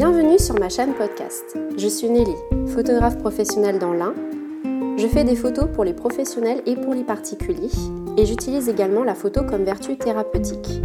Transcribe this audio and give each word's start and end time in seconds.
Bienvenue 0.00 0.38
sur 0.38 0.58
ma 0.58 0.70
chaîne 0.70 0.94
podcast. 0.94 1.58
Je 1.76 1.86
suis 1.86 2.08
Nelly, 2.08 2.34
photographe 2.68 3.18
professionnelle 3.18 3.78
dans 3.78 3.92
l'Ain. 3.92 4.14
Je 4.96 5.06
fais 5.06 5.24
des 5.24 5.36
photos 5.36 5.68
pour 5.70 5.84
les 5.84 5.92
professionnels 5.92 6.62
et 6.64 6.74
pour 6.74 6.94
les 6.94 7.04
particuliers 7.04 7.68
et 8.16 8.24
j'utilise 8.24 8.70
également 8.70 9.04
la 9.04 9.14
photo 9.14 9.42
comme 9.44 9.64
vertu 9.64 9.98
thérapeutique. 9.98 10.80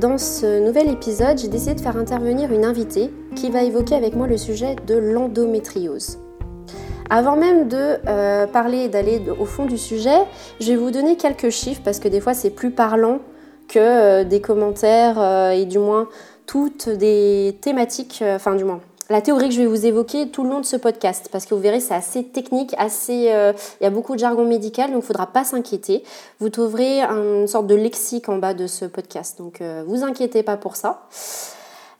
Dans 0.00 0.16
ce 0.16 0.64
nouvel 0.64 0.88
épisode, 0.88 1.36
j'ai 1.36 1.48
décidé 1.48 1.74
de 1.74 1.82
faire 1.82 1.98
intervenir 1.98 2.50
une 2.50 2.64
invitée 2.64 3.10
qui 3.36 3.50
va 3.50 3.62
évoquer 3.62 3.94
avec 3.94 4.16
moi 4.16 4.26
le 4.26 4.38
sujet 4.38 4.74
de 4.86 4.94
l'endométriose. 4.94 6.18
Avant 7.10 7.36
même 7.36 7.68
de 7.68 7.98
euh, 8.08 8.46
parler 8.46 8.84
et 8.84 8.88
d'aller 8.88 9.20
au 9.38 9.44
fond 9.44 9.66
du 9.66 9.76
sujet, 9.76 10.22
je 10.60 10.72
vais 10.72 10.76
vous 10.76 10.90
donner 10.90 11.18
quelques 11.18 11.50
chiffres 11.50 11.82
parce 11.84 11.98
que 11.98 12.08
des 12.08 12.22
fois 12.22 12.32
c'est 12.32 12.48
plus 12.48 12.70
parlant 12.70 13.18
que 13.68 13.78
euh, 13.78 14.24
des 14.24 14.40
commentaires 14.40 15.20
euh, 15.20 15.50
et 15.50 15.66
du 15.66 15.78
moins 15.78 16.08
toutes 16.46 16.88
des 16.88 17.56
thématiques, 17.60 18.20
euh, 18.22 18.36
enfin 18.36 18.54
du 18.54 18.64
moins 18.64 18.80
la 19.10 19.20
théorie 19.20 19.50
que 19.50 19.54
je 19.54 19.60
vais 19.60 19.66
vous 19.66 19.84
évoquer 19.84 20.30
tout 20.30 20.44
le 20.44 20.48
long 20.48 20.60
de 20.60 20.64
ce 20.64 20.76
podcast, 20.76 21.28
parce 21.30 21.44
que 21.44 21.54
vous 21.54 21.60
verrez, 21.60 21.80
c'est 21.80 21.92
assez 21.92 22.24
technique, 22.24 22.74
assez, 22.78 23.12
il 23.28 23.84
y 23.84 23.86
a 23.86 23.90
beaucoup 23.90 24.14
de 24.14 24.18
jargon 24.18 24.46
médical, 24.46 24.86
donc 24.86 24.94
il 24.94 25.02
ne 25.02 25.06
faudra 25.06 25.26
pas 25.26 25.44
s'inquiéter. 25.44 26.02
Vous 26.40 26.48
trouverez 26.48 27.02
une 27.02 27.46
sorte 27.46 27.66
de 27.66 27.74
lexique 27.74 28.30
en 28.30 28.38
bas 28.38 28.54
de 28.54 28.66
ce 28.66 28.86
podcast, 28.86 29.36
donc 29.36 29.60
vous 29.86 30.04
inquiétez 30.04 30.42
pas 30.42 30.56
pour 30.56 30.76
ça. 30.76 31.06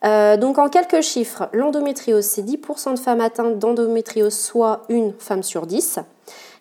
donc 0.02 0.56
en 0.56 0.70
quelques 0.70 1.02
chiffres, 1.02 1.50
l'endométriose, 1.52 2.24
c'est 2.24 2.42
10% 2.42 2.94
de 2.94 2.98
femmes 2.98 3.20
atteintes 3.20 3.58
d'endométriose, 3.58 4.32
soit 4.34 4.80
une 4.88 5.12
femme 5.18 5.42
sur 5.42 5.66
10. 5.66 5.98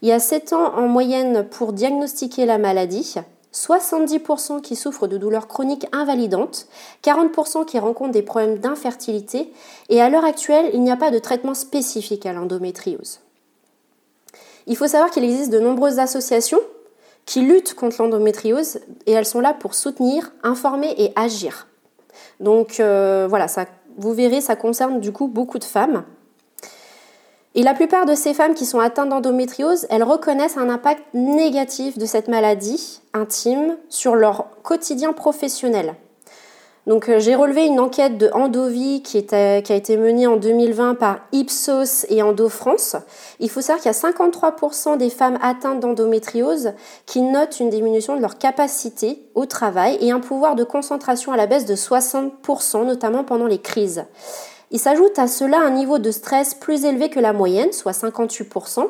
Il 0.01 0.09
y 0.09 0.11
a 0.11 0.19
7 0.19 0.51
ans 0.51 0.75
en 0.75 0.89
moyenne 0.89 1.47
pour 1.49 1.71
diagnostiquer 1.71 2.45
la 2.45 2.57
maladie. 2.57 3.15
70% 3.53 4.61
qui 4.61 4.75
souffrent 4.75 5.07
de 5.07 5.17
douleurs 5.17 5.47
chroniques 5.47 5.87
invalidantes, 5.91 6.67
40% 7.03 7.65
qui 7.65 7.79
rencontrent 7.79 8.11
des 8.11 8.23
problèmes 8.23 8.57
d'infertilité, 8.57 9.51
et 9.89 10.01
à 10.01 10.09
l'heure 10.09 10.25
actuelle, 10.25 10.71
il 10.73 10.81
n'y 10.81 10.91
a 10.91 10.97
pas 10.97 11.11
de 11.11 11.19
traitement 11.19 11.53
spécifique 11.53 12.25
à 12.25 12.33
l'endométriose. 12.33 13.19
Il 14.65 14.77
faut 14.77 14.87
savoir 14.87 15.11
qu'il 15.11 15.23
existe 15.23 15.51
de 15.51 15.59
nombreuses 15.59 15.99
associations 15.99 16.61
qui 17.25 17.41
luttent 17.41 17.73
contre 17.73 18.01
l'endométriose 18.01 18.79
et 19.05 19.11
elles 19.11 19.25
sont 19.25 19.39
là 19.39 19.53
pour 19.53 19.75
soutenir, 19.75 20.31
informer 20.41 20.93
et 20.97 21.13
agir. 21.15 21.67
Donc 22.39 22.79
euh, 22.79 23.27
voilà, 23.29 23.47
vous 23.97 24.13
verrez, 24.13 24.41
ça 24.41 24.55
concerne 24.55 24.99
du 24.99 25.11
coup 25.11 25.27
beaucoup 25.27 25.59
de 25.59 25.63
femmes. 25.63 26.03
Et 27.55 27.61
la 27.61 27.75
plupart 27.75 28.05
de 28.05 28.15
ces 28.15 28.33
femmes 28.33 28.55
qui 28.55 28.65
sont 28.65 28.79
atteintes 28.79 29.09
d'endométriose, 29.09 29.85
elles 29.89 30.03
reconnaissent 30.03 30.57
un 30.57 30.69
impact 30.69 31.03
négatif 31.13 31.97
de 31.99 32.05
cette 32.05 32.27
maladie 32.27 33.01
intime 33.13 33.77
sur 33.89 34.15
leur 34.15 34.47
quotidien 34.63 35.13
professionnel. 35.13 35.95
Donc 36.85 37.07
euh, 37.07 37.19
j'ai 37.19 37.35
relevé 37.35 37.65
une 37.65 37.79
enquête 37.79 38.17
de 38.17 38.29
Endovi 38.33 39.01
qui, 39.03 39.25
qui, 39.25 39.35
a 39.35 39.57
été 39.59 39.95
menée 39.95 40.27
en 40.27 40.35
2020 40.35 40.95
par 40.95 41.19
Ipsos 41.31 42.05
et 42.09 42.21
Endo 42.21 42.49
France. 42.49 42.97
Il 43.39 43.49
faut 43.49 43.61
savoir 43.61 43.81
qu'il 43.81 43.91
y 43.91 43.95
a 43.95 43.97
53% 43.97 44.97
des 44.97 45.09
femmes 45.09 45.39
atteintes 45.41 45.79
d'endométriose 45.79 46.73
qui 47.05 47.21
notent 47.21 47.59
une 47.61 47.69
diminution 47.69 48.17
de 48.17 48.21
leur 48.21 48.37
capacité 48.37 49.21
au 49.33 49.45
travail 49.45 49.97
et 50.01 50.11
un 50.11 50.19
pouvoir 50.19 50.55
de 50.55 50.65
concentration 50.65 51.31
à 51.31 51.37
la 51.37 51.47
baisse 51.47 51.65
de 51.65 51.75
60%, 51.75 52.85
notamment 52.85 53.23
pendant 53.23 53.47
les 53.47 53.59
crises. 53.59 54.03
Il 54.73 54.79
s'ajoute 54.79 55.19
à 55.19 55.27
cela 55.27 55.59
un 55.59 55.69
niveau 55.69 55.99
de 55.99 56.09
stress 56.09 56.55
plus 56.55 56.83
élevé 56.83 57.11
que 57.11 57.19
la 57.19 57.31
moyenne, 57.31 57.71
soit 57.71 57.91
58%, 57.91 58.87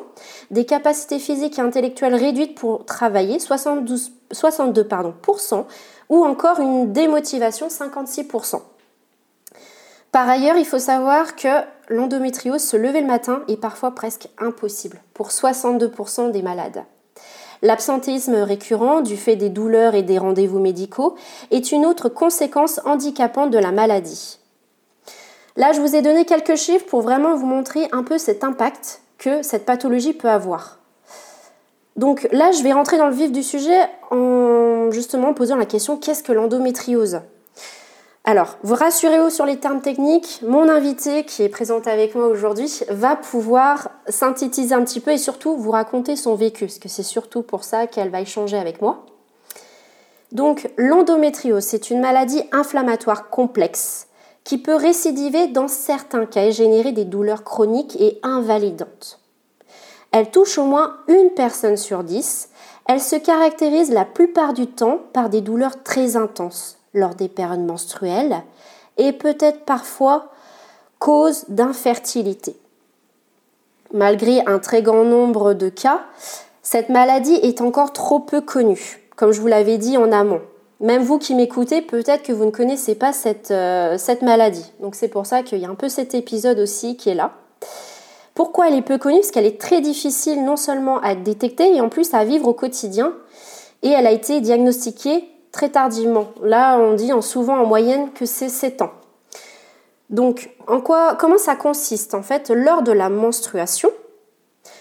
des 0.50 0.64
capacités 0.64 1.18
physiques 1.18 1.58
et 1.58 1.62
intellectuelles 1.62 2.14
réduites 2.14 2.54
pour 2.54 2.86
travailler, 2.86 3.38
72, 3.38 4.10
62% 4.32 5.66
ou 6.08 6.24
encore 6.24 6.60
une 6.60 6.90
démotivation, 6.94 7.68
56%. 7.68 8.62
Par 10.10 10.26
ailleurs, 10.26 10.56
il 10.56 10.64
faut 10.64 10.78
savoir 10.78 11.36
que 11.36 11.48
l'endométriose, 11.90 12.62
se 12.62 12.78
lever 12.78 13.02
le 13.02 13.06
matin, 13.06 13.42
est 13.48 13.60
parfois 13.60 13.94
presque 13.94 14.28
impossible 14.38 15.02
pour 15.12 15.28
62% 15.28 16.30
des 16.30 16.40
malades. 16.40 16.84
L'absentéisme 17.60 18.36
récurrent, 18.36 19.02
du 19.02 19.18
fait 19.18 19.36
des 19.36 19.50
douleurs 19.50 19.94
et 19.94 20.02
des 20.02 20.16
rendez-vous 20.16 20.60
médicaux, 20.60 21.14
est 21.50 21.72
une 21.72 21.84
autre 21.84 22.08
conséquence 22.08 22.80
handicapante 22.86 23.50
de 23.50 23.58
la 23.58 23.70
maladie. 23.70 24.38
Là, 25.56 25.72
je 25.72 25.80
vous 25.80 25.94
ai 25.94 26.02
donné 26.02 26.24
quelques 26.24 26.56
chiffres 26.56 26.86
pour 26.86 27.02
vraiment 27.02 27.36
vous 27.36 27.46
montrer 27.46 27.88
un 27.92 28.02
peu 28.02 28.18
cet 28.18 28.42
impact 28.42 29.00
que 29.18 29.42
cette 29.42 29.64
pathologie 29.64 30.12
peut 30.12 30.28
avoir. 30.28 30.78
Donc 31.96 32.26
là, 32.32 32.50
je 32.50 32.62
vais 32.64 32.72
rentrer 32.72 32.98
dans 32.98 33.06
le 33.06 33.14
vif 33.14 33.30
du 33.30 33.44
sujet 33.44 33.88
en 34.10 34.90
justement 34.90 35.32
posant 35.32 35.56
la 35.56 35.66
question 35.66 35.96
qu'est-ce 35.96 36.24
que 36.24 36.32
l'endométriose? 36.32 37.20
Alors, 38.24 38.56
vous 38.62 38.74
rassurez-vous 38.74 39.30
sur 39.30 39.46
les 39.46 39.58
termes 39.58 39.82
techniques, 39.82 40.40
mon 40.42 40.68
invité 40.68 41.24
qui 41.24 41.42
est 41.42 41.48
présent 41.48 41.80
avec 41.84 42.14
moi 42.14 42.26
aujourd'hui 42.26 42.80
va 42.88 43.16
pouvoir 43.16 43.90
synthétiser 44.08 44.74
un 44.74 44.82
petit 44.82 44.98
peu 44.98 45.12
et 45.12 45.18
surtout 45.18 45.56
vous 45.56 45.70
raconter 45.70 46.16
son 46.16 46.34
vécu, 46.34 46.64
parce 46.64 46.78
que 46.78 46.88
c'est 46.88 47.02
surtout 47.02 47.42
pour 47.42 47.64
ça 47.64 47.86
qu'elle 47.86 48.08
va 48.10 48.22
échanger 48.22 48.56
avec 48.56 48.80
moi. 48.80 49.04
Donc, 50.32 50.70
l'endométriose, 50.78 51.64
c'est 51.64 51.90
une 51.90 52.00
maladie 52.00 52.42
inflammatoire 52.50 53.28
complexe 53.28 54.08
qui 54.44 54.58
peut 54.58 54.76
récidiver 54.76 55.48
dans 55.48 55.68
certains 55.68 56.26
cas 56.26 56.44
et 56.44 56.52
générer 56.52 56.92
des 56.92 57.06
douleurs 57.06 57.44
chroniques 57.44 57.96
et 57.98 58.20
invalidantes. 58.22 59.18
Elle 60.12 60.30
touche 60.30 60.58
au 60.58 60.64
moins 60.64 60.98
une 61.08 61.30
personne 61.30 61.76
sur 61.76 62.04
dix. 62.04 62.50
Elle 62.86 63.00
se 63.00 63.16
caractérise 63.16 63.90
la 63.90 64.04
plupart 64.04 64.52
du 64.52 64.66
temps 64.66 65.00
par 65.12 65.30
des 65.30 65.40
douleurs 65.40 65.82
très 65.82 66.16
intenses 66.16 66.78
lors 66.92 67.14
des 67.14 67.28
périodes 67.28 67.66
menstruelles 67.66 68.42
et 68.98 69.12
peut-être 69.12 69.64
parfois 69.64 70.30
cause 70.98 71.46
d'infertilité. 71.48 72.56
Malgré 73.92 74.44
un 74.46 74.58
très 74.58 74.82
grand 74.82 75.04
nombre 75.04 75.54
de 75.54 75.68
cas, 75.68 76.02
cette 76.62 76.90
maladie 76.90 77.34
est 77.34 77.60
encore 77.60 77.92
trop 77.92 78.20
peu 78.20 78.40
connue, 78.40 79.02
comme 79.16 79.32
je 79.32 79.40
vous 79.40 79.46
l'avais 79.46 79.78
dit 79.78 79.96
en 79.96 80.12
amont. 80.12 80.40
Même 80.80 81.02
vous 81.02 81.18
qui 81.18 81.34
m'écoutez, 81.34 81.82
peut-être 81.82 82.22
que 82.22 82.32
vous 82.32 82.44
ne 82.44 82.50
connaissez 82.50 82.94
pas 82.94 83.12
cette, 83.12 83.50
euh, 83.50 83.96
cette 83.96 84.22
maladie. 84.22 84.72
Donc 84.80 84.94
c'est 84.94 85.08
pour 85.08 85.26
ça 85.26 85.42
qu'il 85.42 85.58
y 85.58 85.64
a 85.64 85.68
un 85.68 85.74
peu 85.74 85.88
cet 85.88 86.14
épisode 86.14 86.58
aussi 86.58 86.96
qui 86.96 87.10
est 87.10 87.14
là. 87.14 87.32
Pourquoi 88.34 88.68
elle 88.68 88.74
est 88.74 88.82
peu 88.82 88.98
connue? 88.98 89.20
Parce 89.20 89.30
qu'elle 89.30 89.46
est 89.46 89.60
très 89.60 89.80
difficile 89.80 90.44
non 90.44 90.56
seulement 90.56 91.00
à 91.00 91.14
détecter 91.14 91.74
et 91.74 91.80
en 91.80 91.88
plus 91.88 92.14
à 92.14 92.24
vivre 92.24 92.48
au 92.48 92.52
quotidien. 92.52 93.14
Et 93.82 93.88
elle 93.88 94.06
a 94.06 94.10
été 94.10 94.40
diagnostiquée 94.40 95.28
très 95.52 95.68
tardivement. 95.68 96.28
Là, 96.42 96.78
on 96.78 96.94
dit 96.94 97.12
en, 97.12 97.22
souvent 97.22 97.56
en 97.58 97.66
moyenne 97.66 98.10
que 98.12 98.26
c'est 98.26 98.48
7 98.48 98.82
ans. 98.82 98.90
Donc, 100.10 100.50
en 100.66 100.80
quoi, 100.80 101.14
comment 101.14 101.38
ça 101.38 101.54
consiste? 101.54 102.14
En 102.14 102.22
fait, 102.22 102.50
lors 102.50 102.82
de 102.82 102.92
la 102.92 103.08
menstruation, 103.08 103.90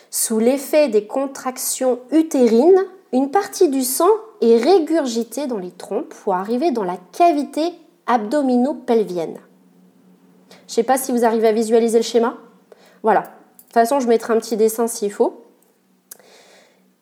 sous 0.09 0.39
l'effet 0.39 0.89
des 0.89 1.05
contractions 1.05 1.99
utérines, 2.11 2.83
une 3.13 3.29
partie 3.29 3.69
du 3.69 3.83
sang 3.83 4.09
est 4.41 4.57
régurgitée 4.57 5.45
dans 5.45 5.59
les 5.59 5.71
trompes 5.71 6.13
pour 6.23 6.33
arriver 6.33 6.71
dans 6.71 6.83
la 6.83 6.97
cavité 7.11 7.71
abdomino-pelvienne. 8.07 9.37
Je 10.49 10.55
ne 10.55 10.69
sais 10.69 10.83
pas 10.83 10.97
si 10.97 11.11
vous 11.11 11.23
arrivez 11.23 11.47
à 11.47 11.51
visualiser 11.53 11.99
le 11.99 12.03
schéma. 12.03 12.37
Voilà. 13.03 13.21
De 13.21 13.27
toute 13.65 13.73
façon, 13.73 13.99
je 13.99 14.07
mettrai 14.07 14.33
un 14.33 14.39
petit 14.39 14.57
dessin 14.57 14.87
s'il 14.87 15.11
faut. 15.11 15.43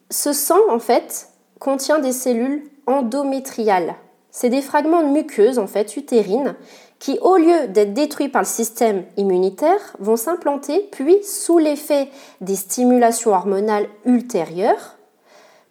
Ce 0.09 0.33
sang, 0.33 0.59
en 0.69 0.79
fait, 0.79 1.29
contient 1.59 1.99
des 1.99 2.11
cellules 2.11 2.69
endométriales. 2.87 3.95
C'est 4.31 4.49
des 4.49 4.61
fragments 4.61 5.03
de 5.03 5.07
muqueuses, 5.07 5.59
en 5.59 5.67
fait, 5.67 5.95
utérines, 5.95 6.55
qui, 6.99 7.19
au 7.21 7.37
lieu 7.37 7.67
d'être 7.69 7.93
détruits 7.93 8.29
par 8.29 8.41
le 8.41 8.47
système 8.47 9.05
immunitaire, 9.15 9.95
vont 9.99 10.17
s'implanter, 10.17 10.89
puis, 10.91 11.23
sous 11.23 11.57
l'effet 11.57 12.09
des 12.41 12.55
stimulations 12.55 13.31
hormonales 13.31 13.87
ultérieures, 14.05 14.97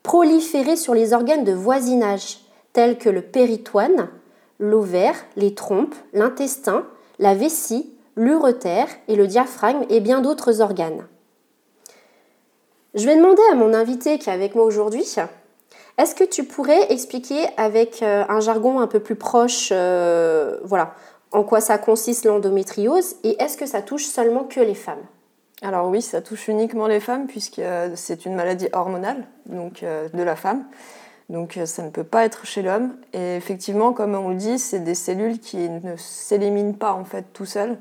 proliférer 0.03 0.77
sur 0.77 0.95
les 0.95 1.13
organes 1.13 1.45
de 1.45 1.53
voisinage 1.53 2.41
tels 2.73 2.99
que 2.99 3.09
le 3.09 3.23
péritoine, 3.23 4.09
l'ovaire, 4.59 5.17
les 5.37 5.55
trompes, 5.55 5.95
l'intestin, 6.13 6.87
la 7.19 7.35
vessie, 7.35 7.93
l'ureter 8.17 8.85
et 9.09 9.17
le 9.17 9.27
diaphragme 9.27 9.85
et 9.89 10.01
bien 10.01 10.21
d'autres 10.21 10.61
organes. 10.61 11.07
Je 12.95 13.07
vais 13.07 13.17
demander 13.17 13.43
à 13.53 13.55
mon 13.55 13.73
invité 13.73 14.19
qui 14.19 14.31
est 14.31 14.33
avec 14.33 14.55
moi 14.55 14.65
aujourd'hui, 14.65 15.05
est-ce 15.99 16.15
que 16.15 16.25
tu 16.25 16.45
pourrais 16.45 16.93
expliquer 16.93 17.47
avec 17.57 18.03
euh, 18.03 18.25
un 18.29 18.41
jargon 18.41 18.81
un 18.81 18.87
peu 18.87 19.01
plus 19.01 19.17
proche, 19.17 19.69
euh, 19.71 20.59
voilà, 20.65 20.95
en 21.31 21.45
quoi 21.45 21.61
ça 21.61 21.79
consiste 21.79 22.25
l'endométriose 22.25 23.17
et 23.23 23.41
est-ce 23.41 23.57
que 23.57 23.67
ça 23.67 23.83
touche 23.83 24.07
seulement 24.07 24.45
que 24.45 24.61
les 24.61 24.75
femmes? 24.75 25.05
Alors 25.63 25.89
oui, 25.89 26.01
ça 26.01 26.23
touche 26.23 26.49
uniquement 26.49 26.87
les 26.87 27.01
femmes 27.01 27.27
puisque 27.27 27.59
euh, 27.59 27.91
c'est 27.95 28.25
une 28.25 28.35
maladie 28.35 28.69
hormonale 28.73 29.27
donc 29.47 29.83
euh, 29.83 30.09
de 30.09 30.23
la 30.23 30.35
femme. 30.35 30.65
Donc 31.29 31.57
euh, 31.59 31.67
ça 31.67 31.83
ne 31.83 31.91
peut 31.91 32.05
pas 32.05 32.25
être 32.25 32.47
chez 32.47 32.63
l'homme. 32.63 32.97
Et 33.13 33.37
effectivement, 33.37 33.93
comme 33.93 34.15
on 34.15 34.31
le 34.31 34.37
dit, 34.37 34.59
c'est 34.59 34.81
des 34.81 34.95
cellules 34.95 35.39
qui 35.39 35.69
ne 35.69 35.97
s'éliminent 35.97 36.73
pas 36.73 36.95
en 36.95 37.05
fait 37.05 37.27
tout 37.35 37.45
seules. 37.45 37.77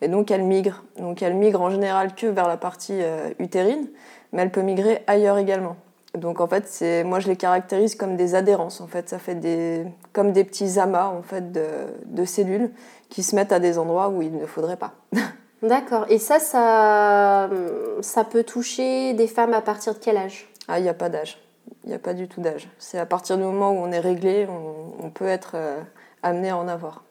Et 0.00 0.06
donc 0.06 0.30
elles 0.30 0.44
migrent. 0.44 0.84
Donc 0.98 1.22
elles 1.22 1.34
migrent 1.34 1.60
en 1.60 1.70
général 1.70 2.14
que 2.14 2.26
vers 2.26 2.46
la 2.46 2.56
partie 2.56 3.00
utérine, 3.38 3.88
mais 4.32 4.42
elles 4.42 4.50
peuvent 4.50 4.64
migrer 4.64 5.02
ailleurs 5.06 5.38
également. 5.38 5.76
Donc 6.14 6.40
en 6.40 6.46
fait, 6.46 6.68
c'est 6.68 7.04
moi 7.04 7.20
je 7.20 7.28
les 7.28 7.36
caractérise 7.36 7.94
comme 7.94 8.16
des 8.16 8.34
adhérences. 8.34 8.80
En 8.80 8.86
fait, 8.86 9.08
ça 9.08 9.18
fait 9.18 9.34
des 9.34 9.86
comme 10.12 10.32
des 10.32 10.44
petits 10.44 10.78
amas 10.78 11.06
en 11.06 11.22
fait 11.22 11.52
de, 11.52 11.64
de 12.06 12.24
cellules 12.24 12.70
qui 13.08 13.22
se 13.22 13.34
mettent 13.34 13.52
à 13.52 13.60
des 13.60 13.78
endroits 13.78 14.08
où 14.08 14.20
il 14.22 14.36
ne 14.36 14.46
faudrait 14.46 14.76
pas. 14.76 14.92
D'accord. 15.64 16.04
Et 16.10 16.18
ça, 16.18 16.40
ça, 16.40 17.48
ça 18.02 18.24
peut 18.24 18.44
toucher 18.44 19.14
des 19.14 19.26
femmes 19.26 19.54
à 19.54 19.62
partir 19.62 19.94
de 19.94 19.98
quel 19.98 20.18
âge? 20.18 20.46
Ah, 20.68 20.78
il 20.78 20.82
n'y 20.82 20.90
a 20.90 20.94
pas 20.94 21.08
d'âge. 21.08 21.38
Il 21.84 21.88
n'y 21.88 21.94
a 21.94 21.98
pas 21.98 22.12
du 22.12 22.28
tout 22.28 22.42
d'âge. 22.42 22.68
C'est 22.78 22.98
à 22.98 23.06
partir 23.06 23.38
du 23.38 23.42
moment 23.42 23.70
où 23.72 23.76
on 23.76 23.90
est 23.90 24.00
réglé, 24.00 24.46
on, 24.48 25.08
peut 25.10 25.26
être 25.26 25.52
euh, 25.54 25.80
amené 26.22 26.50
à 26.50 26.58
en 26.58 26.68
avoir. 26.68 27.02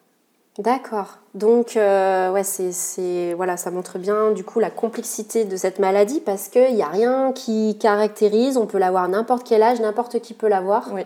D'accord. 0.60 1.18
Donc, 1.34 1.78
euh, 1.78 2.32
ouais, 2.32 2.44
c'est, 2.44 3.34
voilà, 3.34 3.58
ça 3.58 3.72
montre 3.72 3.98
bien 3.98 4.32
du 4.32 4.44
coup 4.44 4.60
la 4.60 4.70
complexité 4.70 5.46
de 5.46 5.56
cette 5.56 5.80
maladie 5.80 6.20
parce 6.20 6.48
qu'il 6.48 6.76
n'y 6.76 6.84
a 6.84 6.88
rien 6.88 7.32
qui 7.32 7.78
caractérise. 7.80 8.58
On 8.58 8.68
peut 8.68 8.78
l'avoir 8.78 9.06
à 9.06 9.08
n'importe 9.08 9.48
quel 9.48 9.64
âge, 9.64 9.82
n'importe 9.82 10.20
qui 10.20 10.36
peut 10.36 10.48
l'avoir. 10.48 10.92
Oui. 10.94 11.02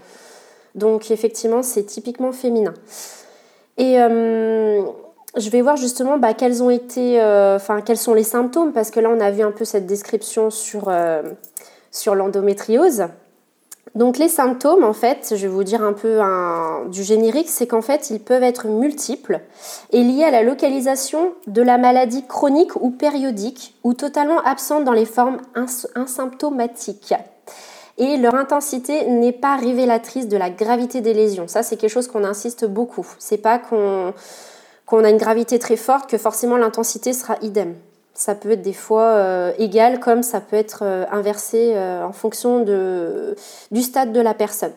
Donc, 0.76 1.12
effectivement, 1.12 1.64
c'est 1.64 1.84
typiquement 1.86 2.34
féminin. 2.34 2.74
Et 3.78 4.02
euh, 4.02 4.82
je 5.38 5.50
vais 5.50 5.62
voir 5.62 5.78
justement 5.78 6.18
bah, 6.18 6.34
quels 6.34 6.64
ont 6.64 6.70
été, 6.70 7.22
euh, 7.22 7.56
enfin, 7.56 7.82
quels 7.82 7.98
sont 7.98 8.14
les 8.14 8.24
symptômes 8.24 8.74
parce 8.74 8.92
que 8.92 9.00
là, 9.00 9.10
on 9.10 9.20
a 9.20 9.32
vu 9.32 9.44
un 9.44 9.52
peu 9.52 9.66
cette 9.66 9.86
description 9.86 10.50
sur, 10.50 10.92
sur 11.92 12.16
l'endométriose. 12.16 13.06
Donc 13.96 14.20
les 14.20 14.30
symptômes, 14.30 14.84
en 14.84 14.94
fait, 14.94 15.34
je 15.36 15.42
vais 15.42 15.48
vous 15.48 15.64
dire 15.64 15.82
un 15.82 15.94
peu 15.94 16.20
du 16.92 17.02
générique, 17.02 17.50
c'est 17.50 17.66
qu'en 17.66 17.82
fait, 17.82 18.12
ils 18.12 18.20
peuvent 18.20 18.44
être 18.44 18.68
multiples 18.68 19.40
et 19.92 20.04
liés 20.04 20.24
à 20.24 20.30
la 20.30 20.44
localisation 20.44 21.32
de 21.48 21.64
la 21.64 21.80
maladie 21.80 22.24
chronique 22.28 22.76
ou 22.76 22.92
périodique 22.92 23.76
ou 23.84 23.96
totalement 23.96 24.40
absente 24.42 24.84
dans 24.84 24.94
les 24.94 25.06
formes 25.06 25.38
asymptomatiques. 25.96 27.16
Et 27.98 28.18
leur 28.18 28.36
intensité 28.36 29.06
n'est 29.08 29.32
pas 29.32 29.56
révélatrice 29.56 30.28
de 30.28 30.38
la 30.38 30.52
gravité 30.52 31.02
des 31.02 31.16
lésions. 31.16 31.48
Ça, 31.48 31.64
c'est 31.64 31.78
quelque 31.78 31.90
chose 31.90 32.08
qu'on 32.08 32.24
insiste 32.24 32.66
beaucoup. 32.66 33.08
C'est 33.18 33.40
pas 33.40 33.58
qu'on 33.58 34.14
a 34.92 35.10
une 35.10 35.18
gravité 35.18 35.60
très 35.60 35.76
forte 35.76 36.10
que 36.10 36.18
forcément 36.18 36.58
l'intensité 36.58 37.14
sera 37.14 37.36
idem. 37.42 37.76
Ça 38.14 38.34
peut 38.34 38.52
être 38.52 38.64
des 38.64 38.74
fois 38.74 39.04
euh, 39.04 39.52
égal 39.60 40.00
comme 40.00 40.24
ça 40.24 40.42
peut 40.42 40.56
être 40.56 40.80
euh, 40.82 41.06
inversé 41.12 41.74
euh, 41.76 42.04
en 42.04 42.14
fonction 42.14 42.62
du 43.72 43.82
stade 43.82 44.12
de 44.12 44.20
la 44.20 44.34
personne. 44.34 44.72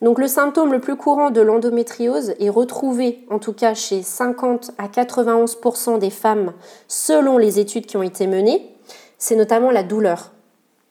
Donc 0.00 0.18
le 0.18 0.26
symptôme 0.26 0.72
le 0.72 0.80
plus 0.80 0.96
courant 0.96 1.30
de 1.30 1.40
l'endométriose 1.40 2.34
est 2.40 2.48
retrouvé 2.48 3.24
en 3.30 3.38
tout 3.38 3.52
cas 3.52 3.74
chez 3.74 4.02
50 4.02 4.72
à 4.76 4.88
91% 4.88 6.00
des 6.00 6.10
femmes 6.10 6.52
selon 6.88 7.38
les 7.38 7.60
études 7.60 7.86
qui 7.86 7.96
ont 7.96 8.02
été 8.02 8.26
menées. 8.26 8.74
C'est 9.18 9.36
notamment 9.36 9.70
la 9.70 9.84
douleur. 9.84 10.32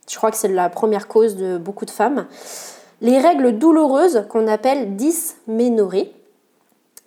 Je 0.10 0.16
crois 0.16 0.32
que 0.32 0.38
c'est 0.38 0.48
la 0.48 0.70
première 0.70 1.10
cause 1.10 1.36
de 1.36 1.58
beaucoup 1.58 1.86
de 1.86 1.92
femmes. 1.92 2.28
Les 3.02 3.20
règles 3.20 3.58
douloureuses 3.58 4.26
qu'on 4.30 4.48
appelle 4.48 4.96
dysménorrhées, 4.96 6.14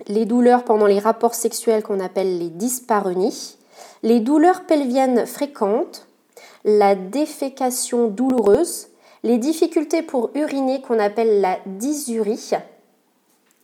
les 0.07 0.25
douleurs 0.25 0.65
pendant 0.65 0.87
les 0.87 0.99
rapports 0.99 1.35
sexuels 1.35 1.83
qu'on 1.83 2.01
appelle 2.01 2.39
les 2.39 2.51
dyspareunies, 2.51 3.57
les 4.03 4.21
douleurs 4.21 4.65
pelviennes 4.65 5.27
fréquentes, 5.27 6.07
la 6.65 6.95
défécation 6.95 8.09
douloureuse, 8.09 8.89
les 9.23 9.39
difficultés 9.39 10.03
pour 10.03 10.31
uriner 10.35 10.83
qu'on 10.83 10.99
appelle 10.99 11.41
la 11.41 11.59
dysurie, 11.67 12.51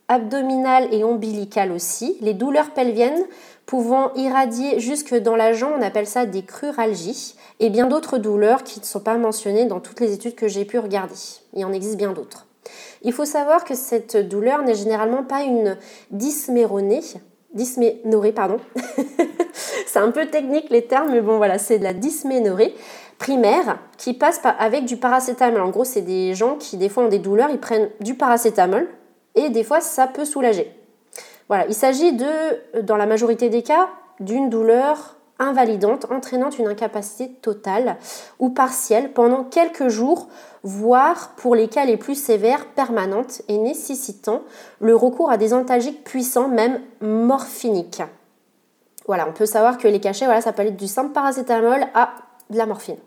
abdominale 0.07 0.93
et 0.93 1.03
ombilicale 1.03 1.71
aussi, 1.71 2.17
les 2.21 2.33
douleurs 2.33 2.71
pelviennes 2.71 3.23
pouvant 3.65 4.13
irradier 4.15 4.79
jusque 4.79 5.15
dans 5.15 5.35
la 5.35 5.53
jambe, 5.53 5.73
on 5.77 5.81
appelle 5.81 6.07
ça 6.07 6.25
des 6.25 6.43
cruralgies, 6.43 7.35
et 7.59 7.69
bien 7.69 7.87
d'autres 7.87 8.17
douleurs 8.17 8.63
qui 8.63 8.79
ne 8.79 8.85
sont 8.85 8.99
pas 8.99 9.17
mentionnées 9.17 9.65
dans 9.65 9.79
toutes 9.79 9.99
les 9.99 10.13
études 10.13 10.35
que 10.35 10.47
j'ai 10.47 10.65
pu 10.65 10.79
regarder. 10.79 11.15
Il 11.53 11.63
en 11.63 11.71
existe 11.71 11.97
bien 11.97 12.11
d'autres. 12.11 12.47
Il 13.01 13.13
faut 13.13 13.25
savoir 13.25 13.63
que 13.63 13.75
cette 13.75 14.17
douleur 14.17 14.63
n'est 14.63 14.75
généralement 14.75 15.23
pas 15.23 15.41
une 15.41 15.77
dysméronée, 16.11 17.01
dysménorrhée, 17.53 18.31
pardon. 18.31 18.57
c'est 19.87 19.99
un 19.99 20.11
peu 20.11 20.27
technique 20.27 20.69
les 20.69 20.85
termes, 20.85 21.11
mais 21.11 21.21
bon 21.21 21.37
voilà, 21.37 21.57
c'est 21.57 21.79
de 21.79 21.83
la 21.83 21.93
dysménorrhée 21.93 22.75
primaire 23.17 23.77
qui 23.97 24.13
passe 24.13 24.41
avec 24.57 24.85
du 24.85 24.97
paracétamol. 24.97 25.61
En 25.61 25.69
gros, 25.69 25.83
c'est 25.83 26.01
des 26.01 26.33
gens 26.33 26.55
qui 26.55 26.77
des 26.77 26.89
fois 26.89 27.03
ont 27.03 27.09
des 27.09 27.19
douleurs, 27.19 27.49
ils 27.51 27.59
prennent 27.59 27.89
du 27.99 28.15
paracétamol 28.15 28.87
et 29.35 29.49
des 29.49 29.63
fois 29.63 29.81
ça 29.81 30.07
peut 30.07 30.25
soulager. 30.25 30.71
Voilà, 31.47 31.65
il 31.67 31.73
s'agit 31.73 32.13
de, 32.13 32.81
dans 32.81 32.97
la 32.97 33.05
majorité 33.05 33.49
des 33.49 33.61
cas, 33.61 33.89
d'une 34.19 34.49
douleur 34.49 35.17
invalidante 35.41 36.05
entraînant 36.11 36.49
une 36.49 36.67
incapacité 36.67 37.29
totale 37.41 37.97
ou 38.39 38.49
partielle 38.49 39.11
pendant 39.11 39.43
quelques 39.43 39.89
jours, 39.89 40.27
voire 40.63 41.31
pour 41.35 41.55
les 41.55 41.67
cas 41.67 41.85
les 41.85 41.97
plus 41.97 42.15
sévères, 42.15 42.65
permanente 42.67 43.41
et 43.47 43.57
nécessitant 43.57 44.43
le 44.79 44.95
recours 44.95 45.31
à 45.31 45.37
des 45.37 45.53
antalgiques 45.53 46.03
puissants, 46.03 46.47
même 46.47 46.79
morphiniques. 47.01 48.03
Voilà, 49.07 49.27
on 49.27 49.33
peut 49.33 49.45
savoir 49.45 49.77
que 49.77 49.87
les 49.87 49.99
cachets, 49.99 50.25
voilà, 50.25 50.41
ça 50.41 50.53
peut 50.53 50.61
aller 50.61 50.71
du 50.71 50.87
simple 50.87 51.11
paracétamol 51.11 51.85
à 51.93 52.11
de 52.49 52.57
la 52.57 52.65
morphine. 52.65 52.97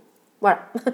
Voilà. 0.40 0.58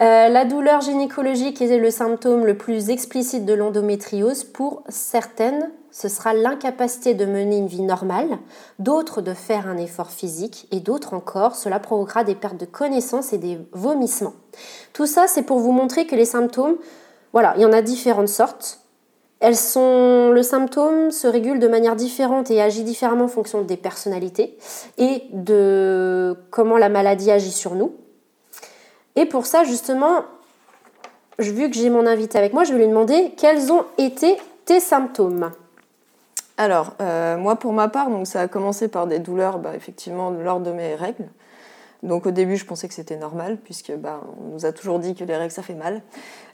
Euh, 0.00 0.28
la 0.30 0.46
douleur 0.46 0.80
gynécologique 0.80 1.60
est 1.60 1.76
le 1.76 1.90
symptôme 1.90 2.46
le 2.46 2.56
plus 2.56 2.88
explicite 2.88 3.44
de 3.44 3.52
l'endométriose. 3.52 4.44
Pour 4.44 4.82
certaines, 4.88 5.70
ce 5.92 6.08
sera 6.08 6.34
l'incapacité 6.34 7.14
de 7.14 7.24
mener 7.24 7.58
une 7.58 7.66
vie 7.66 7.82
normale, 7.82 8.38
d'autres 8.78 9.22
de 9.22 9.34
faire 9.34 9.66
un 9.68 9.76
effort 9.76 10.10
physique 10.10 10.68
et 10.70 10.80
d'autres 10.80 11.14
encore, 11.14 11.56
cela 11.56 11.80
provoquera 11.80 12.24
des 12.24 12.34
pertes 12.34 12.58
de 12.58 12.66
connaissance 12.66 13.32
et 13.32 13.38
des 13.38 13.58
vomissements. 13.72 14.34
Tout 14.92 15.06
ça, 15.06 15.26
c'est 15.26 15.42
pour 15.42 15.58
vous 15.58 15.72
montrer 15.72 16.06
que 16.06 16.14
les 16.14 16.24
symptômes, 16.24 16.76
voilà, 17.32 17.54
il 17.56 17.62
y 17.62 17.66
en 17.66 17.72
a 17.72 17.82
différentes 17.82 18.28
sortes. 18.28 18.80
Elles 19.40 19.56
sont, 19.56 20.30
le 20.32 20.42
symptôme 20.42 21.10
se 21.10 21.26
régule 21.26 21.58
de 21.60 21.68
manière 21.68 21.96
différente 21.96 22.50
et 22.50 22.60
agit 22.60 22.84
différemment 22.84 23.24
en 23.24 23.28
fonction 23.28 23.62
des 23.62 23.78
personnalités 23.78 24.58
et 24.98 25.24
de 25.32 26.36
comment 26.50 26.76
la 26.76 26.90
maladie 26.90 27.30
agit 27.30 27.52
sur 27.52 27.74
nous. 27.74 27.94
Et 29.16 29.24
pour 29.26 29.46
ça, 29.46 29.64
justement, 29.64 30.24
vu 31.38 31.70
que 31.70 31.76
j'ai 31.76 31.90
mon 31.90 32.06
invité 32.06 32.38
avec 32.38 32.52
moi, 32.52 32.64
je 32.64 32.72
vais 32.72 32.80
lui 32.80 32.88
demander 32.88 33.32
quels 33.36 33.72
ont 33.72 33.84
été 33.98 34.36
tes 34.66 34.78
symptômes. 34.78 35.50
Alors, 36.60 36.92
euh, 37.00 37.38
moi 37.38 37.56
pour 37.56 37.72
ma 37.72 37.88
part, 37.88 38.10
donc 38.10 38.26
ça 38.26 38.42
a 38.42 38.46
commencé 38.46 38.88
par 38.88 39.06
des 39.06 39.18
douleurs, 39.18 39.58
bah, 39.60 39.70
effectivement, 39.74 40.28
lors 40.28 40.60
de 40.60 40.70
mes 40.70 40.94
règles. 40.94 41.24
Donc 42.02 42.26
au 42.26 42.32
début, 42.32 42.58
je 42.58 42.66
pensais 42.66 42.86
que 42.86 42.92
c'était 42.92 43.16
normal, 43.16 43.56
puisque 43.64 43.96
bah, 43.96 44.20
on 44.38 44.52
nous 44.52 44.66
a 44.66 44.72
toujours 44.72 44.98
dit 44.98 45.14
que 45.14 45.24
les 45.24 45.34
règles, 45.36 45.52
ça 45.52 45.62
fait 45.62 45.72
mal. 45.72 46.02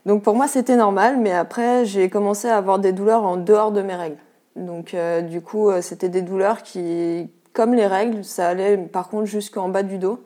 Donc 0.04 0.22
pour 0.22 0.36
moi, 0.36 0.46
c'était 0.46 0.76
normal, 0.76 1.16
mais 1.18 1.32
après, 1.32 1.84
j'ai 1.86 2.08
commencé 2.08 2.46
à 2.46 2.56
avoir 2.56 2.78
des 2.78 2.92
douleurs 2.92 3.24
en 3.24 3.36
dehors 3.36 3.72
de 3.72 3.82
mes 3.82 3.96
règles. 3.96 4.18
Donc 4.54 4.94
euh, 4.94 5.22
du 5.22 5.40
coup, 5.40 5.70
euh, 5.70 5.82
c'était 5.82 6.08
des 6.08 6.22
douleurs 6.22 6.62
qui, 6.62 7.28
comme 7.52 7.74
les 7.74 7.88
règles, 7.88 8.22
ça 8.22 8.46
allait 8.46 8.76
par 8.78 9.08
contre 9.08 9.24
jusqu'en 9.24 9.68
bas 9.70 9.82
du 9.82 9.98
dos. 9.98 10.22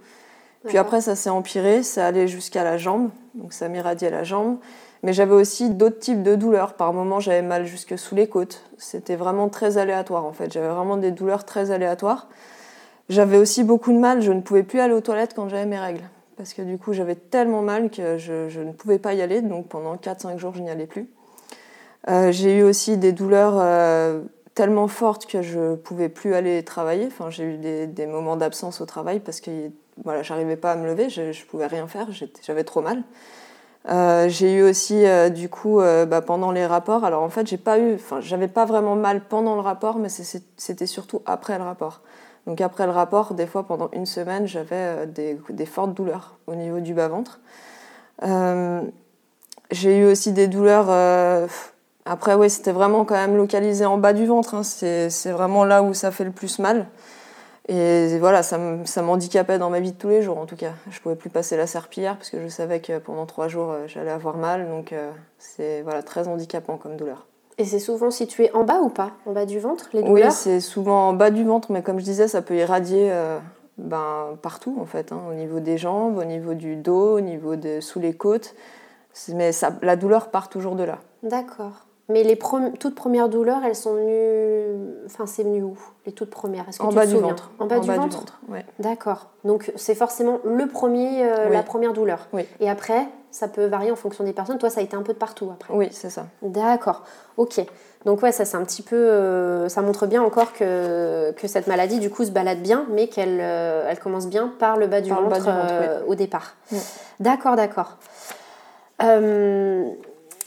Puis 0.67 0.77
après, 0.77 1.01
ça 1.01 1.17
s'est 1.17 1.31
empiré, 1.31 1.83
ça 1.83 2.07
allait 2.07 2.29
jusqu'à 2.29 2.65
la 2.65 2.77
jambe, 2.77 3.09
donc 3.33 3.55
ça 3.55 3.71
m'irradiait 3.71 4.11
la 4.11 4.25
jambe. 4.25 4.59
Mais 5.03 5.13
j'avais 5.13 5.35
aussi 5.35 5.71
d'autres 5.71 5.99
types 5.99 6.23
de 6.23 6.35
douleurs. 6.35 6.75
Par 6.75 6.93
moments, 6.93 7.21
j'avais 7.21 7.43
mal 7.43 7.65
jusque 7.65 7.99
sous 7.99 8.15
les 8.15 8.29
côtes. 8.29 8.63
C'était 8.77 9.17
vraiment 9.17 9.49
très 9.49 9.79
aléatoire 9.79 10.25
en 10.25 10.33
fait. 10.33 10.53
J'avais 10.53 10.69
vraiment 10.69 10.97
des 10.97 11.11
douleurs 11.11 11.45
très 11.45 11.71
aléatoires. 11.71 12.29
J'avais 13.09 13.39
aussi 13.39 13.65
beaucoup 13.65 13.93
de 13.93 13.99
mal, 13.99 14.23
je 14.23 14.31
ne 14.31 14.41
pouvais 14.41 14.63
plus 14.63 14.79
aller 14.79 14.95
aux 14.95 15.01
toilettes 15.01 15.35
quand 15.35 15.49
j'avais 15.49 15.67
mes 15.67 15.79
règles. 15.79 16.05
Parce 16.37 16.55
que 16.55 16.63
du 16.63 16.79
coup, 16.79 16.93
j'avais 16.93 17.17
tellement 17.17 17.61
mal 17.61 17.91
que 17.91 18.19
je, 18.19 18.61
ne 18.61 18.73
pouvais 18.73 18.99
pas 18.99 19.15
y 19.15 19.23
aller. 19.23 19.43
Donc 19.43 19.69
pendant 19.69 19.97
4-5 19.97 20.39
jours, 20.39 20.55
je 20.55 20.63
n'y 20.63 20.71
allais 20.71 20.87
plus. 20.87 21.09
Euh, 22.09 22.31
j'ai 22.31 22.59
eu 22.59 22.63
aussi 22.63 22.99
des 22.99 23.13
douleurs 23.13 23.57
euh, 23.59 24.23
tellement 24.55 24.89
fortes 24.89 25.27
que 25.27 25.43
je 25.43 25.59
ne 25.59 25.75
pouvais 25.77 26.09
plus 26.09 26.35
aller 26.35 26.63
travailler. 26.63 27.07
Enfin, 27.07 27.31
j'ai 27.31 27.45
eu 27.45 27.57
des, 27.57 28.07
moments 28.07 28.37
d'absence 28.37 28.81
au 28.81 28.87
travail 28.87 29.21
parce 29.21 29.41
que 29.41 29.51
voilà, 30.05 30.23
j'arrivais 30.23 30.57
pas 30.57 30.73
à 30.73 30.77
me 30.77 30.87
lever, 30.87 31.11
je 31.11 31.23
ne 31.23 31.47
pouvais 31.51 31.67
rien 31.67 31.87
faire, 31.89 32.09
j'avais 32.43 32.65
trop 32.65 32.81
mal. 32.81 33.03
Euh, 33.89 34.29
j'ai 34.29 34.53
eu 34.55 34.63
aussi 34.63 35.05
du 35.35 35.49
coup 35.49 35.81
bah, 35.81 36.21
pendant 36.21 36.51
les 36.51 36.67
rapports. 36.67 37.05
Alors 37.05 37.23
en 37.23 37.31
fait, 37.31 37.47
j'ai 37.47 37.57
pas 37.57 37.79
eu, 37.79 37.95
enfin, 37.95 38.21
j'avais 38.21 38.49
pas 38.49 38.65
vraiment 38.65 38.97
mal 38.97 39.23
pendant 39.29 39.55
le 39.55 39.61
rapport, 39.61 39.99
mais 39.99 40.09
c'était 40.09 40.87
surtout 40.87 41.23
après 41.27 41.59
le 41.59 41.65
rapport. 41.65 42.03
Donc 42.47 42.61
après 42.61 42.87
le 42.87 42.93
rapport, 42.93 43.35
des 43.35 43.47
fois 43.47 43.67
pendant 43.67 43.91
une 43.93 44.07
semaine, 44.07 44.47
j'avais 44.47 45.07
euh, 45.07 45.07
des, 45.07 45.67
fortes 45.67 45.95
douleurs 45.95 46.37
au 46.47 46.55
niveau 46.55 46.81
du 46.81 46.95
bas-ventre. 46.95 47.41
Euh, 48.23 48.83
j'ai 49.71 49.99
eu 49.99 50.05
aussi 50.07 50.33
des 50.33 50.49
douleurs. 50.49 50.87
Euh, 50.89 51.47
après, 52.05 52.35
oui, 52.35 52.51
c'était 52.51 52.73
vraiment 52.73 53.05
quand 53.05 53.15
même 53.15 53.37
localisé 53.37 53.85
en 53.85 53.99
bas 53.99 54.13
du 54.13 54.27
ventre. 54.27 54.55
Hein. 54.55 54.63
C'est 54.63 55.31
vraiment 55.31 55.65
là 55.65 55.83
où 55.83 55.95
ça 55.95 56.11
fait 56.11 56.25
le 56.25 56.33
plus 56.33 56.59
mal. 56.59 56.87
Et 57.73 58.19
voilà, 58.19 58.43
ça 58.43 58.59
m'handicapait 59.03 59.59
dans 59.59 59.71
ma 59.71 59.79
vie 59.79 59.93
de 59.93 59.97
tous 59.97 60.09
les 60.09 60.23
jours 60.23 60.39
en 60.39 60.47
tout 60.47 60.57
cas. 60.57 60.73
Je 60.91 61.01
pouvais 61.01 61.15
plus 61.15 61.31
passer 61.31 61.57
la 61.57 61.69
serpillière 61.69 62.17
parce 62.17 62.29
que 62.29 62.43
je 62.43 62.49
savais 62.49 62.81
que 62.81 62.99
pendant 62.99 63.27
trois 63.27 63.47
jours 63.47 63.73
j'allais 63.87 64.11
avoir 64.11 64.37
mal. 64.37 64.69
Donc 64.69 64.93
c'est 65.39 65.83
voilà, 65.83 66.03
très 66.03 66.27
handicapant 66.27 66.77
comme 66.77 66.97
douleur. 66.97 67.27
Et 67.59 67.65
c'est 67.65 67.79
souvent 67.79 68.11
situé 68.11 68.51
en 68.55 68.65
bas 68.65 68.81
ou 68.81 68.89
pas? 68.89 69.13
En 69.27 69.33
bas 69.33 69.45
du 69.47 69.61
ventre, 69.61 69.91
les 69.93 70.03
douleurs? 70.03 70.29
Oui, 70.29 70.33
c'est 70.33 70.61
souvent 70.61 71.11
en 71.11 71.13
bas 71.13 71.31
du 71.31 71.45
ventre, 71.45 71.71
mais 71.71 71.83
comme 71.83 71.99
je 71.99 72.05
disais, 72.05 72.27
ça 72.27 72.41
peut 72.43 72.57
irradier 72.57 73.09
euh, 73.13 73.39
ben, 73.77 74.39
partout 74.41 74.79
en 74.81 74.87
fait, 74.87 75.13
hein, 75.13 75.21
au 75.31 75.35
niveau 75.35 75.61
des 75.61 75.77
jambes, 75.79 76.17
au 76.17 76.25
niveau 76.25 76.55
du 76.55 76.77
dos, 76.77 77.19
au 77.19 77.21
niveau 77.21 77.57
de 77.57 77.81
sous 77.81 78.01
les 78.01 78.15
côtes. 78.15 78.55
Mais 79.35 79.53
ça, 79.53 79.73
la 79.83 79.97
douleur 79.97 80.31
part 80.31 80.49
toujours 80.49 80.75
de 80.75 80.85
là. 80.85 80.99
D'accord. 81.23 81.87
Mais 82.11 82.25
les 82.25 82.39
toutes 82.79 82.95
premières 82.95 83.29
douleurs, 83.29 83.63
elles 83.65 83.77
sont 83.77 83.95
venues. 83.95 85.05
Enfin, 85.07 85.27
c'est 85.27 85.45
venu 85.45 85.63
où 85.63 85.79
Les 86.07 86.13
toutes 86.13 86.31
premières? 86.31 86.69
Est-ce 86.69 86.79
que 86.79 86.83
en, 86.85 86.89
tu 86.89 86.97
bas 86.97 87.07
te 87.07 87.11
du 87.11 87.17
ventre. 87.17 87.51
en 87.59 87.67
bas 87.67 87.79
du 87.79 87.89
ventre? 87.89 88.19
ventre 88.19 88.41
ouais. 88.49 88.67
D'accord. 88.79 89.29
Donc 89.45 89.73
c'est 89.77 89.95
forcément 89.95 90.41
le 90.45 90.67
premier, 90.67 91.25
euh, 91.25 91.49
la 91.49 91.63
première 91.63 91.93
douleur. 91.93 92.27
Oui. 92.33 92.47
Et 92.59 92.69
après, 92.69 93.07
ça 93.31 93.47
peut 93.49 93.67
varier 93.67 93.93
en 93.93 93.97
fonction 93.97 94.25
des 94.25 94.33
personnes. 94.33 94.59
Toi, 94.59 94.71
ça 94.71 94.81
a 94.81 94.83
été 94.83 94.97
un 94.97 95.03
peu 95.03 95.13
de 95.13 95.19
partout 95.19 95.51
après. 95.53 95.73
Oui, 95.73 95.89
c'est 95.93 96.11
ça. 96.11 96.27
D'accord. 96.43 97.05
Ok. 97.37 97.61
Donc 98.05 98.23
ouais, 98.23 98.33
ça 98.33 98.45
c'est 98.45 98.57
un 98.57 98.65
petit 98.65 98.83
peu, 98.83 98.97
euh, 98.97 99.69
ça 99.69 99.83
montre 99.83 100.07
bien 100.07 100.23
encore 100.23 100.55
que, 100.55 101.33
que 101.33 101.47
cette 101.47 101.67
maladie 101.67 101.99
du 101.99 102.09
coup 102.09 102.25
se 102.25 102.31
balade 102.31 102.61
bien, 102.61 102.87
mais 102.91 103.09
qu'elle 103.09 103.39
euh, 103.43 103.87
elle 103.89 103.99
commence 103.99 104.27
bien 104.27 104.51
par 104.59 104.79
le 104.79 104.87
bas 104.87 105.03
du 105.03 105.11
ventre, 105.11 105.37
au 106.07 106.15
départ. 106.15 106.55
D'accord, 107.21 107.57
d'accord. 107.57 107.99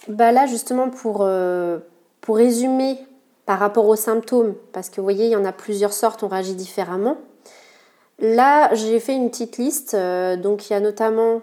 Bah 0.08 0.32
là, 0.32 0.46
justement, 0.46 0.90
pour, 0.90 1.20
euh, 1.22 1.80
pour 2.22 2.38
résumer 2.38 2.98
par 3.46 3.60
rapport 3.60 3.88
aux 3.88 3.96
symptômes, 3.96 4.56
parce 4.72 4.90
que 4.90 4.98
vous 4.98 5.04
voyez, 5.06 5.26
il 5.26 5.32
y 5.32 5.36
en 5.36 5.46
a 5.46 5.52
plusieurs 5.52 5.94
sortes, 5.94 6.24
on 6.24 6.28
réagit 6.28 6.56
différemment. 6.56 7.18
Là, 8.20 8.74
j'ai 8.74 9.00
fait 9.00 9.16
une 9.16 9.30
petite 9.30 9.58
liste. 9.58 9.94
Euh, 9.94 10.36
donc, 10.38 10.70
il 10.70 10.74
y 10.74 10.76
a 10.76 10.80
notamment 10.80 11.42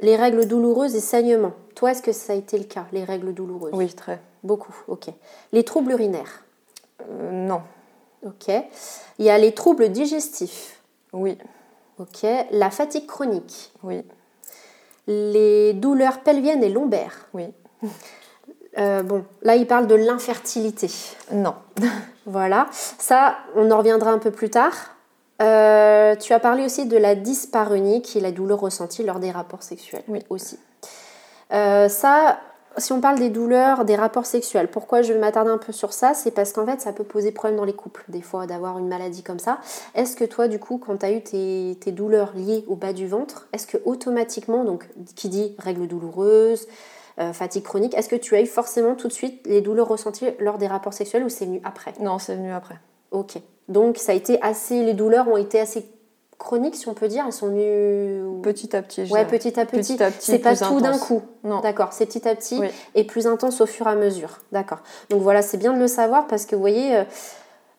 les 0.00 0.16
règles 0.16 0.46
douloureuses 0.46 0.94
et 0.94 1.00
saignements. 1.00 1.52
Toi, 1.74 1.92
est-ce 1.92 2.02
que 2.02 2.12
ça 2.12 2.32
a 2.32 2.36
été 2.36 2.58
le 2.58 2.64
cas, 2.64 2.86
les 2.92 3.04
règles 3.04 3.34
douloureuses? 3.34 3.72
Oui, 3.74 3.92
très. 3.92 4.20
Beaucoup, 4.42 4.74
ok. 4.88 5.08
Les 5.52 5.64
troubles 5.64 5.92
urinaires? 5.92 6.44
Euh, 7.10 7.30
Non. 7.30 7.62
Ok. 8.24 8.48
Il 9.18 9.24
y 9.24 9.30
a 9.30 9.38
les 9.38 9.52
troubles 9.52 9.88
digestifs? 9.88 10.80
Oui. 11.12 11.36
Ok. 11.98 12.26
La 12.50 12.70
fatigue 12.70 13.06
chronique? 13.06 13.72
Oui. 13.82 14.02
Les 15.06 15.72
douleurs 15.72 16.20
pelviennes 16.20 16.62
et 16.62 16.68
lombaires? 16.68 17.26
Oui. 17.34 17.46
Euh, 18.78 19.02
bon, 19.02 19.24
là, 19.42 19.56
il 19.56 19.66
parle 19.66 19.86
de 19.86 19.94
l'infertilité. 19.94 20.90
Non. 21.32 21.54
voilà. 22.26 22.66
Ça, 22.72 23.36
on 23.54 23.70
en 23.70 23.78
reviendra 23.78 24.10
un 24.10 24.18
peu 24.18 24.30
plus 24.30 24.50
tard. 24.50 24.72
Euh, 25.42 26.14
tu 26.16 26.32
as 26.32 26.40
parlé 26.40 26.64
aussi 26.64 26.86
de 26.86 26.96
la 26.96 27.14
dyspareunie, 27.14 28.02
qui 28.02 28.18
est 28.18 28.20
la 28.20 28.32
douleur 28.32 28.60
ressentie 28.60 29.02
lors 29.02 29.18
des 29.18 29.30
rapports 29.30 29.62
sexuels. 29.62 30.04
Oui. 30.08 30.20
Aussi. 30.30 30.58
Euh, 31.52 31.88
ça, 31.88 32.38
si 32.78 32.92
on 32.92 33.00
parle 33.00 33.18
des 33.18 33.28
douleurs 33.28 33.84
des 33.84 33.96
rapports 33.96 34.24
sexuels, 34.24 34.68
pourquoi 34.68 35.02
je 35.02 35.12
vais 35.12 35.18
m'attarder 35.18 35.50
un 35.50 35.58
peu 35.58 35.72
sur 35.72 35.92
ça 35.92 36.14
C'est 36.14 36.30
parce 36.30 36.52
qu'en 36.52 36.64
fait, 36.64 36.80
ça 36.80 36.92
peut 36.92 37.04
poser 37.04 37.32
problème 37.32 37.58
dans 37.58 37.64
les 37.64 37.74
couples, 37.74 38.04
des 38.08 38.22
fois, 38.22 38.46
d'avoir 38.46 38.78
une 38.78 38.88
maladie 38.88 39.22
comme 39.22 39.38
ça. 39.38 39.58
Est-ce 39.94 40.16
que 40.16 40.24
toi, 40.24 40.48
du 40.48 40.58
coup, 40.58 40.78
quand 40.78 40.98
tu 40.98 41.06
as 41.06 41.12
eu 41.12 41.22
tes, 41.22 41.76
tes, 41.80 41.92
douleurs 41.92 42.32
liées 42.34 42.64
au 42.68 42.76
bas 42.76 42.92
du 42.92 43.06
ventre, 43.06 43.48
est-ce 43.52 43.66
que 43.66 43.78
automatiquement, 43.84 44.64
donc 44.64 44.88
qui 45.16 45.28
dit 45.28 45.54
règles 45.58 45.88
douloureuses, 45.88 46.66
euh, 47.18 47.32
fatigue 47.32 47.64
chronique, 47.64 47.94
est-ce 47.94 48.08
que 48.08 48.16
tu 48.16 48.34
as 48.36 48.40
eu 48.40 48.46
forcément 48.46 48.94
tout 48.94 49.08
de 49.08 49.12
suite 49.12 49.46
les 49.46 49.60
douleurs 49.60 49.88
ressenties 49.88 50.26
lors 50.38 50.58
des 50.58 50.66
rapports 50.66 50.94
sexuels 50.94 51.24
ou 51.24 51.28
c'est 51.28 51.44
venu 51.44 51.60
après? 51.64 51.92
Non, 52.00 52.18
c'est 52.18 52.34
venu 52.34 52.52
après. 52.52 52.76
Ok. 53.10 53.38
Donc 53.68 53.98
ça 53.98 54.12
a 54.12 54.14
été 54.14 54.40
assez, 54.42 54.82
les 54.82 54.94
douleurs 54.94 55.28
ont 55.28 55.36
été 55.36 55.60
assez 55.60 55.86
chroniques, 56.38 56.74
si 56.74 56.88
on 56.88 56.94
peut 56.94 57.08
dire, 57.08 57.24
elles 57.26 57.32
sont 57.32 57.48
venues 57.48 58.40
petit 58.42 58.74
à 58.74 58.82
petit. 58.82 59.10
ouais, 59.12 59.24
petit 59.24 59.58
à 59.60 59.64
petit. 59.64 59.96
petit, 59.96 60.16
c'est 60.18 60.40
pas 60.40 60.56
tout 60.56 60.80
d'un 60.80 60.98
coup. 60.98 61.22
Non. 61.44 61.60
D'accord, 61.60 61.92
c'est 61.92 62.06
petit 62.06 62.28
à 62.28 62.34
petit 62.34 62.60
et 62.94 63.04
plus 63.04 63.26
intense 63.26 63.60
au 63.60 63.66
fur 63.66 63.86
et 63.86 63.90
à 63.90 63.94
mesure. 63.94 64.40
D'accord. 64.50 64.80
Donc 65.08 65.22
voilà, 65.22 65.40
c'est 65.42 65.56
bien 65.56 65.72
de 65.72 65.78
le 65.78 65.86
savoir 65.86 66.26
parce 66.26 66.44
que 66.44 66.56
vous 66.56 66.60
voyez. 66.60 66.96
Euh, 66.96 67.04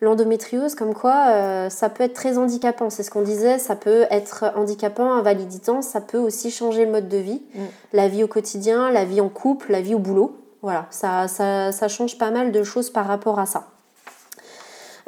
l'endométriose, 0.04 0.76
comme 0.76 0.94
quoi 0.94 1.28
euh, 1.30 1.70
ça 1.70 1.90
peut 1.90 2.04
être 2.04 2.14
très 2.14 2.38
handicapant. 2.38 2.90
C'est 2.90 3.04
ce 3.04 3.10
qu'on 3.10 3.22
disait, 3.22 3.58
ça 3.58 3.76
peut 3.76 4.06
être 4.12 4.46
handicapant, 4.56 5.14
invaliditant, 5.14 5.82
ça 5.82 6.02
peut 6.02 6.18
aussi 6.18 6.52
changer 6.52 6.86
le 6.86 6.92
mode 6.92 7.08
de 7.08 7.18
vie, 7.18 7.42
mm. 7.56 7.60
la 7.94 8.08
vie 8.08 8.24
au 8.24 8.28
quotidien, 8.28 8.92
la 8.92 9.06
vie 9.06 9.22
en 9.22 9.30
couple, 9.30 9.72
la 9.72 9.82
vie 9.82 9.96
au 9.96 10.00
boulot. 10.00 10.38
Voilà, 10.62 10.86
ça, 10.92 11.28
ça, 11.28 11.88
change 11.88 12.18
pas 12.18 12.32
mal 12.32 12.52
de 12.52 12.64
choses 12.64 12.90
par 12.90 13.06
rapport 13.06 13.40
à 13.40 13.46
ça. 13.46 13.68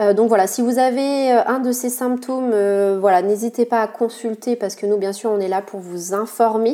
Euh, 0.02 0.14
donc 0.14 0.28
voilà, 0.28 0.48
si 0.48 0.62
vous 0.62 0.80
avez 0.80 1.32
euh, 1.32 1.46
un 1.46 1.60
de 1.60 1.72
ces 1.72 1.90
symptômes, 1.90 2.52
voilà, 3.00 3.22
n'hésitez 3.22 3.66
pas 3.66 3.82
à 3.82 3.88
consulter 3.88 4.56
parce 4.56 4.76
que 4.76 4.86
nous, 4.86 4.98
bien 4.98 5.14
sûr, 5.14 5.30
on 5.30 5.40
est 5.40 5.48
là 5.48 5.62
pour 5.62 5.80
vous 5.80 6.14
informer 6.14 6.74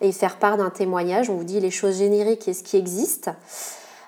et 0.00 0.10
faire 0.10 0.36
part 0.36 0.56
d'un 0.56 0.70
témoignage. 0.70 1.30
On 1.30 1.34
vous 1.34 1.44
dit 1.44 1.60
les 1.60 1.70
choses 1.70 1.98
génériques 1.98 2.48
et 2.48 2.54
ce 2.54 2.62
qui 2.62 2.76
existe. 2.76 3.30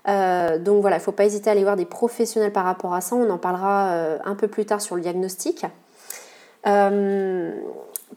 Euh, 0.09 0.59
donc 0.59 0.81
voilà, 0.81 0.97
il 0.97 1.01
ne 1.01 1.05
faut 1.05 1.13
pas 1.13 1.25
hésiter 1.25 1.49
à 1.49 1.53
aller 1.53 1.63
voir 1.63 1.77
des 1.77 1.85
professionnels 1.85 2.53
par 2.53 2.65
rapport 2.65 2.95
à 2.95 3.01
ça. 3.01 3.17
On 3.17 3.29
en 3.31 3.39
parlera 3.39 3.93
euh, 3.93 4.19
un 4.25 4.35
peu 4.35 4.49
plus 4.49 4.67
tard 4.67 4.81
sur 4.81 4.97
le 4.97 5.03
diagnostic. 5.03 5.65
Euh, 6.67 7.53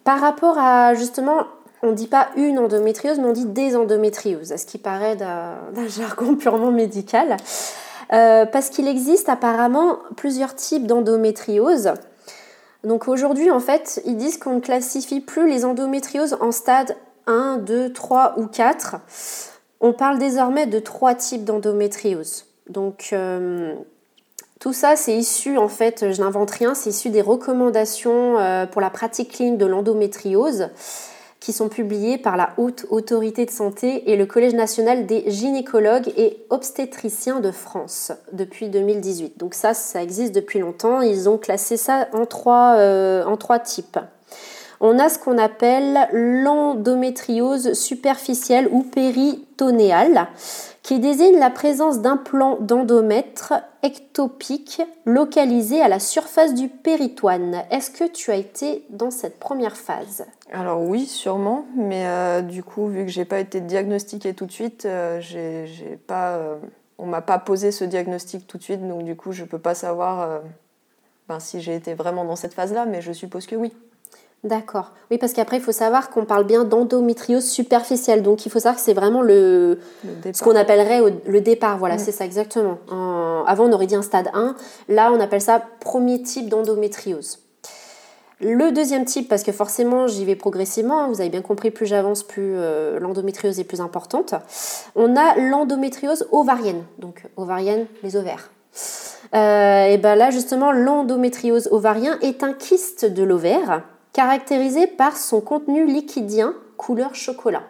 par 0.03 0.20
rapport 0.20 0.58
à 0.58 0.94
justement, 0.94 1.44
on 1.84 1.88
ne 1.88 1.94
dit 1.94 2.08
pas 2.08 2.29
une 2.36 2.60
endométriose, 2.60 3.20
mais 3.20 3.27
on 3.27 3.34
dit 3.34 3.46
des 3.46 3.75
endométrioses, 3.75 4.56
ce 4.56 4.65
qui 4.65 4.77
paraît 4.77 5.15
d'un 5.15 5.58
jargon 5.88 6.36
purement 6.36 6.72
médical. 6.72 7.38
parce 8.10 8.70
qu'il 8.70 8.88
existe 8.88 9.29
apparemment 9.29 10.00
plusieurs 10.15 10.56
types 10.56 10.88
d'endométriose. 10.88 11.94
Donc 12.84 13.08
aujourd'hui, 13.08 13.51
en 13.51 13.60
fait, 13.60 14.01
ils 14.06 14.15
disent 14.15 14.38
qu'on 14.38 14.56
ne 14.56 14.60
classifie 14.60 15.20
plus 15.20 15.50
les 15.50 15.65
endométrioses 15.65 16.38
en 16.39 16.51
stade 16.51 16.96
1, 17.25 17.58
2, 17.58 17.91
3 17.91 18.36
ou 18.38 18.48
4. 18.48 18.96
On 19.79 19.93
parle 19.93 20.17
désormais 20.17 20.65
de 20.65 20.79
trois 20.79 21.15
types 21.15 21.43
d'endométriose. 21.43 22.46
Donc 22.69 23.10
euh, 23.13 23.74
tout 24.60 24.74
ça, 24.74 24.96
c'est 24.96 25.15
issu, 25.15 25.57
en 25.57 25.67
fait, 25.67 26.12
je 26.12 26.22
n'invente 26.22 26.51
rien, 26.51 26.74
c'est 26.74 26.89
issu 26.89 27.10
des 27.10 27.22
recommandations 27.22 28.39
euh, 28.39 28.65
pour 28.65 28.81
la 28.81 28.89
pratique 28.89 29.34
clinique 29.34 29.57
de 29.57 29.65
l'endométriose 29.65 30.69
qui 31.39 31.53
sont 31.53 31.69
publiées 31.69 32.17
par 32.17 32.36
la 32.36 32.50
Haute 32.57 32.88
Autorité 32.89 33.46
de 33.46 33.51
Santé 33.51 34.12
et 34.12 34.17
le 34.17 34.25
Collège 34.25 34.55
national 34.55 35.05
des 35.05 35.29
gynécologues 35.29 36.12
et 36.17 36.43
obstétriciens 36.50 37.39
de 37.39 37.51
France 37.51 38.12
depuis 38.34 38.69
2018. 38.69 39.38
Donc 39.38 39.53
ça, 39.53 39.75
ça 39.75 40.01
existe 40.01 40.34
depuis 40.34 40.60
longtemps. 40.60 41.01
Ils 41.01 41.29
ont 41.29 41.38
classé 41.38 41.77
ça 41.77 42.07
en 42.12 42.25
trois, 42.25 42.77
euh, 42.77 43.24
en 43.25 43.38
trois 43.38 43.60
types 43.60 44.00
on 44.79 45.00
a 45.00 45.10
ce 45.10 45.17
qu'on 45.17 45.38
appelle 45.38 46.07
l'endométriose 46.13 47.74
superficielle 47.74 48.67
ou 48.72 48.84
qui 50.83 50.99
désigne 50.99 51.37
la 51.39 51.49
présence 51.49 51.99
d'un 51.99 52.17
plan 52.17 52.57
d'endomètre 52.59 53.53
ectopique 53.83 54.81
localisé 55.05 55.81
à 55.81 55.87
la 55.87 55.99
surface 55.99 56.53
du 56.53 56.69
péritoine. 56.69 57.63
Est-ce 57.71 57.91
que 57.91 58.09
tu 58.09 58.31
as 58.31 58.35
été 58.35 58.85
dans 58.89 59.11
cette 59.11 59.39
première 59.39 59.75
phase? 59.75 60.25
Alors 60.51 60.81
oui, 60.81 61.05
sûrement, 61.05 61.65
mais 61.75 62.07
euh, 62.07 62.41
du 62.41 62.63
coup, 62.63 62.87
vu 62.87 63.05
que 63.05 63.11
j'ai 63.11 63.25
pas 63.25 63.39
été 63.39 63.59
diagnostiquée 63.59 64.33
tout 64.33 64.45
de 64.45 64.51
suite, 64.51 64.85
euh, 64.85 65.19
j'ai 65.19 65.99
pas, 66.07 66.35
euh, 66.35 66.55
on 66.97 67.05
m'a 67.05 67.21
pas 67.21 67.39
posé 67.39 67.71
ce 67.71 67.83
diagnostic 67.83 68.47
tout 68.47 68.57
de 68.57 68.63
suite, 68.63 68.87
donc 68.87 69.03
du 69.03 69.15
coup, 69.15 69.31
je 69.31 69.43
peux 69.43 69.59
pas 69.59 69.75
savoir 69.75 70.41
ben, 71.27 71.39
si 71.39 71.61
j'ai 71.61 71.75
été 71.75 71.93
vraiment 71.95 72.23
dans 72.23 72.37
cette 72.37 72.53
phase-là, 72.53 72.85
mais 72.85 73.01
je 73.01 73.11
suppose 73.11 73.45
que 73.45 73.55
oui. 73.55 73.73
D'accord. 74.44 74.91
Oui, 75.10 75.17
parce 75.17 75.34
qu'après, 75.34 75.58
il 75.58 75.63
faut 75.63 75.72
savoir 75.72 76.10
qu'on 76.10 76.25
parle 76.25 76.46
bien 76.46 76.63
d'endométriose 76.63 77.46
superficielle. 77.46 78.22
Donc, 78.22 78.46
il 78.46 78.51
faut 78.51 78.60
savoir 78.60 78.75
que 78.75 78.82
c'est 78.82 78.94
vraiment 78.94 79.22
le, 79.22 79.79
ce 80.32 80.44
qu'on 80.44 80.56
appellerait 80.56 81.01
le 81.25 81.41
départ. 81.41 81.77
Voilà, 81.77 81.96
mm. 81.96 82.00
c'est 82.00 82.12
ça 82.12 82.24
exactement. 82.24 82.77
avant, 83.48 83.65
on 83.65 83.74
aurait 83.74 83.88
dit 83.88 83.96
un 83.96 84.03
stade 84.03 84.29
1. 84.34 84.56
Là, 84.89 85.12
on 85.12 85.20
appelle 85.20 85.41
ça 85.41 85.62
premier 85.79 86.22
type 86.22 86.50
d'endométriose. 86.50 87.39
Le 88.39 88.72
deuxième 88.72 89.06
type, 89.06 89.27
parce 89.27 89.41
que 89.41 89.51
forcément, 89.51 90.06
j'y 90.06 90.24
vais 90.24 90.36
progressivement. 90.36 91.01
Hein, 91.01 91.08
vous 91.08 91.22
avez 91.22 91.32
bien 91.32 91.41
compris, 91.41 91.72
plus 91.72 91.88
j'avance, 91.88 92.22
plus 92.22 92.53
euh, 92.56 93.00
l'endométriose 93.00 93.60
est 93.60 93.63
plus 93.63 93.82
importante. 93.82 94.36
On 94.96 95.15
a 95.15 95.36
l'endométriose 95.38 96.27
ovarienne. 96.32 96.84
Donc, 97.00 97.24
ovarienne, 97.36 97.88
les 98.03 98.15
ovaires. 98.15 98.51
Euh, 99.34 99.86
et 99.86 99.98
ben 99.98 100.15
là, 100.15 100.29
justement, 100.29 100.72
l'endométriose 100.72 101.67
ovarien 101.72 102.20
est 102.22 102.44
un 102.44 102.53
kyste 102.53 103.06
de 103.06 103.24
l'ovaire 103.24 103.82
caractérisé 104.17 104.88
par 104.88 105.15
son 105.15 105.41
contenu 105.41 105.86
liquidien 105.86 106.55
couleur 106.75 107.13
chocolat. 107.13 107.62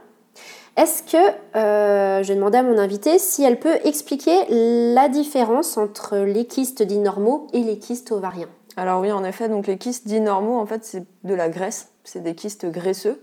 Est-ce 0.77 1.03
que, 1.03 1.17
euh, 1.57 2.23
je 2.23 2.33
demander 2.33 2.59
à 2.59 2.63
mon 2.63 2.77
invité 2.77 3.19
si 3.19 3.43
elle 3.43 3.59
peut 3.59 3.75
expliquer 3.83 4.45
la 4.93 5.09
différence 5.09 5.77
entre 5.77 6.19
les 6.19 6.45
kystes 6.45 6.83
dits 6.83 6.99
normaux 6.99 7.47
et 7.51 7.59
les 7.59 7.79
kystes 7.79 8.13
ovariens? 8.13 8.47
Alors 8.77 9.01
oui, 9.01 9.11
en 9.11 9.25
effet, 9.25 9.49
donc 9.49 9.67
les 9.67 9.77
kystes 9.77 10.07
dits 10.07 10.21
normaux, 10.21 10.57
en 10.57 10.65
fait, 10.65 10.85
c'est 10.85 11.03
de 11.25 11.33
la 11.33 11.49
graisse, 11.49 11.89
c'est 12.05 12.23
des 12.23 12.33
kystes 12.33 12.65
graisseux, 12.65 13.21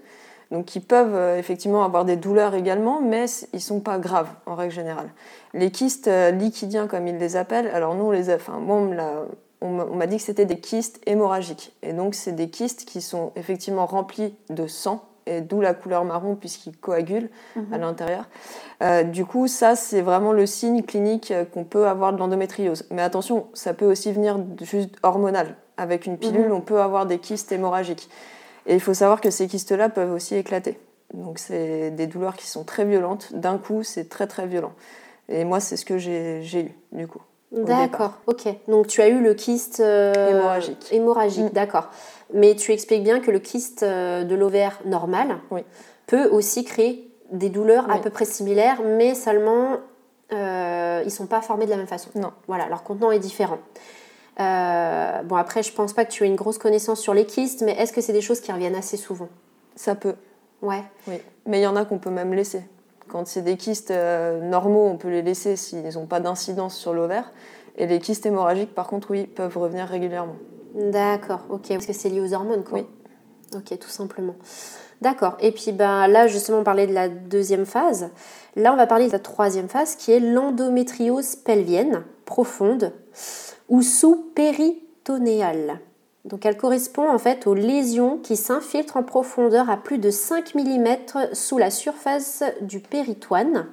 donc 0.51 0.67
qui 0.67 0.81
peuvent 0.81 1.15
euh, 1.15 1.39
effectivement 1.39 1.83
avoir 1.83 2.05
des 2.05 2.17
douleurs 2.17 2.55
également, 2.55 3.01
mais 3.01 3.25
ils 3.55 3.63
sont 3.63 3.81
pas 3.81 3.97
graves 3.97 4.29
en 4.45 4.55
règle 4.55 4.75
générale. 4.75 5.09
Les 5.55 5.71
kystes 5.71 6.09
euh, 6.09 6.31
liquidiens, 6.31 6.87
comme 6.87 7.07
ils 7.07 7.17
les 7.17 7.37
appellent, 7.37 7.69
alors 7.69 7.95
nous, 7.95 8.05
on 8.05 8.11
les 8.11 8.29
a, 8.29 8.35
enfin, 8.35 8.61
on 9.65 9.97
m'a 9.97 10.07
dit 10.07 10.17
que 10.19 10.23
c'était 10.23 10.45
des 10.45 10.59
kystes 10.59 11.01
hémorragiques. 11.07 11.73
Et 11.83 11.93
donc, 11.93 12.15
c'est 12.15 12.33
des 12.33 12.51
kystes 12.51 12.85
qui 12.85 13.01
sont 13.01 13.33
effectivement 13.35 13.87
remplis 13.87 14.35
de 14.51 14.67
sang, 14.67 15.05
et 15.27 15.41
d'où 15.41 15.63
la 15.63 15.73
couleur 15.73 16.05
marron, 16.05 16.37
puisqu'ils 16.37 16.77
coagulent 16.77 17.31
mhm. 17.57 17.73
à 17.73 17.79
l'intérieur. 17.79 18.29
Euh, 18.83 19.05
du 19.05 19.25
coup, 19.25 19.49
ça, 19.49 19.75
c'est 19.75 20.03
vraiment 20.03 20.33
le 20.33 20.45
signe 20.45 20.83
clinique 20.83 21.33
qu'on 21.53 21.65
peut 21.65 21.87
avoir 21.87 22.13
de 22.13 22.19
l'endométriose. 22.19 22.85
Mais 22.91 23.01
attention, 23.01 23.47
ça 23.55 23.73
peut 23.73 23.87
aussi 23.87 24.13
venir 24.13 24.39
juste 24.61 24.97
hormonal. 25.03 25.57
Avec 25.77 26.07
une 26.07 26.19
pilule, 26.19 26.49
mhm. 26.49 26.55
on 26.55 26.61
peut 26.61 26.81
avoir 26.81 27.07
des 27.07 27.19
kystes 27.19 27.51
hémorragiques. 27.51 28.09
Et 28.67 28.75
il 28.75 28.81
faut 28.81 28.95
savoir 28.95 29.21
que 29.21 29.31
ces 29.31 29.47
kystes-là 29.47 29.89
peuvent 29.89 30.13
aussi 30.13 30.37
éclater. 30.37 30.79
Donc 31.13 31.39
c'est 31.39 31.91
des 31.91 32.07
douleurs 32.07 32.37
qui 32.37 32.47
sont 32.47 32.65
très 32.65 32.85
violentes. 32.85 33.35
D'un 33.35 33.59
coup, 33.59 33.83
c'est 33.83 34.09
très 34.09 34.27
très 34.27 34.47
violent. 34.47 34.73
Et 35.29 35.45
moi, 35.45 35.61
c'est 35.61 35.77
ce 35.77 35.85
que 35.85 35.97
j'ai 35.97 36.43
eu, 36.43 36.71
du 36.93 37.07
coup. 37.07 37.23
D'accord, 37.55 38.15
ok. 38.27 38.49
Donc 38.69 38.89
tu 38.89 39.01
as 39.01 39.09
eu 39.09 39.21
le 39.21 39.35
kyste 39.35 39.81
euh, 39.81 40.31
hémorragique. 40.31 40.87
Hémorragique, 40.91 41.53
mm. 41.53 41.55
d'accord. 41.55 41.89
Mais 42.33 42.55
tu 42.55 42.73
expliques 42.73 43.05
bien 43.05 43.21
que 43.21 43.31
le 43.31 43.39
kyste 43.39 43.83
euh, 43.83 44.25
de 44.25 44.35
l'ovaire 44.35 44.81
normal 44.85 45.39
peut 46.07 46.29
aussi 46.29 46.65
créer 46.65 47.09
des 47.31 47.49
douleurs 47.49 47.91
à 47.91 47.99
peu 47.99 48.11
près 48.11 48.25
similaires, 48.25 48.81
mais 48.85 49.15
seulement 49.15 49.79
euh, 50.33 51.01
ils 51.03 51.07
ne 51.07 51.11
sont 51.11 51.27
pas 51.27 51.41
formés 51.41 51.67
de 51.67 51.71
la 51.71 51.77
même 51.77 51.87
façon. 51.87 52.11
Non. 52.17 52.33
Voilà, 52.49 52.69
leur 52.69 52.83
contenant 52.83 53.13
est 53.13 53.21
différent. 53.21 53.59
bon, 54.39 55.37
après, 55.37 55.63
je 55.63 55.73
pense 55.73 55.93
pas 55.93 56.05
que 56.05 56.11
tu 56.11 56.25
aies 56.25 56.29
une 56.29 56.37
grosse 56.37 56.59
connaissance 56.59 57.01
sur 57.01 57.15
les 57.15 57.25
kystes, 57.25 57.63
mais 57.63 57.73
est-ce 57.73 57.93
que 57.93 58.01
c'est 58.01 58.13
des 58.13 58.21
choses 58.21 58.41
qui 58.41 58.53
reviennent 58.53 58.75
assez 58.75 58.97
souvent? 58.97 59.29
Ça 59.77 59.95
peut. 59.95 60.15
Ouais. 60.61 60.83
Oui. 61.07 61.21
Mais 61.47 61.61
il 61.61 61.63
y 61.63 61.67
en 61.67 61.77
a 61.77 61.85
qu'on 61.85 61.99
peut 61.99 62.11
même 62.11 62.35
laisser. 62.35 62.63
Quand 63.09 63.27
c'est 63.27 63.43
des 63.43 63.57
kystes 63.57 63.91
euh, 63.91 64.41
normaux, 64.41 64.87
on 64.87 64.97
peut 64.97 65.11
les 65.11 65.23
laisser 65.23 65.57
s'ils 65.57 65.89
n'ont 65.95 66.07
pas 66.07 66.21
d'incidence 66.21 66.77
sur 66.77 66.95
l'ovaire. 66.95 67.33
Et 67.77 67.87
les 67.87 67.99
kystes 67.99 68.27
hémorragiques, 68.27 68.75
par 68.75 68.87
contre, 68.87 69.11
oui, 69.11 69.27
peuvent 69.27 69.57
revenir 69.57 69.87
régulièrement. 69.87 70.37
D'accord, 70.75 71.41
ok. 71.51 71.69
Parce 71.69 71.87
que 71.87 71.93
c'est 71.93 72.09
lié 72.09 72.21
aux 72.21 72.33
hormones, 72.35 72.65
quoi. 72.65 72.81
Oui. 72.81 72.87
Ok, 73.55 73.79
tout 73.79 73.89
simplement. 73.89 74.35
D'accord. 75.01 75.37
Et 75.41 75.53
puis 75.53 75.73
ben, 75.73 76.07
là, 76.07 76.27
justement, 76.27 76.59
on 76.59 76.65
parlait 76.65 76.87
de 76.87 76.95
la 76.95 77.09
deuxième 77.09 77.67
phase. 77.67 78.11
Là, 78.57 78.73
on 78.73 78.77
va 78.77 78.87
parler 78.87 79.09
de 79.09 79.13
la 79.13 79.19
troisième 79.19 79.69
phase 79.69 79.97
qui 79.97 80.13
est 80.13 80.21
l'endométriose 80.21 81.37
pelvienne 81.37 82.05
profonde 82.25 82.93
ou 83.69 83.83
sous-péritonéale. 83.83 85.81
Donc 86.25 86.47
elle 86.47 86.57
correspond 86.57 87.09
en 87.09 87.19
fait 87.19 87.47
aux 87.47 87.55
lésions 87.55 88.19
qui 88.19 88.37
s'infiltrent 88.37 88.97
en 88.97 89.03
profondeur 89.03 89.69
à 89.69 89.77
plus 89.77 89.99
de 89.99 90.11
5 90.11 90.55
mm 90.55 90.97
sous 91.33 91.59
la 91.59 91.71
surface 91.71 92.43
du 92.63 92.81
péritoine. 92.81 93.67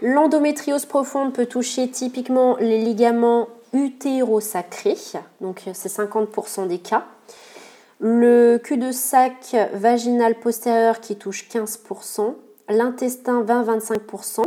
L'endométriose 0.00 0.86
profonde 0.86 1.32
peut 1.32 1.46
toucher 1.46 1.88
typiquement 1.90 2.56
les 2.58 2.78
ligaments 2.78 3.48
utérosacrés, 3.72 4.98
donc 5.40 5.62
c'est 5.72 5.88
50% 5.88 6.66
des 6.66 6.78
cas. 6.78 7.06
Le 7.98 8.58
cul-de-sac 8.58 9.56
vaginal 9.74 10.34
postérieur 10.38 11.00
qui 11.00 11.16
touche 11.16 11.48
15%, 11.48 12.34
l'intestin 12.68 13.44
20-25%, 13.44 14.42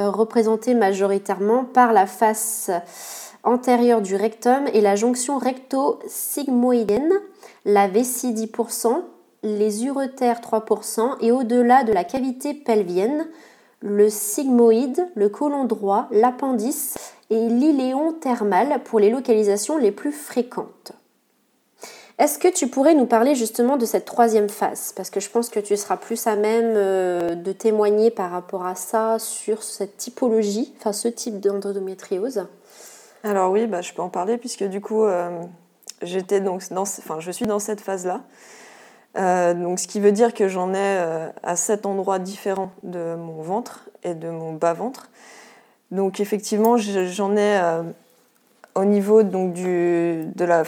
euh, 0.00 0.10
représenté 0.10 0.74
majoritairement 0.74 1.64
par 1.64 1.92
la 1.92 2.06
face 2.06 2.72
antérieure 3.44 4.02
du 4.02 4.16
rectum 4.16 4.66
et 4.72 4.80
la 4.80 4.96
jonction 4.96 5.38
recto-sigmoïdienne, 5.38 7.12
la 7.64 7.88
vessie 7.88 8.32
10%, 8.32 9.02
les 9.42 9.84
uretères 9.84 10.40
3% 10.40 11.16
et 11.20 11.30
au-delà 11.30 11.84
de 11.84 11.92
la 11.92 12.04
cavité 12.04 12.54
pelvienne, 12.54 13.26
le 13.80 14.08
sigmoïde, 14.08 15.06
le 15.14 15.28
côlon 15.28 15.64
droit, 15.64 16.08
l'appendice 16.10 16.96
et 17.30 17.48
l'iléon 17.48 18.12
thermal 18.12 18.82
pour 18.84 18.98
les 18.98 19.10
localisations 19.10 19.76
les 19.76 19.92
plus 19.92 20.12
fréquentes. 20.12 20.92
Est-ce 22.18 22.38
que 22.38 22.48
tu 22.48 22.68
pourrais 22.68 22.94
nous 22.94 23.06
parler 23.06 23.34
justement 23.34 23.76
de 23.76 23.84
cette 23.84 24.04
troisième 24.04 24.48
phase 24.48 24.92
Parce 24.96 25.10
que 25.10 25.18
je 25.18 25.28
pense 25.28 25.48
que 25.48 25.58
tu 25.58 25.76
seras 25.76 25.96
plus 25.96 26.28
à 26.28 26.36
même 26.36 26.74
euh, 26.76 27.34
de 27.34 27.50
témoigner 27.50 28.12
par 28.12 28.30
rapport 28.30 28.64
à 28.66 28.76
ça 28.76 29.18
sur 29.18 29.64
cette 29.64 29.96
typologie, 29.96 30.72
enfin 30.78 30.92
ce 30.92 31.08
type 31.08 31.40
d'endométriose. 31.40 32.46
Alors 33.24 33.50
oui, 33.50 33.66
bah, 33.66 33.80
je 33.80 33.94
peux 33.94 34.02
en 34.02 34.10
parler 34.10 34.36
puisque 34.36 34.64
du 34.64 34.82
coup, 34.82 35.04
euh, 35.04 35.30
j'étais 36.02 36.42
donc 36.42 36.62
dans, 36.70 36.82
enfin, 36.82 37.20
je 37.20 37.30
suis 37.30 37.46
dans 37.46 37.58
cette 37.58 37.80
phase-là. 37.80 38.20
Euh, 39.16 39.54
donc, 39.54 39.78
ce 39.78 39.88
qui 39.88 39.98
veut 39.98 40.12
dire 40.12 40.34
que 40.34 40.46
j'en 40.46 40.74
ai 40.74 40.76
euh, 40.78 41.30
à 41.42 41.56
sept 41.56 41.86
endroits 41.86 42.18
différents 42.18 42.70
de 42.82 43.14
mon 43.14 43.40
ventre 43.40 43.88
et 44.02 44.12
de 44.12 44.28
mon 44.28 44.52
bas 44.52 44.74
ventre. 44.74 45.08
Donc 45.90 46.20
effectivement, 46.20 46.76
j'en 46.76 47.36
ai 47.36 47.60
au 48.74 48.84
niveau 48.84 49.22
donc 49.22 49.52
du 49.52 50.26
de 50.34 50.44
la, 50.44 50.64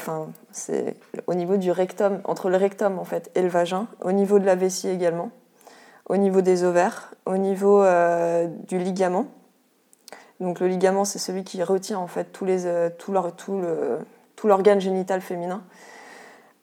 au 1.26 1.34
niveau 1.34 1.56
du 1.56 1.70
rectum, 1.72 2.20
entre 2.24 2.48
le 2.48 2.56
rectum 2.56 2.98
en 2.98 3.04
fait 3.04 3.30
et 3.34 3.42
le 3.42 3.48
vagin, 3.48 3.88
au 4.02 4.12
niveau 4.12 4.38
de 4.38 4.46
la 4.46 4.54
vessie 4.54 4.88
également, 4.88 5.30
au 6.08 6.16
niveau 6.16 6.42
des 6.42 6.62
ovaires, 6.64 7.12
au 7.26 7.36
niveau 7.38 7.84
du 8.68 8.78
ligament 8.78 9.26
donc 10.40 10.60
le 10.60 10.68
ligament, 10.68 11.04
c'est 11.04 11.18
celui 11.18 11.44
qui 11.44 11.62
retient 11.62 11.98
en 11.98 12.06
fait 12.06 12.24
tous 12.32 12.44
les, 12.44 12.66
euh, 12.66 12.90
tout, 12.96 13.12
leur, 13.12 13.34
tout, 13.34 13.58
le, 13.58 13.98
tout 14.36 14.46
l'organe 14.46 14.80
génital 14.80 15.20
féminin. 15.20 15.62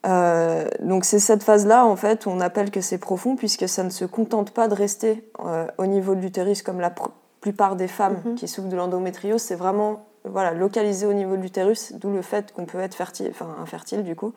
Euh, 0.05 0.67
donc 0.81 1.05
c'est 1.05 1.19
cette 1.19 1.43
phase-là 1.43 1.85
en 1.85 1.95
fait 1.95 2.25
où 2.25 2.29
on 2.29 2.41
appelle 2.41 2.71
que 2.71 2.81
c'est 2.81 2.97
profond 2.97 3.37
puisque 3.37 3.69
ça 3.69 3.83
ne 3.83 3.89
se 3.89 4.03
contente 4.03 4.51
pas 4.51 4.67
de 4.67 4.75
rester 4.75 5.23
euh, 5.45 5.65
au 5.77 5.85
niveau 5.85 6.13
de 6.13 6.19
l'utérus 6.19 6.61
comme 6.61 6.81
la 6.81 6.93
plupart 7.39 7.77
des 7.77 7.87
femmes 7.87 8.21
mhm. 8.25 8.35
qui 8.35 8.49
souffrent 8.49 8.67
de 8.67 8.75
l'endométriose, 8.75 9.41
c'est 9.41 9.55
vraiment 9.55 10.05
voilà 10.25 10.53
localisé 10.53 11.05
au 11.05 11.13
niveau 11.13 11.35
de 11.37 11.41
l'utérus, 11.41 11.93
d'où 11.93 12.11
le 12.11 12.21
fait 12.21 12.51
qu'on 12.51 12.65
peut 12.65 12.79
être 12.79 12.95
fertile, 12.95 13.29
enfin 13.31 13.55
infertile 13.61 14.03
du 14.03 14.15
coup. 14.15 14.33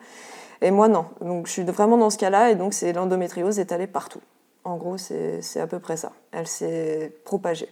Et 0.61 0.71
moi 0.71 0.87
non, 0.87 1.05
donc 1.21 1.47
je 1.47 1.51
suis 1.51 1.63
vraiment 1.63 1.97
dans 1.97 2.09
ce 2.09 2.17
cas-là 2.17 2.49
et 2.49 2.55
donc 2.55 2.73
c'est 2.73 2.93
l'endométriose 2.93 3.59
est 3.59 3.71
allée 3.73 3.87
partout. 3.87 4.21
En 4.63 4.77
gros 4.77 4.97
c'est, 4.97 5.41
c'est 5.41 5.59
à 5.59 5.67
peu 5.67 5.79
près 5.79 5.97
ça. 5.97 6.13
Elle 6.31 6.47
s'est 6.47 7.13
propagée. 7.25 7.69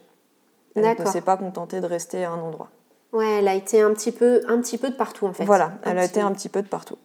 Elle 0.76 0.96
ne 1.00 1.06
s'est 1.06 1.22
pas 1.22 1.38
contentée 1.38 1.80
de 1.80 1.86
rester 1.86 2.26
à 2.26 2.32
un 2.32 2.40
endroit. 2.40 2.70
Ouais, 3.14 3.40
elle 3.40 3.48
a 3.48 3.54
été 3.54 3.82
un 3.82 3.94
petit 3.94 4.12
peu, 4.12 4.42
un 4.48 4.60
petit 4.60 4.78
peu 4.78 4.90
de 4.90 4.96
partout 4.96 5.26
en 5.26 5.34
fait. 5.34 5.46
Voilà, 5.46 5.72
elle 5.84 5.98
a 5.98 6.04
été 6.04 6.20
un 6.20 6.32
petit 6.34 6.50
peu 6.50 6.62
de 6.62 6.68
partout. 6.68 6.98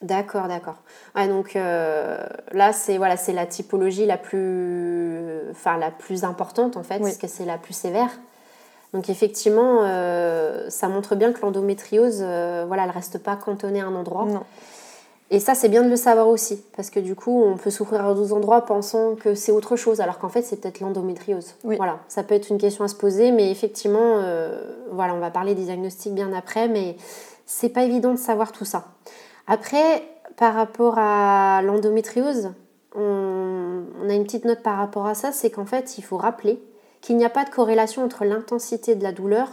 D'accord, 0.00 0.46
d'accord. 0.46 0.76
Ouais, 1.16 1.26
donc 1.26 1.56
euh, 1.56 2.24
là, 2.52 2.72
c'est 2.72 2.98
voilà, 2.98 3.16
c'est 3.16 3.32
la 3.32 3.46
typologie 3.46 4.06
la 4.06 4.16
plus, 4.16 5.50
enfin 5.50 5.76
la 5.76 5.90
plus 5.90 6.24
importante 6.24 6.76
en 6.76 6.82
fait, 6.82 7.00
parce 7.00 7.18
que 7.18 7.26
c'est 7.26 7.44
la 7.44 7.58
plus 7.58 7.74
sévère. 7.74 8.10
Donc 8.94 9.10
effectivement, 9.10 9.80
euh, 9.82 10.70
ça 10.70 10.88
montre 10.88 11.14
bien 11.14 11.32
que 11.32 11.42
l'endométriose, 11.42 12.20
euh, 12.22 12.64
voilà, 12.66 12.84
elle 12.84 12.90
reste 12.90 13.18
pas 13.18 13.36
cantonnée 13.36 13.80
à 13.80 13.86
un 13.86 13.94
endroit. 13.94 14.24
Non. 14.24 14.44
Et 15.30 15.40
ça, 15.40 15.54
c'est 15.54 15.68
bien 15.68 15.82
de 15.82 15.90
le 15.90 15.96
savoir 15.96 16.28
aussi, 16.28 16.62
parce 16.74 16.88
que 16.88 17.00
du 17.00 17.14
coup, 17.14 17.42
on 17.44 17.58
peut 17.58 17.70
souffrir 17.70 18.04
à 18.04 18.14
d'autres 18.14 18.32
endroits 18.32 18.62
pensant 18.64 19.14
que 19.14 19.34
c'est 19.34 19.52
autre 19.52 19.76
chose, 19.76 20.00
alors 20.00 20.18
qu'en 20.18 20.30
fait, 20.30 20.40
c'est 20.40 20.56
peut-être 20.56 20.80
l'endométriose. 20.80 21.54
Voilà, 21.64 21.98
ça 22.08 22.22
peut 22.22 22.34
être 22.34 22.48
une 22.48 22.56
question 22.56 22.82
à 22.82 22.88
se 22.88 22.94
poser, 22.94 23.30
mais 23.30 23.50
effectivement, 23.50 24.20
euh, 24.22 24.58
voilà, 24.90 25.14
on 25.14 25.18
va 25.18 25.30
parler 25.30 25.54
des 25.54 25.64
diagnostics 25.64 26.14
bien 26.14 26.32
après, 26.32 26.68
mais 26.68 26.96
c'est 27.44 27.68
pas 27.68 27.82
évident 27.82 28.12
de 28.12 28.18
savoir 28.18 28.52
tout 28.52 28.64
ça. 28.64 28.86
Après, 29.46 30.02
par 30.36 30.54
rapport 30.54 30.94
à 30.96 31.60
l'endométriose, 31.62 32.52
on, 32.94 33.82
on 34.02 34.08
a 34.08 34.14
une 34.14 34.24
petite 34.24 34.46
note 34.46 34.62
par 34.62 34.78
rapport 34.78 35.06
à 35.06 35.14
ça, 35.14 35.30
c'est 35.32 35.50
qu'en 35.50 35.66
fait, 35.66 35.98
il 35.98 36.04
faut 36.04 36.16
rappeler 36.16 36.58
qu'il 37.02 37.18
n'y 37.18 37.24
a 37.24 37.30
pas 37.30 37.44
de 37.44 37.50
corrélation 37.50 38.02
entre 38.02 38.24
l'intensité 38.24 38.94
de 38.94 39.02
la 39.02 39.12
douleur 39.12 39.48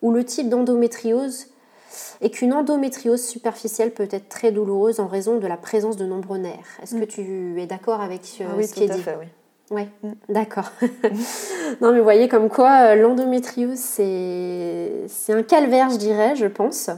ou 0.00 0.10
le 0.10 0.24
type 0.24 0.48
d'endométriose 0.48 1.48
et 2.20 2.30
qu'une 2.30 2.52
endométriose 2.52 3.24
superficielle 3.24 3.92
peut 3.92 4.08
être 4.10 4.28
très 4.28 4.52
douloureuse 4.52 5.00
en 5.00 5.06
raison 5.06 5.38
de 5.38 5.46
la 5.46 5.56
présence 5.56 5.96
de 5.96 6.04
nombreux 6.04 6.38
nerfs. 6.38 6.78
Est-ce 6.82 6.94
que 6.94 7.04
mm. 7.04 7.06
tu 7.06 7.60
es 7.60 7.66
d'accord 7.66 8.00
avec 8.00 8.22
euh, 8.40 8.46
ah 8.58 8.62
ce 8.62 8.74
qui 8.74 8.84
est 8.84 8.88
dit? 8.88 9.00
fait, 9.00 9.16
oui. 9.18 9.26
Oui, 9.70 9.82
mm. 10.02 10.32
d'accord. 10.32 10.70
non, 11.80 11.92
mais 11.92 11.98
vous 11.98 12.04
voyez 12.04 12.28
comme 12.28 12.48
quoi 12.48 12.90
euh, 12.90 12.94
l'endométriose, 12.94 13.78
c'est 13.78 15.06
un 15.28 15.42
calvaire, 15.42 15.90
je 15.90 15.96
dirais, 15.96 16.36
je 16.36 16.46
pense. 16.46 16.90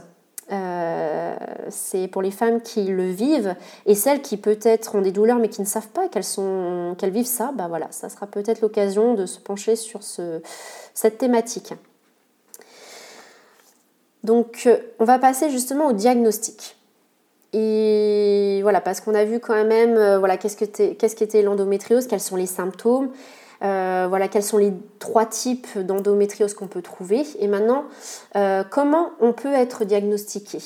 Euh, 0.51 1.35
c'est 1.69 2.09
pour 2.09 2.21
les 2.21 2.31
femmes 2.31 2.61
qui 2.61 2.83
le 2.83 3.09
vivent 3.09 3.55
et 3.85 3.95
celles 3.95 4.21
qui 4.21 4.35
peut-être 4.35 4.95
ont 4.95 5.01
des 5.01 5.13
douleurs 5.13 5.37
mais 5.37 5.47
qui 5.47 5.61
ne 5.61 5.65
savent 5.65 5.87
pas 5.87 6.09
qu'elles 6.09 6.25
sont 6.25 6.93
qu'elles 6.97 7.11
vivent 7.11 7.25
ça, 7.25 7.53
bah 7.55 7.67
voilà, 7.69 7.87
ça 7.91 8.09
sera 8.09 8.27
peut-être 8.27 8.59
l'occasion 8.59 9.13
de 9.13 9.25
se 9.25 9.39
pencher 9.39 9.77
sur 9.77 10.03
ce, 10.03 10.41
cette 10.93 11.17
thématique. 11.17 11.73
Donc, 14.23 14.63
euh, 14.65 14.77
on 14.99 15.05
va 15.05 15.19
passer 15.19 15.49
justement 15.49 15.87
au 15.87 15.93
diagnostic. 15.93 16.77
Et 17.53 18.59
voilà, 18.61 18.79
parce 18.79 19.01
qu'on 19.01 19.15
a 19.15 19.25
vu 19.25 19.39
quand 19.39 19.65
même, 19.65 19.97
euh, 19.97 20.19
voilà, 20.19 20.37
qu'est-ce 20.37 20.55
qu'était 21.15 21.41
l'endométriose, 21.41 22.07
quels 22.07 22.21
sont 22.21 22.35
les 22.35 22.45
symptômes, 22.45 23.09
euh, 23.63 24.05
voilà, 24.07 24.27
quels 24.27 24.43
sont 24.43 24.57
les 24.57 24.73
trois 24.99 25.25
types 25.25 25.77
d'endométriose 25.77 26.53
qu'on 26.53 26.67
peut 26.67 26.81
trouver. 26.81 27.23
Et 27.39 27.47
maintenant, 27.47 27.85
comment 28.69 29.11
on 29.19 29.33
peut 29.33 29.53
être 29.53 29.85
diagnostiqué? 29.85 30.59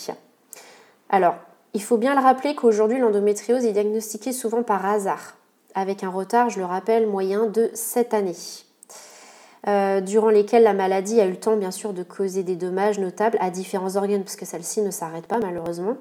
Alors, 1.09 1.35
il 1.73 1.81
faut 1.81 1.97
bien 1.97 2.15
le 2.15 2.21
rappeler 2.21 2.55
qu'aujourd'hui, 2.55 2.99
l'endométriose 2.99 3.65
est 3.65 3.73
diagnostiquée 3.73 4.31
souvent 4.31 4.63
par 4.63 4.85
hasard, 4.85 5.35
avec 5.73 6.03
un 6.03 6.09
retard, 6.09 6.49
je 6.49 6.59
le 6.59 6.65
rappelle, 6.65 7.07
moyen 7.07 7.47
de 7.47 7.69
7 7.73 8.13
années. 8.13 8.64
Euh, 9.67 9.99
durant 9.99 10.30
lesquelles 10.30 10.62
la 10.62 10.73
maladie 10.73 11.19
a 11.19 11.25
eu 11.25 11.32
le 11.32 11.39
temps 11.39 11.58
bien 11.58 11.71
sûr 11.71 11.93
de 11.93 12.04
causer 12.04 12.43
des 12.43 12.56
dommages 12.56 12.99
notables 12.99 13.38
à 13.41 13.49
différents 13.49 13.95
organes, 13.95 14.23
parce 14.23 14.36
que 14.36 14.45
celle-ci 14.45 14.82
ne 14.82 14.91
s'arrête 14.91 15.25
pas 15.25 15.39
malheureusement. 15.39 15.97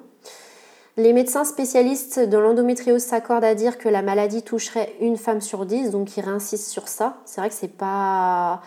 Les 0.96 1.12
médecins 1.12 1.44
spécialistes 1.44 2.20
de 2.20 2.36
l'endométriose 2.36 3.02
s'accordent 3.02 3.44
à 3.44 3.54
dire 3.54 3.78
que 3.78 3.88
la 3.88 4.02
maladie 4.02 4.42
toucherait 4.42 4.94
une 5.00 5.16
femme 5.16 5.40
sur 5.40 5.64
dix, 5.64 5.90
donc 5.90 6.16
ils 6.16 6.20
réinsistent 6.20 6.70
sur 6.70 6.88
ça. 6.88 7.16
C'est 7.24 7.40
vrai 7.40 7.48
que 7.48 7.54
c'est 7.54 7.68
pas 7.76 8.60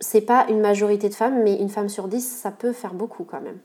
c'est 0.00 0.20
pas 0.22 0.46
une 0.48 0.60
majorité 0.60 1.08
de 1.08 1.14
femmes, 1.14 1.42
mais 1.44 1.54
une 1.54 1.68
femme 1.68 1.88
sur 1.88 2.08
dix, 2.08 2.28
ça 2.28 2.50
peut 2.50 2.72
faire 2.72 2.94
beaucoup 2.94 3.22
quand 3.22 3.40
même. 3.40 3.58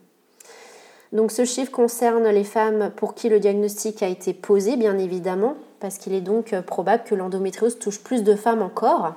Donc 1.12 1.32
ce 1.32 1.44
chiffre 1.44 1.72
concerne 1.72 2.28
les 2.28 2.44
femmes 2.44 2.92
pour 2.94 3.14
qui 3.14 3.28
le 3.28 3.40
diagnostic 3.40 4.02
a 4.04 4.08
été 4.08 4.32
posé, 4.32 4.76
bien 4.76 4.96
évidemment, 4.96 5.54
parce 5.80 5.98
qu'il 5.98 6.14
est 6.14 6.20
donc 6.20 6.54
probable 6.60 7.02
que 7.02 7.16
l'endométriose 7.16 7.80
touche 7.80 8.00
plus 8.00 8.22
de 8.22 8.36
femmes 8.36 8.62
encore. 8.62 9.14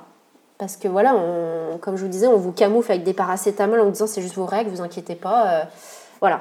Parce 0.62 0.76
que 0.76 0.86
voilà, 0.86 1.16
comme 1.80 1.96
je 1.96 2.02
vous 2.02 2.08
disais, 2.08 2.28
on 2.28 2.36
vous 2.36 2.52
camoufle 2.52 2.92
avec 2.92 3.02
des 3.02 3.14
paracétamol 3.14 3.80
en 3.80 3.86
vous 3.86 3.90
disant 3.90 4.06
c'est 4.06 4.22
juste 4.22 4.36
vos 4.36 4.46
règles, 4.46 4.70
vous 4.70 4.80
inquiétez 4.80 5.16
pas. 5.16 5.66
voilà. 6.20 6.38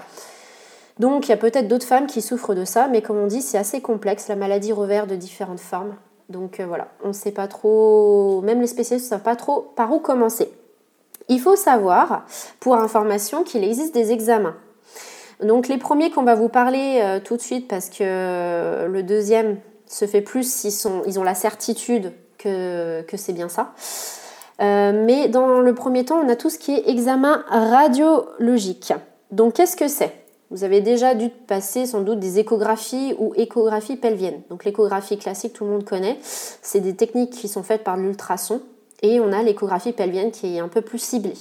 Donc 1.00 1.26
il 1.26 1.30
y 1.30 1.34
a 1.34 1.38
peut-être 1.38 1.68
d'autres 1.68 1.88
femmes 1.88 2.06
qui 2.06 2.22
souffrent 2.22 2.54
de 2.54 2.64
ça, 2.64 2.88
mais 2.88 3.02
comme 3.02 3.18
on 3.18 3.26
dit, 3.26 3.42
c'est 3.42 3.58
assez 3.58 3.82
complexe, 3.82 4.28
la 4.28 4.36
maladie 4.36 4.72
revers 4.72 5.08
de 5.08 5.16
différentes 5.16 5.60
formes. 5.60 5.96
Donc 6.30 6.60
euh, 6.60 6.66
voilà, 6.68 6.90
on 7.04 7.08
ne 7.08 7.14
sait 7.14 7.32
pas 7.32 7.48
trop, 7.48 8.42
même 8.44 8.62
les 8.62 8.68
spécialistes 8.68 9.08
ne 9.08 9.10
savent 9.10 9.24
pas 9.24 9.36
trop 9.36 9.74
par 9.76 9.92
où 9.92 9.98
commencer. 9.98 10.52
Il 11.28 11.40
faut 11.40 11.56
savoir, 11.56 12.28
pour 12.60 12.76
information, 12.76 13.44
qu'il 13.44 13.64
existe 13.64 13.96
des 13.96 14.12
examens. 14.12 14.56
Donc 15.42 15.68
les 15.68 15.80
premiers 15.80 16.12
qu'on 16.12 16.22
va 16.22 16.36
vous 16.36 16.50
parler 16.50 17.00
euh, 17.02 17.20
tout 17.20 17.36
de 17.36 17.42
suite, 17.42 17.68
parce 17.68 17.90
que 17.90 18.86
le 18.86 19.02
deuxième 19.02 19.58
se 19.88 20.06
fait 20.06 20.22
plus 20.22 20.52
s'ils 20.52 20.72
ils 21.08 21.20
ont 21.20 21.24
la 21.24 21.34
certitude 21.34 22.14
que, 22.42 23.04
c'est 23.16 23.34
bien 23.34 23.50
ça. 23.50 23.74
Euh, 24.62 24.92
mais 25.06 25.28
dans 25.28 25.60
le 25.60 25.74
premier 25.74 26.06
temps, 26.06 26.22
on 26.24 26.30
a 26.30 26.36
tout 26.36 26.50
ce 26.50 26.60
qui 26.60 26.74
est 26.74 26.88
examen 26.90 27.44
radiologique. 27.50 28.94
Donc 29.32 29.54
qu'est-ce 29.54 29.76
que 29.76 29.88
c'est? 29.88 30.14
Vous 30.52 30.66
avez 30.66 30.82
déjà 30.82 31.16
dû 31.16 31.30
passer 31.30 31.86
sans 31.86 32.02
doute 32.02 32.20
des 32.20 32.38
échographies 32.38 33.16
ou 33.18 33.34
échographies 33.36 33.96
pelviennes. 33.96 34.42
Donc 34.50 34.66
l'échographie 34.66 35.18
classique, 35.18 35.54
tout 35.54 35.64
le 35.64 35.72
monde 35.72 35.86
connaît. 35.86 36.20
C'est 36.22 36.82
des 36.82 36.96
techniques 36.96 37.32
qui 37.32 37.48
sont 37.48 37.64
faites 37.64 37.86
par 37.86 37.96
l'ultrason. 37.96 38.62
Et 39.02 39.20
on 39.20 39.32
a 39.32 39.42
l'échographie 39.42 39.94
pelvienne 39.94 40.32
qui 40.32 40.58
est 40.58 40.60
un 40.60 40.68
peu 40.68 40.82
plus 40.82 41.00
ciblée. 41.00 41.34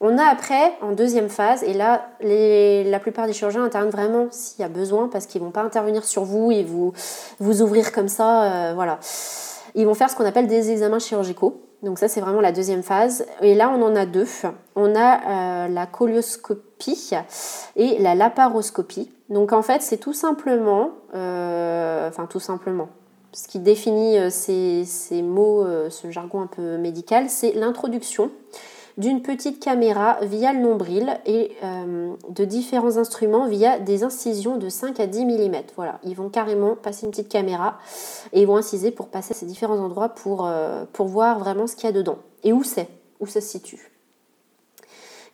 On 0.00 0.16
a 0.16 0.24
après, 0.24 0.74
en 0.80 0.92
deuxième 0.92 1.28
phase, 1.28 1.64
et 1.64 1.72
là, 1.72 2.06
la 2.20 3.00
plupart 3.00 3.26
des 3.26 3.32
chirurgiens 3.32 3.64
interviennent 3.64 3.90
vraiment 3.90 4.28
s'il 4.30 4.60
y 4.60 4.64
a 4.64 4.68
besoin, 4.68 5.08
parce 5.08 5.26
qu'ils 5.26 5.40
ne 5.40 5.46
vont 5.46 5.50
pas 5.52 5.62
intervenir 5.62 6.04
sur 6.04 6.22
vous 6.22 6.52
et 6.52 6.62
vous, 6.62 6.92
vous 7.40 7.62
ouvrir 7.62 7.90
comme 7.90 8.06
ça, 8.06 8.44
euh, 8.44 8.74
voilà. 8.74 9.00
Ils 9.74 9.86
vont 9.86 9.94
faire 9.94 10.08
ce 10.08 10.14
qu'on 10.14 10.24
appelle 10.24 10.46
des 10.46 10.70
examens 10.70 11.00
chirurgicaux. 11.00 11.62
Donc 11.82 11.98
ça, 11.98 12.06
c'est 12.06 12.20
vraiment 12.20 12.40
la 12.40 12.52
deuxième 12.52 12.82
phase. 12.82 13.26
Et 13.40 13.54
là, 13.54 13.70
on 13.70 13.82
en 13.82 13.96
a 13.96 14.06
deux. 14.06 14.26
On 14.76 14.94
a 14.94 15.66
euh, 15.66 15.68
la 15.68 15.86
colioscopie 15.86 17.12
et 17.76 17.98
la 17.98 18.14
laparoscopie. 18.14 19.10
Donc 19.30 19.52
en 19.52 19.62
fait, 19.62 19.82
c'est 19.82 19.98
tout 19.98 20.12
simplement, 20.12 20.90
euh, 21.14 22.08
enfin 22.08 22.26
tout 22.26 22.40
simplement, 22.40 22.88
ce 23.32 23.46
qui 23.48 23.58
définit 23.58 24.30
ces, 24.30 24.84
ces 24.86 25.22
mots, 25.22 25.66
ce 25.90 26.10
jargon 26.10 26.40
un 26.40 26.46
peu 26.46 26.78
médical, 26.78 27.28
c'est 27.28 27.52
l'introduction 27.52 28.30
d'une 28.98 29.22
petite 29.22 29.60
caméra 29.60 30.18
via 30.22 30.52
le 30.52 30.58
nombril 30.58 31.18
et 31.24 31.52
euh, 31.62 32.12
de 32.28 32.44
différents 32.44 32.96
instruments 32.96 33.46
via 33.46 33.78
des 33.78 34.02
incisions 34.02 34.56
de 34.56 34.68
5 34.68 34.98
à 34.98 35.06
10 35.06 35.24
mm. 35.24 35.56
Voilà, 35.76 36.00
ils 36.02 36.16
vont 36.16 36.28
carrément 36.28 36.74
passer 36.74 37.06
une 37.06 37.12
petite 37.12 37.28
caméra 37.28 37.78
et 38.32 38.40
ils 38.40 38.46
vont 38.46 38.56
inciser 38.56 38.90
pour 38.90 39.08
passer 39.08 39.32
à 39.32 39.36
ces 39.36 39.46
différents 39.46 39.78
endroits 39.78 40.08
pour, 40.08 40.46
euh, 40.46 40.84
pour 40.92 41.06
voir 41.06 41.38
vraiment 41.38 41.68
ce 41.68 41.76
qu'il 41.76 41.84
y 41.84 41.88
a 41.88 41.92
dedans 41.92 42.18
et 42.42 42.52
où 42.52 42.64
c'est, 42.64 42.88
où 43.20 43.26
ça 43.26 43.40
se 43.40 43.46
situe. 43.46 43.92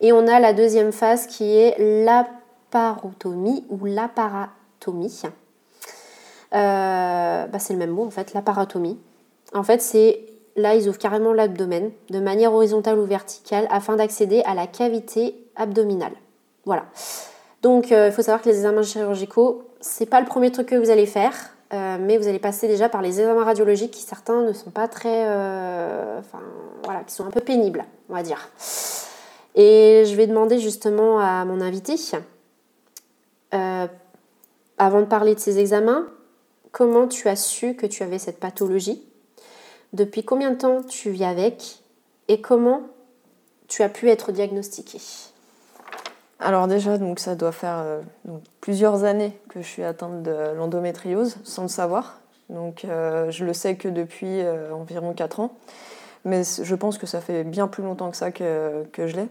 Et 0.01 0.13
on 0.13 0.27
a 0.27 0.39
la 0.41 0.53
deuxième 0.53 0.93
phase 0.93 1.27
qui 1.27 1.57
est 1.57 2.05
l'aparotomie 2.05 3.65
ou 3.71 3.87
l'aparatomie. 3.87 5.23
Euh, 6.53 7.47
bah 7.47 7.59
c'est 7.59 7.73
le 7.73 7.79
même 7.79 7.91
mot 7.91 8.05
en 8.05 8.11
fait, 8.11 8.35
l'aparatomie. 8.35 8.99
En 9.55 9.63
fait, 9.63 9.81
c'est 9.81 10.34
là, 10.57 10.75
ils 10.75 10.89
ouvrent 10.89 10.99
carrément 10.99 11.33
l'abdomen 11.33 11.91
de 12.11 12.21
manière 12.21 12.53
horizontale 12.53 12.99
ou 12.99 13.05
verticale 13.05 13.67
afin 13.71 13.97
d'accéder 13.97 14.43
à 14.45 14.55
la 14.55 14.67
cavité 14.67 15.37
abdominale. 15.57 16.13
Voilà. 16.65 16.87
Donc, 17.63 17.93
euh, 17.93 18.09
il 18.09 18.13
faut 18.13 18.23
savoir 18.23 18.43
que 18.43 18.49
les 18.49 18.57
examens 18.57 18.83
chirurgicaux, 18.83 19.63
c'est 19.81 20.07
pas 20.07 20.21
le 20.21 20.27
premier 20.27 20.53
truc 20.53 20.69
que 20.69 20.75
vous 20.75 20.91
allez 20.91 21.07
faire, 21.07 21.35
euh, 21.73 21.97
mais 22.01 22.19
vous 22.19 22.29
allez 22.29 22.39
passer 22.39 22.69
déjà 22.69 22.89
par 22.89 23.03
les 23.03 23.21
examens 23.21 23.45
radiologiques 23.45 23.93
qui 23.93 24.03
certains 24.03 24.43
ne 24.43 24.53
sont 24.53 24.71
pas 24.71 24.87
très, 24.87 25.25
euh, 25.27 26.19
enfin, 26.19 26.43
voilà, 26.85 27.01
qui 27.05 27.15
sont 27.15 27.25
un 27.25 27.31
peu 27.31 27.41
pénibles, 27.41 27.85
on 28.09 28.15
va 28.15 28.23
dire. 28.23 28.51
Et 29.55 30.05
je 30.07 30.15
vais 30.15 30.27
demander 30.27 30.59
justement 30.59 31.19
à 31.19 31.45
mon 31.45 31.61
invité, 31.61 31.95
avant 34.77 35.01
de 35.01 35.07
parler 35.07 35.35
de 35.35 35.41
ces 35.41 35.59
examens, 35.59 36.07
comment 36.73 37.07
tu 37.07 37.29
as 37.29 37.37
su 37.37 37.77
que 37.77 37.87
tu 37.87 38.03
avais 38.03 38.19
cette 38.19 38.41
pathologie? 38.41 39.03
Depuis 39.95 40.25
combien 40.25 40.51
de 40.51 40.57
temps 40.57 40.83
tu 40.83 41.11
vis 41.11 41.25
avec 41.25 41.79
et 42.29 42.41
comment 42.41 42.83
tu 43.69 43.83
as 43.83 43.89
pu 43.89 44.11
être 44.11 44.33
diagnostiqué 44.33 44.99
alors 46.41 46.67
déjà, 46.67 46.99
donc 46.99 47.21
ça 47.21 47.37
doit 47.37 47.53
faire 47.53 47.79
euh, 47.79 48.01
plusieurs 48.61 49.05
années 49.05 49.33
que 49.49 49.63
je 49.63 49.67
suis 49.67 49.85
atteinte 49.85 50.23
de 50.25 50.55
l'endométriose 50.55 51.37
sans 51.43 51.63
le 51.63 51.69
savoir. 51.69 52.19
Donc 52.51 52.85
euh, 52.85 53.31
je 53.31 53.47
le 53.47 53.55
sais 53.55 53.77
que 53.77 53.89
depuis 53.89 54.41
euh, 54.41 54.75
environ 54.75 55.15
4 55.15 55.41
ans. 55.41 55.53
Mais 56.27 56.43
je 56.45 56.75
pense 56.75 56.99
que 56.99 57.07
ça 57.07 57.23
fait 57.23 57.45
bien 57.45 57.67
plus 57.67 57.83
longtemps 57.83 58.11
que 58.11 58.17
ça 58.17 58.31
que, 58.31 58.85
je 58.99 59.17
l'ai. 59.17 59.29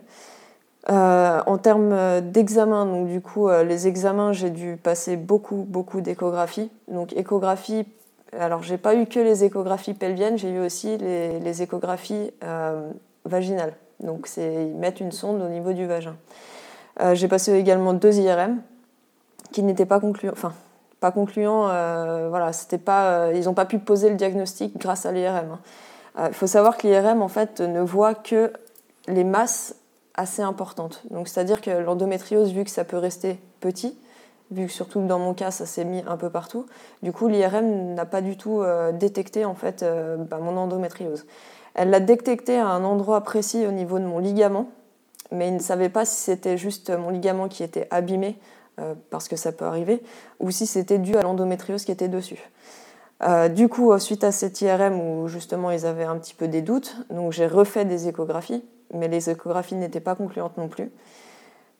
en 0.88 1.58
termes 1.58 2.22
d'examen, 2.22 2.86
donc 2.86 3.08
du 3.08 3.20
coup, 3.20 3.50
les 3.50 3.88
examens, 3.88 4.32
j'ai 4.32 4.50
dû 4.50 4.78
passer 4.78 5.16
beaucoup, 5.16 5.66
beaucoup 5.68 6.02
d'échographies. 6.02 6.72
Donc 6.88 7.14
échographie 7.14 7.86
alors, 8.40 8.64
j'ai 8.64 8.78
pas 8.78 8.96
eu 8.96 9.06
que 9.06 9.20
les 9.20 9.44
échographies 9.44 9.94
pelviennes, 9.94 10.38
j'ai 10.38 10.50
eu 10.50 10.60
aussi 10.60 10.98
les, 10.98 11.62
échographies 11.62 12.32
euh, 12.44 12.90
vaginales. 13.26 13.74
Donc, 14.00 14.30
ils 14.38 14.76
mettent 14.76 15.00
une 15.00 15.12
sonde 15.12 15.42
au 15.42 15.50
niveau 15.50 15.74
du 15.74 15.86
vagin. 15.86 16.16
Euh, 17.02 17.16
j'ai 17.16 17.28
passé 17.28 17.54
également 17.54 17.94
deux 17.94 18.18
IRM 18.20 18.62
qui 19.52 19.64
n'étaient 19.64 19.86
pas 19.86 20.00
concluants. 20.00 20.34
Enfin, 20.34 20.54
pas 21.00 21.12
concluants. 21.12 21.70
Euh, 21.70 22.28
voilà, 22.30 22.54
c'était 22.54 22.78
pas. 22.78 23.32
ils 23.34 23.46
n'ont 23.46 23.54
pas 23.54 23.66
pu 23.66 23.80
poser 23.80 24.10
le 24.10 24.16
diagnostic 24.16 24.78
grâce 24.78 25.06
à 25.06 25.12
l'IRM. 25.12 25.58
Hein. 26.18 26.28
Il 26.28 26.34
faut 26.34 26.48
savoir 26.48 26.78
que 26.78 26.88
l'IRM 26.88 27.22
en 27.22 27.28
fait 27.28 27.60
ne 27.60 27.82
voit 27.82 28.14
que 28.14 28.54
les 29.08 29.24
masses 29.24 29.76
assez 30.16 30.42
importantes. 30.42 31.04
Donc, 31.10 31.28
c'est-à-dire 31.28 31.62
que 31.62 31.72
l'endométriose, 31.72 32.52
vu 32.52 32.64
que 32.64 32.70
ça 32.70 32.84
peut 32.84 32.98
rester 32.98 33.40
petit, 33.60 33.98
vu 34.52 34.68
que 34.68 34.72
surtout 34.72 35.02
dans 35.06 35.20
mon 35.20 35.34
cas 35.34 35.52
ça 35.52 35.66
s'est 35.66 35.86
mis 35.86 36.04
un 36.08 36.18
peu 36.18 36.30
partout. 36.30 36.66
Du 37.02 37.12
coup, 37.12 37.28
l'IRM 37.28 37.94
n'a 37.94 38.06
pas 38.06 38.22
du 38.22 38.38
tout 38.38 38.62
euh, 38.62 38.92
détecté 38.92 39.46
en 39.46 39.56
fait 39.56 39.84
euh, 39.84 40.18
bah, 40.18 40.38
mon 40.40 40.58
endométriose. 40.58 41.26
Elle 41.76 41.90
l'a 41.90 42.00
détecté 42.00 42.58
à 42.58 42.68
un 42.68 42.84
endroit 42.84 43.22
précis 43.22 43.66
au 43.66 43.72
niveau 43.72 44.00
de 44.00 44.06
mon 44.06 44.20
ligament, 44.20 44.70
mais 45.32 45.48
ils 45.48 45.56
ne 45.56 45.60
savaient 45.60 45.90
pas 45.90 46.06
si 46.06 46.18
c'était 46.18 46.58
juste 46.58 46.92
mon 46.92 47.10
ligament 47.10 47.48
qui 47.48 47.64
était 47.64 47.88
abîmé, 47.90 48.38
parce 49.10 49.28
que 49.28 49.36
ça 49.36 49.52
peut 49.52 49.66
arriver, 49.66 50.04
ou 50.40 50.52
si 50.52 50.68
c'était 50.68 51.00
dû 51.00 51.16
à 51.16 51.24
l'endométriose 51.24 51.84
qui 51.84 51.92
était 51.92 52.10
dessus. 52.10 52.40
du 53.56 53.70
coup, 53.70 53.98
suite 53.98 54.24
à 54.24 54.32
cette 54.32 54.62
IRM 54.62 55.00
où 55.00 55.28
justement 55.28 55.72
ils 55.72 55.88
avaient 55.88 56.04
un 56.04 56.18
petit 56.18 56.36
peu 56.36 56.48
des 56.48 56.62
doutes, 56.62 56.96
donc 57.10 57.32
j'ai 57.32 57.48
refait 57.48 57.86
des 57.86 58.08
échographies, 58.08 58.64
mais 58.94 59.08
les 59.08 59.32
échographies 59.32 59.76
n'étaient 59.76 60.00
pas 60.00 60.14
concluantes 60.14 60.58
non 60.58 60.68
plus. 60.68 60.92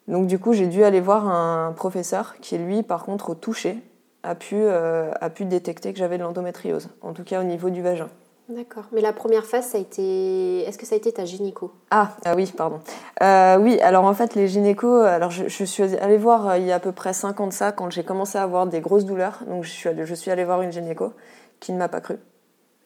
Donc 0.08 0.28
du 0.28 0.40
coup, 0.40 0.54
j'ai 0.54 0.68
dû 0.68 0.84
aller 0.84 1.02
voir 1.02 1.28
un 1.28 1.72
professeur 1.74 2.36
qui, 2.42 2.58
lui, 2.58 2.84
par 2.84 3.06
contre, 3.06 3.32
au 3.32 3.36
toucher, 3.36 3.78
a 4.24 4.36
pu, 4.36 4.56
euh, 4.56 5.12
a 5.20 5.30
pu 5.30 5.46
détecter 5.46 5.94
que 5.94 6.00
j'avais 6.00 6.18
de 6.18 6.24
l'endométriose, 6.24 6.90
en 7.02 7.14
tout 7.14 7.24
cas 7.24 7.42
au 7.42 7.44
niveau 7.44 7.70
du 7.70 7.82
vagin. 7.82 8.10
D'accord. 8.50 8.84
Mais 8.92 9.00
la 9.00 9.14
première 9.14 9.46
phase, 9.46 9.68
ça 9.68 9.78
a 9.78 9.82
été. 9.82 10.64
Est-ce 10.64 10.78
que 10.78 10.86
ça 10.86 10.96
a 10.96 10.98
été 10.98 11.14
ta 11.14 11.24
gynéco? 11.24 11.72
Ah, 11.92 12.10
ah, 12.26 12.36
oui, 12.36 12.52
pardon. 12.56 12.82
Euh, 13.22 13.58
oui, 13.58 13.80
alors 13.80 14.04
en 14.04 14.14
fait, 14.14 14.36
les 14.36 14.50
gynécos, 14.50 15.06
alors 15.06 15.32
je, 15.32 15.64
suis 15.64 15.84
allée 15.96 16.18
voir 16.18 16.50
euh, 16.50 16.58
il 16.58 16.66
y 16.66 16.72
a 16.72 16.76
à 16.76 16.80
peu 16.80 16.92
près 16.92 17.14
5 17.14 17.40
ans 17.40 17.48
de 17.48 17.54
ça, 17.54 17.72
quand 17.72 17.90
j'ai 17.90 18.04
commencé 18.04 18.38
à 18.38 18.44
avoir 18.44 18.68
des 18.68 18.82
grosses 18.82 19.06
douleurs. 19.06 19.40
Donc 19.48 19.64
je 19.64 19.70
suis 19.70 19.88
allée, 19.88 20.06
je 20.06 20.14
suis 20.14 20.30
allée 20.30 20.44
voir 20.44 20.62
une 20.62 20.74
gynéco 20.74 21.14
qui 21.62 21.72
ne 21.72 21.78
m'a 21.78 21.88
pas 21.88 22.02
cru. 22.02 22.18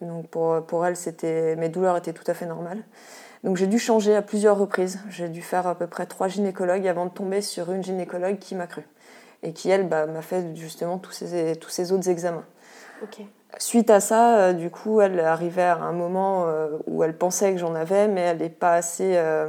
Donc 0.00 0.28
pour, 0.28 0.62
pour 0.64 0.86
elle, 0.86 0.96
c'était, 0.96 1.56
mes 1.56 1.68
douleurs 1.68 1.96
étaient 1.96 2.12
tout 2.12 2.28
à 2.28 2.34
fait 2.34 2.46
normales. 2.46 2.84
Donc 3.44 3.56
j'ai 3.56 3.66
dû 3.66 3.78
changer 3.78 4.14
à 4.14 4.22
plusieurs 4.22 4.58
reprises. 4.58 5.00
J'ai 5.10 5.28
dû 5.28 5.42
faire 5.42 5.66
à 5.66 5.74
peu 5.74 5.86
près 5.86 6.06
trois 6.06 6.28
gynécologues 6.28 6.86
avant 6.86 7.06
de 7.06 7.10
tomber 7.10 7.40
sur 7.40 7.72
une 7.72 7.82
gynécologue 7.82 8.38
qui 8.38 8.54
m'a 8.54 8.66
cru. 8.66 8.82
Et 9.42 9.52
qui, 9.52 9.70
elle, 9.70 9.88
bah, 9.88 10.06
m'a 10.06 10.22
fait 10.22 10.56
justement 10.56 10.98
tous 10.98 11.12
ces, 11.12 11.54
tous 11.56 11.70
ces 11.70 11.92
autres 11.92 12.08
examens. 12.08 12.44
Suite 13.58 13.90
à 13.90 14.00
ça, 14.00 14.38
euh, 14.38 14.52
du 14.52 14.70
coup, 14.70 15.00
elle 15.00 15.18
arrivait 15.20 15.62
à 15.62 15.76
un 15.76 15.92
moment 15.92 16.44
euh, 16.46 16.70
où 16.86 17.02
elle 17.02 17.16
pensait 17.16 17.52
que 17.52 17.58
j'en 17.58 17.74
avais, 17.74 18.08
mais 18.08 18.20
elle 18.20 18.38
n'est 18.38 18.48
pas 18.48 18.74
assez... 18.74 19.16
Euh, 19.16 19.46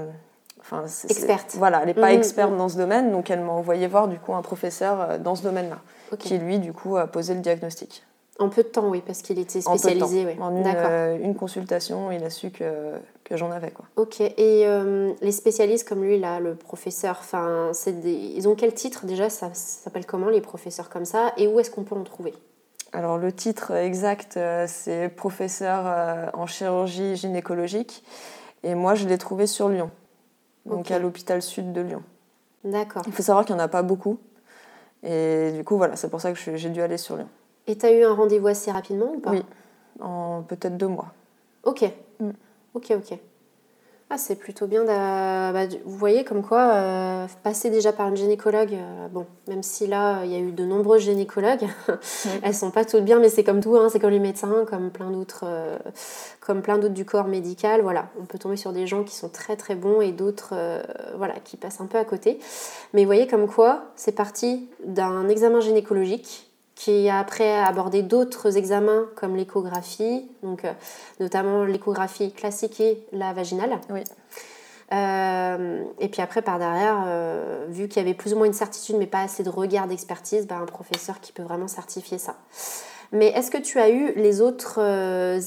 enfin, 0.61 0.83
experte. 1.09 1.55
Voilà, 1.57 1.79
elle 1.81 1.87
n'est 1.87 1.93
pas 1.93 2.11
mmh, 2.11 2.17
experte 2.17 2.53
mmh. 2.53 2.57
dans 2.57 2.69
ce 2.69 2.77
domaine, 2.77 3.11
donc 3.11 3.29
elle 3.29 3.41
m'a 3.41 3.51
envoyé 3.51 3.87
voir 3.87 4.07
du 4.07 4.19
coup 4.19 4.33
un 4.33 4.41
professeur 4.41 5.19
dans 5.19 5.35
ce 5.35 5.43
domaine-là, 5.43 5.79
qui 6.17 6.37
lui, 6.37 6.59
du 6.59 6.71
coup, 6.71 6.97
a 6.97 7.07
posé 7.07 7.33
le 7.33 7.41
diagnostic. 7.41 8.05
En 8.39 8.47
peu 8.47 8.63
de 8.63 8.69
temps, 8.69 8.87
oui, 8.87 9.03
parce 9.05 9.21
qu'il 9.21 9.37
était 9.37 9.59
spécialisé. 9.59 10.37
En, 10.39 10.47
en 10.47 10.55
une, 10.55 10.63
euh, 10.65 11.17
une, 11.21 11.35
consultation, 11.35 12.09
il 12.09 12.23
a 12.23 12.29
su 12.29 12.51
que, 12.51 12.93
que 13.29 13.37
j'en 13.37 13.51
avais. 13.51 13.71
Quoi. 13.71 13.85
Ok, 13.95 14.19
et 14.21 14.33
euh, 14.39 15.13
les 15.21 15.31
spécialistes 15.31 15.87
comme 15.87 16.03
lui, 16.03 16.19
là, 16.19 16.39
le 16.39 16.55
professeur, 16.55 17.17
enfin, 17.19 17.71
des... 17.85 18.11
ils 18.11 18.47
ont 18.47 18.55
quel 18.55 18.73
titre 18.73 19.05
déjà? 19.05 19.29
Ça, 19.29 19.53
s'appelle 19.53 20.05
comment 20.05 20.29
les 20.29 20.41
professeurs 20.41 20.89
comme 20.89 21.05
ça? 21.05 21.31
Et 21.37 21.47
où 21.47 21.59
est-ce 21.59 21.69
qu'on 21.69 21.83
peut 21.83 21.95
en 21.95 22.03
trouver? 22.03 22.33
Alors 22.91 23.19
le 23.19 23.31
titre 23.31 23.71
exact, 23.71 24.35
euh, 24.35 24.65
c'est 24.67 25.09
professeur 25.09 26.33
en 26.33 26.47
chirurgie 26.47 27.15
gynécologique. 27.15 28.03
Et 28.63 28.73
moi, 28.75 28.95
je 28.95 29.07
l'ai 29.07 29.17
trouvé 29.17 29.47
sur 29.47 29.69
Lyon, 29.69 29.91
donc 30.65 30.91
à 30.91 30.99
l'hôpital 30.99 31.41
sud 31.41 31.71
de 31.71 31.81
Lyon. 31.81 32.03
D'accord. 32.63 33.03
Il 33.07 33.13
faut 33.13 33.23
savoir 33.23 33.45
qu'il 33.45 33.55
n'y 33.55 33.61
en 33.61 33.63
a 33.63 33.69
pas 33.69 33.83
beaucoup. 33.83 34.17
Et 35.03 35.51
du 35.53 35.63
coup, 35.63 35.77
voilà, 35.77 35.95
c'est 35.95 36.09
pour 36.09 36.19
ça 36.19 36.33
que 36.33 36.57
j'ai 36.57 36.69
dû 36.69 36.81
aller 36.81 36.97
sur 36.97 37.15
Lyon. 37.15 37.29
Et 37.67 37.77
tu 37.77 37.85
as 37.85 37.91
eu 37.91 38.03
un 38.03 38.13
rendez-vous 38.13 38.47
assez 38.47 38.71
rapidement 38.71 39.13
ou 39.15 39.19
pas? 39.19 39.29
Oui, 39.29 39.45
en 40.01 40.41
peut-être 40.41 40.75
deux 40.75 40.87
mois. 40.87 41.13
Ok. 41.63 41.89
Mm. 42.19 42.31
Ok, 42.73 42.91
ok. 42.91 43.19
Ah, 44.11 44.17
c'est 44.17 44.35
plutôt 44.35 44.65
bien. 44.65 44.85
Bah, 44.85 45.67
vous 45.85 45.97
voyez 45.97 46.23
comme 46.23 46.41
quoi, 46.41 46.71
euh, 46.73 47.27
passer 47.43 47.69
déjà 47.69 47.93
par 47.93 48.07
une 48.07 48.17
gynécologue, 48.17 48.73
euh, 48.73 49.07
bon, 49.07 49.27
même 49.47 49.61
si 49.61 49.85
là, 49.85 50.25
il 50.25 50.31
y 50.31 50.35
a 50.35 50.39
eu 50.39 50.51
de 50.51 50.65
nombreux 50.65 50.97
gynécologues, 50.97 51.67
elles 52.41 52.55
sont 52.55 52.71
pas 52.71 52.85
toutes 52.85 53.03
bien, 53.03 53.19
mais 53.19 53.29
c'est 53.29 53.43
comme 53.43 53.61
tout, 53.61 53.75
hein, 53.75 53.87
c'est 53.91 53.99
comme 53.99 54.09
les 54.09 54.17
médecins, 54.17 54.65
comme 54.67 54.89
plein 54.89 55.11
d'autres 55.11 55.43
euh, 55.43 55.77
comme 56.41 56.63
plein 56.63 56.79
d'autres 56.79 56.95
du 56.95 57.05
corps 57.05 57.27
médical. 57.27 57.81
Voilà, 57.81 58.09
on 58.19 58.25
peut 58.25 58.39
tomber 58.39 58.57
sur 58.57 58.73
des 58.73 58.87
gens 58.87 59.03
qui 59.03 59.13
sont 59.15 59.29
très 59.29 59.55
très 59.55 59.75
bons 59.75 60.01
et 60.01 60.11
d'autres 60.11 60.55
voilà, 61.15 61.35
qui 61.43 61.55
passent 61.55 61.79
un 61.79 61.85
peu 61.85 61.99
à 61.99 62.05
côté. 62.05 62.39
Mais 62.93 63.01
vous 63.01 63.07
voyez 63.07 63.27
comme 63.27 63.47
quoi, 63.47 63.91
c'est 63.95 64.13
parti 64.13 64.69
d'un 64.85 65.29
examen 65.29 65.59
gynécologique 65.59 66.48
qui 66.79 67.09
a 67.09 67.19
après 67.19 67.59
abordé 67.59 68.03
d'autres 68.03 68.55
examens 68.55 69.03
comme 69.15 69.35
l'échographie, 69.35 70.25
donc 70.43 70.63
euh, 70.63 70.71
notamment 71.19 71.65
l'échographie 71.65 72.31
classique 72.31 72.79
et 72.79 73.03
la 73.11 73.33
vaginale. 73.33 73.81
Oui. 73.89 74.01
Euh, 74.93 75.83
et 75.99 76.07
puis 76.07 76.21
après, 76.21 76.41
par 76.41 76.57
derrière, 76.57 77.03
euh, 77.05 77.65
vu 77.67 77.89
qu'il 77.89 78.01
y 78.01 78.05
avait 78.05 78.13
plus 78.13 78.33
ou 78.33 78.37
moins 78.37 78.45
une 78.45 78.53
certitude, 78.53 78.95
mais 78.97 79.07
pas 79.07 79.19
assez 79.19 79.43
de 79.43 79.49
regard 79.49 79.87
d'expertise, 79.87 80.47
bah, 80.47 80.55
un 80.55 80.65
professeur 80.65 81.19
qui 81.19 81.33
peut 81.33 81.43
vraiment 81.43 81.67
certifier 81.67 82.17
ça. 82.17 82.37
Mais 83.11 83.27
est-ce 83.27 83.51
que 83.51 83.57
tu 83.57 83.77
as 83.79 83.89
eu 83.89 84.13
les 84.15 84.39
autres 84.39 84.79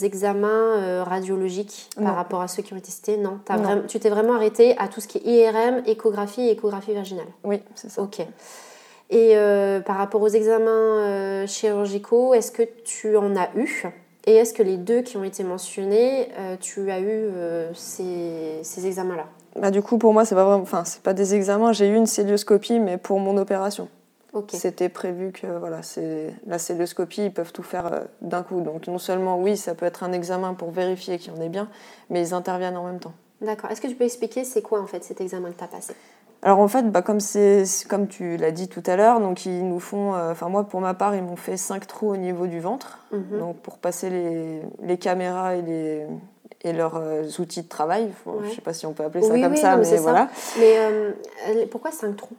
examens 0.02 1.04
radiologiques 1.04 1.88
par 1.96 2.16
rapport 2.16 2.40
à 2.40 2.48
ceux 2.48 2.60
qui 2.62 2.74
ont 2.74 2.76
été 2.76 2.90
cités 2.90 3.16
Non, 3.16 3.38
tu 3.86 4.00
t'es 4.00 4.10
vraiment 4.10 4.34
arrêté 4.34 4.76
à 4.78 4.88
tout 4.88 5.00
ce 5.00 5.06
qui 5.06 5.18
est 5.18 5.22
IRM, 5.22 5.84
échographie 5.86 6.42
et 6.42 6.50
échographie 6.50 6.92
vaginale? 6.92 7.28
Oui, 7.44 7.62
c'est 7.76 7.88
ça. 7.88 8.02
Ok. 8.02 8.26
Et 9.12 9.37
euh, 9.37 9.81
par 9.81 9.98
rapport 9.98 10.22
aux 10.22 10.29
examens 10.29 10.70
euh, 10.70 11.46
chirurgicaux, 11.46 12.33
est-ce 12.33 12.51
que 12.51 12.62
tu 12.83 13.14
en 13.18 13.37
as 13.37 13.51
eu? 13.57 13.85
Et 14.25 14.37
est-ce 14.37 14.55
que 14.55 14.62
les 14.62 14.79
deux 14.79 15.03
qui 15.03 15.18
ont 15.18 15.25
été 15.25 15.44
mentionnés, 15.44 16.29
euh, 16.38 16.57
tu 16.59 16.90
as 16.90 17.01
eu 17.01 17.29
ces, 17.75 18.61
ces 18.62 18.87
examens-là? 18.87 19.27
Bah, 19.55 19.70
Du 19.70 19.83
coup, 19.83 19.98
pour 19.98 20.14
moi, 20.14 20.25
c'est 20.25 20.35
pas 20.35 20.46
vraiment, 20.46 20.62
enfin, 20.62 20.85
c'est 20.87 21.03
pas 21.03 21.12
des 21.12 21.35
examens. 21.35 21.72
J'ai 21.72 21.88
eu 21.88 21.94
une 21.94 22.07
célioscopie, 22.07 22.81
mais 22.81 22.96
pour 22.96 23.20
mon 23.20 23.37
opération. 23.37 23.88
C'était 24.48 24.88
prévu 24.88 25.31
que 25.31 25.46
voilà, 25.59 25.83
c'est 25.83 26.33
la 26.46 26.59
célioscopie, 26.59 27.27
ils 27.27 27.33
peuvent 27.33 27.53
tout 27.53 27.62
faire 27.62 28.05
d'un 28.22 28.42
coup. 28.42 28.62
Donc 28.62 28.87
non 28.87 28.96
seulement 28.96 29.38
oui, 29.38 29.59
ça 29.59 29.75
peut 29.75 29.85
être 29.85 30.05
un 30.05 30.12
examen 30.12 30.55
pour 30.55 30.70
vérifier 30.70 31.18
qu'il 31.18 31.35
y 31.35 31.37
en 31.37 31.40
est 31.42 31.51
bien, 31.51 31.68
mais 32.09 32.29
ils 32.29 32.33
interviennent 32.33 32.79
en 32.79 32.87
même 32.87 32.98
temps. 32.98 33.12
D'accord. 33.42 33.70
Est-ce 33.70 33.83
que 33.83 33.88
tu 33.88 33.94
peux 33.94 34.05
expliquer 34.05 34.44
c'est 34.44 34.62
quoi 34.62 34.81
en 34.81 34.87
fait 34.87 35.05
cet 35.05 35.20
examen 35.20 35.51
que 35.51 35.59
tu 35.59 35.64
as 35.64 35.68
passé? 35.68 35.92
Alors 36.44 36.59
en 36.59 36.66
fait, 36.66 36.90
bah, 36.90 37.02
comme, 37.02 37.20
comme 37.88 38.09
tu 38.09 38.37
l'as 38.37 38.50
dit 38.50 38.68
tout 38.68 38.83
à 38.87 38.96
l'heure, 38.96 39.20
donc 39.20 39.46
ils 39.46 39.66
nous 39.66 39.78
font, 39.78 40.14
euh, 40.14 40.33
enfin 40.33 40.48
moi 40.48 40.64
pour 40.64 40.81
ma 40.81 40.92
part, 40.92 41.14
ils 41.14 41.22
m'ont 41.22 41.37
fait 41.37 41.57
cinq 41.57 41.87
trous 41.87 42.11
au 42.11 42.16
niveau 42.16 42.48
du 42.48 42.59
ventre, 42.59 42.98
mhm. 43.12 43.38
donc 43.38 43.57
pour 43.59 43.78
passer 43.78 44.11
les, 44.11 44.62
les, 44.83 44.98
caméras 44.98 45.55
et, 45.55 45.62
les, 45.62 46.07
et 46.62 46.72
leurs 46.72 46.96
euh, 46.96 47.22
outils 47.38 47.62
de 47.62 47.68
travail. 47.68 48.11
Je 48.26 48.48
ne 48.48 48.52
sais 48.52 48.61
pas 48.61 48.72
si 48.72 48.87
on 48.87 48.92
peut 48.92 49.05
appeler 49.05 49.22
ça 49.22 49.38
comme 49.38 49.57
ça, 49.57 49.76
mais 49.76 49.96
voilà. 49.98 50.28
Mais 50.59 50.78
euh, 50.78 51.12
pourquoi 51.70 51.92
cinq 51.92 52.16
trous? 52.16 52.35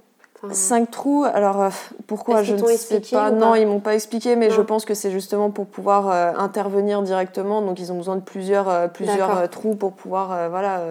Cinq 0.52 0.92
trous, 0.92 1.24
alors 1.24 1.70
pourquoi 2.06 2.44
je 2.44 2.56
ne 2.56 2.68
sais 2.76 3.00
pas. 3.00 3.32
Non, 3.32 3.56
ils 3.56 3.66
m'ont 3.66 3.80
pas 3.80 3.96
expliqué, 3.96 4.36
mais 4.36 4.50
je 4.50 4.60
pense 4.60 4.84
que 4.84 4.94
c'est 4.94 5.12
justement 5.12 5.50
pour 5.50 5.66
pouvoir 5.68 6.10
intervenir 6.38 7.02
directement. 7.02 7.62
Donc 7.62 7.80
ils 7.80 7.94
ont 7.94 7.96
besoin 7.96 8.18
de 8.18 8.22
plusieurs, 8.22 8.92
plusieurs 8.92 9.50
trous 9.50 9.76
pour 9.76 9.94
pouvoir 9.94 10.50
voilà, 10.50 10.82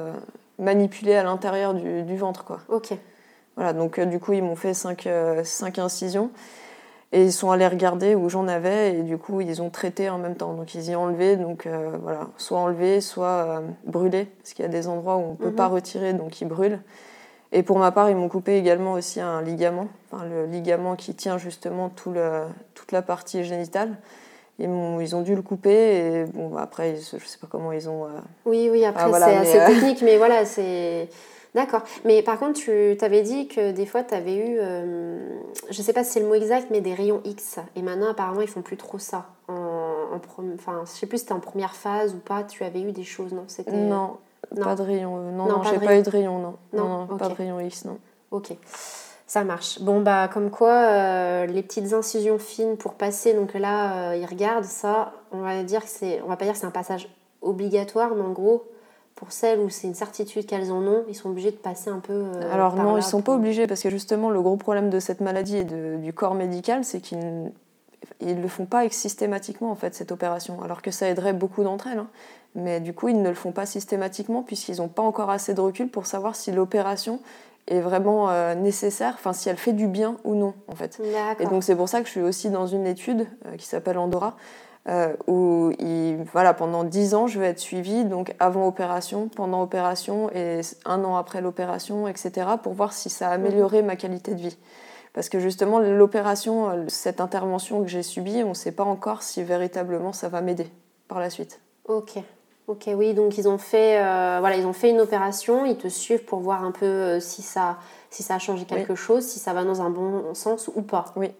manipuler 0.62 1.14
à 1.14 1.22
l'intérieur 1.22 1.74
du, 1.74 2.16
ventre. 2.16 2.44
Quoi. 2.44 2.60
Ok. 2.68 2.94
Voilà, 3.56 3.72
donc 3.72 3.98
euh, 3.98 4.06
du 4.06 4.18
coup, 4.18 4.32
ils 4.32 4.42
m'ont 4.42 4.56
fait 4.56 4.72
5 4.72 5.06
euh, 5.06 5.44
cinq, 5.44 5.78
incisions 5.78 6.30
et 7.12 7.24
ils 7.24 7.32
sont 7.32 7.50
allés 7.50 7.66
regarder 7.66 8.14
où 8.14 8.30
j'en 8.30 8.48
avais 8.48 8.94
et 8.94 9.02
du 9.02 9.18
coup, 9.18 9.42
ils 9.42 9.60
ont 9.60 9.68
traité 9.68 10.08
en 10.08 10.16
même 10.16 10.36
temps. 10.36 10.54
Donc, 10.54 10.74
ils 10.74 10.88
y 10.88 10.96
ont 10.96 11.02
enlevé, 11.02 11.36
donc 11.36 11.66
euh, 11.66 11.90
voilà, 12.00 12.28
soit 12.38 12.58
enlevé, 12.58 13.02
soit 13.02 13.62
brûlé, 13.84 14.24
parce 14.24 14.54
qu'il 14.54 14.62
y 14.62 14.68
a 14.68 14.70
des 14.70 14.88
endroits 14.88 15.16
où 15.16 15.20
on 15.20 15.30
ne 15.32 15.36
peut 15.36 15.52
pas 15.52 15.68
mhm. 15.68 15.74
retirer, 15.74 16.12
donc 16.14 16.40
ils 16.40 16.48
brûlent. 16.48 16.80
Et 17.54 17.62
pour 17.62 17.78
ma 17.78 17.92
part, 17.92 18.08
ils 18.08 18.16
m'ont 18.16 18.30
coupé 18.30 18.56
également 18.56 18.92
aussi 18.92 19.20
un 19.20 19.42
ligament, 19.42 19.88
enfin, 20.10 20.24
le 20.24 20.46
ligament 20.46 20.96
qui 20.96 21.14
tient 21.14 21.36
justement 21.36 21.90
tout 21.90 22.10
le, 22.10 22.44
toute 22.74 22.92
la 22.92 23.02
partie 23.02 23.44
génitale. 23.44 23.98
Ils, 24.62 24.68
ont, 24.68 25.00
ils 25.00 25.16
ont 25.16 25.22
dû 25.22 25.34
le 25.34 25.42
couper 25.42 26.20
et 26.20 26.24
bon, 26.24 26.56
après, 26.56 26.94
je 26.94 27.02
sais 27.02 27.38
pas 27.40 27.48
comment 27.50 27.72
ils 27.72 27.88
ont. 27.88 28.04
Euh, 28.04 28.10
oui, 28.44 28.68
oui, 28.70 28.84
après, 28.84 29.10
ah, 29.12 29.18
c'est 29.18 29.36
assez 29.36 29.60
euh, 29.60 29.66
technique, 29.66 30.02
mais 30.02 30.18
voilà, 30.18 30.44
c'est. 30.44 31.08
D'accord. 31.52 31.82
Mais 32.04 32.22
par 32.22 32.38
contre, 32.38 32.60
tu 32.60 32.96
t'avais 32.96 33.22
dit 33.22 33.48
que 33.48 33.72
des 33.72 33.86
fois, 33.86 34.04
tu 34.04 34.14
avais 34.14 34.36
eu, 34.36 34.58
euh, 34.58 35.18
je 35.68 35.82
sais 35.82 35.92
pas 35.92 36.04
si 36.04 36.12
c'est 36.12 36.20
le 36.20 36.26
mot 36.26 36.34
exact, 36.34 36.68
mais 36.70 36.80
des 36.80 36.94
rayons 36.94 37.20
X. 37.24 37.58
Et 37.74 37.82
maintenant, 37.82 38.10
apparemment, 38.10 38.40
ils 38.40 38.48
font 38.48 38.62
plus 38.62 38.76
trop 38.76 38.98
ça. 38.98 39.26
En, 39.48 39.54
en 39.54 40.20
enfin, 40.54 40.82
je 40.86 40.90
sais 40.92 41.06
plus 41.06 41.18
si 41.18 41.24
c'était 41.24 41.34
en 41.34 41.40
première 41.40 41.74
phase 41.74 42.14
ou 42.14 42.18
pas, 42.18 42.44
tu 42.44 42.62
avais 42.62 42.82
eu 42.82 42.92
des 42.92 43.04
choses, 43.04 43.32
non? 43.32 43.44
C'était 43.48 43.72
non, 43.72 44.16
non, 44.56 44.64
pas 44.64 44.76
de 44.76 44.82
rayons. 44.82 45.16
Non, 45.32 45.46
non, 45.46 45.62
j'ai 45.64 45.78
pas 45.84 45.98
eu 45.98 46.02
de 46.02 46.10
rayons, 46.10 46.38
non. 46.38 46.54
Non, 46.72 47.06
pas 47.18 47.28
de 47.28 47.34
rayons 47.34 47.58
X, 47.58 47.84
non. 47.84 47.98
Ok. 48.30 48.52
Ça 49.32 49.44
marche. 49.44 49.80
Bon, 49.80 50.02
bah, 50.02 50.28
comme 50.28 50.50
quoi, 50.50 50.74
euh, 50.74 51.46
les 51.46 51.62
petites 51.62 51.94
incisions 51.94 52.38
fines 52.38 52.76
pour 52.76 52.92
passer, 52.92 53.32
donc 53.32 53.54
là, 53.54 54.10
euh, 54.10 54.16
ils 54.16 54.26
regardent 54.26 54.66
ça, 54.66 55.14
on 55.30 55.40
va 55.40 55.62
dire 55.62 55.80
que 55.80 55.88
c'est, 55.88 56.20
on 56.20 56.28
va 56.28 56.36
pas 56.36 56.44
dire 56.44 56.52
que 56.52 56.58
c'est 56.58 56.66
un 56.66 56.70
passage 56.70 57.08
obligatoire, 57.40 58.14
mais 58.14 58.20
en 58.20 58.32
gros, 58.32 58.64
pour 59.14 59.32
celles 59.32 59.58
où 59.60 59.70
c'est 59.70 59.86
une 59.86 59.94
certitude 59.94 60.44
qu'elles 60.44 60.70
en 60.70 60.82
ont, 60.82 61.04
ils 61.08 61.14
sont 61.14 61.30
obligés 61.30 61.50
de 61.50 61.56
passer 61.56 61.88
un 61.88 62.00
peu. 62.00 62.12
Euh, 62.12 62.52
Alors 62.52 62.76
non, 62.76 62.98
ils 62.98 63.02
sont 63.02 63.22
pas 63.22 63.34
obligés 63.34 63.66
parce 63.66 63.82
que 63.82 63.88
justement, 63.88 64.28
le 64.28 64.42
gros 64.42 64.58
problème 64.58 64.90
de 64.90 65.00
cette 65.00 65.22
maladie 65.22 65.56
et 65.56 65.64
du 65.64 66.12
corps 66.12 66.34
médical, 66.34 66.84
c'est 66.84 67.00
qu'ils 67.00 67.18
ne 67.18 68.42
le 68.42 68.48
font 68.48 68.66
pas 68.66 68.86
systématiquement 68.90 69.70
en 69.70 69.76
fait 69.76 69.94
cette 69.94 70.12
opération, 70.12 70.60
alors 70.62 70.82
que 70.82 70.90
ça 70.90 71.08
aiderait 71.08 71.32
beaucoup 71.32 71.64
d'entre 71.64 71.86
elles. 71.86 72.00
Hein. 72.00 72.08
Mais 72.54 72.80
du 72.80 72.92
coup, 72.92 73.08
ils 73.08 73.22
ne 73.22 73.30
le 73.30 73.34
font 73.34 73.52
pas 73.52 73.64
systématiquement 73.64 74.42
puisqu'ils 74.42 74.76
n'ont 74.76 74.88
pas 74.88 75.00
encore 75.00 75.30
assez 75.30 75.54
de 75.54 75.60
recul 75.62 75.88
pour 75.88 76.04
savoir 76.04 76.36
si 76.36 76.52
l'opération 76.52 77.20
est 77.68 77.80
vraiment 77.80 78.30
euh, 78.30 78.54
nécessaire, 78.54 79.14
enfin 79.14 79.32
si 79.32 79.48
elle 79.48 79.56
fait 79.56 79.72
du 79.72 79.86
bien 79.86 80.16
ou 80.24 80.34
non 80.34 80.54
en 80.68 80.74
fait. 80.74 81.00
Et 81.38 81.46
donc 81.46 81.64
c'est 81.64 81.76
pour 81.76 81.88
ça 81.88 82.00
que 82.00 82.06
je 82.06 82.10
suis 82.10 82.20
aussi 82.20 82.50
dans 82.50 82.66
une 82.66 82.86
étude 82.86 83.26
euh, 83.46 83.56
qui 83.56 83.66
s'appelle 83.66 83.98
Andorra, 83.98 84.36
euh, 84.88 85.14
où 85.28 85.72
voilà, 86.32 86.54
pendant 86.54 86.82
10 86.82 87.14
ans, 87.14 87.26
je 87.26 87.38
vais 87.38 87.46
être 87.46 87.60
suivie, 87.60 88.04
donc 88.04 88.34
avant 88.40 88.66
opération, 88.66 89.28
pendant 89.28 89.62
opération 89.62 90.30
et 90.34 90.60
un 90.84 91.04
an 91.04 91.16
après 91.16 91.40
l'opération, 91.40 92.08
etc., 92.08 92.48
pour 92.62 92.72
voir 92.72 92.92
si 92.92 93.08
ça 93.08 93.28
a 93.28 93.32
amélioré 93.32 93.82
ma 93.82 93.96
qualité 93.96 94.34
de 94.34 94.40
vie. 94.40 94.58
Parce 95.14 95.28
que 95.28 95.38
justement, 95.38 95.78
l'opération, 95.78 96.86
cette 96.88 97.20
intervention 97.20 97.82
que 97.82 97.88
j'ai 97.88 98.02
subie, 98.02 98.42
on 98.44 98.50
ne 98.50 98.54
sait 98.54 98.72
pas 98.72 98.84
encore 98.84 99.22
si 99.22 99.42
véritablement 99.42 100.12
ça 100.12 100.28
va 100.28 100.40
m'aider 100.40 100.66
par 101.06 101.20
la 101.20 101.30
suite. 101.30 101.60
Ok. 101.84 102.18
Ok, 102.68 102.88
oui, 102.94 103.12
donc 103.12 103.38
ils 103.38 103.48
ont 103.48 103.58
fait, 103.58 103.98
euh, 104.00 104.38
voilà, 104.40 104.56
ils 104.56 104.66
ont 104.66 104.72
fait 104.72 104.90
une 104.90 105.00
opération, 105.00 105.66
ils 105.66 105.76
te 105.76 105.88
suivent 105.88 106.24
pour 106.24 106.38
voir 106.38 106.62
un 106.62 106.70
peu 106.70 107.18
si, 107.18 107.42
ça, 107.42 107.78
si 108.10 108.22
ça 108.22 108.36
a 108.36 108.38
changé 108.38 108.64
quelque 108.64 108.94
chose, 108.94 109.24
si 109.24 109.40
ça 109.40 109.52
va 109.52 109.64
dans 109.64 109.82
un 109.82 109.90
bon 109.90 110.32
sens 110.34 110.70
ou 110.74 110.82
pas. 110.82 111.06
Oui. 111.16 111.32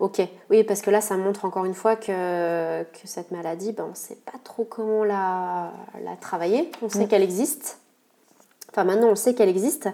Ok, 0.00 0.20
oui, 0.50 0.64
parce 0.64 0.82
que 0.82 0.90
là, 0.90 1.00
ça 1.00 1.16
montre 1.16 1.44
encore 1.44 1.64
une 1.64 1.74
fois 1.74 1.94
que, 1.94 2.82
que 2.82 3.06
cette 3.06 3.30
maladie, 3.30 3.70
ben, 3.70 3.84
on 3.86 3.90
ne 3.90 3.94
sait 3.94 4.16
pas 4.16 4.38
trop 4.42 4.64
comment 4.64 5.04
la, 5.04 5.70
la 6.02 6.16
travailler. 6.16 6.70
On 6.82 6.88
sait 6.88 7.06
qu'elle 7.06 7.22
existe. 7.22 7.78
Enfin, 8.70 8.82
maintenant, 8.82 9.10
on 9.10 9.14
sait 9.14 9.34
qu'elle 9.34 9.48
existe. 9.48 9.88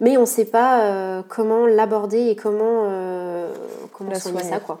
Mais 0.00 0.16
on 0.16 0.22
ne 0.22 0.26
sait 0.26 0.46
pas 0.46 0.82
euh, 0.82 1.22
comment 1.28 1.66
l'aborder 1.66 2.28
et 2.28 2.36
comment, 2.36 2.86
euh, 2.88 3.54
comment 3.92 4.14
soigner, 4.16 4.42
ça. 4.42 4.58
Quoi. 4.58 4.80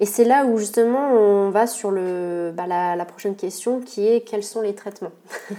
Et 0.00 0.06
c'est 0.06 0.24
là 0.24 0.44
où 0.44 0.58
justement 0.58 1.10
on 1.12 1.50
va 1.50 1.66
sur 1.66 1.90
le, 1.90 2.52
bah, 2.56 2.66
la, 2.68 3.04
prochaine 3.04 3.34
question 3.34 3.80
qui 3.80 4.06
est 4.06 4.20
quels 4.20 4.44
sont 4.44 4.60
les 4.60 4.72
traitements 4.72 5.10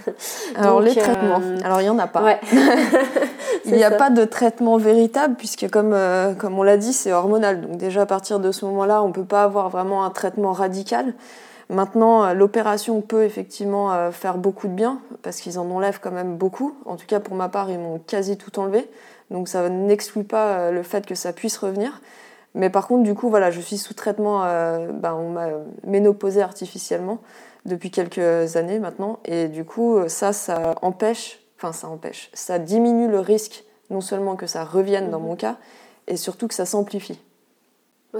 Alors 0.56 0.80
les 0.80 0.94
traitements, 0.94 1.42
euh, 1.42 1.58
alors 1.62 1.82
il 1.82 1.84
n'y 1.84 1.90
en 1.90 1.98
a 1.98 2.06
pas. 2.06 2.38
il 3.66 3.74
n'y 3.74 3.84
a 3.84 3.90
pas 3.90 4.08
de 4.08 4.24
traitement 4.24 4.78
véritable 4.78 5.34
puisque 5.36 5.68
comme, 5.68 5.92
euh, 5.92 6.32
comme 6.32 6.58
on 6.58 6.62
l'a 6.62 6.78
dit 6.78 6.94
c'est 6.94 7.12
hormonal. 7.12 7.60
Donc 7.60 7.76
déjà 7.76 8.02
à 8.02 8.06
partir 8.06 8.40
de 8.40 8.50
ce 8.50 8.64
moment-là 8.64 9.02
on 9.02 9.08
ne 9.08 9.12
peut 9.12 9.24
pas 9.24 9.42
avoir 9.42 9.68
vraiment 9.68 10.04
un 10.04 10.10
traitement 10.10 10.52
radical. 10.52 11.12
Maintenant, 11.68 12.24
euh, 12.24 12.32
l'opération 12.32 13.02
peut 13.02 13.24
effectivement 13.24 14.10
faire 14.10 14.38
beaucoup 14.38 14.68
de 14.68 14.72
bien 14.72 15.00
parce 15.22 15.36
qu'ils 15.40 15.58
en 15.58 15.70
enlèvent 15.70 16.00
quand 16.00 16.10
même 16.10 16.36
beaucoup. 16.36 16.74
En 16.86 16.96
tout 16.96 17.06
cas, 17.06 17.20
pour 17.20 17.36
ma 17.36 17.48
part, 17.48 17.70
ils 17.70 17.78
m'ont 17.78 17.98
quasi 17.98 18.38
tout 18.38 18.58
enlevé. 18.58 18.88
Donc 19.30 19.48
ça 19.48 19.68
n'exclut 19.68 20.24
pas 20.24 20.72
le 20.72 20.82
fait 20.82 21.06
que 21.06 21.14
ça 21.14 21.32
puisse 21.32 21.58
revenir. 21.58 22.00
Mais 22.54 22.70
par 22.70 22.88
contre, 22.88 23.04
du 23.04 23.14
coup, 23.14 23.30
voilà, 23.30 23.50
je 23.50 23.60
suis 23.60 23.78
sous 23.78 23.94
traitement, 23.94 24.44
euh, 24.44 24.88
ben, 24.92 25.14
on 25.14 25.30
m'a 25.30 25.48
ménopausé 25.84 26.42
artificiellement 26.42 27.18
depuis 27.64 27.90
quelques 27.90 28.56
années 28.56 28.78
maintenant. 28.78 29.20
Et 29.24 29.48
du 29.48 29.64
coup, 29.64 29.98
ça, 30.08 30.32
ça 30.32 30.74
empêche, 30.82 31.40
enfin 31.56 31.72
ça 31.72 31.88
empêche, 31.88 32.30
ça 32.34 32.58
diminue 32.58 33.08
le 33.08 33.20
risque 33.20 33.64
non 33.90 34.00
seulement 34.00 34.36
que 34.36 34.46
ça 34.46 34.64
revienne 34.64 35.10
dans 35.10 35.20
mhm. 35.20 35.26
mon 35.26 35.36
cas, 35.36 35.56
et 36.06 36.16
surtout 36.16 36.48
que 36.48 36.54
ça 36.54 36.64
s'amplifie. 36.64 37.20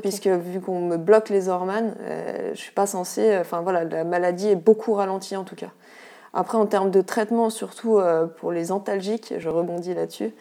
Puisque 0.02 0.28
vu 0.28 0.60
qu'on 0.60 0.82
me 0.82 0.96
bloque 0.96 1.30
les 1.30 1.48
hormones, 1.48 1.94
euh, 2.02 2.50
je 2.54 2.60
suis 2.60 2.72
pas 2.72 2.86
censée, 2.86 3.36
enfin 3.38 3.60
voilà, 3.60 3.82
la 3.82 4.04
maladie 4.04 4.48
est 4.48 4.56
beaucoup 4.56 4.92
ralentie 4.94 5.36
en 5.36 5.42
tout 5.42 5.56
cas. 5.56 5.70
Après, 6.32 6.56
en 6.56 6.66
termes 6.66 6.92
de 6.92 7.00
traitement, 7.00 7.50
surtout 7.50 7.98
euh, 7.98 8.26
pour 8.26 8.52
les 8.52 8.70
antalgiques, 8.70 9.34
je 9.36 9.48
rebondis 9.48 9.94
là-dessus, 9.94 10.32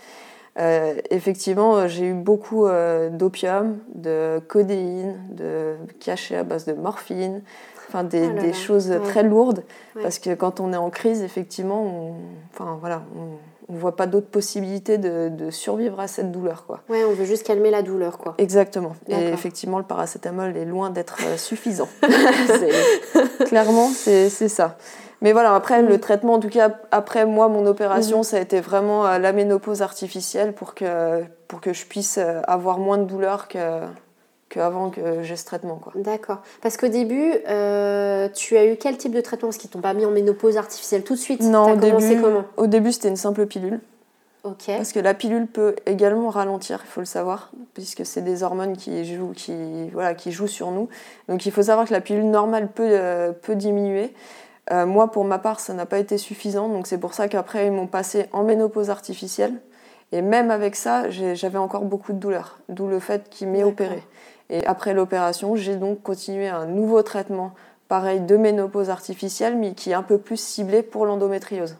euh, 0.60 0.96
effectivement, 1.10 1.88
j'ai 1.88 2.08
eu 2.08 2.14
beaucoup 2.14 2.66
euh, 2.66 3.10
d'opium, 3.10 3.78
de 3.96 4.40
codéine, 4.48 5.18
de 5.32 5.76
cachets 6.00 6.36
à 6.36 6.44
base 6.44 6.66
de 6.66 6.74
morphine, 6.74 7.42
enfin 7.88 8.04
des, 8.04 8.28
oh 8.28 8.54
choses 8.54 8.94
très 9.06 9.24
lourdes. 9.24 9.64
Parce 10.02 10.20
que 10.20 10.34
quand 10.34 10.60
on 10.60 10.74
est 10.74 10.78
en 10.78 10.90
crise, 10.90 11.24
effectivement, 11.24 11.84
on, 11.84 12.14
enfin 12.54 12.78
voilà, 12.80 13.04
on, 13.16 13.38
voit 13.72 13.96
pas 13.96 14.08
d'autres 14.08 14.30
possibilités 14.30 14.98
de, 14.98 15.52
survivre 15.52 16.00
à 16.00 16.08
cette 16.08 16.32
douleur, 16.32 16.66
quoi. 16.66 16.82
Ouais, 16.90 17.04
on 17.04 17.14
veut 17.14 17.26
juste 17.26 17.46
calmer 17.46 17.70
la 17.70 17.84
douleur, 17.84 18.18
quoi. 18.18 18.34
Exactement. 18.40 18.96
Et 19.08 19.28
effectivement, 19.28 19.78
le 19.78 19.86
paracétamol 19.86 20.58
est 20.58 20.66
loin 20.66 20.90
d'être 20.90 21.20
euh, 21.24 21.38
suffisant. 21.38 21.88
clairement, 23.46 23.90
c'est 23.90 24.30
ça. 24.30 24.76
Mais 25.22 25.34
voilà, 25.34 25.54
après, 25.54 25.82
le 25.82 25.96
mm. 25.96 26.00
traitement, 26.00 26.34
en 26.36 26.40
tout 26.40 26.50
cas, 26.50 26.72
après 26.92 27.26
moi, 27.26 27.48
mon 27.50 27.66
opération, 27.66 28.22
mm. 28.22 28.24
ça 28.24 28.38
a 28.38 28.40
été 28.40 28.62
vraiment 28.62 29.06
euh, 29.06 29.20
la 29.20 29.34
ménopause 29.34 29.82
artificielle 29.82 30.54
pour 30.54 30.76
que, 30.76 31.24
pour 31.48 31.62
que 31.62 31.74
je 31.74 31.86
puisse 31.86 32.18
euh, 32.18 32.42
avoir 32.48 32.80
moins 32.80 32.98
de 32.98 33.06
douleur 33.06 33.48
que 33.48 33.58
qu'avant 34.50 34.90
que 34.90 35.22
j'ai 35.22 35.36
ce 35.36 35.46
traitement. 35.46 35.80
D'accord. 35.94 36.40
Parce 36.64 36.76
qu'au 36.76 36.88
début, 36.88 37.34
euh, 37.48 38.30
tu 38.30 38.58
as 38.58 38.66
eu 38.66 38.78
quel 38.78 38.98
type 38.98 39.14
de 39.14 39.22
traitement? 39.22 39.50
Parce 39.50 39.60
qu'ils 39.60 39.70
t'ont 39.70 39.80
pas 39.80 39.94
mis 39.94 40.08
en 40.08 40.10
ménopause 40.10 40.58
artificielle 40.58 41.04
tout 41.04 41.14
de 41.14 41.20
suite 41.20 41.42
Non, 41.42 41.74
au 41.74 41.76
début, 41.76 42.20
comment? 42.20 42.46
au 42.58 42.66
début, 42.66 42.92
c'était 42.92 43.10
une 43.10 43.16
simple 43.16 43.46
pilule. 43.46 43.80
Ok. 44.44 44.64
Parce 44.66 44.92
que 44.92 45.00
la 45.00 45.14
pilule 45.14 45.46
peut 45.46 45.76
également 45.86 46.32
ralentir, 46.32 46.82
il 46.84 46.90
faut 46.90 47.02
le 47.02 47.06
savoir, 47.06 47.52
puisque 47.76 48.08
c'est 48.08 48.22
des 48.24 48.42
hormones 48.42 48.76
qui 48.76 49.06
jouent, 49.06 49.34
qui, 49.36 49.54
voilà, 49.94 50.16
qui 50.16 50.32
jouent 50.32 50.48
sur 50.48 50.72
nous. 50.72 50.90
Donc 51.28 51.46
il 51.46 51.52
faut 51.52 51.62
savoir 51.62 51.86
que 51.86 51.94
la 51.94 52.02
pilule 52.02 52.32
normale 52.32 52.70
peut, 52.70 52.98
peut 53.44 53.56
diminuer. 53.56 54.16
Euh, 54.72 54.86
moi, 54.86 55.12
pour 55.12 55.26
ma 55.26 55.40
part, 55.40 55.60
ça 55.60 55.74
n'a 55.74 55.86
pas 55.86 56.00
été 56.00 56.18
suffisant, 56.18 56.70
donc 56.70 56.88
c'est 56.88 57.00
pour 57.00 57.14
ça 57.14 57.28
qu'après, 57.28 57.68
ils 57.68 57.72
m'ont 57.72 57.88
passé 57.88 58.28
en 58.34 58.44
ménopause 58.44 58.90
artificielle. 58.90 59.60
Et 60.12 60.22
même 60.22 60.50
avec 60.52 60.76
ça, 60.76 61.10
j'avais 61.10 61.58
encore 61.58 61.86
beaucoup 61.86 62.14
de 62.14 62.18
douleurs, 62.18 62.60
d'où 62.68 62.88
le 62.88 63.00
fait 63.00 63.30
qu'ils 63.30 63.48
m'aient 63.48 63.64
opéré. 63.64 64.04
Et 64.50 64.66
après 64.66 64.94
l'opération, 64.94 65.56
j'ai 65.56 65.76
donc 65.76 66.02
continué 66.02 66.48
un 66.48 66.66
nouveau 66.66 67.04
traitement, 67.04 67.54
pareil, 67.88 68.20
de 68.20 68.36
ménopause 68.36 68.90
artificielle, 68.90 69.56
mais 69.58 69.74
qui 69.74 69.92
est 69.92 69.96
un 69.96 70.04
peu 70.04 70.18
plus 70.18 70.40
ciblé 70.40 70.82
pour 70.82 71.06
l'endométriose. 71.06 71.76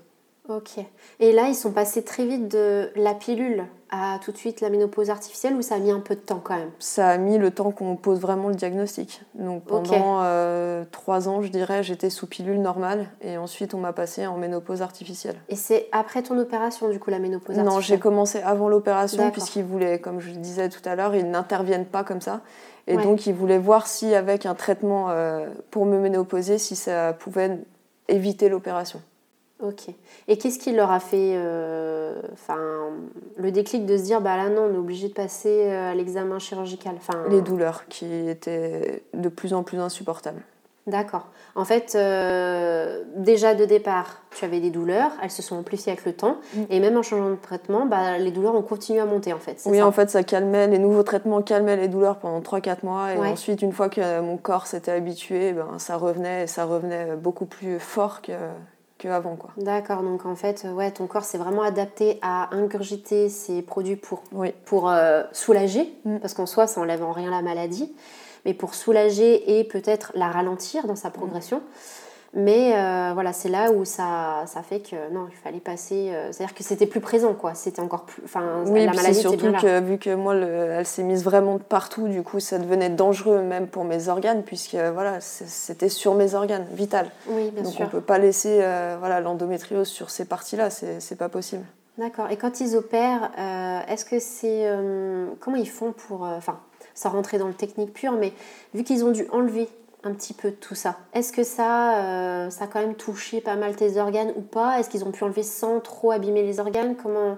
Ok. 0.50 0.84
Et 1.20 1.32
là, 1.32 1.48
ils 1.48 1.56
sont 1.56 1.72
passés 1.72 2.04
très 2.04 2.26
vite 2.26 2.48
de 2.48 2.90
la 2.96 3.14
pilule 3.14 3.66
à 3.92 4.20
tout 4.24 4.32
de 4.32 4.38
suite 4.38 4.62
la 4.62 4.70
ménopause 4.70 5.10
artificielle 5.10 5.56
ou 5.56 5.62
ça 5.62 5.76
a 5.76 5.80
mis 5.80 5.92
un 5.92 6.00
peu 6.00 6.16
de 6.16 6.20
temps 6.20 6.42
quand 6.44 6.56
même? 6.56 6.70
Ça 6.80 7.10
a 7.10 7.18
mis 7.18 7.38
le 7.38 7.52
temps 7.52 7.72
qu'on 7.72 7.96
pose 7.96 8.20
vraiment 8.20 8.50
le 8.50 8.56
diagnostic. 8.56 9.22
Donc 9.36 9.64
pendant 9.64 10.22
euh, 10.22 10.84
trois 10.92 11.28
ans, 11.28 11.42
je 11.42 11.50
dirais, 11.50 11.84
j'étais 11.84 12.10
sous 12.10 12.28
pilule 12.28 12.62
normale 12.62 13.08
et 13.22 13.38
ensuite 13.38 13.74
on 13.74 13.80
m'a 13.80 13.94
passé 13.94 14.28
en 14.28 14.38
ménopause 14.38 14.82
artificielle. 14.82 15.38
Et 15.50 15.56
c'est 15.56 15.88
après 15.92 16.22
ton 16.22 16.38
opération 16.38 16.90
du 16.90 17.00
coup 17.00 17.10
la 17.10 17.20
ménopause 17.20 17.58
artificielle 17.58 17.66
Non, 17.66 17.80
j'ai 17.80 18.00
commencé 18.00 18.42
avant 18.42 18.70
l'opération 18.70 19.32
puisqu'ils 19.32 19.64
voulaient, 19.64 20.00
comme 20.00 20.20
je 20.20 20.30
le 20.30 20.38
disais 20.38 20.70
tout 20.70 20.88
à 20.88 20.96
l'heure, 20.96 21.16
ils 21.16 21.30
n'interviennent 21.30 21.88
pas 21.88 22.04
comme 22.04 22.22
ça. 22.22 22.42
Et 22.88 22.98
donc 22.98 23.28
ils 23.28 23.34
voulaient 23.34 23.60
voir 23.60 23.88
si 23.88 24.16
avec 24.16 24.46
un 24.46 24.56
traitement 24.56 25.10
euh, 25.10 25.48
pour 25.70 25.86
me 25.86 26.00
ménopauser, 26.00 26.58
si 26.58 26.76
ça 26.76 27.14
pouvait 27.14 27.60
éviter 28.08 28.50
l'opération. 28.50 29.02
Ok. 29.62 29.90
Et 30.30 30.38
qu'est-ce 30.38 30.58
qui 30.58 30.72
leur 30.72 30.90
a 30.90 31.02
fait 31.02 31.34
euh, 31.36 32.22
le 33.36 33.52
déclic 33.52 33.86
de 33.86 33.98
se 33.98 34.04
dire 34.04 34.22
bah 34.22 34.38
là 34.38 34.50
non, 34.50 34.70
on 34.72 34.74
est 34.74 34.78
obligé 34.78 35.10
de 35.10 35.14
passer 35.14 35.66
euh, 35.68 35.92
à 35.92 35.96
l'examen 35.96 36.40
chirurgical 36.40 36.96
Les 37.30 37.42
douleurs 37.42 37.86
qui 37.90 38.30
étaient 38.30 39.04
de 39.14 39.30
plus 39.30 39.54
en 39.54 39.64
plus 39.64 39.80
insupportables. 39.80 40.42
D'accord. 40.88 41.28
En 41.56 41.66
fait, 41.66 41.94
euh, 41.94 43.04
déjà 43.16 43.54
de 43.54 43.66
départ, 43.66 44.22
tu 44.32 44.46
avais 44.46 44.62
des 44.62 44.70
douleurs, 44.70 45.12
elles 45.22 45.30
se 45.30 45.42
sont 45.42 45.58
amplifiées 45.58 45.92
avec 45.92 46.06
le 46.06 46.14
temps, 46.14 46.38
mm. 46.54 46.62
et 46.70 46.80
même 46.80 46.98
en 46.98 47.04
changeant 47.04 47.30
de 47.32 47.36
traitement, 47.36 47.86
bah, 47.86 48.18
les 48.18 48.32
douleurs 48.32 48.56
ont 48.56 48.62
continué 48.62 49.00
à 49.00 49.06
monter 49.06 49.34
en 49.34 49.40
fait. 49.40 49.62
Oui, 49.66 49.82
en 49.82 49.92
fait, 49.92 50.10
ça 50.10 50.24
calmait, 50.24 50.68
les 50.68 50.80
nouveaux 50.80 51.04
traitements 51.04 51.42
calmaient 51.42 51.76
les 51.76 51.90
douleurs 51.90 52.18
pendant 52.18 52.40
3-4 52.40 52.78
mois, 52.84 53.14
et 53.14 53.18
ensuite, 53.18 53.62
une 53.62 53.74
fois 53.74 53.90
que 53.90 54.22
mon 54.22 54.38
corps 54.38 54.68
s'était 54.68 54.92
habitué, 54.92 55.52
ben, 55.52 55.78
ça 55.78 55.98
revenait, 55.98 56.44
et 56.44 56.48
ça 56.48 56.66
revenait 56.66 57.16
beaucoup 57.18 57.46
plus 57.46 57.80
fort 57.80 58.22
que, 58.22 58.32
qu'avant. 59.00 59.36
Quoi. 59.36 59.50
D'accord, 59.58 60.04
donc 60.04 60.28
en 60.28 60.36
fait, 60.36 60.68
ouais, 60.72 60.92
ton 60.92 61.08
corps 61.08 61.24
s'est 61.24 61.40
vraiment 61.40 61.64
adapté 61.64 62.20
à 62.22 62.54
ingurgiter 62.56 63.30
ces 63.30 63.64
produits 63.64 63.96
pour, 63.96 64.22
pour 64.66 64.90
euh, 64.90 65.24
soulager, 65.32 65.92
mm. 66.06 66.20
parce 66.20 66.36
qu'en 66.36 66.46
soi, 66.46 66.68
ça 66.68 66.80
enlève 66.80 67.04
en 67.04 67.12
rien 67.12 67.32
la 67.32 67.42
maladie, 67.42 67.92
mais 68.46 68.54
pour 68.54 68.76
soulager 68.76 69.58
et 69.60 69.64
peut-être 69.64 70.12
la 70.14 70.30
ralentir 70.30 70.86
dans 70.86 70.96
sa 70.96 71.10
progression. 71.10 71.64
Mais 72.36 72.74
euh, 72.76 73.12
voilà, 73.14 73.34
c'est 73.34 73.50
là 73.50 73.72
où 73.72 73.86
ça, 73.86 74.44
ça 74.46 74.62
fait 74.62 74.82
que 74.82 75.12
non, 75.12 75.28
il 75.30 75.36
fallait 75.36 75.60
passer. 75.60 76.10
Euh, 76.12 76.32
c'est-à-dire 76.32 76.54
que 76.54 76.64
c'était 76.64 76.86
plus 76.86 77.00
présent, 77.00 77.34
quoi. 77.34 77.56
C'était 77.56 77.82
encore 77.82 78.04
plus. 78.04 78.22
Enfin, 78.24 78.64
oui, 78.68 78.86
la 78.86 78.94
maladie 78.94 79.20
surtout 79.20 79.52
que 79.54 79.80
vu 79.80 79.98
que 79.98 80.14
moi, 80.14 80.36
elle 80.36 80.86
s'est 80.86 81.04
mise 81.04 81.24
vraiment 81.24 81.58
partout, 81.58 82.08
du 82.08 82.22
coup, 82.22 82.40
ça 82.40 82.60
devenait 82.60 82.90
dangereux 82.90 83.42
même 83.42 83.68
pour 83.68 83.84
mes 83.84 84.10
organes, 84.10 84.44
puisque 84.44 84.76
voilà, 84.76 85.20
c'était 85.22 85.90
sur 85.90 86.14
mes 86.14 86.36
organes, 86.36 86.68
vital. 86.72 87.10
Oui, 87.28 87.50
bien 87.50 87.64
Donc 87.64 87.74
sûr. 87.74 87.86
on 87.86 87.90
peut 87.90 88.02
pas 88.02 88.20
laisser 88.20 88.60
euh, 88.62 88.96
voilà 89.00 89.22
l'endométriose 89.22 89.88
sur 89.88 90.12
ces 90.12 90.26
parties-là, 90.26 90.70
c'est 90.70 91.18
pas 91.18 91.30
possible. 91.30 91.64
D'accord. 91.98 92.30
Et 92.30 92.38
quand 92.38 92.62
ils 92.62 92.76
opèrent, 92.76 93.32
est-ce 93.88 94.06
que 94.06 94.20
c'est 94.20 94.72
comment 95.40 95.58
ils 95.58 95.68
font 95.68 95.94
pour, 95.94 96.22
enfin, 96.22 96.60
sans 96.94 97.10
rentrer 97.10 97.40
dans 97.40 97.48
le 97.48 97.54
technique 97.54 97.94
pur, 97.94 98.14
mais 98.14 98.34
vu 98.74 98.84
qu'ils 98.84 99.04
ont 99.04 99.12
dû 99.12 99.28
enlever 99.32 99.68
un 100.04 100.14
petit 100.14 100.34
peu 100.34 100.50
de 100.50 100.56
tout 100.56 100.76
ça. 100.76 100.98
Est-ce 101.14 101.34
que 101.34 101.44
ça, 101.44 101.98
euh, 101.98 102.50
ça 102.50 102.66
a 102.66 102.68
quand 102.68 102.80
même 102.80 102.96
touché 102.96 103.42
pas 103.42 103.56
mal 103.56 103.76
tes 103.76 104.00
organes 104.00 104.32
ou 104.36 104.42
pas? 104.42 104.80
Est-ce 104.80 104.90
qu'ils 104.90 105.04
ont 105.04 105.12
pu 105.12 105.24
enlever 105.24 105.44
sans 105.44 105.80
trop 105.80 106.12
abîmer 106.12 106.44
les 106.44 106.60
organes? 106.60 106.96
Comment? 106.96 107.38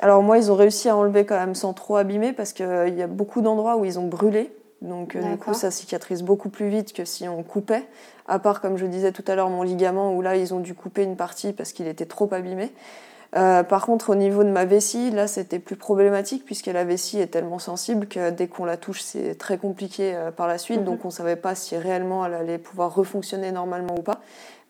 Alors 0.00 0.22
moi, 0.22 0.38
ils 0.38 0.50
ont 0.50 0.56
réussi 0.56 0.88
à 0.88 0.96
enlever 0.96 1.24
quand 1.24 1.38
même 1.38 1.54
sans 1.54 1.72
trop 1.72 1.96
abîmer 1.96 2.32
parce 2.32 2.52
qu'il 2.52 2.66
euh, 2.66 2.88
y 2.88 3.02
a 3.02 3.06
beaucoup 3.06 3.42
d'endroits 3.42 3.76
où 3.76 3.84
ils 3.84 3.98
ont 3.98 4.06
brûlé. 4.06 4.52
Donc 4.80 5.14
euh, 5.14 5.22
du 5.22 5.36
coup, 5.36 5.52
ça 5.52 5.70
cicatrise 5.70 6.22
beaucoup 6.22 6.48
plus 6.48 6.68
vite 6.68 6.92
que 6.92 7.04
si 7.04 7.28
on 7.28 7.42
coupait. 7.42 7.84
À 8.26 8.38
part, 8.38 8.60
comme 8.60 8.78
je 8.78 8.86
disais 8.86 9.12
tout 9.12 9.24
à 9.26 9.34
l'heure, 9.34 9.50
mon 9.50 9.62
ligament 9.62 10.14
où 10.14 10.22
là, 10.22 10.36
ils 10.36 10.54
ont 10.54 10.60
dû 10.60 10.74
couper 10.74 11.02
une 11.02 11.16
partie 11.16 11.52
parce 11.52 11.72
qu'il 11.72 11.86
était 11.86 12.06
trop 12.06 12.32
abîmé. 12.32 12.72
Euh, 13.36 13.62
par 13.62 13.86
contre, 13.86 14.10
au 14.10 14.14
niveau 14.16 14.42
de 14.42 14.48
ma 14.48 14.64
vessie, 14.64 15.10
là, 15.10 15.28
c'était 15.28 15.60
plus 15.60 15.76
problématique 15.76 16.44
puisque 16.44 16.66
la 16.66 16.84
vessie 16.84 17.20
est 17.20 17.28
tellement 17.28 17.60
sensible 17.60 18.06
que 18.06 18.30
dès 18.30 18.48
qu'on 18.48 18.64
la 18.64 18.76
touche, 18.76 19.02
c'est 19.02 19.36
très 19.36 19.56
compliqué 19.56 20.14
euh, 20.14 20.30
par 20.30 20.48
la 20.48 20.58
suite. 20.58 20.80
Mhm. 20.80 20.84
Donc, 20.84 21.04
on 21.04 21.08
ne 21.08 21.12
savait 21.12 21.36
pas 21.36 21.54
si 21.54 21.76
réellement 21.76 22.26
elle 22.26 22.34
allait 22.34 22.58
pouvoir 22.58 22.94
refonctionner 22.94 23.52
normalement 23.52 23.94
ou 23.96 24.02
pas. 24.02 24.20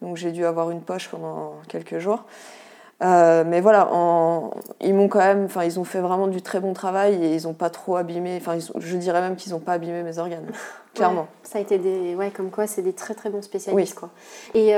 Donc, 0.03 0.17
j'ai 0.17 0.33
dû 0.33 0.45
avoir 0.45 0.71
une 0.71 0.83
poche 0.83 1.09
pendant 1.09 1.55
quelques 1.69 1.99
jours. 1.99 2.25
Euh, 3.03 3.45
mais 3.47 3.63
voilà, 3.63 3.89
ils 4.83 4.95
m'ont 4.95 5.09
quand 5.09 5.21
même, 5.21 5.47
enfin, 5.47 5.65
ils 5.65 5.81
ont 5.81 5.85
fait 5.85 6.01
vraiment 6.01 6.27
du 6.27 6.43
très 6.43 6.61
bon 6.61 6.75
travail 6.75 7.15
et 7.15 7.35
ils 7.35 7.45
n'ont 7.45 7.55
pas 7.55 7.71
trop 7.71 7.97
abîmé. 7.97 8.37
Enfin, 8.37 8.59
je 8.77 8.97
dirais 8.99 9.23
même 9.23 9.37
qu'ils 9.37 9.53
n'ont 9.53 9.59
pas 9.59 9.73
abîmé 9.73 10.03
mes 10.03 10.19
organes, 10.19 10.45
clairement. 10.95 11.28
ça 11.43 11.59
a 11.59 11.61
été 11.61 11.78
des, 11.78 12.14
ouais, 12.14 12.30
comme 12.30 12.51
quoi, 12.51 12.66
c'est 12.66 12.82
des 12.82 12.93
très 12.93 13.14
très 13.14 13.30
bons 13.30 13.43
spécialistes, 13.43 13.95
quoi. 13.95 14.11
Et 14.55 14.72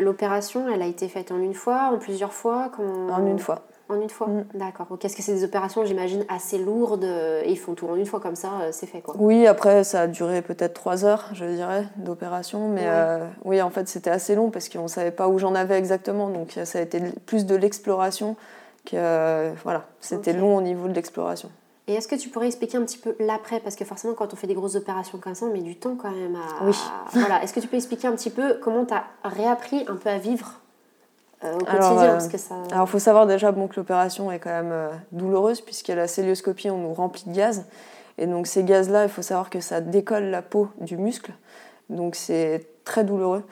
l'opération, 0.00 0.68
elle 0.72 0.82
a 0.82 0.86
été 0.86 1.08
faite 1.08 1.32
en 1.32 1.38
une 1.38 1.54
fois, 1.54 1.90
en 1.92 1.98
plusieurs 1.98 2.32
fois, 2.32 2.70
En 2.78 3.26
une 3.26 3.38
fois. 3.38 3.62
En 3.88 4.00
une 4.00 4.10
fois 4.10 4.26
mm. 4.26 4.44
D'accord. 4.54 4.86
Qu'est-ce 5.00 5.16
que 5.16 5.22
c'est 5.22 5.32
des 5.32 5.44
opérations, 5.44 5.84
j'imagine, 5.84 6.24
assez 6.28 6.58
lourdes 6.58 7.04
et 7.04 7.50
ils 7.50 7.58
font 7.58 7.74
tout 7.74 7.86
en 7.86 7.96
une 7.96 8.06
fois 8.06 8.20
comme 8.20 8.36
ça, 8.36 8.48
euh, 8.60 8.68
c'est 8.72 8.86
fait 8.86 9.00
quoi 9.00 9.14
Oui, 9.18 9.46
après 9.46 9.84
ça 9.84 10.02
a 10.02 10.06
duré 10.06 10.42
peut-être 10.42 10.74
trois 10.74 11.04
heures, 11.04 11.30
je 11.32 11.44
dirais, 11.44 11.84
d'opération. 11.96 12.68
Mais 12.68 12.84
euh, 12.84 13.26
oui, 13.44 13.62
en 13.62 13.70
fait, 13.70 13.88
c'était 13.88 14.10
assez 14.10 14.34
long 14.34 14.50
parce 14.50 14.68
qu'on 14.68 14.84
ne 14.84 14.88
savait 14.88 15.10
pas 15.10 15.28
où 15.28 15.38
j'en 15.38 15.54
avais 15.54 15.78
exactement. 15.78 16.28
Donc 16.28 16.58
ça 16.64 16.78
a 16.78 16.82
été 16.82 17.00
plus 17.26 17.46
de 17.46 17.54
l'exploration 17.54 18.36
que. 18.84 18.96
Euh, 18.96 19.52
voilà, 19.64 19.84
c'était 20.00 20.32
long 20.32 20.56
au 20.56 20.60
niveau 20.60 20.88
de 20.88 20.94
l'exploration. 20.94 21.50
Et 21.88 21.94
est-ce 21.94 22.06
que 22.06 22.14
tu 22.16 22.28
pourrais 22.28 22.48
expliquer 22.48 22.76
un 22.76 22.82
petit 22.82 22.98
peu 22.98 23.16
l'après? 23.18 23.60
Parce 23.60 23.74
que 23.74 23.84
forcément, 23.86 24.12
quand 24.12 24.34
on 24.34 24.36
fait 24.36 24.46
des 24.46 24.54
grosses 24.54 24.74
opérations 24.74 25.16
comme 25.16 25.34
ça, 25.34 25.46
on 25.46 25.52
met 25.52 25.62
du 25.62 25.74
temps 25.74 25.96
quand 25.96 26.10
même 26.10 26.36
à. 26.36 26.64
Oui. 26.64 26.76
Voilà. 27.12 27.42
Est-ce 27.42 27.54
que 27.54 27.60
tu 27.60 27.66
peux 27.66 27.76
expliquer 27.76 28.06
un 28.06 28.12
petit 28.12 28.28
peu 28.28 28.58
comment 28.62 28.84
tu 28.84 28.92
as 28.92 29.04
réappris 29.24 29.86
un 29.88 29.96
peu 29.96 30.10
à 30.10 30.18
vivre 30.18 30.60
euh, 31.44 31.54
au 31.54 31.58
quotidien? 31.58 31.80
alors, 31.80 32.12
parce 32.12 32.28
que 32.28 32.36
ça... 32.36 32.56
alors, 32.70 32.86
faut 32.86 32.98
savoir 32.98 33.26
déjà 33.26 33.52
bon, 33.52 33.68
que 33.68 33.76
l'opération 33.76 34.30
est 34.30 34.38
quand 34.38 34.50
même 34.50 34.70
euh, 34.70 34.90
douloureuse, 35.12 35.62
puisqu'à 35.62 35.94
la 35.94 36.06
célioscopie, 36.06 36.68
on 36.68 36.76
nous 36.76 36.92
remplit 36.92 37.24
de 37.26 37.34
gaz. 37.34 37.64
Et 38.18 38.26
donc, 38.26 38.46
ces 38.46 38.64
gaz-là, 38.64 39.04
il 39.04 39.08
faut 39.08 39.22
savoir 39.22 39.48
que 39.48 39.60
ça 39.60 39.80
décolle 39.80 40.24
la 40.24 40.42
peau 40.42 40.68
du 40.80 40.98
muscle. 40.98 41.32
Donc, 41.88 42.16
c'est 42.16 42.66
très 42.84 43.02
douloureux. 43.02 43.44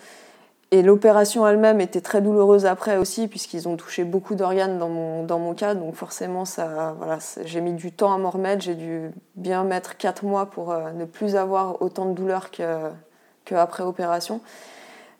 Et 0.73 0.83
l'opération 0.83 1.47
elle-même 1.47 1.81
était 1.81 2.01
très 2.01 2.21
douloureuse 2.21 2.67
après 2.67 2.97
aussi, 2.97 3.29
puisqu'ils 3.29 3.69
ont 3.69 3.77
touché 3.77 4.03
beaucoup 4.03 4.35
d'organes 4.35 4.79
dans 4.79 4.89
mon, 4.89 5.23
dans 5.23 5.39
mon 5.39 5.55
cas. 5.55 5.75
Donc, 5.75 5.95
forcément, 5.95 6.45
ça, 6.45 6.95
voilà, 6.99 7.19
j'ai 7.45 7.61
mis 7.61 7.73
du 7.73 7.93
temps 7.93 8.13
à 8.13 8.19
m'en 8.19 8.31
remettre. 8.31 8.63
J'ai 8.63 8.75
dû 8.75 9.11
bien 9.37 9.63
mettre 9.63 9.97
4 9.97 10.25
mois 10.25 10.47
pour 10.47 10.73
euh, 10.73 10.91
ne 10.91 11.05
plus 11.05 11.37
avoir 11.37 11.81
autant 11.83 12.07
de 12.07 12.15
douleur 12.15 12.51
qu'après 12.51 13.83
que 13.83 13.89
opération. 13.89 14.41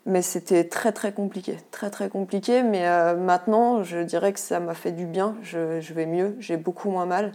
Mais 0.05 0.21
c'était 0.21 0.65
très 0.65 0.91
très 0.91 1.13
compliqué, 1.13 1.57
très 1.71 1.89
très 1.89 2.09
compliqué. 2.09 2.61
Mais 2.61 2.85
euh, 2.85 3.15
maintenant, 3.15 3.83
je 3.83 3.99
dirais 3.99 4.33
que 4.33 4.39
ça 4.39 4.59
m'a 4.59 4.73
fait 4.73 4.91
du 4.91 5.05
bien. 5.05 5.35
Je, 5.43 5.79
vais 5.93 6.05
mieux, 6.05 6.35
j'ai 6.39 6.57
beaucoup 6.57 6.89
moins 6.89 7.05
mal. 7.05 7.31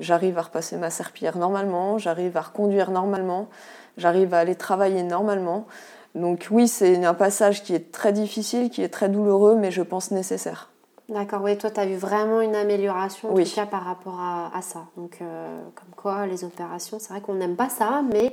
J'arrive 0.00 0.36
à 0.38 0.42
repasser 0.42 0.76
ma 0.76 0.90
serpillière 0.90 1.38
normalement, 1.38 1.98
j'arrive 1.98 2.36
à 2.36 2.40
reconduire 2.40 2.90
normalement, 2.90 3.48
j'arrive 3.96 4.34
à 4.34 4.38
aller 4.38 4.56
travailler 4.56 5.04
normalement. 5.04 5.66
Donc 6.14 6.46
oui, 6.50 6.68
c'est 6.68 7.04
un 7.04 7.14
passage 7.14 7.62
qui 7.62 7.74
est 7.74 7.90
très 7.90 8.12
difficile, 8.12 8.70
qui 8.70 8.82
est 8.82 8.88
très 8.88 9.08
douloureux, 9.08 9.56
mais 9.56 9.70
je 9.70 9.82
pense 9.82 10.10
nécessaire. 10.10 10.70
D'accord, 11.08 11.42
oui, 11.42 11.58
toi, 11.58 11.70
tu 11.70 11.80
as 11.80 11.86
vu 11.86 11.96
vraiment 11.96 12.40
une 12.40 12.54
amélioration, 12.54 13.32
en 13.32 13.34
tout 13.34 13.54
cas, 13.54 13.66
par 13.66 13.84
rapport 13.84 14.18
à, 14.20 14.62
ça. 14.62 14.86
Donc, 14.96 15.18
euh, 15.20 15.60
comme 15.74 15.94
quoi, 15.96 16.26
les 16.26 16.44
opérations, 16.44 16.98
c'est 16.98 17.10
vrai 17.10 17.20
qu'on 17.20 17.34
n'aime 17.34 17.56
pas 17.56 17.68
ça, 17.68 18.02
mais 18.10 18.32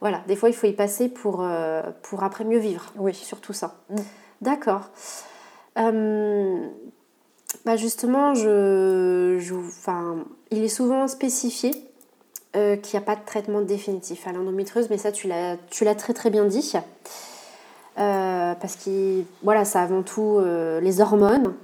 voilà, 0.00 0.22
des 0.26 0.34
fois, 0.34 0.48
il 0.48 0.54
faut 0.54 0.66
y 0.66 0.72
passer 0.72 1.08
pour, 1.08 1.42
euh, 1.42 1.82
pour 2.02 2.24
après 2.24 2.44
mieux 2.44 2.58
vivre. 2.58 2.86
Oui. 2.96 3.14
Sur 3.14 3.40
tout 3.40 3.52
ça. 3.52 3.76
Mm. 3.90 3.96
D'accord. 4.40 4.90
Euh, 5.78 6.68
bah 7.64 7.76
justement, 7.76 8.34
je, 8.34 9.38
il 10.50 10.64
est 10.64 10.68
souvent 10.68 11.08
spécifié 11.08 11.72
euh, 12.56 12.76
qu'il 12.76 12.98
n'y 12.98 13.04
a 13.04 13.06
pas 13.06 13.16
de 13.16 13.24
traitement 13.24 13.60
définitif 13.60 14.26
à 14.26 14.32
l'endométriose, 14.32 14.88
mais 14.90 14.98
ça, 14.98 15.12
tu 15.12 15.28
l'as 15.28 15.94
très 15.94 16.14
très 16.14 16.30
bien 16.30 16.44
dit. 16.44 16.72
parce 17.94 18.76
que 18.76 19.22
voilà, 19.42 19.64
c'est 19.64 19.78
avant 19.78 20.02
tout 20.02 20.40
les 20.80 21.00
hormones. 21.00 21.54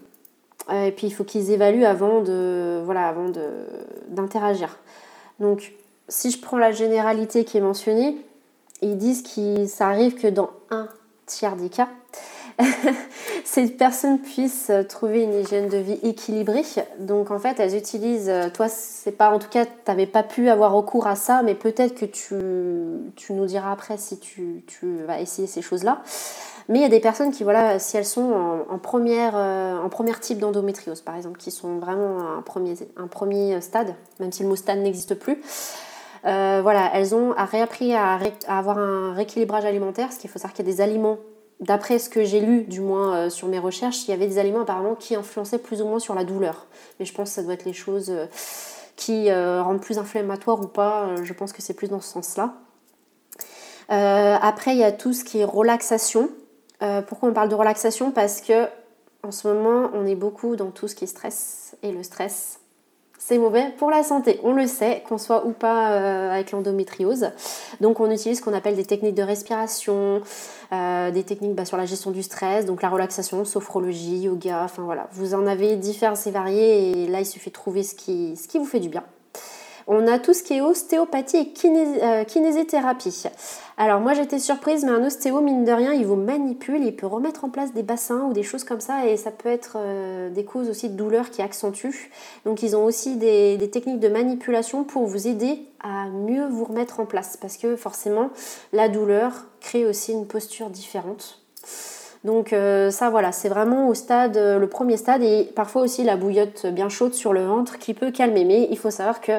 et 0.70 0.93
puis, 0.93 1.07
il 1.07 1.11
faut 1.11 1.24
qu'ils 1.24 1.51
évaluent 1.51 1.84
avant 1.84 2.20
de 2.20 2.82
voilà, 2.84 3.09
avant 3.09 3.30
d'interagir. 4.09 4.78
Donc, 5.40 5.72
si 6.09 6.30
je 6.30 6.40
prends 6.40 6.59
la 6.59 6.72
généralité 6.72 7.45
qui 7.45 7.59
est 7.59 7.62
mentionnée, 7.62 8.16
ils 8.82 8.99
disent 8.99 9.22
que 9.22 9.66
ça 9.66 9.88
arrive 9.88 10.14
que 10.14 10.26
dans 10.26 10.51
un 10.70 10.88
tiers 11.26 11.57
des 11.57 11.68
cas, 11.68 11.88
ces 13.45 13.69
personnes 13.69 14.19
puissent 14.19 14.71
trouver 14.89 15.23
une 15.23 15.35
hygiène 15.35 15.69
de 15.69 15.79
vie 15.79 15.99
équilibrée. 16.03 16.65
Donc 16.99 17.31
en 17.31 17.39
fait, 17.39 17.61
elles 17.61 17.77
utilisent, 17.77 18.33
toi, 18.55 18.69
c'est 18.69 19.13
pas, 19.13 19.31
en 19.31 19.39
tout 19.39 19.49
cas, 19.49 19.65
tu 19.65 19.73
n'avais 19.89 20.07
pas 20.07 20.23
pu 20.23 20.49
avoir 20.49 20.73
recours 20.73 21.07
à 21.07 21.17
ça, 21.17 21.43
mais 21.43 21.55
peut-être 21.55 21.95
que 21.95 22.07
tu, 22.07 22.35
tu, 23.17 23.33
nous 23.33 23.47
diras 23.47 23.73
après 23.73 23.97
si 23.97 24.19
tu, 24.19 24.65
tu 24.67 25.03
vas 25.07 25.21
essayer 25.21 25.47
ces 25.47 25.63
choses-là. 25.63 26.03
Mais 26.69 26.79
il 26.79 26.83
y 26.83 26.85
a 26.87 26.89
des 26.89 27.01
personnes 27.01 27.33
qui, 27.33 27.45
voilà, 27.45 27.79
si 27.79 27.97
elles 27.97 28.07
sont 28.07 28.65
en, 28.69 28.79
première, 28.79 29.33
euh, 29.37 29.79
en 29.79 29.89
premier 29.89 30.13
type 30.15 30.39
d'endométriose, 30.39 31.01
par 31.01 31.17
exemple, 31.17 31.39
qui 31.39 31.51
sont 31.51 31.79
vraiment 31.79 32.37
un 32.39 32.43
premier, 32.43 32.75
un 32.97 33.07
premier 33.07 33.61
stade, 33.61 33.95
même 34.21 34.33
si 34.33 34.43
le 34.43 34.49
mot 34.49 34.57
stade 34.57 34.79
n'existe 34.79 35.15
plus, 35.15 35.39
euh, 36.25 36.61
voilà, 36.63 36.91
elles 36.95 37.15
ont 37.15 37.35
réappris 37.37 37.95
à, 37.95 38.19
avoir 38.47 38.79
un 38.79 39.13
rééquilibrage 39.13 39.65
alimentaire, 39.65 40.13
ce 40.13 40.19
qu'il 40.19 40.31
faut 40.31 40.39
savoir 40.39 40.55
qu'il 40.55 40.67
y 40.67 40.69
a 40.71 40.73
des 40.73 40.81
aliments, 40.81 41.19
d'après 41.63 41.99
ce 41.99 42.11
que 42.11 42.25
j'ai 42.25 42.41
lu, 42.41 42.65
du 42.65 42.81
moins 42.81 43.15
euh, 43.15 43.31
sur 43.31 43.49
mes 43.49 43.59
recherches, 43.59 44.07
il 44.07 44.11
y 44.11 44.15
avait 44.15 44.27
des 44.27 44.39
aliments 44.39 44.61
apparemment 44.61 44.95
qui 44.95 45.15
influençaient 45.15 45.59
plus 45.59 45.81
ou 45.81 45.87
moins 45.87 45.99
sur 45.99 46.15
la 46.15 46.25
douleur. 46.25 46.67
Mais 47.01 47.07
je 47.07 47.15
pense 47.15 47.31
que 47.31 47.35
ça 47.37 47.43
doit 47.43 47.55
être 47.55 47.65
les 47.65 47.73
choses 47.73 48.11
euh, 48.11 48.27
qui 48.97 49.33
rendent 49.33 49.81
plus 49.81 49.99
inflammatoires 49.99 50.61
ou 50.61 50.69
pas. 50.69 51.09
je 51.25 51.33
pense 51.33 51.53
que 51.53 51.63
c'est 51.63 51.75
plus 51.75 51.89
dans 51.89 52.01
ce 52.01 52.09
sens-là. 52.09 52.55
après, 53.89 54.73
il 54.73 54.79
y 54.79 54.85
a 54.85 54.93
tout 54.93 55.13
ce 55.13 55.25
qui 55.25 55.39
est 55.41 55.45
relaxation. 55.45 56.29
pourquoi 57.09 57.31
on 57.31 57.33
parle 57.33 57.49
de 57.49 57.55
relaxation? 57.57 58.13
Parce 58.13 58.41
que 58.43 58.69
en 59.25 59.33
ce 59.33 59.49
moment, 59.49 59.91
on 59.95 60.07
est 60.07 60.15
beaucoup 60.15 60.55
dans 60.57 60.71
tout 60.71 60.89
ce 60.89 60.95
qui 60.95 61.05
est 61.05 61.09
stress. 61.09 61.77
Et 61.83 61.91
le 61.91 62.03
stress, 62.03 62.61
c'est 63.25 63.39
mauvais 63.39 63.73
pour 63.79 63.89
la 63.89 64.03
santé. 64.03 64.41
On 64.43 64.53
le 64.53 64.66
sait, 64.66 65.05
qu'on 65.09 65.16
soit 65.16 65.47
ou 65.47 65.53
pas 65.53 65.93
euh, 65.93 66.33
avec 66.33 66.51
l'endométriose. 66.51 67.31
Donc 67.81 68.01
on 68.01 68.11
utilise 68.11 68.39
ce 68.39 68.43
qu'on 68.43 68.53
appelle 68.53 68.75
des 68.75 68.85
techniques 68.85 69.14
de 69.14 69.23
respiration, 69.23 70.23
euh, 70.73 71.11
des 71.12 71.23
techniques 71.23 71.55
bah, 71.55 71.64
sur 71.64 71.77
la 71.77 71.87
gestion 71.87 72.11
du 72.11 72.25
stress, 72.25 72.66
donc 72.66 72.83
la 72.83 72.89
relaxation, 72.89 73.45
sophrologie, 73.45 74.23
yoga, 74.23 74.62
enfin 74.64 74.83
voilà. 74.83 75.09
Vous 75.12 75.35
en 75.35 75.47
avez 75.47 75.77
divers 75.77 76.14
et 76.27 76.31
variés 76.33 77.05
et 77.05 77.07
là 77.07 77.20
il 77.20 77.27
suffit 77.27 77.51
de 77.51 77.55
trouver 77.55 77.85
ce 77.85 77.95
qui, 77.95 78.37
ce 78.37 78.49
qui 78.49 78.59
vous 78.59 78.64
fait 78.64 78.81
du 78.81 78.89
bien. 78.89 79.05
On 79.87 80.07
a 80.07 80.18
tout 80.18 80.33
ce 80.35 80.43
qui 80.43 80.55
est 80.55 80.61
ostéopathie 80.61 81.37
et 81.37 82.03
euh, 82.03 82.24
kinésithérapie. 82.24 83.24
Alors 83.76 84.01
moi 84.01 84.14
j'étais 84.14 84.39
surprise, 84.39 84.85
mais 84.85 84.91
un 84.91 85.05
ostéo, 85.05 85.41
mine 85.41 85.64
de 85.64 85.72
rien, 85.72 85.93
il 85.93 86.07
vous 86.07 86.16
manipule, 86.16 86.85
il 86.85 86.95
peut 86.95 87.07
remettre 87.07 87.45
en 87.45 87.49
place 87.49 87.72
des 87.72 87.83
bassins 87.83 88.22
ou 88.28 88.33
des 88.33 88.43
choses 88.43 88.64
comme 88.64 88.80
ça, 88.80 89.07
et 89.07 89.16
ça 89.16 89.30
peut 89.30 89.49
être 89.49 89.76
euh, 89.76 90.30
des 90.30 90.45
causes 90.45 90.68
aussi 90.68 90.89
de 90.89 90.95
douleur 90.95 91.30
qui 91.30 91.43
accentuent. 91.43 92.11
Donc 92.45 92.62
ils 92.62 92.76
ont 92.76 92.85
aussi 92.85 93.16
des, 93.16 93.59
techniques 93.72 94.01
de 94.01 94.09
manipulation 94.09 94.85
pour 94.85 95.07
vous 95.07 95.26
aider 95.26 95.66
à 95.83 96.09
mieux 96.09 96.47
vous 96.47 96.64
remettre 96.64 97.01
en 97.01 97.07
place, 97.07 97.37
parce 97.37 97.57
que 97.57 97.76
forcément 97.76 98.30
la 98.72 98.89
douleur 98.89 99.47
crée 99.61 99.87
aussi 99.87 100.12
une 100.12 100.26
posture 100.26 100.68
différente. 100.68 101.41
Donc 102.25 102.53
euh, 102.53 102.91
ça 102.91 103.11
voilà, 103.11 103.33
c'est 103.33 103.49
vraiment 103.49 103.89
au 103.89 103.95
stade, 103.95 104.37
le 104.37 104.66
premier 104.66 104.97
stade 104.97 105.23
et 105.23 105.51
parfois 105.57 105.83
aussi 105.83 106.05
la 106.05 106.16
bouillotte 106.16 106.66
bien 106.66 106.89
chaude 106.89 107.14
sur 107.14 107.33
le 107.33 107.45
ventre 107.45 107.79
qui 107.79 107.95
peut 107.95 108.11
calmer. 108.11 108.45
Mais 108.45 108.68
il 108.70 108.79
faut 108.79 108.91
savoir 108.91 109.20
que 109.20 109.33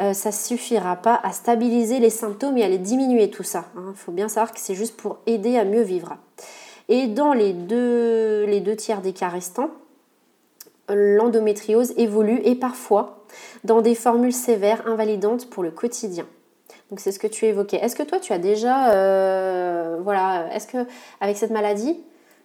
euh, 0.00 0.12
ça 0.14 0.32
suffira 0.32 0.96
pas 0.96 1.20
à 1.22 1.32
stabiliser 1.32 1.98
les 1.98 2.10
symptômes 2.10 2.56
et 2.56 2.64
à 2.64 2.68
les 2.68 2.78
diminuer 2.78 3.30
tout 3.30 3.42
ça. 3.42 3.66
Il 3.74 3.78
hein. 3.78 3.92
faut 3.94 4.12
bien 4.12 4.28
savoir 4.28 4.52
que 4.52 4.60
c'est 4.60 4.74
juste 4.74 4.96
pour 4.96 5.18
aider 5.26 5.56
à 5.56 5.64
mieux 5.64 5.82
vivre. 5.82 6.16
Et 6.88 7.06
dans 7.06 7.32
les 7.32 7.52
deux, 7.52 8.44
les 8.44 8.60
deux 8.60 8.76
tiers 8.76 9.02
des 9.02 9.12
cas 9.12 9.28
restants, 9.28 9.70
l'endométriose 10.88 11.94
évolue 11.96 12.40
et 12.44 12.54
parfois 12.54 13.24
dans 13.64 13.80
des 13.80 13.94
formules 13.94 14.32
sévères 14.32 14.86
invalidantes 14.86 15.48
pour 15.48 15.62
le 15.62 15.70
quotidien. 15.70 16.26
Donc 16.92 17.00
c'est 17.00 17.10
ce 17.10 17.18
que 17.18 17.26
tu 17.26 17.46
évoquais. 17.46 17.78
Est-ce 17.78 17.96
que 17.96 18.02
toi 18.02 18.20
tu 18.20 18.34
as 18.34 18.38
déjà, 18.38 18.92
euh, 18.92 19.98
voilà, 20.04 20.54
est-ce 20.54 20.66
que 20.66 20.86
avec 21.22 21.38
cette 21.38 21.50
maladie, 21.50 21.98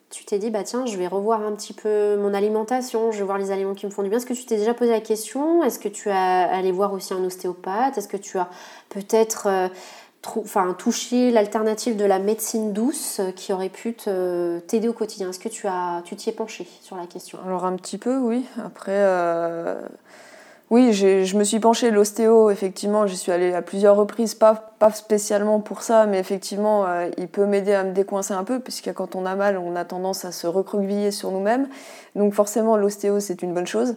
tu 0.10 0.24
t'es 0.24 0.40
dit, 0.40 0.52
bah 0.52 0.64
tiens, 0.64 0.86
je 0.86 0.96
vais 0.96 1.08
revoir 1.08 1.42
un 1.42 1.52
petit 1.52 1.74
peu 1.74 2.16
mon 2.16 2.34
alimentation, 2.34 3.12
je 3.12 3.18
vais 3.18 3.26
voir 3.26 3.40
les 3.40 3.52
aliments 3.52 3.74
qui 3.74 3.86
me 3.86 3.92
font 3.92 4.04
du 4.04 4.10
bien? 4.10 4.20
Est-ce 4.20 4.26
que 4.26 4.34
tu 4.34 4.46
t'es 4.46 4.56
déjà 4.56 4.74
posé 4.74 4.92
la 4.92 5.02
question? 5.02 5.66
Est-ce 5.66 5.80
que 5.80 5.90
tu 5.90 6.10
as 6.10 6.44
allé 6.50 6.72
voir 6.72 6.94
aussi 6.94 7.14
un 7.14 7.22
ostéopathe? 7.26 7.98
Est-ce 7.98 8.08
que 8.08 8.16
tu 8.16 8.38
as 8.38 8.48
peut-être 8.88 9.48
euh, 9.48 10.74
touché 10.78 11.30
l'alternative 11.30 11.98
de 11.98 12.06
la 12.06 12.20
médecine 12.20 12.72
douce 12.72 13.20
euh, 13.20 13.32
qui 13.32 13.52
aurait 13.52 13.68
pu 13.68 13.96
t'aider 13.96 14.88
au 14.88 14.94
quotidien? 14.94 15.32
Est-ce 15.32 15.40
que 15.40 15.50
tu 15.50 15.68
as, 15.68 16.02
tu 16.06 16.16
t'y 16.16 16.30
es 16.30 16.32
penché 16.32 16.66
sur 16.80 16.96
la 16.96 17.06
question? 17.06 17.38
Alors 17.46 17.66
un 17.66 17.76
petit 17.76 17.98
peu, 17.98 18.18
oui. 18.18 18.46
Après, 18.66 18.96
Oui, 20.70 20.92
je 20.92 21.38
me 21.38 21.46
suis 21.46 21.62
penchée 21.62 21.92
l'ostéo, 21.92 22.50
effectivement, 22.50 23.08
j'y 23.08 23.16
suis 23.16 23.32
allée 23.32 23.54
à 23.54 23.62
plusieurs 23.62 23.96
reprises, 23.96 24.36
pas, 24.36 24.54
pas 24.80 24.92
spécialement 24.92 25.62
pour 25.62 25.82
ça, 25.82 26.06
mais 26.08 26.20
effectivement, 26.20 26.86
euh, 26.86 27.10
il 27.18 27.30
peut 27.30 27.46
m'aider 27.46 27.74
à 27.74 27.86
me 27.86 27.94
décoincer 27.94 28.34
un 28.34 28.44
peu, 28.44 28.60
puisque 28.60 28.92
quand 28.92 29.16
on 29.16 29.26
a 29.26 29.36
mal, 29.36 29.58
on 29.58 29.78
a 29.78 29.86
tendance 29.86 30.26
à 30.26 30.34
se 30.34 30.46
recroqueviller 30.46 31.12
sur 31.12 31.32
nous-mêmes. 31.32 31.70
Donc 32.16 32.34
forcément, 32.34 32.76
l'ostéo, 32.76 33.22
c'est 33.22 33.44
une 33.44 33.54
bonne 33.54 33.66
chose. 33.66 33.96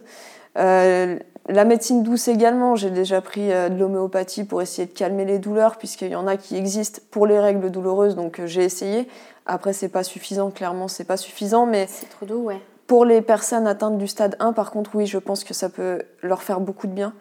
Euh, 0.57 1.19
la 1.49 1.65
médecine 1.65 2.03
douce 2.03 2.29
également, 2.29 2.77
j'ai 2.77 2.89
déjà 2.89 3.19
pris 3.19 3.51
euh, 3.51 3.67
de 3.67 3.77
l'homéopathie 3.77 4.45
pour 4.45 4.61
essayer 4.61 4.87
de 4.87 4.93
calmer 4.93 5.25
les 5.25 5.39
douleurs, 5.39 5.77
puisqu'il 5.77 6.11
y 6.11 6.15
en 6.15 6.25
a 6.25 6.37
qui 6.37 6.55
existent 6.55 7.01
pour 7.11 7.27
les 7.27 7.39
règles 7.39 7.69
douloureuses, 7.69 8.15
donc 8.15 8.39
j'ai 8.45 8.63
essayé. 8.63 9.09
Après, 9.45 9.73
c'est 9.73 9.89
pas 9.89 10.03
suffisant, 10.03 10.51
clairement, 10.51 10.87
c'est 10.87 11.03
pas 11.03 11.17
suffisant, 11.17 11.65
mais... 11.65 11.87
C'est 11.89 12.09
trop 12.09 12.25
doux, 12.25 12.43
ouais. 12.43 12.61
Pour 12.91 13.05
les 13.05 13.21
personnes 13.21 13.67
atteintes 13.67 13.97
du 13.97 14.05
stade 14.05 14.35
1, 14.41 14.51
par 14.51 14.69
contre, 14.69 14.91
oui, 14.95 15.05
je 15.05 15.17
pense 15.17 15.45
que 15.45 15.53
ça 15.53 15.69
peut 15.69 16.01
leur 16.21 16.43
faire 16.43 16.59
beaucoup 16.59 16.87
de 16.87 16.91
bien. 16.91 17.13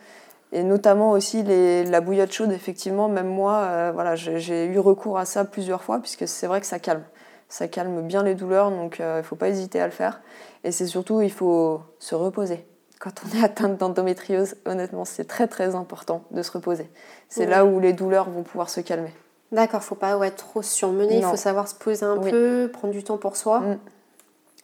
Et 0.51 0.65
notamment 0.65 1.13
aussi 1.13 1.45
les, 1.45 1.85
la 1.85 2.01
bouillotte 2.01 2.33
chaude, 2.33 2.51
effectivement, 2.51 3.09
même 3.09 3.29
moi, 3.29 3.59
euh, 3.59 3.93
voilà, 3.95 4.17
j'ai 4.17 4.67
eu 4.67 4.81
recours 4.81 5.17
à 5.17 5.27
ça 5.27 5.45
plusieurs 5.45 5.85
fois, 5.85 6.01
puisque 6.01 6.27
c'est 6.27 6.49
vrai 6.49 6.61
que 6.61 6.67
ça 6.67 6.81
calme. 6.81 7.05
Ça 7.49 7.69
calme 7.69 8.03
bien 8.03 8.25
les 8.25 8.35
douleurs, 8.35 8.73
donc 8.73 8.99
euh, 8.99 9.19
il 9.19 9.19
ne 9.19 9.23
faut 9.23 9.37
pas 9.37 9.49
hésiter 9.49 9.81
à 9.81 9.85
le 9.85 9.93
faire. 9.93 10.23
Et 10.65 10.73
c'est 10.73 10.89
surtout, 10.89 11.21
il 11.21 11.31
faut 11.31 11.81
se 12.01 12.17
reposer. 12.17 12.67
Quand 12.99 13.13
on 13.25 13.39
est 13.39 13.45
atteinte 13.45 13.77
d'endométriose, 13.77 14.57
honnêtement, 14.67 15.05
c'est 15.05 15.27
très 15.27 15.47
très 15.47 15.77
important 15.77 16.25
de 16.33 16.43
se 16.43 16.51
reposer. 16.51 16.91
C'est 17.29 17.47
là 17.47 17.65
où 17.65 17.79
les 17.79 17.93
douleurs 17.93 18.29
vont 18.29 18.43
pouvoir 18.43 18.71
se 18.71 18.81
calmer. 18.81 19.15
D'accord, 19.53 19.85
faut 19.85 19.95
pas 19.95 20.19
être 20.27 20.49
trop 20.49 20.63
surmené, 20.63 21.19
il 21.19 21.25
faut 21.25 21.37
savoir 21.37 21.69
se 21.69 21.77
poser 21.77 22.07
un 22.07 22.17
peu, 22.17 22.69
prendre 22.73 22.93
du 22.93 23.05
temps 23.05 23.19
pour 23.19 23.37
soi. 23.37 23.61
Mm 23.61 23.79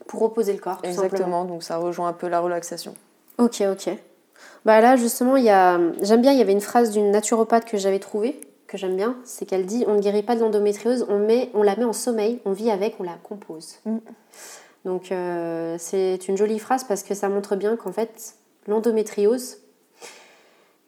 pour 0.07 0.20
reposer 0.20 0.52
le 0.52 0.59
corps. 0.59 0.82
Tout 0.82 0.88
Exactement, 0.88 1.44
donc 1.44 1.62
ça 1.62 1.76
rejoint 1.76 2.09
un 2.09 2.12
peu 2.12 2.28
la 2.28 2.40
relaxation. 2.40 2.94
Ok, 3.38 3.62
ok. 3.70 3.90
Bah 4.64 4.80
là, 4.80 4.96
justement, 4.96 5.36
y 5.36 5.50
a... 5.50 5.78
j'aime 6.02 6.22
bien, 6.22 6.32
il 6.32 6.38
y 6.38 6.42
avait 6.42 6.52
une 6.52 6.61
phrase 6.61 6.90
d'une 6.90 7.11
naturopathe 7.11 7.64
que 7.64 7.76
j'avais 7.76 7.98
trouvée, 7.98 8.40
que 8.66 8.76
j'aime 8.76 8.96
bien, 8.96 9.16
c'est 9.24 9.46
qu'elle 9.46 9.66
dit 9.66 9.84
on 9.86 9.94
ne 9.94 10.00
guérit 10.00 10.22
pas 10.22 10.34
de 10.34 10.40
l'endométriose, 10.40 11.07
on, 11.09 11.18
met, 11.18 11.50
on 11.54 11.62
la 11.62 11.76
met 11.76 11.84
en 11.84 11.92
sommeil, 11.92 12.40
on 12.44 12.52
vit 12.52 12.70
avec, 12.70 12.96
on 12.98 13.04
la 13.04 13.16
compose. 13.22 13.76
Mm. 13.84 13.98
Donc 14.84 15.12
euh, 15.12 15.76
c'est 15.78 16.28
une 16.28 16.36
jolie 16.36 16.59
phrase 16.59 16.84
parce 16.84 17.02
que 17.02 17.14
ça 17.14 17.28
montre 17.28 17.57
bien 17.57 17.76
qu'en 17.76 17.92
fait, 17.92 18.34
l'endométriose, 18.66 19.59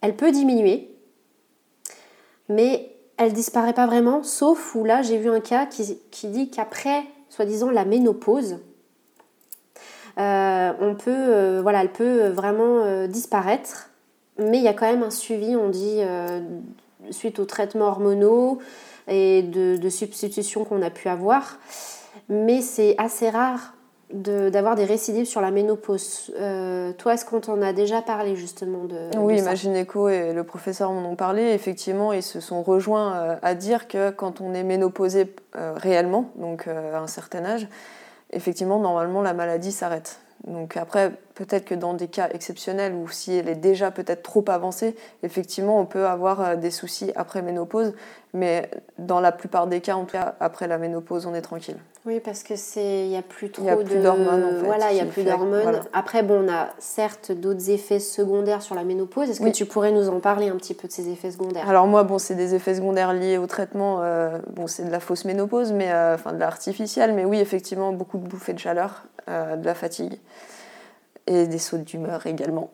elle 0.00 0.16
peut 0.16 0.30
diminuer, 0.30 0.94
mais 2.48 2.94
elle 3.16 3.32
disparaît 3.32 3.74
pas 3.74 3.86
vraiment, 3.86 4.22
sauf 4.22 4.74
où 4.74 4.84
là, 4.84 5.02
j'ai 5.02 5.18
vu 5.18 5.28
un 5.28 5.40
cas 5.40 5.66
qui, 5.66 5.98
qui 6.10 6.28
dit 6.28 6.50
qu'après, 6.50 7.02
soi-disant, 7.28 7.70
la 7.70 7.84
ménopause, 7.84 8.58
on 10.18 10.94
peut, 10.94 11.10
euh, 11.10 11.60
voilà, 11.62 11.82
elle 11.82 11.92
peut 11.92 12.28
vraiment 12.28 12.82
euh, 12.84 13.06
disparaître, 13.06 13.90
mais 14.38 14.58
il 14.58 14.64
y 14.64 14.68
a 14.68 14.72
quand 14.72 14.90
même 14.90 15.02
un 15.02 15.10
suivi, 15.10 15.56
on 15.56 15.68
dit, 15.68 16.00
suite 17.10 17.38
aux 17.38 17.44
traitements 17.44 17.86
hormonaux 17.86 18.58
et 19.08 19.42
de, 19.42 19.76
de 19.76 19.88
substitution 19.88 20.64
qu'on 20.64 20.82
a 20.82 20.90
pu 20.90 21.08
avoir. 21.08 21.58
Mais 22.28 22.60
c'est 22.60 22.94
assez 22.98 23.30
rare 23.30 23.74
d'avoir 24.12 24.76
des 24.76 24.84
récidives 24.84 25.26
sur 25.26 25.40
la 25.40 25.50
ménopause. 25.50 26.32
toi, 26.98 27.14
est-ce 27.14 27.24
qu'on 27.24 27.40
t'en 27.40 27.60
a 27.62 27.72
déjà 27.72 28.00
parlé 28.00 28.36
justement 28.36 28.84
de 28.84 29.10
Oui, 29.18 29.40
de 29.40 29.44
ma 29.44 29.56
gynéco 29.56 30.08
et 30.08 30.32
le 30.32 30.44
professeur 30.44 30.92
m'en 30.92 31.10
ont 31.10 31.16
parlé. 31.16 31.42
Effectivement, 31.42 32.12
ils 32.12 32.22
se 32.22 32.38
sont 32.38 32.62
rejoints 32.62 33.38
à 33.42 33.54
dire 33.56 33.88
que 33.88 34.10
quand 34.10 34.40
on 34.40 34.54
est 34.54 34.64
ménopausé 34.64 35.34
réellement, 35.54 36.30
donc 36.36 36.68
à 36.68 37.00
un 37.00 37.08
certain 37.08 37.44
âge, 37.44 37.66
effectivement, 38.32 38.78
normalement, 38.78 39.22
la 39.22 39.34
maladie 39.34 39.72
s'arrête. 39.72 40.20
Donc 40.46 40.76
après, 40.76 41.12
peut-être 41.38 41.64
que 41.64 41.74
dans 41.76 41.94
des 41.94 42.08
cas 42.08 42.28
exceptionnels 42.32 42.94
ou 42.94 43.08
si 43.08 43.32
elle 43.36 43.48
est 43.48 43.54
déjà 43.54 43.92
peut-être 43.92 44.24
trop 44.24 44.44
avancée, 44.48 44.96
effectivement, 45.22 45.78
on 45.78 45.86
peut 45.86 46.06
avoir 46.06 46.40
euh, 46.40 46.56
des 46.56 46.72
soucis 46.72 47.12
après 47.14 47.42
ménopause. 47.42 47.94
Mais 48.34 48.68
dans 48.98 49.20
la 49.20 49.32
plupart 49.32 49.68
des 49.68 49.80
cas, 49.80 49.94
en 49.94 50.04
tout 50.04 50.12
cas, 50.12 50.34
après 50.40 50.66
la 50.66 50.76
ménopause, 50.76 51.26
on 51.26 51.34
est 51.34 51.40
tranquille. 51.40 51.78
Oui, 52.04 52.20
parce 52.20 52.42
que 52.42 52.56
c'est, 52.56 53.06
il 53.06 53.10
y 53.12 53.16
a 53.16 53.22
plus 53.22 53.50
trop 53.50 53.64
y 53.64 53.70
a 53.70 53.76
plus 53.76 54.02
d'hormones. 54.02 54.44
En 54.44 54.50
fait, 54.50 54.66
voilà, 54.66 54.92
il 54.92 54.98
y 54.98 55.00
a 55.00 55.06
plus 55.06 55.22
d'hormones. 55.22 55.80
Après, 55.92 56.22
bon, 56.22 56.44
on 56.44 56.52
a 56.52 56.68
certes 56.78 57.32
d'autres 57.32 57.70
effets 57.70 58.00
secondaires 58.00 58.60
sur 58.60 58.74
la 58.74 58.82
ménopause. 58.82 59.30
Est-ce 59.30 59.40
que 59.40 59.48
tu 59.48 59.64
pourrais 59.64 59.92
nous 59.92 60.08
en 60.08 60.18
parler 60.18 60.48
un 60.48 60.56
petit 60.56 60.74
peu 60.74 60.88
de 60.88 60.92
ces 60.92 61.08
effets 61.08 61.30
secondaires? 61.30 61.68
Alors 61.68 61.86
moi, 61.86 62.02
bon, 62.02 62.18
c'est 62.18 62.34
des 62.34 62.54
effets 62.54 62.74
secondaires 62.74 63.14
liés 63.14 63.38
au 63.38 63.46
traitement. 63.46 64.02
Euh, 64.02 64.38
bon, 64.50 64.66
c'est 64.66 64.84
de 64.84 64.90
la 64.90 65.00
fausse 65.00 65.24
ménopause, 65.24 65.72
mais 65.72 65.90
euh, 65.90 66.16
enfin 66.16 66.32
de 66.32 66.38
l'artificielle. 66.38 67.14
Mais 67.14 67.24
oui, 67.24 67.38
effectivement, 67.38 67.92
beaucoup 67.92 68.18
de 68.18 68.26
bouffées 68.26 68.54
de 68.54 68.58
chaleur, 68.58 69.04
de 69.26 69.64
la 69.64 69.74
fatigue 69.74 70.18
et 71.28 71.46
des 71.46 71.58
sautes 71.58 71.84
d'humeur 71.84 72.26
également. 72.26 72.70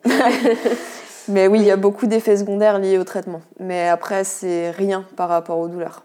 mais 1.29 1.47
oui, 1.47 1.61
il 1.61 1.67
y 1.67 1.71
a 1.71 1.77
beaucoup 1.77 2.07
d'effets 2.07 2.39
secondaires 2.39 2.79
liés 2.79 2.99
au 2.99 3.05
traitement. 3.05 3.41
Mais 3.59 3.89
après, 3.89 4.25
c'est 4.25 4.71
rien 4.71 5.05
par 5.17 5.29
rapport 5.29 5.59
aux 5.59 5.69
douleurs. 5.69 6.05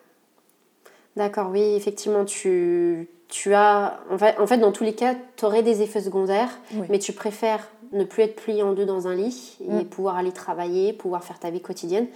D'accord, 1.15 1.49
oui, 1.51 1.61
effectivement, 1.75 2.25
tu, 2.25 3.09
tu 3.27 3.53
as. 3.53 3.99
En 4.11 4.17
fait, 4.17 4.35
en 4.39 4.47
fait, 4.47 4.57
dans 4.57 4.71
tous 4.71 4.83
les 4.83 4.93
cas, 4.93 5.15
tu 5.35 5.45
aurais 5.45 5.63
des 5.63 5.81
effets 5.81 6.01
secondaires, 6.01 6.59
mais 6.89 6.99
tu 6.99 7.13
préfères 7.13 7.67
ne 7.91 8.03
plus 8.03 8.23
être 8.23 8.35
plié 8.35 8.61
en 8.63 8.73
deux 8.73 8.85
dans 8.85 9.07
un 9.07 9.15
lit 9.15 9.57
et 9.61 9.83
mm. 9.83 9.85
pouvoir 9.85 10.17
aller 10.17 10.31
travailler, 10.31 10.93
pouvoir 10.93 11.23
faire 11.23 11.39
ta 11.39 11.49
vie 11.49 11.61
quotidienne. 11.61 12.07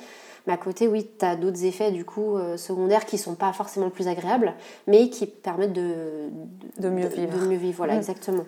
Mais 0.46 0.54
à 0.54 0.58
côté, 0.58 0.88
oui, 0.88 1.10
tu 1.18 1.26
as 1.26 1.36
d'autres 1.36 1.64
effets 1.64 1.92
du 1.92 2.04
coup 2.04 2.36
euh, 2.36 2.58
secondaires 2.58 3.06
qui 3.06 3.18
sont 3.18 3.36
pas 3.36 3.54
forcément 3.54 3.90
plus 3.90 4.08
agréables, 4.08 4.54
mais 4.88 5.10
qui 5.10 5.26
permettent 5.26 5.74
de, 5.74 6.30
de, 6.80 6.90
mieux 6.90 7.08
vivre. 7.08 7.40
De 7.40 7.48
mieux 7.48 7.58
vivre, 7.58 7.78
voilà, 7.78 7.96
mm. 7.96 7.98
exactement. 7.98 8.46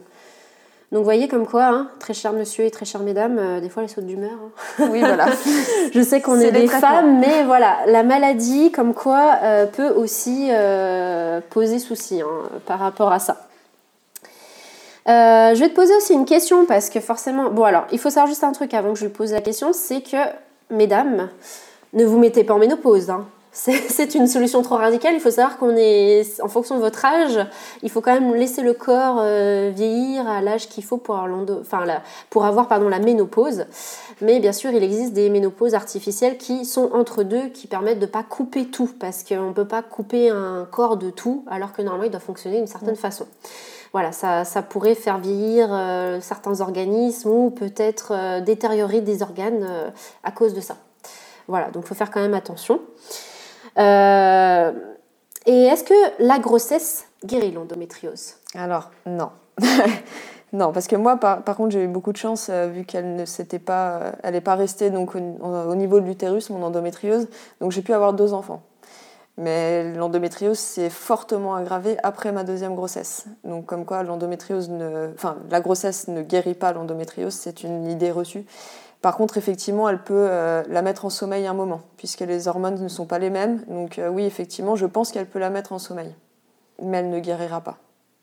Donc 0.92 1.00
vous 1.00 1.06
voyez 1.06 1.28
comme 1.28 1.48
quoi, 1.48 1.66
hein, 1.66 1.90
très 2.00 2.14
cher 2.14 2.32
monsieur 2.32 2.64
et 2.64 2.72
très 2.72 2.86
chères 2.86 3.02
mesdames, 3.02 3.38
euh, 3.40 3.60
des 3.60 3.70
fois 3.70 3.82
les 3.82 3.90
sautes 3.90 4.06
d'humeur. 4.06 4.32
Hein. 4.80 4.88
Oui, 4.92 5.00
voilà. 5.00 5.28
je 5.94 6.02
sais 6.02 6.22
qu'on 6.22 6.40
est, 6.40 6.52
des 6.52 6.68
femmes, 6.68 7.20
mais 7.20 7.44
voilà, 7.44 7.80
la 7.88 8.04
maladie, 8.04 8.72
comme 8.72 8.94
quoi, 8.94 9.40
euh, 9.42 9.66
peut 9.66 9.90
aussi 9.90 10.50
euh, 10.52 11.42
poser 11.50 11.80
souci 11.80 12.22
hein, 12.22 12.50
par 12.66 12.80
rapport 12.80 13.12
à 13.12 13.20
ça. 13.20 13.48
je 15.08 15.60
vais 15.60 15.70
te 15.70 15.76
poser 15.76 15.96
aussi 15.96 16.14
une 16.14 16.26
question 16.26 16.66
parce 16.66 16.90
que 16.90 17.00
forcément, 17.00 17.50
bon 17.50 17.64
alors, 17.64 17.86
il 17.92 17.98
faut 17.98 18.10
savoir 18.10 18.28
juste 18.28 18.44
un 18.44 18.52
truc 18.52 18.74
avant 18.74 18.94
que 18.94 19.00
je 19.00 19.06
lui 19.06 19.12
pose 19.12 19.32
la 19.34 19.42
question, 19.42 19.74
c'est 19.74 20.02
que, 20.02 20.18
mesdames, 20.70 21.30
ne 21.94 22.06
vous 22.06 22.20
mettez 22.20 22.44
pas 22.44 22.54
en 22.54 22.60
ménopause. 22.60 23.10
Hein 23.10 23.26
c'est 23.56 24.16
une 24.16 24.28
solution 24.28 24.62
trop 24.62 24.76
radicale. 24.76 25.14
Il 25.14 25.22
faut 25.22 25.32
savoir 25.32 25.58
qu'on 25.58 25.76
est, 25.78 26.42
en 26.42 26.50
fonction 26.50 26.76
de 26.76 26.82
votre 26.82 27.06
âge, 27.06 27.40
il 27.84 27.90
faut 27.90 28.02
quand 28.02 28.14
même 28.14 28.36
laisser 28.36 28.62
le 28.62 28.74
corps 28.74 29.20
euh, 29.20 29.72
vieillir 29.74 30.28
à 30.28 30.42
l'âge 30.42 30.68
qu'il 30.68 30.84
faut 30.84 30.98
pour 30.98 31.16
avoir, 31.16 31.46
enfin, 31.62 31.86
la, 31.86 32.04
pour 32.30 32.46
avoir 32.46 32.68
pardon, 32.68 32.90
la 32.90 33.00
ménopause. 33.00 33.66
Mais 34.20 34.42
bien 34.42 34.52
sûr, 34.52 34.72
il 34.72 34.84
existe 34.84 35.14
des 35.14 35.30
ménopauses 35.30 35.74
artificielles 35.74 36.38
qui 36.38 36.66
sont 36.66 36.92
entre 36.94 37.24
deux, 37.24 37.48
qui 37.48 37.68
permettent 37.68 38.00
de 38.00 38.06
ne 38.06 38.12
pas 38.12 38.24
couper 38.24 38.66
tout, 38.66 38.92
parce 39.00 39.24
qu'on 39.24 39.48
ne 39.48 39.54
peut 39.54 39.68
pas 39.68 39.82
couper 39.82 40.30
un 40.30 40.68
corps 40.70 40.98
de 40.98 41.10
tout, 41.10 41.46
alors 41.50 41.72
que 41.72 41.82
normalement 41.82 42.06
il 42.06 42.12
doit 42.12 42.20
fonctionner 42.20 42.58
d'une 42.58 42.68
certaine 42.68 42.98
façon. 42.98 43.26
Voilà, 43.94 44.12
ça, 44.12 44.44
ça, 44.44 44.62
pourrait 44.64 44.96
faire 44.96 45.20
vieillir 45.20 45.70
euh, 45.72 46.20
certains 46.20 46.60
organismes 46.60 47.30
ou 47.30 47.50
peut-être 47.52 48.12
euh, 48.12 48.42
détériorer 48.42 49.00
des 49.00 49.22
organes 49.22 49.66
à 50.24 50.32
cause 50.32 50.54
de 50.54 50.60
ça. 50.60 50.76
Voilà, 51.48 51.70
donc 51.70 51.84
il 51.86 51.88
faut 51.88 51.96
faire 51.96 52.12
quand 52.12 52.20
même 52.20 52.34
attention. 52.34 52.82
Euh, 53.78 54.72
et 55.46 55.64
est-ce 55.64 55.84
que 55.84 56.24
la 56.24 56.40
grossesse 56.40 57.06
guérit 57.26 57.52
l'endométriose? 57.52 58.36
Alors, 58.56 58.92
non. 59.06 59.30
non, 60.54 60.72
parce 60.72 60.88
que 60.88 60.96
moi, 60.96 61.18
par, 61.18 61.44
contre, 61.44 61.72
j'ai 61.72 61.84
eu 61.84 61.88
beaucoup 61.88 62.12
de 62.12 62.18
chance, 62.18 62.48
euh, 62.50 62.68
vu 62.68 62.86
qu'elle 62.86 63.16
ne 63.16 63.26
s'était 63.26 63.60
pas, 63.60 64.14
euh, 64.26 64.32
n'est 64.32 64.42
pas 64.42 64.56
restée 64.56 64.90
donc, 64.90 65.16
au, 65.16 65.76
niveau 65.76 66.00
de 66.00 66.06
l'utérus, 66.06 66.50
mon 66.50 66.64
endométriose. 66.64 67.28
Donc, 67.62 67.72
j'ai 67.72 67.82
pu 67.82 67.94
avoir 67.94 68.14
deux 68.14 68.34
enfants. 68.34 68.64
Mais 69.38 69.94
l'endométriose 69.94 70.58
s'est 70.58 70.90
fortement 70.90 71.56
aggravée 71.56 71.98
après 72.04 72.32
ma 72.32 72.46
deuxième 72.46 72.74
grossesse. 72.74 73.26
Donc, 73.44 73.66
comme 73.66 73.84
quoi, 73.84 74.02
l'endométriose 74.02 74.72
enfin, 75.14 75.36
la 75.52 75.60
grossesse 75.60 76.08
ne 76.08 76.22
guérit 76.22 76.54
pas 76.54 76.72
l'endométriose, 76.72 77.34
c'est 77.34 77.64
une 77.64 77.86
idée 77.86 78.12
reçue. 78.12 78.46
Par 79.06 79.18
contre, 79.18 79.38
effectivement, 79.38 79.88
elle 79.88 80.02
peut 80.02 80.26
euh, 80.32 80.64
la 80.68 80.82
mettre 80.82 81.06
en 81.06 81.12
sommeil 81.12 81.46
un 81.46 81.54
moment, 81.54 81.82
puisque 81.96 82.22
les 82.22 82.48
hormones 82.48 82.82
ne 82.82 82.88
sont 82.88 83.06
pas 83.06 83.20
les 83.20 83.30
mêmes. 83.30 83.64
Donc 83.68 84.00
euh, 84.00 84.10
oui, 84.10 84.26
effectivement, 84.26 84.76
je 84.76 84.88
pense 84.88 85.12
qu'elle 85.12 85.28
peut 85.28 85.38
la 85.38 85.52
mettre 85.52 85.74
en 85.74 85.78
sommeil. 85.78 86.16
Mais 86.82 86.98
elle 86.98 87.12
ne 87.12 87.20
guérira 87.20 87.62
pas. 87.62 87.78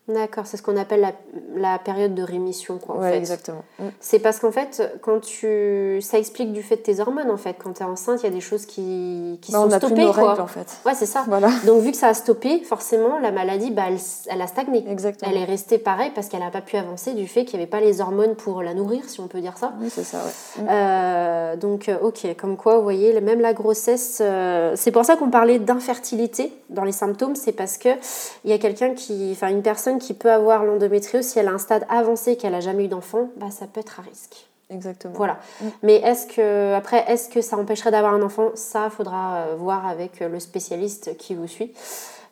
D'accord, 0.09 0.45
c'est 0.45 0.57
ce 0.57 0.61
qu'on 0.61 0.75
appelle 0.75 0.99
la, 0.99 1.13
la, 1.55 1.79
période 1.79 2.13
de 2.13 2.23
rémission. 2.23 2.77
Quoi, 2.77 2.97
en 2.97 3.03
exactement. 3.05 3.63
Mm. 3.79 3.85
C'est 4.01 4.19
parce 4.19 4.39
qu'en 4.39 4.51
fait, 4.51 4.99
quand 5.01 5.21
tu... 5.21 5.99
ça 6.01 6.19
explique 6.19 6.51
du 6.51 6.61
fait 6.61 6.75
de 6.75 6.81
tes 6.81 6.99
hormones, 6.99 7.31
en 7.31 7.37
fait. 7.37 7.55
Quand 7.63 7.71
tu 7.71 7.83
es 7.83 7.85
enceinte, 7.85 8.19
il 8.21 8.25
y 8.25 8.29
a 8.29 8.33
des 8.33 8.41
choses 8.41 8.65
qui, 8.65 9.39
qui 9.41 9.53
bah, 9.53 9.59
sont 9.59 9.67
on 9.67 9.69
stoppées. 9.69 9.93
Plus 9.95 10.03
nos 10.03 10.11
Règles, 10.11 10.41
en 10.41 10.47
fait. 10.47 10.67
Ouais, 10.85 10.93
c'est 10.93 11.05
ça. 11.05 11.23
Voilà. 11.29 11.47
Donc, 11.65 11.81
vu 11.81 11.91
que 11.91 11.97
ça 11.97 12.09
a 12.09 12.13
stoppé, 12.13 12.59
forcément, 12.63 13.17
la 13.19 13.31
maladie, 13.31 13.71
bah, 13.71 13.83
elle, 13.87 13.97
elle 14.27 14.41
a 14.41 14.47
stagné. 14.47 14.83
Exactement. 14.89 15.31
Elle 15.31 15.37
est 15.37 15.45
restée 15.45 15.77
pareille 15.77 16.11
parce 16.13 16.27
qu'elle 16.27 16.41
n'a 16.41 16.51
pas 16.51 16.61
pu 16.61 16.75
avancer 16.75 17.13
du 17.13 17.25
fait 17.25 17.45
qu'il 17.45 17.57
n'y 17.57 17.63
avait 17.63 17.71
pas 17.71 17.79
les 17.79 18.01
hormones 18.01 18.35
pour 18.35 18.61
la 18.61 18.73
nourrir, 18.73 19.07
si 19.07 19.21
on 19.21 19.27
peut 19.27 19.39
dire 19.39 19.57
ça. 19.57 19.71
Oui, 19.79 19.87
c'est 19.89 20.03
ça, 20.03 20.17
ouais. 20.17 20.63
Mm. 20.63 20.67
Euh, 20.69 21.55
donc, 21.55 21.87
euh, 21.87 21.97
ok, 22.01 22.35
comme 22.35 22.57
quoi, 22.57 22.75
vous 22.75 22.83
voyez, 22.83 23.21
même 23.21 23.39
la 23.39 23.53
grossesse, 23.53 24.19
euh, 24.21 24.73
c'est 24.75 24.91
pour 24.91 25.05
ça 25.05 25.15
qu'on 25.15 25.29
parlait 25.29 25.59
d'infertilité 25.59 26.51
dans 26.69 26.83
les 26.83 26.91
symptômes, 26.91 27.35
c'est 27.35 27.53
parce 27.53 27.77
qu'il 27.77 27.95
y 28.43 28.51
a 28.51 28.57
quelqu'un 28.57 28.93
qui, 28.93 29.29
enfin, 29.31 29.47
une 29.47 29.61
personne 29.61 29.92
qui 29.97 30.13
peut 30.13 30.31
avoir 30.31 30.63
l'endométriose, 30.63 31.25
si 31.25 31.39
elle 31.39 31.47
a 31.47 31.51
un 31.51 31.57
stade 31.57 31.85
avancé 31.89 32.35
qu'elle 32.35 32.53
n'a 32.53 32.59
jamais 32.59 32.85
eu 32.85 32.87
d'enfant, 32.87 33.29
bah, 33.37 33.51
ça 33.51 33.67
peut 33.67 33.79
être 33.79 33.99
à 33.99 34.03
risque. 34.03 34.47
Exactement. 34.69 35.13
Voilà. 35.15 35.39
Mm. 35.61 35.67
Mais 35.83 35.95
est-ce 35.95 36.27
que, 36.27 36.73
après, 36.73 37.03
est-ce 37.07 37.29
que 37.29 37.41
ça 37.41 37.57
empêcherait 37.57 37.91
d'avoir 37.91 38.13
un 38.13 38.21
enfant? 38.21 38.51
Ça, 38.55 38.89
faudra 38.89 39.35
euh, 39.35 39.55
voir 39.55 39.85
avec 39.87 40.19
le 40.19 40.39
spécialiste 40.39 41.17
qui 41.17 41.35
vous 41.35 41.47
suit. 41.47 41.73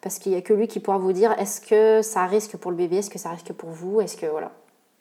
Parce 0.02 0.18
qu'il 0.18 0.32
n'y 0.32 0.38
a 0.38 0.42
que 0.42 0.54
lui 0.54 0.68
qui 0.68 0.80
pourra 0.80 0.98
vous 0.98 1.14
dire 1.14 1.34
est-ce 1.40 1.62
que 1.62 2.02
ça 2.02 2.26
risque 2.26 2.58
pour 2.58 2.72
le 2.72 2.78
bébé, 2.78 2.98
est-ce 2.98 3.10
que 3.10 3.20
ça 3.20 3.30
risque 3.30 3.54
pour 3.54 3.70
vous, 3.70 4.02
est-ce 4.02 4.18
que, 4.18 4.26
voilà, 4.26 4.52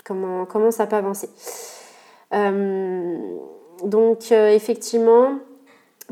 comment, 0.05 0.45
comment 0.45 0.71
ça 0.71 0.87
peut 0.87 0.97
avancer? 0.97 1.31
Euh, 2.35 3.17
donc, 3.83 4.31
euh, 4.31 4.51
effectivement, 4.51 5.39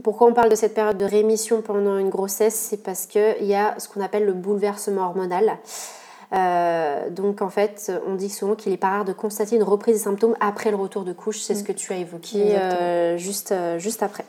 pourquoi 0.02 0.26
on 0.26 0.32
parle 0.32 0.48
de 0.48 0.54
cette 0.54 0.74
période 0.74 0.96
de 0.96 1.04
rémission 1.04 1.60
pendant 1.60 1.98
une 1.98 2.08
grossesse? 2.08 2.54
C'est 2.54 2.82
parce 2.82 3.06
qu'il 3.06 3.44
y 3.44 3.54
a 3.54 3.78
ce 3.78 3.88
qu'on 3.88 4.00
appelle 4.00 4.24
le 4.24 4.32
bouleversement 4.32 5.02
hormonal. 5.02 5.58
Euh, 6.34 7.08
donc 7.10 7.40
en 7.40 7.48
fait, 7.48 7.90
on 8.06 8.14
dit 8.14 8.28
souvent 8.28 8.54
qu'il 8.54 8.72
est 8.72 8.78
pas 8.78 8.88
rare 8.88 9.04
de 9.04 9.12
constater 9.12 9.56
une 9.56 9.62
reprise 9.62 9.94
des 9.94 10.02
symptômes 10.02 10.36
après 10.40 10.70
le 10.70 10.76
retour 10.76 11.04
de 11.04 11.12
couche. 11.12 11.40
C'est 11.40 11.54
ce 11.54 11.62
mm. 11.62 11.66
que 11.66 11.72
tu 11.72 11.92
as 11.92 11.96
évoqué 11.96 12.56
euh, 12.56 13.16
juste, 13.16 13.52
euh, 13.52 13.78
juste 13.78 14.02
après. 14.02 14.24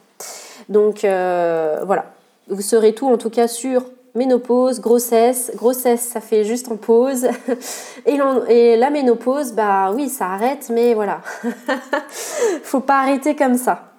Donc 0.69 1.01
voilà, 1.01 2.05
vous 2.47 2.61
saurez 2.61 2.93
tout 2.93 3.07
en 3.07 3.17
tout 3.17 3.29
cas 3.29 3.47
sur 3.47 3.83
ménopause, 4.15 4.79
grossesse. 4.79 5.51
Grossesse, 5.55 6.01
ça 6.01 6.21
fait 6.21 6.43
juste 6.43 6.71
en 6.71 6.77
pause. 6.77 7.27
Et, 8.05 8.17
et 8.47 8.77
la 8.77 8.89
ménopause, 8.89 9.53
bah 9.53 9.91
oui, 9.93 10.09
ça 10.09 10.27
arrête, 10.27 10.69
mais 10.71 10.93
voilà. 10.93 11.21
Faut 12.63 12.79
pas 12.79 13.01
arrêter 13.01 13.35
comme 13.35 13.57
ça. 13.57 13.91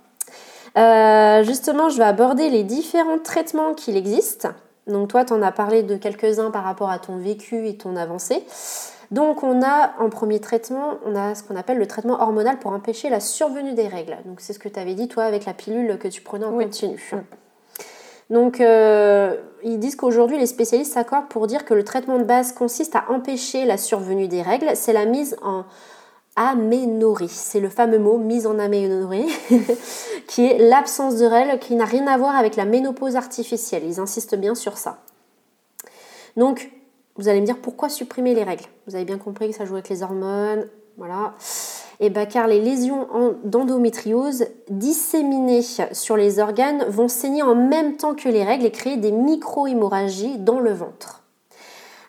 justement, 1.44 1.90
je 1.90 1.98
vais 1.98 2.04
aborder 2.04 2.48
les 2.50 2.64
différents 2.64 3.18
traitements 3.18 3.74
qu'il 3.74 3.96
existe. 3.96 4.48
Donc 4.86 5.08
toi, 5.08 5.24
tu 5.24 5.32
en 5.32 5.42
as 5.42 5.52
parlé 5.52 5.82
de 5.82 5.96
quelques-uns 5.96 6.50
par 6.50 6.64
rapport 6.64 6.90
à 6.90 6.98
ton 6.98 7.16
vécu 7.16 7.68
et 7.68 7.76
ton 7.76 7.96
avancée. 7.96 8.44
Donc 9.10 9.42
on 9.42 9.62
a 9.62 9.92
en 9.98 10.08
premier 10.08 10.38
traitement, 10.38 10.94
on 11.04 11.16
a 11.16 11.34
ce 11.34 11.42
qu'on 11.42 11.56
appelle 11.56 11.78
le 11.78 11.86
traitement 11.86 12.22
hormonal 12.22 12.58
pour 12.58 12.72
empêcher 12.72 13.10
la 13.10 13.18
survenue 13.18 13.72
des 13.72 13.88
règles. 13.88 14.16
Donc 14.24 14.40
c'est 14.40 14.52
ce 14.52 14.60
que 14.60 14.68
tu 14.68 14.78
avais 14.78 14.94
dit 14.94 15.08
toi 15.08 15.24
avec 15.24 15.46
la 15.46 15.54
pilule 15.54 15.98
que 15.98 16.06
tu 16.06 16.22
prenais 16.22 16.44
en 16.44 16.52
continu. 16.52 17.12
Donc 18.30 18.60
euh, 18.60 19.36
ils 19.64 19.80
disent 19.80 19.96
qu'aujourd'hui 19.96 20.38
les 20.38 20.46
spécialistes 20.46 20.92
s'accordent 20.92 21.28
pour 21.28 21.48
dire 21.48 21.64
que 21.64 21.74
le 21.74 21.82
traitement 21.82 22.18
de 22.18 22.24
base 22.24 22.52
consiste 22.52 22.94
à 22.94 23.10
empêcher 23.10 23.64
la 23.64 23.76
survenue 23.76 24.28
des 24.28 24.42
règles. 24.42 24.70
C'est 24.74 24.92
la 24.92 25.06
mise 25.06 25.36
en 25.42 25.64
aménorrhée. 26.40 27.28
C'est 27.28 27.60
le 27.60 27.68
fameux 27.68 27.98
mot 27.98 28.16
mise 28.16 28.46
en 28.46 28.58
aménorrhée, 28.58 29.26
qui 30.26 30.46
est 30.46 30.58
l'absence 30.58 31.16
de 31.16 31.26
règles, 31.26 31.58
qui 31.58 31.74
n'a 31.74 31.84
rien 31.84 32.06
à 32.06 32.16
voir 32.16 32.34
avec 32.34 32.56
la 32.56 32.64
ménopause 32.64 33.14
artificielle. 33.14 33.82
Ils 33.84 34.00
insistent 34.00 34.36
bien 34.36 34.54
sur 34.54 34.78
ça. 34.78 35.00
Donc, 36.36 36.70
vous 37.16 37.28
allez 37.28 37.42
me 37.42 37.46
dire 37.46 37.58
pourquoi 37.58 37.90
supprimer 37.90 38.34
les 38.34 38.42
règles? 38.42 38.64
Vous 38.86 38.96
avez 38.96 39.04
bien 39.04 39.18
compris 39.18 39.50
que 39.50 39.56
ça 39.56 39.66
joue 39.66 39.74
avec 39.74 39.90
les 39.90 40.02
hormones, 40.02 40.66
voilà. 40.96 41.34
Et 42.00 42.06
eh 42.06 42.10
bien, 42.10 42.24
car 42.24 42.46
les 42.46 42.60
lésions 42.60 43.06
d'endométriose 43.44 44.46
disséminées 44.70 45.60
sur 45.92 46.16
les 46.16 46.38
organes 46.38 46.84
vont 46.88 47.08
saigner 47.08 47.42
en 47.42 47.54
même 47.54 47.98
temps 47.98 48.14
que 48.14 48.30
les 48.30 48.42
règles 48.42 48.64
et 48.64 48.70
créer 48.70 48.96
des 48.96 49.12
micro-hémorragies 49.12 50.38
dans 50.38 50.60
le 50.60 50.72
ventre. 50.72 51.19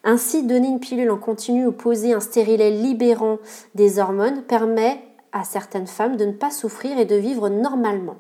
Ainsi, 0.04 0.43
donner 0.43 0.68
une 0.68 0.80
pilule 0.80 1.12
en 1.12 1.18
continu 1.18 1.66
ou 1.68 1.72
poser 1.72 2.14
un 2.14 2.20
stérilet 2.20 2.72
libérant 2.72 3.38
des 3.76 3.99
hormones 3.99 4.43
permet 4.43 4.99
à 5.32 5.43
certaines 5.43 5.88
femmes 5.88 6.18
de 6.18 6.26
ne 6.26 6.32
pas 6.32 6.52
souffrir 6.52 6.97
et 6.97 7.06
de 7.06 7.16
vivre 7.16 7.49
normalement. 7.49 8.18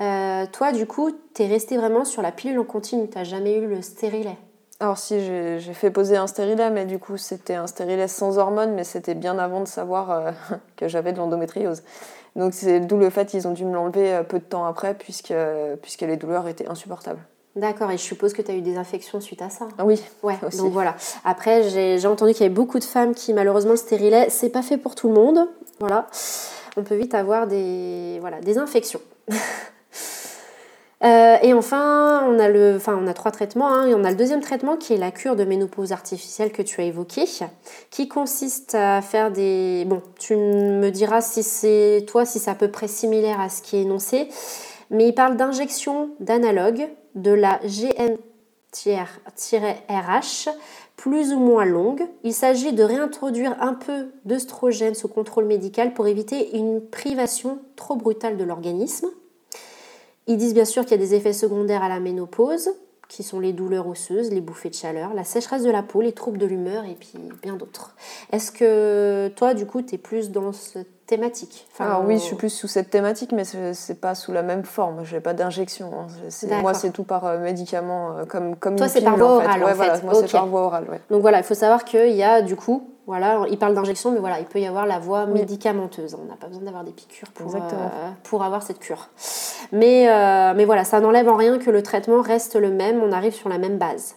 Euh, 0.00 0.46
toi, 0.52 0.72
du 0.72 0.86
coup, 0.86 1.10
tu 1.34 1.42
es 1.42 1.46
resté 1.46 1.76
vraiment 1.76 2.04
sur 2.04 2.22
la 2.22 2.30
pilule 2.30 2.58
en 2.58 2.64
continu, 2.64 3.08
tu 3.08 3.18
n'as 3.18 3.24
jamais 3.24 3.56
eu 3.56 3.66
le 3.66 3.82
stérilet 3.82 4.36
alors 4.80 4.96
si, 4.96 5.18
j'ai 5.18 5.74
fait 5.74 5.90
poser 5.90 6.16
un 6.16 6.28
stérilet, 6.28 6.70
mais 6.70 6.86
du 6.86 7.00
coup 7.00 7.16
c'était 7.16 7.56
un 7.56 7.66
stérilet 7.66 8.06
sans 8.06 8.38
hormones, 8.38 8.74
mais 8.74 8.84
c'était 8.84 9.16
bien 9.16 9.36
avant 9.36 9.60
de 9.60 9.66
savoir 9.66 10.10
euh, 10.12 10.30
que 10.76 10.86
j'avais 10.86 11.12
de 11.12 11.18
l'endométriose. 11.18 11.82
Donc 12.36 12.54
c'est 12.54 12.78
d'où 12.78 12.96
le 12.96 13.10
fait 13.10 13.26
qu'ils 13.26 13.48
ont 13.48 13.52
dû 13.52 13.64
me 13.64 13.74
l'enlever 13.74 14.14
euh, 14.14 14.22
peu 14.22 14.38
de 14.38 14.44
temps 14.44 14.66
après, 14.66 14.94
puisque, 14.94 15.34
puisque 15.82 16.02
les 16.02 16.16
douleurs 16.16 16.46
étaient 16.46 16.68
insupportables. 16.68 17.18
D'accord, 17.58 17.90
et 17.90 17.98
je 17.98 18.02
suppose 18.02 18.32
que 18.32 18.42
tu 18.42 18.52
as 18.52 18.54
eu 18.54 18.60
des 18.60 18.76
infections 18.76 19.20
suite 19.20 19.42
à 19.42 19.50
ça. 19.50 19.66
Ah 19.78 19.84
oui. 19.84 20.00
Ouais, 20.22 20.36
donc 20.56 20.72
voilà. 20.72 20.94
Après, 21.24 21.68
j'ai 21.68 22.06
entendu 22.06 22.32
qu'il 22.32 22.42
y 22.42 22.44
avait 22.44 22.54
beaucoup 22.54 22.78
de 22.78 22.84
femmes 22.84 23.14
qui, 23.14 23.34
malheureusement, 23.34 23.72
le 23.72 23.76
stérilet, 23.76 24.28
c'est 24.30 24.50
pas 24.50 24.62
fait 24.62 24.78
pour 24.78 24.94
tout 24.94 25.08
le 25.08 25.14
monde. 25.14 25.48
Voilà. 25.80 26.06
On 26.76 26.84
peut 26.84 26.94
vite 26.94 27.14
avoir 27.14 27.48
des, 27.48 28.18
voilà, 28.20 28.40
des 28.40 28.58
infections. 28.58 29.00
Euh, 31.04 31.36
et 31.42 31.54
enfin, 31.54 32.24
on 32.28 32.40
a, 32.40 32.48
le, 32.48 32.74
enfin, 32.74 32.98
on 33.00 33.06
a 33.06 33.14
trois 33.14 33.30
traitements. 33.30 33.68
Hein, 33.68 33.86
et 33.86 33.94
on 33.94 34.02
a 34.02 34.10
le 34.10 34.16
deuxième 34.16 34.40
traitement 34.40 34.76
qui 34.76 34.94
est 34.94 34.96
la 34.96 35.12
cure 35.12 35.36
de 35.36 35.44
ménopause 35.44 35.92
artificielle 35.92 36.50
que 36.50 36.60
tu 36.60 36.80
as 36.80 36.84
évoqué, 36.84 37.24
qui 37.90 38.08
consiste 38.08 38.74
à 38.74 39.00
faire 39.00 39.30
des. 39.30 39.84
Bon, 39.86 40.02
tu 40.18 40.34
me 40.34 40.90
diras 40.90 41.20
si 41.20 41.44
c'est 41.44 42.04
toi, 42.08 42.24
si 42.24 42.40
c'est 42.40 42.50
à 42.50 42.56
peu 42.56 42.68
près 42.68 42.88
similaire 42.88 43.40
à 43.40 43.48
ce 43.48 43.62
qui 43.62 43.76
est 43.76 43.82
énoncé, 43.82 44.28
mais 44.90 45.06
il 45.06 45.14
parle 45.14 45.36
d'injection 45.36 46.10
d'analogues 46.18 46.88
de 47.22 47.30
la 47.30 47.60
GN-RH 47.64 48.18
plus 50.96 51.32
ou 51.32 51.38
moins 51.38 51.64
longue. 51.64 52.02
Il 52.24 52.34
s'agit 52.34 52.72
de 52.72 52.82
réintroduire 52.82 53.56
un 53.60 53.74
peu 53.74 54.08
d'œstrogène 54.24 54.94
sous 54.94 55.08
contrôle 55.08 55.44
médical 55.44 55.94
pour 55.94 56.06
éviter 56.06 56.56
une 56.56 56.80
privation 56.80 57.58
trop 57.76 57.96
brutale 57.96 58.36
de 58.36 58.44
l'organisme. 58.44 59.08
Ils 60.26 60.36
disent 60.36 60.54
bien 60.54 60.64
sûr 60.64 60.82
qu'il 60.82 60.92
y 60.92 60.94
a 60.94 60.98
des 60.98 61.14
effets 61.14 61.32
secondaires 61.32 61.82
à 61.82 61.88
la 61.88 62.00
ménopause, 62.00 62.70
qui 63.08 63.22
sont 63.22 63.40
les 63.40 63.54
douleurs 63.54 63.88
osseuses, 63.88 64.30
les 64.30 64.42
bouffées 64.42 64.68
de 64.68 64.74
chaleur, 64.74 65.14
la 65.14 65.24
sécheresse 65.24 65.62
de 65.62 65.70
la 65.70 65.82
peau, 65.82 66.02
les 66.02 66.12
troubles 66.12 66.36
de 66.36 66.44
l'humeur 66.44 66.84
et 66.84 66.94
puis 66.94 67.14
bien 67.42 67.56
d'autres. 67.56 67.96
Est-ce 68.32 68.52
que 68.52 69.28
toi, 69.36 69.54
du 69.54 69.64
coup, 69.64 69.80
tu 69.80 69.94
es 69.94 69.98
plus 69.98 70.30
dans 70.30 70.52
cette 70.52 70.97
thématique 71.08 71.66
enfin, 71.72 72.02
oui, 72.06 72.18
je 72.18 72.22
suis 72.22 72.36
plus 72.36 72.50
sous 72.50 72.68
cette 72.68 72.90
thématique, 72.90 73.32
mais 73.32 73.42
c'est 73.44 74.00
pas 74.00 74.14
sous 74.14 74.30
la 74.30 74.42
même 74.42 74.62
forme. 74.62 75.04
Je 75.04 75.16
n'ai 75.16 75.20
pas 75.20 75.32
d'injection. 75.32 75.90
Hein. 75.98 76.58
Moi, 76.60 76.74
c'est 76.74 76.90
tout 76.90 77.02
par 77.02 77.24
euh, 77.24 77.38
médicament, 77.38 78.10
euh, 78.10 78.24
comme, 78.26 78.56
comme 78.56 78.76
Toi, 78.76 78.88
c'est 78.88 79.00
par 79.00 79.16
voie 79.16 79.36
orale, 79.36 79.64
en 79.64 79.68
fait. 79.68 80.04
moi, 80.04 80.14
c'est 80.14 80.30
par 80.30 80.46
voie 80.46 80.60
orale, 80.62 80.86
Donc 81.10 81.22
voilà, 81.22 81.38
il 81.38 81.44
faut 81.44 81.54
savoir 81.54 81.84
qu'il 81.84 82.14
y 82.14 82.22
a, 82.22 82.42
du 82.42 82.56
coup, 82.56 82.90
voilà, 83.06 83.40
il 83.50 83.56
parle 83.56 83.74
d'injection, 83.74 84.12
mais 84.12 84.18
voilà, 84.18 84.38
il 84.38 84.44
peut 84.44 84.60
y 84.60 84.66
avoir 84.66 84.86
la 84.86 84.98
voie 84.98 85.24
médicamenteuse. 85.24 86.14
On 86.14 86.26
n'a 86.26 86.36
pas 86.36 86.46
besoin 86.46 86.64
d'avoir 86.64 86.84
des 86.84 86.92
piqûres 86.92 87.30
pour, 87.32 87.54
euh, 87.56 87.58
pour 88.22 88.44
avoir 88.44 88.62
cette 88.62 88.78
cure. 88.78 89.08
Mais, 89.72 90.08
mais 90.54 90.66
voilà, 90.66 90.84
ça 90.84 91.00
n'enlève 91.00 91.28
en 91.28 91.36
rien 91.36 91.58
que 91.58 91.70
le 91.70 91.82
traitement 91.82 92.20
reste 92.20 92.56
le 92.56 92.70
même, 92.70 93.02
on 93.02 93.12
arrive 93.12 93.34
sur 93.34 93.48
la 93.48 93.56
même 93.56 93.78
base. 93.78 94.14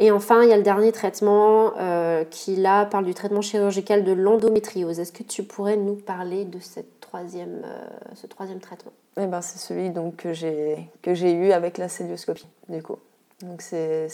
Et 0.00 0.12
enfin, 0.12 0.42
il 0.42 0.48
y 0.48 0.52
a 0.52 0.56
le 0.56 0.62
dernier 0.62 0.92
traitement 0.92 1.72
euh, 1.78 2.24
qui 2.24 2.56
là 2.56 2.84
parle 2.86 3.04
du 3.04 3.14
traitement 3.14 3.40
chirurgical 3.40 4.04
de 4.04 4.12
l'endométriose. 4.12 5.00
Est-ce 5.00 5.12
que 5.12 5.24
tu 5.24 5.42
pourrais 5.42 5.76
nous 5.76 5.96
parler 5.96 6.44
de 6.44 6.60
cette 6.60 7.00
troisième, 7.00 7.62
ce 8.14 8.26
troisième 8.26 8.60
traitement? 8.60 8.92
Eh 9.20 9.26
ben, 9.26 9.40
C'est 9.40 9.58
celui 9.58 9.90
donc, 9.90 10.16
que 10.16 10.32
j'ai 10.32 11.32
eu 11.32 11.50
avec 11.50 11.78
la 11.78 11.88
célioscopie, 11.88 12.46
du 12.68 12.82
coup. 12.82 12.98
Donc 13.42 13.62
c'est 13.62 14.08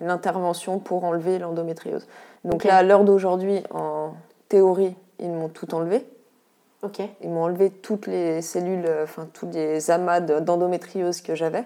l'intervention 0.00 0.80
pour 0.80 1.04
enlever 1.04 1.38
l'endométriose. 1.38 2.06
Donc 2.44 2.64
là, 2.64 2.76
à 2.76 2.82
l'heure 2.82 3.04
d'aujourd'hui, 3.04 3.62
en 3.72 4.14
théorie, 4.48 4.96
ils 5.20 5.30
m'ont 5.30 5.48
tout 5.48 5.74
enlevé. 5.74 6.04
Ok. 6.82 7.00
Ils 7.22 7.30
m'ont 7.30 7.44
enlevé 7.44 7.70
toutes 7.70 8.08
les 8.08 8.42
cellules, 8.42 8.88
enfin 9.04 9.28
tous 9.32 9.46
les 9.52 9.92
amas 9.92 10.20
d'endométriose 10.20 11.20
que 11.20 11.36
j'avais. 11.36 11.64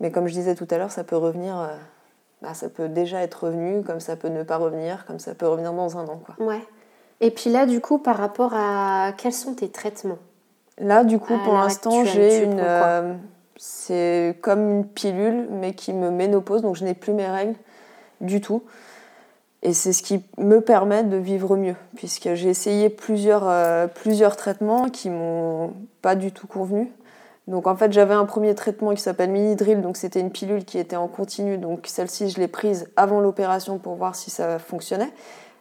Mais 0.00 0.10
comme 0.10 0.26
je 0.26 0.34
disais 0.34 0.54
tout 0.54 0.66
à 0.70 0.76
l'heure, 0.76 0.90
ça 0.90 1.04
peut 1.04 1.16
revenir, 1.16 1.58
euh, 1.58 1.68
bah, 2.44 2.52
ça 2.52 2.68
peut 2.68 2.88
déjà 2.88 3.22
être 3.22 3.44
revenu, 3.44 3.82
comme 3.82 4.00
ça 4.00 4.16
peut 4.16 4.28
ne 4.28 4.42
pas 4.42 4.58
revenir, 4.58 5.06
comme 5.06 5.18
ça 5.18 5.34
peut 5.34 5.48
revenir 5.48 5.72
dans 5.72 5.96
un 5.96 6.06
an. 6.06 6.20
Quoi. 6.24 6.46
Ouais. 6.46 6.60
Et 7.20 7.30
puis 7.30 7.48
là, 7.48 7.64
du 7.64 7.80
coup, 7.80 7.96
par 7.96 8.18
rapport 8.18 8.52
à 8.54 9.12
quels 9.16 9.32
sont 9.32 9.54
tes 9.54 9.70
traitements? 9.70 10.18
Là, 10.76 11.04
du 11.04 11.18
coup, 11.18 11.34
pour 11.44 11.54
l'instant, 11.54 12.04
j'ai 12.04 12.42
une. 12.42 12.60
Euh, 12.60 13.14
c'est 13.56 14.36
comme 14.42 14.70
une 14.70 14.84
pilule, 14.84 15.48
mais 15.50 15.72
qui 15.72 15.94
me 15.94 16.10
ménopause, 16.10 16.60
donc 16.60 16.76
je 16.76 16.84
n'ai 16.84 16.92
plus 16.92 17.14
mes 17.14 17.26
règles 17.26 17.54
du 18.20 18.42
tout. 18.42 18.62
Et 19.62 19.72
c'est 19.72 19.94
ce 19.94 20.02
qui 20.02 20.22
me 20.36 20.60
permet 20.60 21.02
de 21.02 21.16
vivre 21.16 21.56
mieux, 21.56 21.76
puisque 21.96 22.34
j'ai 22.34 22.50
essayé 22.50 22.90
plusieurs, 22.90 23.48
euh, 23.48 23.86
plusieurs 23.86 24.36
traitements 24.36 24.90
qui 24.90 25.08
m'ont 25.08 25.72
pas 26.02 26.14
du 26.14 26.30
tout 26.32 26.46
convenu. 26.46 26.92
Donc 27.46 27.66
en 27.66 27.76
fait, 27.76 27.92
j'avais 27.92 28.14
un 28.14 28.24
premier 28.24 28.54
traitement 28.54 28.94
qui 28.94 29.02
s'appelle 29.02 29.30
Minidrill, 29.30 29.82
donc 29.82 29.96
c'était 29.96 30.20
une 30.20 30.30
pilule 30.30 30.64
qui 30.64 30.78
était 30.78 30.96
en 30.96 31.08
continu. 31.08 31.58
Donc 31.58 31.86
celle-ci, 31.86 32.30
je 32.30 32.40
l'ai 32.40 32.48
prise 32.48 32.88
avant 32.96 33.20
l'opération 33.20 33.78
pour 33.78 33.96
voir 33.96 34.14
si 34.14 34.30
ça 34.30 34.58
fonctionnait. 34.58 35.10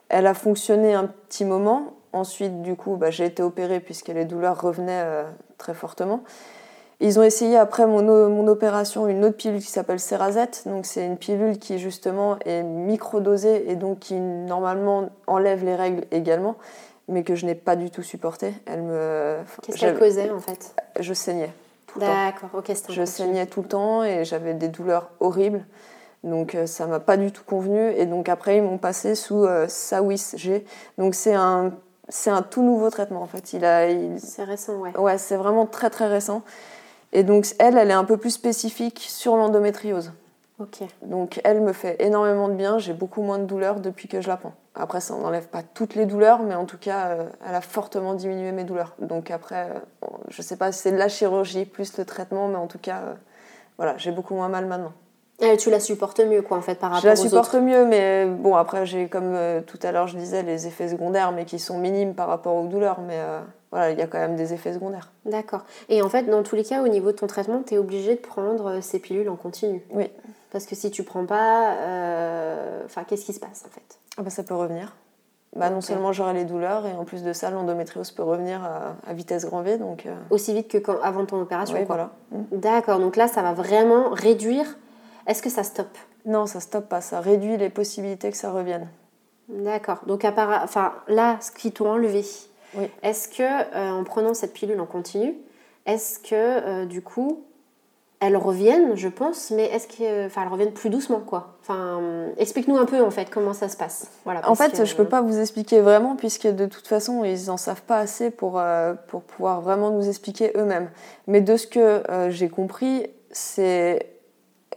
Elle 0.10 0.28
a 0.28 0.34
fonctionné 0.34 0.94
un 0.94 1.06
petit 1.06 1.44
moment. 1.46 1.94
Ensuite, 2.14 2.62
du 2.62 2.76
coup, 2.76 2.96
bah, 2.96 3.10
j'ai 3.10 3.26
été 3.26 3.42
opérée 3.42 3.80
puisque 3.80 4.10
les 4.10 4.24
douleurs 4.24 4.62
revenaient 4.62 5.02
euh, 5.04 5.24
très 5.58 5.74
fortement. 5.74 6.24
Ils 7.00 7.20
ont 7.20 7.24
essayé 7.24 7.58
après 7.58 7.86
mon, 7.86 8.02
mon 8.30 8.48
opération 8.48 9.08
une 9.08 9.26
autre 9.26 9.36
pilule 9.36 9.60
qui 9.60 9.72
s'appelle 9.72 10.00
Cerazette. 10.00 10.64
Donc 10.68 10.86
c'est 10.86 11.06
une 11.06 11.18
pilule 11.18 11.58
qui 11.58 11.80
justement 11.80 12.38
est 12.46 12.64
microdosée 12.64 13.70
et 13.70 13.76
donc 13.76 14.00
qui 14.00 14.14
normalement 14.14 15.10
enlève 15.28 15.66
les 15.66 15.76
règles 15.76 16.06
également, 16.12 16.56
mais 17.10 17.24
que 17.24 17.36
je 17.36 17.46
n'ai 17.46 17.56
pas 17.56 17.76
du 17.76 17.90
tout 17.90 18.04
supporté. 18.04 18.54
Elle 18.68 18.84
me. 18.84 19.38
Qu'est-ce 19.64 19.80
qu'elle 19.80 20.00
causait 20.00 20.30
en 20.30 20.40
fait? 20.40 20.76
Je 20.98 21.14
saignais. 21.14 21.52
D'accord, 21.98 22.50
ok. 22.54 22.72
Je 22.89 23.06
saignais 23.06 23.46
tout 23.46 23.62
le 23.62 23.68
temps 23.68 24.04
et 24.04 24.26
j'avais 24.26 24.54
des 24.54 24.68
douleurs 24.68 25.12
horribles. 25.20 25.66
Donc 26.24 26.56
euh, 26.56 26.66
ça 26.66 26.88
m'a 26.88 27.00
pas 27.00 27.18
du 27.18 27.32
tout 27.32 27.44
convenu. 27.46 27.91
Et 27.91 28.06
donc 28.06 28.30
après 28.30 28.58
ils 28.58 28.64
m'ont 28.64 28.78
passé 28.78 29.16
sous 29.16 29.44
euh, 29.44 29.68
Sawis 29.68 30.32
G. 30.36 30.66
Donc 30.98 31.16
c'est 31.16 31.34
un 31.36 31.74
c'est 32.10 32.30
un 32.30 32.41
tout 32.41 32.64
nouveau 32.64 32.89
traitement 32.89 33.22
en 33.22 33.28
fait. 33.28 33.54
Il 33.54 33.66
a, 33.66 33.88
C'est 34.18 34.44
récent, 34.44 34.76
ouais. 34.78 34.96
Ouais, 34.98 35.18
c'est 35.18 35.36
vraiment 35.36 35.66
très 35.66 35.89
très 35.89 36.08
récent. 36.08 36.41
Et 37.12 37.24
donc 37.24 37.46
elle, 37.60 37.78
elle 37.78 37.89
est 37.89 37.94
un 37.94 38.06
peu 38.06 38.18
plus 38.18 38.32
spécifique 38.32 39.06
sur 39.08 39.36
l'endométriose. 39.36 40.14
Donc 41.01 41.39
elle 41.43 41.61
me 41.61 41.74
fait 41.74 41.95
énormément 41.99 42.47
de 42.47 42.53
bien, 42.53 42.78
j'ai 42.80 42.93
beaucoup 42.93 43.22
moins 43.22 43.39
de 43.39 43.45
douleurs 43.45 43.80
depuis 43.80 44.07
que 44.07 44.22
je 44.22 44.28
la 44.28 44.38
prends. 44.38 44.53
Après 44.76 44.99
ça 45.01 45.16
n'enlève 45.16 45.47
pas 45.47 45.61
toutes 45.61 45.95
les 45.95 46.05
douleurs, 46.05 46.41
mais 46.43 46.55
en 46.55 46.66
tout 46.66 46.78
cas 46.78 47.07
euh, 47.09 47.26
elle 47.47 47.55
a 47.55 47.61
fortement 47.61 48.14
diminué 48.14 48.51
mes 48.51 48.64
douleurs. 48.64 48.95
Donc 48.99 49.32
après, 49.32 49.70
euh, 49.70 50.07
je 50.30 50.41
sais 50.41 50.57
pas 50.57 50.72
si 50.72 50.80
c'est 50.80 50.91
de 50.91 50.97
la 50.97 51.09
chirurgie 51.09 51.66
plus 51.66 51.97
le 51.97 52.05
traitement, 52.05 52.47
mais 52.47 52.57
en 52.57 52.68
tout 52.68 52.80
cas, 52.80 53.01
euh, 53.05 53.14
voilà, 53.78 53.97
j'ai 53.97 54.11
beaucoup 54.11 54.36
moins 54.36 54.49
mal 54.49 54.66
maintenant. 54.66 54.93
Et 55.39 55.57
tu 55.57 55.70
la 55.70 55.80
supportes 55.80 56.20
mieux, 56.20 56.41
quoi, 56.41 56.57
en 56.57 56.61
fait, 56.61 56.76
par 56.76 56.91
rapport 56.91 57.01
Je 57.01 57.07
la 57.07 57.14
aux 57.14 57.18
supporte 57.18 57.55
autres. 57.55 57.64
mieux, 57.64 57.86
mais 57.86 58.26
bon, 58.28 58.55
après, 58.55 58.86
j'ai, 58.86 59.07
comme 59.07 59.34
euh, 59.36 59.61
tout 59.61 59.80
à 59.82 59.91
l'heure 59.91 60.07
je 60.07 60.16
disais, 60.16 60.43
les 60.43 60.68
effets 60.68 60.88
secondaires, 60.88 61.32
mais 61.32 61.45
qui 61.45 61.59
sont 61.59 61.80
minimes 61.80 62.14
par 62.14 62.28
rapport 62.28 62.55
aux 62.55 62.68
douleurs. 62.68 63.01
Mais 63.01 63.18
euh, 63.18 63.41
voilà, 63.72 63.91
il 63.91 63.97
y 63.97 64.01
a 64.01 64.07
quand 64.07 64.20
même 64.20 64.36
des 64.36 64.53
effets 64.53 64.74
secondaires. 64.74 65.11
D'accord. 65.26 65.66
Et 65.89 66.01
en 66.01 66.07
fait, 66.09 66.24
dans 66.30 66.43
tous 66.43 66.55
les 66.55 66.64
cas, 66.64 66.82
au 66.84 66.88
niveau 66.88 67.11
de 67.11 67.18
ton 67.18 67.28
traitement, 67.28 67.61
tu 67.66 67.74
es 67.74 67.78
obligé 67.78 68.16
de 68.16 68.22
prendre 68.22 68.68
euh, 68.70 68.82
ces 68.82 68.99
pilules 68.99 69.28
en 69.28 69.36
continu. 69.36 69.84
Oui. 69.89 70.09
Parce 70.54 70.66
que 70.66 70.76
si 70.76 70.91
tu 70.91 71.04
prends 71.04 71.26
pas, 71.26 71.74
euh, 71.80 72.82
enfin, 72.86 73.04
qu'est-ce 73.04 73.26
qui 73.26 73.34
se 73.34 73.39
passe 73.39 73.66
en 73.68 73.70
fait? 73.72 73.99
Ah 74.18 74.22
bah, 74.22 74.30
ça 74.30 74.43
peut 74.43 74.54
revenir. 74.54 74.95
Bah, 75.56 75.70
Non 75.70 75.82
seulement 75.82 76.14
j'aurai 76.14 76.34
les 76.34 76.45
douleurs, 76.45 76.86
et 76.86 76.93
en 76.93 77.04
plus 77.06 77.24
de 77.24 77.34
ça, 77.34 77.49
l'endométriose 77.49 78.12
peut 78.12 78.24
revenir 78.24 78.64
à, 78.64 78.95
à 79.08 79.14
vitesse 79.14 79.45
grand 79.45 79.62
V. 79.62 79.78
Donc, 79.78 80.06
euh, 80.06 80.16
Aussi 80.30 80.54
vite 80.54 80.68
que 80.68 80.78
quand, 80.78 80.99
avant 81.01 81.26
ton 81.26 81.41
opération 81.41 81.78
oui, 81.78 81.84
voilà. 81.86 82.12
Mm. 82.32 82.43
D'accord, 82.54 82.99
donc 82.99 83.16
là, 83.16 83.28
ça 83.28 83.41
va 83.41 83.54
vraiment 83.54 84.10
réduire. 84.12 84.78
Est-ce 85.28 85.41
que 85.41 85.49
ça 85.49 85.64
stoppe? 85.64 85.97
Non, 86.26 86.45
ça 86.45 86.60
stoppe 86.60 86.88
pas, 86.88 87.01
ça 87.01 87.20
réduit 87.20 87.58
les 87.58 87.70
possibilités 87.70 88.32
que 88.32 88.38
ça 88.38 88.51
revienne. 88.51 88.88
D'accord. 89.49 89.99
Donc, 90.08 90.24
à 90.24 90.32
part, 90.32 90.62
enfin, 90.64 90.93
là, 91.08 91.38
ce 91.41 91.51
qu'ils 91.51 91.74
t'ont 91.74 91.89
enlevé, 91.91 92.24
Oui. 92.76 92.89
est-ce 93.01 93.28
que, 93.28 93.43
euh, 93.43 93.91
en 93.91 94.04
prenant 94.04 94.34
cette 94.34 94.54
pilule 94.54 94.80
en 94.80 94.86
continu, 94.86 95.36
est-ce 95.86 96.20
que, 96.20 96.34
euh, 96.34 96.86
du 96.86 97.01
coup, 97.01 97.43
elles 98.26 98.38
reviennent, 98.38 98.96
je 98.96 99.08
pense, 99.10 99.52
mais 99.52 99.66
est-ce 99.66 99.88
qu'elles 99.88 100.28
enfin, 100.28 100.44
elles 100.44 100.48
reviennent 100.52 100.72
plus 100.74 100.90
doucement, 100.90 101.20
quoi 101.20 101.56
Enfin, 101.62 102.02
explique-nous 102.38 102.78
un 102.78 102.86
peu, 102.86 103.02
en 103.04 103.12
fait, 103.12 103.30
comment 103.30 103.54
ça 103.54 103.70
se 103.70 103.78
passe. 103.78 104.08
Voilà, 104.26 104.48
En 104.50 104.56
fait, 104.56 104.72
que- 104.72 104.86
je 104.86 104.96
peux 104.96 105.06
pas 105.06 105.22
vous 105.22 105.40
expliquer 105.40 105.80
vraiment, 105.82 106.16
puisque 106.16 106.48
de 106.48 106.66
toute 106.66 106.88
façon, 106.88 107.24
ils 107.24 107.50
en 107.52 107.58
savent 107.58 107.82
pas 107.84 107.98
assez 107.98 108.32
pour, 108.32 108.60
euh, 108.60 108.94
pour 109.08 109.22
pouvoir 109.22 109.62
vraiment 109.62 109.92
nous 109.92 110.08
expliquer 110.08 110.52
eux-mêmes. 110.56 110.90
Mais 111.28 111.42
de 111.42 111.56
ce 111.58 111.68
que 111.68 111.80
euh, 112.10 112.30
j'ai 112.32 112.50
compris, 112.50 113.08
c'est. 113.32 114.10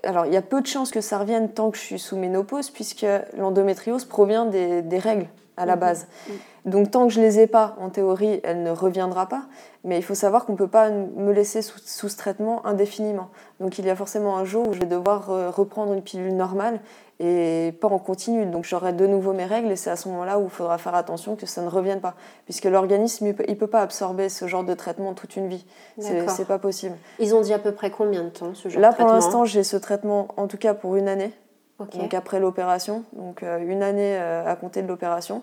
Alors, 0.03 0.27
il 0.27 0.33
y 0.33 0.37
a 0.37 0.43
peu 0.43 0.61
de 0.61 0.67
chances 0.67 0.91
que 0.91 1.01
ça 1.01 1.19
revienne 1.19 1.49
tant 1.51 1.71
que 1.71 1.77
je 1.79 1.83
suis 1.83 1.99
sous 1.99 2.17
ménopause, 2.17 2.71
puisque 2.71 3.07
l'endométriose 3.37 4.05
provient 4.05 4.45
des, 4.47 4.83
des 4.83 4.99
règles 4.99 5.27
à 5.57 5.67
la 5.67 5.75
Mhm. 5.75 5.81
base. 5.81 6.07
Donc, 6.65 6.91
tant 6.91 7.07
que 7.07 7.13
je 7.13 7.21
les 7.21 7.39
ai 7.41 7.47
pas, 7.47 7.77
en 7.81 7.91
théorie, 7.91 8.41
elle 8.43 8.63
ne 8.63 8.71
reviendra 8.71 9.27
pas. 9.27 9.43
Mais 9.85 9.97
il 9.99 10.03
faut 10.03 10.15
savoir 10.17 10.45
qu'on 10.47 10.57
peut 10.57 10.67
pas 10.69 10.91
me 10.91 11.31
laisser 11.33 11.63
sous, 11.63 11.79
sous 11.79 12.09
ce 12.09 12.17
traitement 12.17 12.67
indéfiniment. 12.67 13.29
Donc, 13.61 13.79
il 13.79 13.87
y 13.87 13.91
a 13.91 13.95
forcément 13.95 14.37
un 14.37 14.45
jour 14.45 14.69
où 14.69 14.73
je 14.73 14.81
vais 14.81 14.87
devoir 14.87 15.31
euh, 15.31 15.49
reprendre 15.51 15.93
une 15.93 16.03
pilule 16.03 16.35
normale 16.35 16.81
et 17.19 17.73
pas 17.81 17.89
en 17.89 17.99
continu. 17.99 18.45
Donc 18.45 18.65
j'aurai 18.65 18.93
de 18.93 19.07
nouveau 19.07 19.33
mes 19.33 19.47
règles 19.47 19.71
et 19.71 19.77
c'est 19.77 19.89
à 19.89 19.97
ce 19.97 20.07
moment-là 20.11 20.39
où 20.39 20.45
il 20.45 20.51
faudra 20.51 20.77
faire 20.77 20.95
attention 20.95 21.35
que 21.35 21.47
ça 21.47 21.63
ne 21.63 21.69
revienne 21.69 22.01
pas. 22.01 22.15
Puisque 22.45 22.65
l'organisme, 22.67 23.27
il 23.29 23.35
peut, 23.35 23.45
il 23.49 23.57
peut 23.57 23.69
pas 23.69 23.81
absorber 23.81 24.29
ce 24.29 24.47
genre 24.47 24.65
de 24.65 24.75
traitement 24.75 25.15
toute 25.15 25.35
une 25.37 25.49
vie. 25.49 25.65
C'est 25.99 26.47
pas 26.47 26.59
possible. 26.59 26.95
Ils 27.19 27.35
ont 27.35 27.41
dit 27.41 27.55
à 27.55 27.59
peu 27.59 27.73
près 27.73 27.91
combien 27.91 28.23
de 28.25 28.29
temps 28.29 28.53
ce 28.55 28.69
genre 28.69 28.83
Là, 28.83 28.91
de 28.91 28.97
pour 28.97 29.07
traitement? 29.07 29.15
l'instant, 29.15 29.45
j'ai 29.47 29.63
ce 29.63 29.79
traitement, 29.79 30.29
en 30.37 30.47
tout 30.47 30.59
cas 30.59 30.75
pour 30.75 30.97
une 30.97 31.09
année, 31.09 31.33
Donc 31.79 32.15
après 32.15 32.41
l'opération. 32.41 33.05
Donc 33.13 33.43
euh, 33.43 33.59
une 33.59 33.83
année 33.83 34.17
euh, 34.17 34.47
à 34.47 34.57
compter 34.57 34.83
de 34.83 34.89
l'opération. 34.89 35.43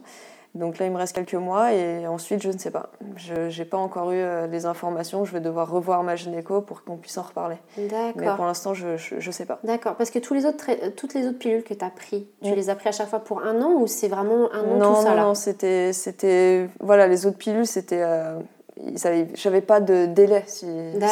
Donc 0.55 0.77
là, 0.77 0.85
il 0.85 0.91
me 0.91 0.97
reste 0.97 1.15
quelques 1.15 1.33
mois 1.33 1.73
et 1.73 2.05
ensuite, 2.05 2.43
je 2.43 2.49
ne 2.49 2.57
sais 2.59 2.69
pas. 2.69 2.91
Je 3.15 3.57
n'ai 3.57 3.65
pas 3.65 3.77
encore 3.77 4.11
eu 4.11 4.17
euh, 4.17 4.45
les 4.45 4.67
informations. 4.67 5.25
Je 5.25 5.33
vais 5.33 5.39
devoir 5.39 5.71
revoir 5.71 6.03
ma 6.03 6.15
gynéco 6.15 6.61
pour 6.61 6.83
qu'on 6.83 6.97
puisse 6.97 7.17
en 7.17 7.23
reparler. 7.23 7.55
Mais 7.75 7.87
D'accord. 7.87 8.35
pour 8.35 8.45
l'instant, 8.45 8.75
je 8.75 9.15
ne 9.15 9.31
sais 9.31 9.45
pas. 9.45 9.59
D'accord, 9.63 9.95
parce 9.95 10.11
que 10.11 10.19
tous 10.19 10.35
les 10.35 10.45
autres 10.45 10.69
toutes 10.95 11.15
les 11.15 11.27
autres 11.27 11.39
pilules 11.39 11.63
que 11.63 11.73
tu 11.73 11.83
as 11.83 11.89
pris, 11.89 12.27
tu 12.43 12.53
les 12.53 12.69
as 12.69 12.75
pris 12.75 12.89
à 12.89 12.91
chaque 12.91 13.09
fois 13.09 13.19
pour 13.19 13.41
un 13.41 13.61
an 13.63 13.71
ou 13.71 13.87
c'est 13.87 14.07
vraiment 14.07 14.53
un 14.53 14.63
an 14.63 14.77
non, 14.77 14.93
tout 14.93 15.01
ça 15.01 15.09
non, 15.09 15.15
là 15.15 15.23
non, 15.23 15.33
c'était, 15.33 15.91
c'était, 15.91 16.69
voilà, 16.79 17.07
les 17.07 17.25
autres 17.25 17.37
pilules, 17.37 17.65
c'était, 17.65 18.03
euh, 18.03 18.39
avaient- 19.03 19.27
j'avais 19.35 19.61
pas 19.61 19.79
de 19.79 20.05
délai. 20.05 20.43
si- 20.47 20.65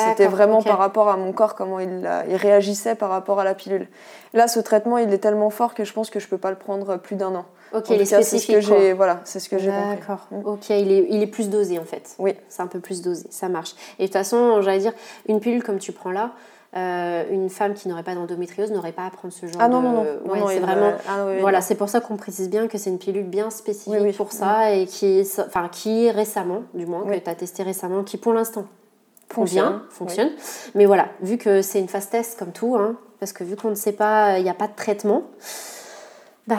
C'était 0.10 0.28
vraiment 0.28 0.62
par 0.62 0.78
rapport 0.78 1.10
à 1.10 1.18
mon 1.18 1.32
corps, 1.32 1.56
comment 1.56 1.80
il, 1.80 2.06
a- 2.06 2.26
il 2.28 2.36
réagissait 2.36 2.96
par 2.96 3.10
rapport 3.10 3.40
à 3.40 3.44
la 3.44 3.54
pilule. 3.54 3.88
Là, 4.34 4.48
ce 4.48 4.60
traitement, 4.60 4.98
il 4.98 5.12
est 5.14 5.18
tellement 5.20 5.50
fort 5.50 5.74
que 5.74 5.84
je 5.84 5.94
pense 5.94 6.10
que 6.10 6.20
je 6.20 6.28
peux 6.28 6.38
pas 6.38 6.50
le 6.50 6.58
prendre 6.58 6.98
plus 6.98 7.16
d'un 7.16 7.36
an. 7.36 7.46
Ok, 7.74 7.90
il 7.90 8.02
est 8.02 8.06
c'est 8.06 8.22
ce 8.22 8.28
spécifique. 8.28 8.60
que 8.62 8.68
quoi. 8.68 8.78
j'ai, 8.80 8.94
voilà, 8.94 9.22
c'est 9.24 9.40
ce 9.40 9.48
que 9.48 9.58
j'ai 9.58 9.70
compris. 9.72 9.96
D'accord. 9.98 10.28
Mm. 10.32 10.46
Ok, 10.46 10.70
il 10.72 10.92
est, 10.92 11.08
il 11.10 11.22
est 11.24 11.28
plus 11.28 11.50
dosé 11.50 11.80
en 11.80 11.86
fait. 11.86 12.16
Oui. 12.20 12.36
C'est 12.50 12.62
un 12.62 12.68
peu 12.68 12.80
plus 12.80 13.02
dosé, 13.02 13.26
ça 13.30 13.48
marche. 13.48 13.76
Et 13.98 14.04
de 14.04 14.08
toute 14.08 14.14
façon, 14.14 14.62
j'allais 14.62 14.80
dire, 14.80 14.94
une 15.30 15.40
pilule 15.40 15.64
comme 15.64 15.80
tu 15.80 15.94
prends 15.94 16.12
là, 16.12 16.32
euh, 16.76 17.26
une 17.30 17.50
femme 17.50 17.74
qui 17.74 17.88
n'aurait 17.90 18.04
pas 18.04 18.16
d'endométriose 18.16 18.72
n'aurait 18.72 18.94
pas 18.94 19.06
à 19.06 19.10
prendre 19.10 19.34
ce 19.34 19.46
genre 19.46 19.58
Ah 19.60 19.68
non, 19.68 19.82
de. 19.82 19.86
non, 19.88 19.92
non, 20.26 20.32
Ouais, 20.32 20.40
non, 20.40 20.48
c'est 20.48 20.60
vraiment. 20.60 20.94
ah 21.10 21.26
oui, 21.28 21.34
Voilà, 21.42 21.60
c'est 21.62 21.76
pour 21.76 21.90
ça 21.90 22.00
qu'on 22.00 22.16
précise 22.16 22.50
bien 22.50 22.68
que 22.68 22.78
c'est 22.78 22.90
une 22.90 22.98
pilule 23.00 23.26
bien 23.26 23.50
spécifique 23.50 23.92
Oui, 23.94 24.00
oui. 24.02 24.14
pour 24.14 24.32
ça 24.32 24.72
et 24.74 24.86
qui 24.86 25.22
enfin, 25.40 25.68
qui 25.70 26.10
récemment, 26.12 26.64
du 26.74 26.86
moins, 26.86 27.04
que 27.06 27.18
tu 27.18 27.30
as 27.30 27.36
testé 27.36 27.64
récemment, 27.64 28.04
qui 28.04 28.18
pour 28.18 28.34
l'instant 28.34 28.66
Fonctionne, 29.30 29.80
fonctionne. 29.90 30.30
Mais 30.76 30.86
voilà, 30.86 31.08
vu 31.22 31.38
que 31.38 31.62
c'est 31.62 31.80
une 31.80 31.88
phase 31.88 32.10
test 32.10 32.38
comme 32.38 32.52
tout, 32.52 32.76
hein, 32.76 32.98
parce 33.20 33.32
que 33.32 33.46
vu 33.46 33.56
qu'on 33.56 33.70
ne 33.70 33.76
sait 33.76 33.94
pas, 33.94 34.38
il 34.40 34.44
n'y 34.44 34.50
a 34.50 34.54
pas 34.54 34.68
de 34.68 34.76
traitement, 34.76 35.24
bah, 36.48 36.58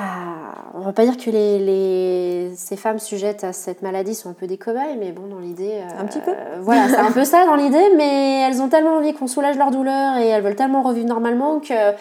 on 0.75 0.81
va 0.81 0.93
pas 0.93 1.05
dire 1.05 1.17
que 1.17 1.31
les, 1.31 1.59
les- 1.59 2.53
ces 2.57 2.77
femmes 2.77 2.99
sujettes 2.99 3.45
à 3.45 3.53
cette 3.53 3.83
maladie 3.83 4.15
sont 4.15 4.31
un 4.31 4.35
peu 4.35 4.47
des 4.47 4.57
cobayes, 4.57 4.97
mais 4.99 5.11
bon, 5.13 5.27
dans 5.27 5.39
l'idée. 5.41 5.81
euh, 5.83 6.01
Un 6.01 6.05
petit 6.07 6.21
peu. 6.21 6.33
Voilà, 6.61 6.89
c'est 6.89 6.97
un 6.97 7.11
peu 7.13 7.25
ça 7.25 7.45
dans 7.47 7.57
l'idée, 7.57 7.91
mais 7.97 8.43
elles 8.49 8.63
ont 8.63 8.69
tellement 8.69 8.97
envie 8.97 9.13
qu'on 9.13 9.27
soulage 9.27 9.57
leur 9.59 9.71
douleur 9.71 10.17
et 10.19 10.29
elles 10.29 10.43
veulent 10.43 10.55
tellement 10.57 10.83
revivre 10.83 11.09
normalement 11.09 11.59
que, 11.61 11.93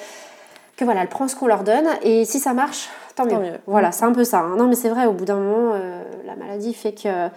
que 0.77 0.85
voilà, 0.85 1.01
elles 1.01 1.07
prennent 1.09 1.27
ce 1.27 1.35
qu'on 1.35 1.47
leur 1.47 1.63
donne 1.63 1.87
et 2.03 2.23
si 2.25 2.39
ça 2.39 2.53
marche, 2.53 2.89
tant 3.15 3.25
mieux. 3.25 3.31
Tant 3.31 3.39
mieux. 3.39 3.53
Voilà, 3.67 3.91
c'est 3.91 4.05
un 4.05 4.13
peu 4.13 4.23
ça. 4.23 4.39
hein. 4.39 4.55
Non, 4.57 4.67
mais 4.67 4.75
c'est 4.75 4.89
vrai, 4.89 5.05
au 5.07 5.13
bout 5.13 5.25
d'un 5.25 5.35
moment, 5.39 5.73
euh, 5.73 6.03
la 6.25 6.35
maladie 6.35 6.73
fait 6.73 6.93
que, 6.93 7.27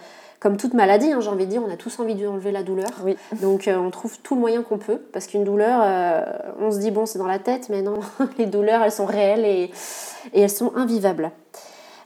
comme 0.45 0.57
toute 0.57 0.75
maladie, 0.75 1.11
hein, 1.11 1.21
j'ai 1.21 1.29
envie 1.29 1.47
de 1.47 1.49
dire, 1.49 1.63
on 1.67 1.73
a 1.73 1.75
tous 1.75 1.99
envie 1.99 2.13
d'enlever 2.13 2.51
la 2.51 2.61
douleur. 2.61 2.91
Oui. 3.03 3.17
Donc 3.41 3.67
euh, 3.67 3.77
on 3.77 3.89
trouve 3.89 4.19
tout 4.19 4.35
le 4.35 4.41
moyen 4.41 4.61
qu'on 4.61 4.77
peut, 4.77 4.99
parce 5.11 5.25
qu'une 5.25 5.43
douleur, 5.43 5.81
euh, 5.83 6.21
on 6.59 6.69
se 6.69 6.77
dit 6.77 6.91
bon 6.91 7.07
c'est 7.07 7.17
dans 7.17 7.25
la 7.25 7.39
tête, 7.39 7.69
mais 7.69 7.81
non, 7.81 7.95
les 8.37 8.45
douleurs 8.45 8.83
elles 8.83 8.91
sont 8.91 9.07
réelles 9.07 9.43
et, 9.43 9.71
et 10.33 10.41
elles 10.41 10.49
sont 10.51 10.71
invivables. 10.75 11.31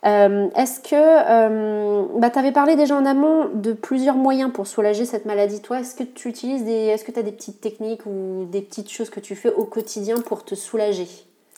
Euh, 0.05 0.47
Est-ce 0.55 0.79
que 0.79 2.17
bah, 2.17 2.29
tu 2.29 2.39
avais 2.39 2.53
parlé 2.53 2.77
déjà 2.77 2.95
en 2.95 3.05
amont 3.05 3.49
de 3.53 3.73
plusieurs 3.73 4.15
moyens 4.15 4.53
pour 4.53 4.67
soulager 4.67 5.03
cette 5.03 5.25
maladie 5.25 5.61
Toi, 5.61 5.81
est-ce 5.81 5.93
que 5.93 6.03
tu 6.03 6.29
utilises 6.29 6.63
des, 6.63 6.85
est-ce 6.85 7.03
que 7.03 7.11
tu 7.11 7.19
as 7.19 7.23
des 7.23 7.33
petites 7.33 7.59
techniques 7.59 8.05
ou 8.05 8.47
des 8.49 8.61
petites 8.61 8.89
choses 8.89 9.09
que 9.09 9.19
tu 9.19 9.35
fais 9.35 9.51
au 9.51 9.65
quotidien 9.65 10.15
pour 10.21 10.45
te 10.45 10.55
soulager? 10.55 11.09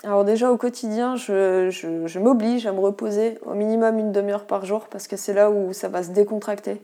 Alors 0.03 0.25
déjà 0.25 0.51
au 0.51 0.57
quotidien, 0.57 1.15
je, 1.15 2.17
m'oblige 2.17 2.65
à 2.65 2.71
me 2.71 2.79
reposer 2.79 3.37
au 3.45 3.53
minimum 3.53 3.99
une 3.99 4.11
demi-heure 4.11 4.45
par 4.45 4.65
jour 4.65 4.87
parce 4.89 5.07
que 5.07 5.15
c'est 5.15 5.33
là 5.33 5.51
où 5.51 5.73
ça 5.73 5.89
va 5.89 6.01
se 6.01 6.09
décontracter. 6.09 6.81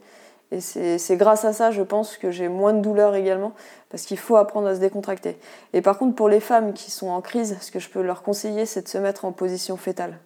Et 0.52 0.62
c'est 0.62 0.98
c'est 0.98 1.18
grâce 1.18 1.44
à 1.44 1.52
ça, 1.52 1.72
je 1.72 1.82
pense, 1.82 2.16
que 2.18 2.32
j'ai 2.32 2.48
moins 2.48 2.74
de 2.74 2.80
douleur 2.80 3.16
également 3.16 3.54
parce 3.90 4.04
qu'il 4.04 4.20
faut 4.20 4.38
apprendre 4.38 4.68
à 4.68 4.76
se 4.76 4.80
décontracter. 4.80 5.38
Et 5.74 5.82
par 5.82 5.98
contre, 5.98 6.16
pour 6.16 6.30
les 6.30 6.40
femmes 6.40 6.74
qui 6.74 6.92
sont 6.92 7.10
en 7.10 7.22
crise, 7.22 7.58
ce 7.60 7.72
que 7.72 7.80
je 7.80 7.90
peux 7.90 8.02
leur 8.02 8.22
conseiller, 8.22 8.66
c'est 8.66 8.84
de 8.84 8.88
se 8.88 8.98
mettre 9.00 9.26
en 9.26 9.32
position 9.32 9.78
fétale. 9.78 10.20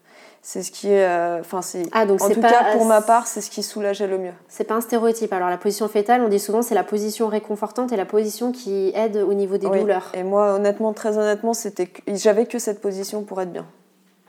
C'est 0.44 0.64
ce 0.64 0.72
qui 0.72 0.88
est... 0.92 1.06
euh, 1.06 1.40
Enfin, 1.40 1.62
c'est... 1.62 1.84
Ah 1.92 2.06
donc 2.06 2.22
En 2.22 2.30
tout 2.30 2.42
pas 2.42 2.50
cas, 2.50 2.64
pour 2.74 2.86
ma 2.86 3.02
part, 3.02 3.28
c'est 3.28 3.42
ce 3.42 3.52
qui 3.52 3.62
soulageait 3.62 4.08
le 4.08 4.18
mieux. 4.18 4.34
c'est 4.50 4.64
pas 4.64 4.74
un 4.74 4.82
stéréotype. 4.82 5.32
Alors 5.34 5.50
la 5.50 5.58
position 5.58 5.88
fétale, 5.88 6.22
on 6.22 6.30
dit 6.30 6.40
souvent 6.40 6.62
c'est 6.64 6.74
la 6.76 6.84
position 6.84 7.28
réconfortante 7.28 7.92
et 7.92 7.96
la 7.96 8.06
position 8.06 8.52
qui 8.52 8.92
aide 8.96 9.18
au 9.18 9.34
niveau 9.34 9.58
des 9.58 9.68
Oui. 9.68 9.80
douleurs. 9.82 10.10
Et 10.16 10.24
moi, 10.24 10.54
honnêtement, 10.56 10.94
très 10.94 11.18
honnêtement, 11.18 11.54
c'était 11.54 11.90
j'avais 12.08 12.46
que 12.48 12.58
cette 12.60 12.82
position 12.82 13.22
pour 13.22 13.40
être 13.42 13.52
bien. 13.52 13.66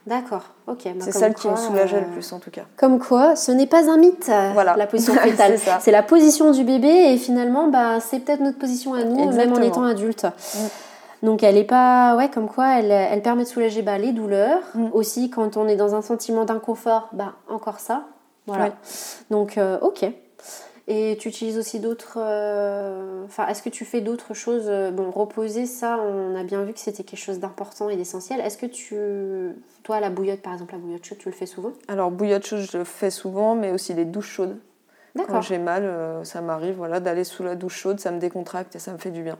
D'accord, 0.06 0.42
ok. 0.66 0.78
bah, 0.84 0.90
C'est 0.98 1.12
celle 1.12 1.32
qui 1.32 1.48
me 1.48 1.54
soulageait 1.54 1.98
euh, 1.98 2.00
le 2.00 2.06
plus, 2.08 2.32
en 2.32 2.40
tout 2.40 2.50
cas. 2.50 2.62
Comme 2.76 2.98
quoi, 2.98 3.36
ce 3.36 3.52
n'est 3.52 3.68
pas 3.68 3.88
un 3.88 3.96
mythe, 3.98 4.28
euh, 4.30 4.50
Voilà. 4.52 4.74
la 4.76 4.88
position 4.88 5.14
fétale. 5.22 5.58
C'est 5.80 5.92
la 5.92 6.02
position 6.02 6.50
du 6.50 6.64
bébé 6.64 6.88
et 7.12 7.16
finalement, 7.18 7.68
bah, 7.68 8.00
c'est 8.00 8.18
peut-être 8.18 8.40
notre 8.40 8.58
position 8.58 8.94
à 8.94 9.04
nous, 9.04 9.30
même 9.32 9.52
en 9.52 9.62
étant 9.62 9.84
adulte. 9.84 10.26
Donc 11.22 11.42
elle 11.42 11.56
est 11.56 11.64
pas, 11.64 12.16
ouais, 12.16 12.28
comme 12.28 12.48
quoi, 12.48 12.78
elle, 12.78 12.90
elle 12.90 13.22
permet 13.22 13.44
de 13.44 13.48
soulager 13.48 13.82
bah, 13.82 13.98
les 13.98 14.12
douleurs. 14.12 14.62
Mm. 14.74 14.88
Aussi, 14.92 15.30
quand 15.30 15.56
on 15.56 15.68
est 15.68 15.76
dans 15.76 15.94
un 15.94 16.02
sentiment 16.02 16.44
d'inconfort, 16.44 17.08
bah, 17.12 17.34
encore 17.48 17.78
ça. 17.78 18.06
Voilà. 18.46 18.72
Donc, 19.30 19.56
euh, 19.56 19.78
ok. 19.80 20.04
Et 20.88 21.16
tu 21.20 21.28
utilises 21.28 21.58
aussi 21.58 21.78
d'autres. 21.78 22.18
euh, 22.18 23.24
Enfin, 23.24 23.46
est-ce 23.46 23.62
que 23.62 23.68
tu 23.68 23.84
fais 23.84 24.00
d'autres 24.00 24.34
choses? 24.34 24.68
Bon, 24.92 25.12
reposer, 25.12 25.64
ça, 25.66 25.96
on 26.00 26.34
a 26.34 26.42
bien 26.42 26.64
vu 26.64 26.72
que 26.72 26.80
c'était 26.80 27.04
quelque 27.04 27.20
chose 27.20 27.38
d'important 27.38 27.88
et 27.88 27.94
d'essentiel. 27.96 28.40
Est-ce 28.40 28.58
que 28.58 28.66
tu. 28.66 28.96
Toi, 29.84 30.00
la 30.00 30.10
bouillotte, 30.10 30.42
par 30.42 30.52
exemple, 30.52 30.72
la 30.72 30.80
bouillotte 30.80 31.04
chaude, 31.04 31.18
tu 31.18 31.28
le 31.28 31.34
fais 31.34 31.46
souvent? 31.46 31.70
Alors, 31.86 32.10
bouillotte 32.10 32.44
chaude, 32.44 32.66
je 32.68 32.78
le 32.78 32.84
fais 32.84 33.10
souvent, 33.10 33.54
mais 33.54 33.70
aussi 33.70 33.94
les 33.94 34.04
douches 34.04 34.32
chaudes. 34.32 34.58
Quand 35.28 35.42
j'ai 35.42 35.58
mal, 35.58 35.84
euh, 35.84 36.24
ça 36.24 36.40
m'arrive 36.40 36.76
voilà, 36.76 36.98
d'aller 36.98 37.24
sous 37.24 37.42
la 37.44 37.54
douche 37.54 37.76
chaude, 37.76 38.00
ça 38.00 38.10
me 38.10 38.18
décontracte 38.18 38.74
et 38.74 38.78
ça 38.78 38.92
me 38.92 38.98
fait 38.98 39.10
du 39.10 39.22
bien. 39.22 39.38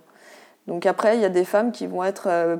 Donc 0.67 0.87
après, 0.87 1.17
il 1.17 1.21
y 1.21 1.25
a 1.25 1.31
des 1.31 1.45
femmes 1.45 1.73
qui 1.73 1.87
vont 1.87 2.05
être... 2.05 2.29
euh, 2.29 2.57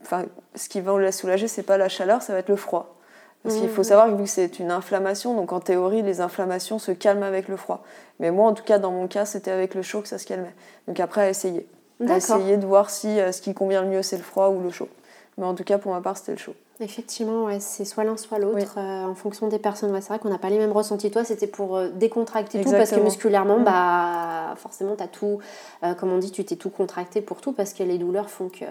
Enfin, 0.00 0.26
ce 0.54 0.68
qui 0.68 0.80
va 0.80 0.96
la 1.00 1.10
soulager, 1.10 1.48
c'est 1.48 1.64
pas 1.64 1.76
la 1.76 1.88
chaleur, 1.88 2.22
ça 2.22 2.32
va 2.32 2.38
être 2.38 2.48
le 2.48 2.54
froid. 2.54 2.94
Parce 3.42 3.56
qu'il 3.56 3.68
faut 3.68 3.82
savoir 3.82 4.16
que 4.16 4.26
c'est 4.26 4.60
une 4.60 4.70
inflammation, 4.70 5.34
donc 5.34 5.52
en 5.52 5.58
théorie, 5.58 6.02
les 6.02 6.20
inflammations 6.20 6.78
se 6.78 6.92
calment 6.92 7.24
avec 7.24 7.48
le 7.48 7.56
froid. 7.56 7.82
Mais 8.20 8.30
moi, 8.30 8.48
en 8.48 8.54
tout 8.54 8.62
cas, 8.62 8.78
dans 8.78 8.92
mon 8.92 9.08
cas, 9.08 9.24
c'était 9.24 9.50
avec 9.50 9.74
le 9.74 9.82
chaud 9.82 10.00
que 10.00 10.06
ça 10.06 10.18
se 10.18 10.24
calmait. 10.24 10.54
Donc 10.86 11.00
après, 11.00 11.22
à 11.22 11.30
essayer. 11.30 11.66
À 12.08 12.16
essayer 12.16 12.58
de 12.58 12.64
voir 12.66 12.90
si 12.90 13.18
ce 13.32 13.40
qui 13.40 13.54
convient 13.54 13.82
le 13.82 13.88
mieux, 13.88 14.02
c'est 14.02 14.18
le 14.18 14.22
froid 14.22 14.50
ou 14.50 14.60
le 14.62 14.70
chaud. 14.70 14.88
Mais 15.36 15.44
en 15.44 15.54
tout 15.54 15.64
cas, 15.64 15.78
pour 15.78 15.92
ma 15.92 16.00
part, 16.00 16.16
c'était 16.16 16.32
le 16.32 16.38
chaud. 16.38 16.54
Effectivement, 16.80 17.46
ouais, 17.46 17.58
c'est 17.58 17.84
soit 17.84 18.04
l'un, 18.04 18.16
soit 18.16 18.38
l'autre, 18.38 18.76
euh, 18.76 19.04
en 19.04 19.14
fonction 19.16 19.48
des 19.48 19.58
personnes. 19.58 19.92
c'est 20.00 20.08
vrai 20.08 20.20
qu'on 20.20 20.28
n'a 20.28 20.38
pas 20.38 20.48
les 20.48 20.58
mêmes 20.58 20.70
ressentis. 20.70 21.10
Toi, 21.10 21.24
c'était 21.24 21.48
pour 21.48 21.76
euh, 21.76 21.88
décontracter 21.88 22.62
tout, 22.62 22.70
parce 22.70 22.92
que 22.92 23.00
musculairement, 23.00 23.58
bah, 23.58 24.54
forcément, 24.56 24.94
tu 24.94 25.02
as 25.02 25.08
tout, 25.08 25.40
euh, 25.82 25.94
comme 25.94 26.12
on 26.12 26.18
dit, 26.18 26.30
tu 26.30 26.44
t'es 26.44 26.54
tout 26.54 26.70
contracté 26.70 27.20
pour 27.20 27.40
tout, 27.40 27.50
parce 27.50 27.72
que 27.72 27.82
les 27.82 27.98
douleurs 27.98 28.30
font 28.30 28.48
que 28.48 28.64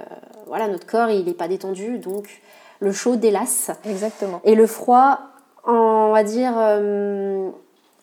voilà, 0.45 0.69
notre 0.69 0.87
corps, 0.87 1.09
il 1.09 1.25
n'est 1.25 1.33
pas 1.33 1.49
détendu, 1.49 1.97
donc 1.97 2.41
le 2.79 2.93
chaud 2.93 3.17
délasse. 3.17 3.71
Exactement. 3.83 4.39
Et 4.45 4.55
le 4.55 4.67
froid, 4.67 5.19
on 5.65 6.13
va 6.13 6.23
dire, 6.23 6.53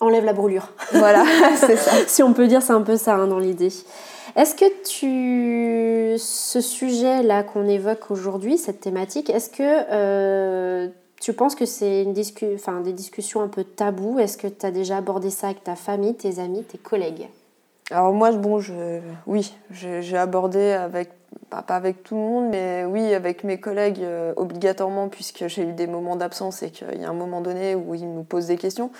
enlève 0.00 0.24
la 0.26 0.34
brûlure. 0.34 0.68
Voilà, 0.92 1.24
c'est 1.56 1.76
ça. 1.76 1.92
si 2.06 2.22
on 2.22 2.34
peut 2.34 2.46
dire, 2.46 2.60
c'est 2.60 2.74
un 2.74 2.82
peu 2.82 2.98
ça 2.98 3.14
hein, 3.14 3.26
dans 3.26 3.38
l'idée. 3.38 3.72
Est-ce 4.36 4.56
que 4.56 4.82
tu, 4.82 6.18
ce 6.18 6.60
sujet-là 6.60 7.44
qu'on 7.44 7.68
évoque 7.68 8.10
aujourd'hui, 8.10 8.58
cette 8.58 8.80
thématique, 8.80 9.30
est-ce 9.30 9.48
que 9.48 9.62
euh, 9.62 10.88
tu 11.20 11.32
penses 11.32 11.54
que 11.54 11.66
c'est 11.66 12.02
une 12.02 12.14
enfin, 12.54 12.80
des 12.80 12.92
discussions 12.92 13.42
un 13.42 13.48
peu 13.48 13.62
taboues? 13.62 14.18
Est-ce 14.18 14.36
que 14.36 14.48
tu 14.48 14.66
as 14.66 14.72
déjà 14.72 14.96
abordé 14.96 15.30
ça 15.30 15.46
avec 15.48 15.62
ta 15.62 15.76
famille, 15.76 16.16
tes 16.16 16.40
amis, 16.40 16.64
tes 16.64 16.78
collègues? 16.78 17.28
Alors 17.92 18.12
moi, 18.12 18.32
bon, 18.32 18.58
je, 18.58 19.00
oui, 19.28 19.54
j'ai 19.70 20.16
abordé 20.16 20.72
avec, 20.72 21.10
pas, 21.48 21.64
avec 21.68 22.02
tout 22.02 22.16
le 22.16 22.20
monde, 22.20 22.48
mais 22.50 22.84
oui, 22.84 23.14
avec 23.14 23.44
mes 23.44 23.60
collègues 23.60 24.00
euh, 24.00 24.32
obligatoirement, 24.36 25.08
puisque 25.08 25.46
j'ai 25.46 25.62
eu 25.62 25.72
des 25.74 25.86
moments 25.86 26.16
d'absence 26.16 26.64
et 26.64 26.70
qu'il 26.70 27.00
y 27.00 27.04
a 27.04 27.08
un 27.08 27.14
moment 27.14 27.40
donné 27.40 27.76
où 27.76 27.94
ils 27.94 28.12
nous 28.12 28.24
posent 28.24 28.46
des 28.46 28.56
questions. 28.56 28.90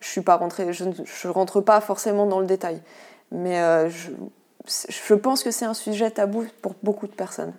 Je 0.00 0.20
je 0.20 1.28
ne 1.28 1.32
rentre 1.32 1.60
pas 1.62 1.80
forcément 1.80 2.26
dans 2.26 2.40
le 2.40 2.46
détail. 2.46 2.82
Mais 3.30 3.60
euh, 3.60 3.88
je, 3.88 4.10
je 4.66 5.14
pense 5.14 5.42
que 5.42 5.50
c'est 5.50 5.64
un 5.64 5.74
sujet 5.74 6.10
tabou 6.10 6.46
pour 6.60 6.74
beaucoup 6.82 7.06
de 7.06 7.12
personnes. 7.12 7.52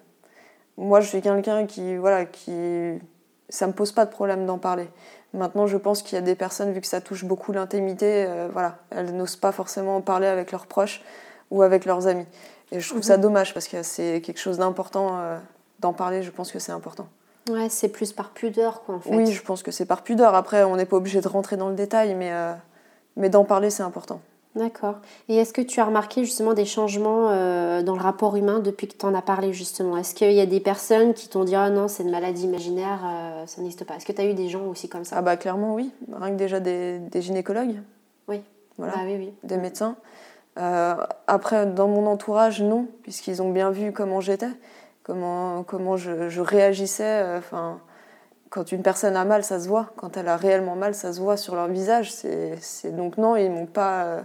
Moi, 0.77 1.01
je 1.01 1.07
suis 1.07 1.21
quelqu'un 1.21 1.65
qui, 1.65 1.97
voilà, 1.97 2.25
qui, 2.25 2.99
ça 3.49 3.67
me 3.67 3.73
pose 3.73 3.91
pas 3.91 4.05
de 4.05 4.11
problème 4.11 4.45
d'en 4.45 4.57
parler. 4.57 4.87
Maintenant, 5.33 5.67
je 5.67 5.77
pense 5.77 6.01
qu'il 6.01 6.15
y 6.15 6.17
a 6.17 6.21
des 6.21 6.35
personnes, 6.35 6.71
vu 6.71 6.81
que 6.81 6.87
ça 6.87 7.01
touche 7.01 7.25
beaucoup 7.25 7.51
l'intimité, 7.51 8.25
euh, 8.27 8.47
voilà, 8.51 8.77
elles 8.91 9.15
n'osent 9.15 9.35
pas 9.35 9.51
forcément 9.51 9.97
en 9.97 10.01
parler 10.01 10.27
avec 10.27 10.51
leurs 10.51 10.67
proches 10.67 11.01
ou 11.51 11.61
avec 11.63 11.85
leurs 11.85 12.07
amis. 12.07 12.25
Et 12.71 12.79
je 12.79 12.89
trouve 12.89 13.01
ça 13.01 13.17
mhm. 13.17 13.23
dommage 13.23 13.53
parce 13.53 13.67
que 13.67 13.83
c'est 13.83 14.21
quelque 14.21 14.39
chose 14.39 14.57
d'important 14.57 15.19
euh, 15.19 15.37
d'en 15.79 15.93
parler. 15.93 16.23
Je 16.23 16.31
pense 16.31 16.51
que 16.51 16.59
c'est 16.59 16.71
important. 16.71 17.07
Ouais, 17.49 17.67
c'est 17.69 17.89
plus 17.89 18.13
par 18.13 18.29
pudeur, 18.29 18.83
quoi, 18.83 18.95
en 18.95 18.99
fait. 18.99 19.13
Oui, 19.13 19.31
je 19.31 19.41
pense 19.41 19.63
que 19.63 19.71
c'est 19.71 19.85
par 19.85 20.03
pudeur. 20.03 20.33
Après, 20.33 20.63
on 20.63 20.77
n'est 20.77 20.85
pas 20.85 20.95
obligé 20.95 21.19
de 21.19 21.27
rentrer 21.27 21.57
dans 21.57 21.69
le 21.69 21.75
détail, 21.75 22.15
mais, 22.15 22.31
euh, 22.31 22.53
mais 23.17 23.29
d'en 23.29 23.43
parler, 23.43 23.69
c'est 23.69 23.83
important. 23.83 24.21
D'accord. 24.55 24.97
Et 25.29 25.37
est-ce 25.37 25.51
que 25.51 25.61
tu 25.61 25.79
as 25.79 25.85
remarqué 25.85 26.23
justement 26.23 26.53
des 26.53 26.65
changements 26.65 27.29
euh, 27.31 27.81
dans 27.81 27.95
le 27.95 28.01
rapport 28.01 28.35
humain 28.35 28.59
depuis 28.59 28.87
que 28.87 28.95
tu 28.95 29.05
en 29.05 29.15
as 29.15 29.21
parlé 29.23 29.51
justement? 29.51 29.97
Est-ce 29.97 30.13
qu'il 30.13 30.31
y 30.31 30.39
a 30.39 30.45
des 30.45 30.59
personnes 30.59 31.15
qui 31.15 31.27
t'ont 31.27 31.43
dit 31.43 31.55
Ah 31.55 31.71
non, 31.71 31.87
c'est 31.87 32.03
une 32.03 32.11
maladie 32.11 32.43
imaginaire, 32.43 32.99
euh, 33.03 33.47
ça 33.47 33.61
n'existe 33.61 33.83
pas 33.83 33.95
Est-ce 33.95 34.05
que 34.05 34.11
tu 34.11 34.21
as 34.21 34.25
eu 34.25 34.35
des 34.35 34.49
gens 34.49 34.65
aussi 34.67 34.89
comme 34.89 35.05
ça? 35.05 35.15
Ah 35.17 35.21
bah 35.23 35.37
clairement 35.37 35.73
oui. 35.73 35.91
Rien 36.11 36.31
que 36.31 36.37
déjà 36.37 36.59
des, 36.59 37.01
gynécologues. 37.15 37.81
Oui. 38.27 38.41
Voilà. 38.77 38.93
Ah 38.97 39.01
oui, 39.05 39.15
oui. 39.17 39.33
Des 39.43 39.57
médecins. 39.57 39.95
Euh, 40.59 40.95
après, 41.25 41.65
dans 41.65 41.87
mon 41.87 42.05
entourage, 42.05 42.61
non, 42.61 42.87
puisqu'ils 43.01 43.41
ont 43.41 43.51
bien 43.51 43.71
vu 43.71 43.91
comment 43.91 44.21
j'étais, 44.21 44.51
comment, 45.01 45.63
comment 45.63 45.97
je, 45.97 46.29
je 46.29 46.41
réagissais. 46.41 47.37
Enfin 47.37 47.79
quand 48.53 48.71
une 48.71 48.83
personne 48.83 49.15
a 49.15 49.25
mal, 49.25 49.43
ça 49.43 49.59
se 49.59 49.67
voit. 49.67 49.87
Quand 49.95 50.15
elle 50.15 50.27
a 50.27 50.37
réellement 50.37 50.75
mal, 50.75 50.93
ça 50.93 51.11
se 51.11 51.19
voit 51.19 51.37
sur 51.37 51.55
leur 51.55 51.67
visage. 51.69 52.11
C'est 52.11 52.95
donc 52.95 53.17
non, 53.17 53.35
ils 53.35 53.49
m'ont 53.49 53.65
pas, 53.65 54.19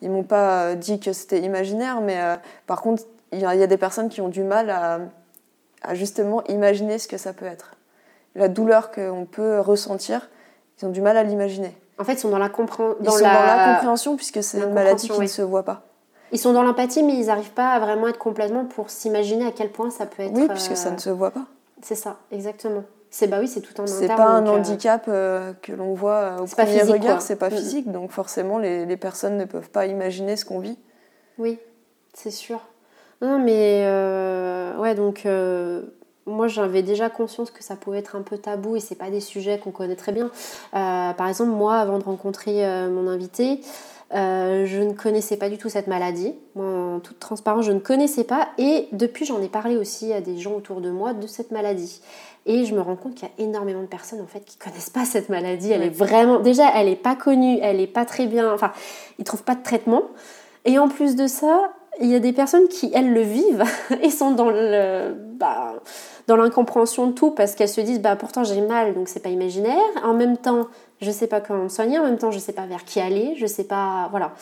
ils 0.00 0.10
m'ont 0.10 0.22
pas 0.22 0.74
dit 0.74 0.98
que 0.98 1.12
c'était 1.12 1.40
imaginaire, 1.40 2.00
mais 2.00 2.18
euh, 2.18 2.36
par 2.66 2.80
contre, 2.80 3.02
il 3.32 3.40
y, 3.40 3.44
a 3.44 3.66
des 3.66 3.76
personnes 3.76 4.08
qui 4.08 4.22
ont 4.22 4.30
du 4.30 4.42
mal 4.44 4.70
à, 4.70 5.94
justement 5.94 6.42
imaginer 6.44 6.98
ce 6.98 7.06
que 7.06 7.18
ça 7.18 7.34
peut 7.34 7.44
être. 7.44 7.72
La 8.34 8.48
douleur 8.48 8.90
qu'on 8.90 9.26
peut 9.30 9.60
ressentir, 9.60 10.30
ils 10.80 10.86
ont 10.86 10.90
du 10.90 11.02
mal 11.02 11.18
à 11.18 11.22
l'imaginer. 11.22 11.76
En 11.98 12.04
fait, 12.04 12.14
ils 12.14 12.20
sont 12.20 12.30
dans 12.30 12.38
la, 12.38 12.48
compréhension. 12.48 12.96
Ils 13.02 13.10
sont 13.10 13.18
dans 13.18 13.24
la 13.24 13.74
compréhension 13.74 14.16
puisque 14.16 14.42
c'est 14.42 14.58
une 14.58 14.72
maladie 14.72 15.10
qui 15.10 15.20
ne 15.20 15.26
se 15.26 15.42
voit 15.42 15.64
pas. 15.64 15.82
Ils 16.32 16.38
sont 16.38 16.54
dans 16.54 16.62
l'empathie, 16.62 17.02
mais 17.02 17.12
ils 17.12 17.26
n'arrivent 17.26 17.52
pas 17.52 17.72
à 17.72 17.78
vraiment 17.78 18.08
être 18.08 18.18
complètement 18.18 18.64
pour 18.64 18.88
s'imaginer 18.88 19.46
à 19.46 19.52
quel 19.52 19.70
point 19.70 19.90
ça 19.90 20.06
peut 20.06 20.22
être. 20.22 20.32
Oui, 20.32 20.48
puisque 20.48 20.78
ça 20.78 20.90
ne 20.90 20.98
se 20.98 21.10
voit 21.10 21.30
pas. 21.30 21.44
C'est 21.82 21.94
ça, 21.94 22.16
exactement. 22.32 22.84
C'est 23.18 23.28
bah 23.28 23.38
oui, 23.40 23.48
c'est 23.48 23.62
tout 23.62 23.80
en 23.80 23.86
C'est 23.86 24.08
pas 24.08 24.26
un 24.26 24.46
euh, 24.46 24.50
handicap 24.50 25.06
euh, 25.08 25.54
que 25.62 25.72
l'on 25.72 25.94
voit 25.94 26.16
euh, 26.16 26.38
au 26.40 26.44
premier 26.44 26.82
regard, 26.82 27.22
c'est 27.22 27.36
pas 27.36 27.48
physique, 27.48 27.90
donc 27.90 28.10
forcément 28.10 28.58
les, 28.58 28.84
les, 28.84 28.96
personnes 28.98 29.38
ne 29.38 29.46
peuvent 29.46 29.70
pas 29.70 29.86
imaginer 29.86 30.36
ce 30.36 30.44
qu'on 30.44 30.58
vit. 30.58 30.76
Oui, 31.38 31.58
c'est 32.12 32.30
sûr. 32.30 32.60
Non, 33.22 33.38
mais 33.38 33.86
ouais, 34.78 34.94
donc 34.94 35.26
moi 36.26 36.46
j'avais 36.46 36.82
déjà 36.82 37.08
conscience 37.08 37.50
que 37.50 37.64
ça 37.64 37.74
pouvait 37.74 38.00
être 38.00 38.16
un 38.16 38.22
peu 38.22 38.36
tabou 38.36 38.76
et 38.76 38.80
c'est 38.80 38.96
pas 38.96 39.08
des 39.08 39.20
sujets 39.20 39.58
qu'on 39.58 39.70
connaît 39.70 39.96
très 39.96 40.12
bien. 40.12 40.30
par 40.72 41.26
exemple, 41.26 41.52
moi, 41.52 41.76
avant 41.76 41.98
de 41.98 42.04
rencontrer 42.04 42.66
mon 42.90 43.08
invité, 43.08 43.62
je 44.12 44.82
ne 44.82 44.92
connaissais 44.92 45.36
pas 45.36 45.48
du 45.48 45.58
tout 45.58 45.68
cette 45.68 45.86
maladie. 45.86 46.34
en 46.58 47.00
toute 47.00 47.18
transparence, 47.18 47.64
je 47.64 47.72
ne 47.72 47.80
connaissais 47.80 48.24
pas. 48.24 48.48
Et 48.58 48.88
depuis, 48.92 49.24
j'en 49.24 49.40
ai 49.42 49.48
parlé 49.48 49.76
aussi 49.76 50.12
à 50.12 50.20
des 50.20 50.38
gens 50.38 50.54
autour 50.54 50.80
de 50.80 50.90
moi 50.90 51.12
de 51.12 51.26
cette 51.26 51.50
maladie. 51.50 52.00
Et 52.46 52.64
je 52.64 52.74
me 52.74 52.80
rends 52.80 52.94
compte 52.94 53.14
qu'il 53.16 53.28
y 53.28 53.42
a 53.42 53.44
énormément 53.44 53.82
de 53.82 53.86
personnes 53.86 54.20
en 54.20 54.26
fait 54.26 54.44
qui 54.44 54.56
connaissent 54.56 54.90
pas 54.90 55.04
cette 55.04 55.28
maladie. 55.28 55.72
Elle 55.72 55.82
est 55.82 55.90
vraiment 55.90 56.38
déjà, 56.38 56.70
elle 56.76 56.88
est 56.88 56.94
pas 56.94 57.16
connue, 57.16 57.58
elle 57.60 57.80
est 57.80 57.88
pas 57.88 58.04
très 58.04 58.26
bien. 58.26 58.52
Enfin, 58.52 58.72
ils 59.18 59.24
trouvent 59.24 59.42
pas 59.42 59.56
de 59.56 59.62
traitement. 59.64 60.02
Et 60.64 60.78
en 60.78 60.88
plus 60.88 61.16
de 61.16 61.26
ça, 61.26 61.72
il 62.00 62.06
y 62.06 62.14
a 62.14 62.20
des 62.20 62.32
personnes 62.32 62.68
qui 62.68 62.90
elles 62.94 63.12
le 63.12 63.22
vivent 63.22 63.64
et 64.02 64.10
sont 64.10 64.30
dans 64.30 64.50
le 64.50 65.14
bah, 65.34 65.74
dans 66.28 66.36
l'incompréhension 66.36 67.08
de 67.08 67.12
tout 67.12 67.32
parce 67.32 67.54
qu'elles 67.56 67.68
se 67.68 67.80
disent 67.80 68.00
bah 68.00 68.16
pourtant 68.16 68.44
j'ai 68.44 68.60
mal 68.60 68.94
donc 68.94 69.08
c'est 69.08 69.20
pas 69.20 69.28
imaginaire. 69.30 69.82
En 70.04 70.14
même 70.14 70.36
temps, 70.36 70.68
je 71.00 71.10
sais 71.10 71.26
pas 71.26 71.40
comment 71.40 71.64
me 71.64 71.68
soigner. 71.68 71.98
En 71.98 72.04
même 72.04 72.18
temps, 72.18 72.30
je 72.30 72.38
sais 72.38 72.52
pas 72.52 72.66
vers 72.66 72.84
qui 72.84 73.00
aller. 73.00 73.34
Je 73.36 73.46
sais 73.46 73.64
pas 73.64 74.08
voilà. 74.10 74.32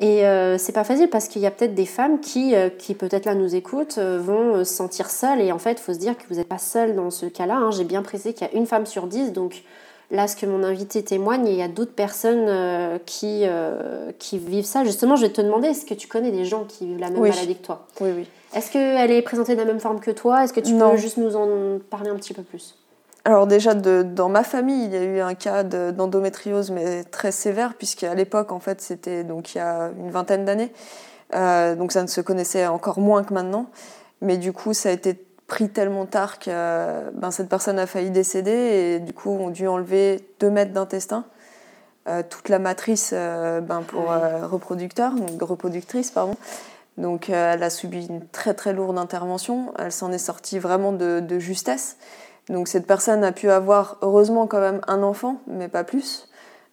Et 0.00 0.26
euh, 0.26 0.58
c'est 0.58 0.72
pas 0.72 0.84
facile 0.84 1.08
parce 1.08 1.28
qu'il 1.28 1.42
y 1.42 1.46
a 1.46 1.50
peut-être 1.50 1.74
des 1.74 1.86
femmes 1.86 2.20
qui, 2.20 2.54
euh, 2.54 2.68
qui 2.68 2.94
peut-être 2.94 3.24
là 3.24 3.34
nous 3.34 3.54
écoutent, 3.54 3.98
euh, 3.98 4.18
vont 4.20 4.64
se 4.64 4.72
sentir 4.72 5.10
seules. 5.10 5.40
Et 5.40 5.52
en 5.52 5.58
fait, 5.58 5.72
il 5.72 5.78
faut 5.78 5.94
se 5.94 5.98
dire 5.98 6.16
que 6.16 6.22
vous 6.28 6.36
n'êtes 6.36 6.48
pas 6.48 6.58
seule 6.58 6.94
dans 6.94 7.10
ce 7.10 7.26
cas-là. 7.26 7.56
Hein. 7.56 7.70
J'ai 7.70 7.84
bien 7.84 8.02
précisé 8.02 8.34
qu'il 8.34 8.46
y 8.46 8.50
a 8.50 8.54
une 8.54 8.66
femme 8.66 8.86
sur 8.86 9.06
dix. 9.06 9.32
Donc 9.32 9.62
là, 10.10 10.28
ce 10.28 10.36
que 10.36 10.46
mon 10.46 10.62
invité 10.62 11.02
témoigne, 11.02 11.46
il 11.46 11.54
y 11.54 11.62
a 11.62 11.68
d'autres 11.68 11.94
personnes 11.94 12.98
qui, 13.06 13.44
qui 14.18 14.38
vivent 14.38 14.64
ça. 14.64 14.84
Justement, 14.84 15.16
je 15.16 15.26
vais 15.26 15.32
te 15.32 15.40
demander, 15.40 15.68
est-ce 15.68 15.84
que 15.84 15.94
tu 15.94 16.08
connais 16.08 16.30
des 16.30 16.44
gens 16.44 16.64
qui 16.64 16.86
vivent 16.86 17.00
la 17.00 17.10
même 17.10 17.20
maladie 17.20 17.56
que 17.56 17.64
toi? 17.64 17.86
Oui, 18.00 18.10
oui. 18.16 18.26
Est-ce 18.54 18.70
qu'elle 18.70 19.10
est 19.10 19.22
présentée 19.22 19.54
de 19.54 19.60
la 19.60 19.66
même 19.66 19.80
forme 19.80 20.00
que 20.00 20.10
toi? 20.10 20.44
Est-ce 20.44 20.54
que 20.54 20.60
tu 20.60 20.74
peux 20.74 20.96
juste 20.96 21.18
nous 21.18 21.36
en 21.36 21.78
parler 21.90 22.10
un 22.10 22.16
petit 22.16 22.32
peu 22.32 22.42
plus? 22.42 22.74
Alors 23.28 23.46
déjà, 23.46 23.74
dans 23.74 24.30
ma 24.30 24.42
famille, 24.42 24.86
il 24.86 24.90
y 24.90 24.96
a 24.96 25.04
eu 25.04 25.20
un 25.20 25.34
cas 25.34 25.62
d'endométriose, 25.62 26.70
mais 26.70 27.04
très 27.04 27.30
sévère, 27.30 27.74
puisqu'à 27.74 28.14
l'époque, 28.14 28.52
en 28.52 28.58
fait, 28.58 28.80
c'était 28.80 29.22
donc 29.22 29.54
il 29.54 29.58
y 29.58 29.60
a 29.60 29.90
une 29.98 30.10
vingtaine 30.10 30.46
d'années, 30.46 30.72
euh, 31.34 31.74
donc 31.74 31.92
ça 31.92 32.00
ne 32.00 32.06
se 32.06 32.22
connaissait 32.22 32.66
encore 32.66 33.00
moins 33.00 33.22
que 33.24 33.34
maintenant. 33.34 33.66
Mais 34.22 34.38
du 34.38 34.54
coup, 34.54 34.72
ça 34.72 34.88
a 34.88 34.92
été 34.92 35.22
pris 35.46 35.68
tellement 35.68 36.06
tard 36.06 36.38
que 36.38 37.10
ben, 37.10 37.30
cette 37.30 37.50
personne 37.50 37.78
a 37.78 37.86
failli 37.86 38.10
décéder, 38.10 38.50
et 38.96 38.98
du 38.98 39.12
coup, 39.12 39.28
on 39.28 39.48
a 39.48 39.50
dû 39.50 39.68
enlever 39.68 40.26
deux 40.40 40.48
mètres 40.48 40.72
d'intestin, 40.72 41.26
euh, 42.08 42.22
toute 42.26 42.48
la 42.48 42.58
matrice 42.58 43.10
euh, 43.12 43.60
ben, 43.60 43.82
pour 43.82 44.04
reproducteur, 44.50 45.12
donc 45.12 45.42
reproductrice, 45.42 46.10
pardon. 46.10 46.36
Donc 46.96 47.28
elle 47.28 47.62
a 47.62 47.68
subi 47.68 48.06
une 48.06 48.26
très 48.26 48.54
très 48.54 48.72
lourde 48.72 48.96
intervention, 48.96 49.74
elle 49.78 49.92
s'en 49.92 50.12
est 50.12 50.18
sortie 50.18 50.58
vraiment 50.58 50.92
de, 50.92 51.20
de 51.20 51.38
justesse. 51.38 51.98
Donc 52.48 52.68
cette 52.68 52.86
personne 52.86 53.24
a 53.24 53.32
pu 53.32 53.50
avoir 53.50 53.98
heureusement 54.02 54.46
quand 54.46 54.60
même 54.60 54.80
un 54.86 55.02
enfant, 55.02 55.40
mais 55.46 55.68
pas 55.68 55.84
plus. 55.84 56.28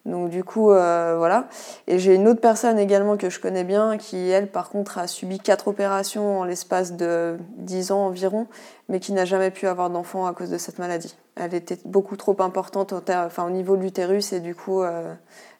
Donc 0.06 0.30
du 0.30 0.44
coup, 0.44 0.70
euh, 0.70 1.16
voilà. 1.18 1.48
Et 1.88 1.98
j'ai 1.98 2.14
une 2.14 2.28
autre 2.28 2.40
personne 2.40 2.78
également 2.78 3.16
que 3.16 3.28
je 3.28 3.40
connais 3.40 3.64
bien 3.64 3.98
qui, 3.98 4.30
elle, 4.30 4.48
par 4.48 4.70
contre, 4.70 4.98
a 4.98 5.08
subi 5.08 5.40
quatre 5.40 5.68
opérations 5.68 6.40
en 6.40 6.44
l'espace 6.44 6.92
de 6.92 7.36
10 7.58 7.90
ans 7.90 8.06
environ, 8.06 8.46
mais 8.88 9.00
qui 9.00 9.12
n'a 9.12 9.24
jamais 9.24 9.50
pu 9.50 9.66
avoir 9.66 9.90
d'enfant 9.90 10.26
à 10.26 10.32
cause 10.32 10.48
de 10.48 10.58
cette 10.58 10.78
maladie. 10.78 11.16
Elle 11.34 11.54
était 11.54 11.78
beaucoup 11.84 12.16
trop 12.16 12.36
importante 12.40 12.92
au, 12.92 13.02
enfin, 13.10 13.46
au 13.46 13.50
niveau 13.50 13.76
de 13.76 13.82
l'utérus 13.82 14.32
et 14.32 14.40
du 14.40 14.54
coup, 14.54 14.82
euh, 14.82 15.12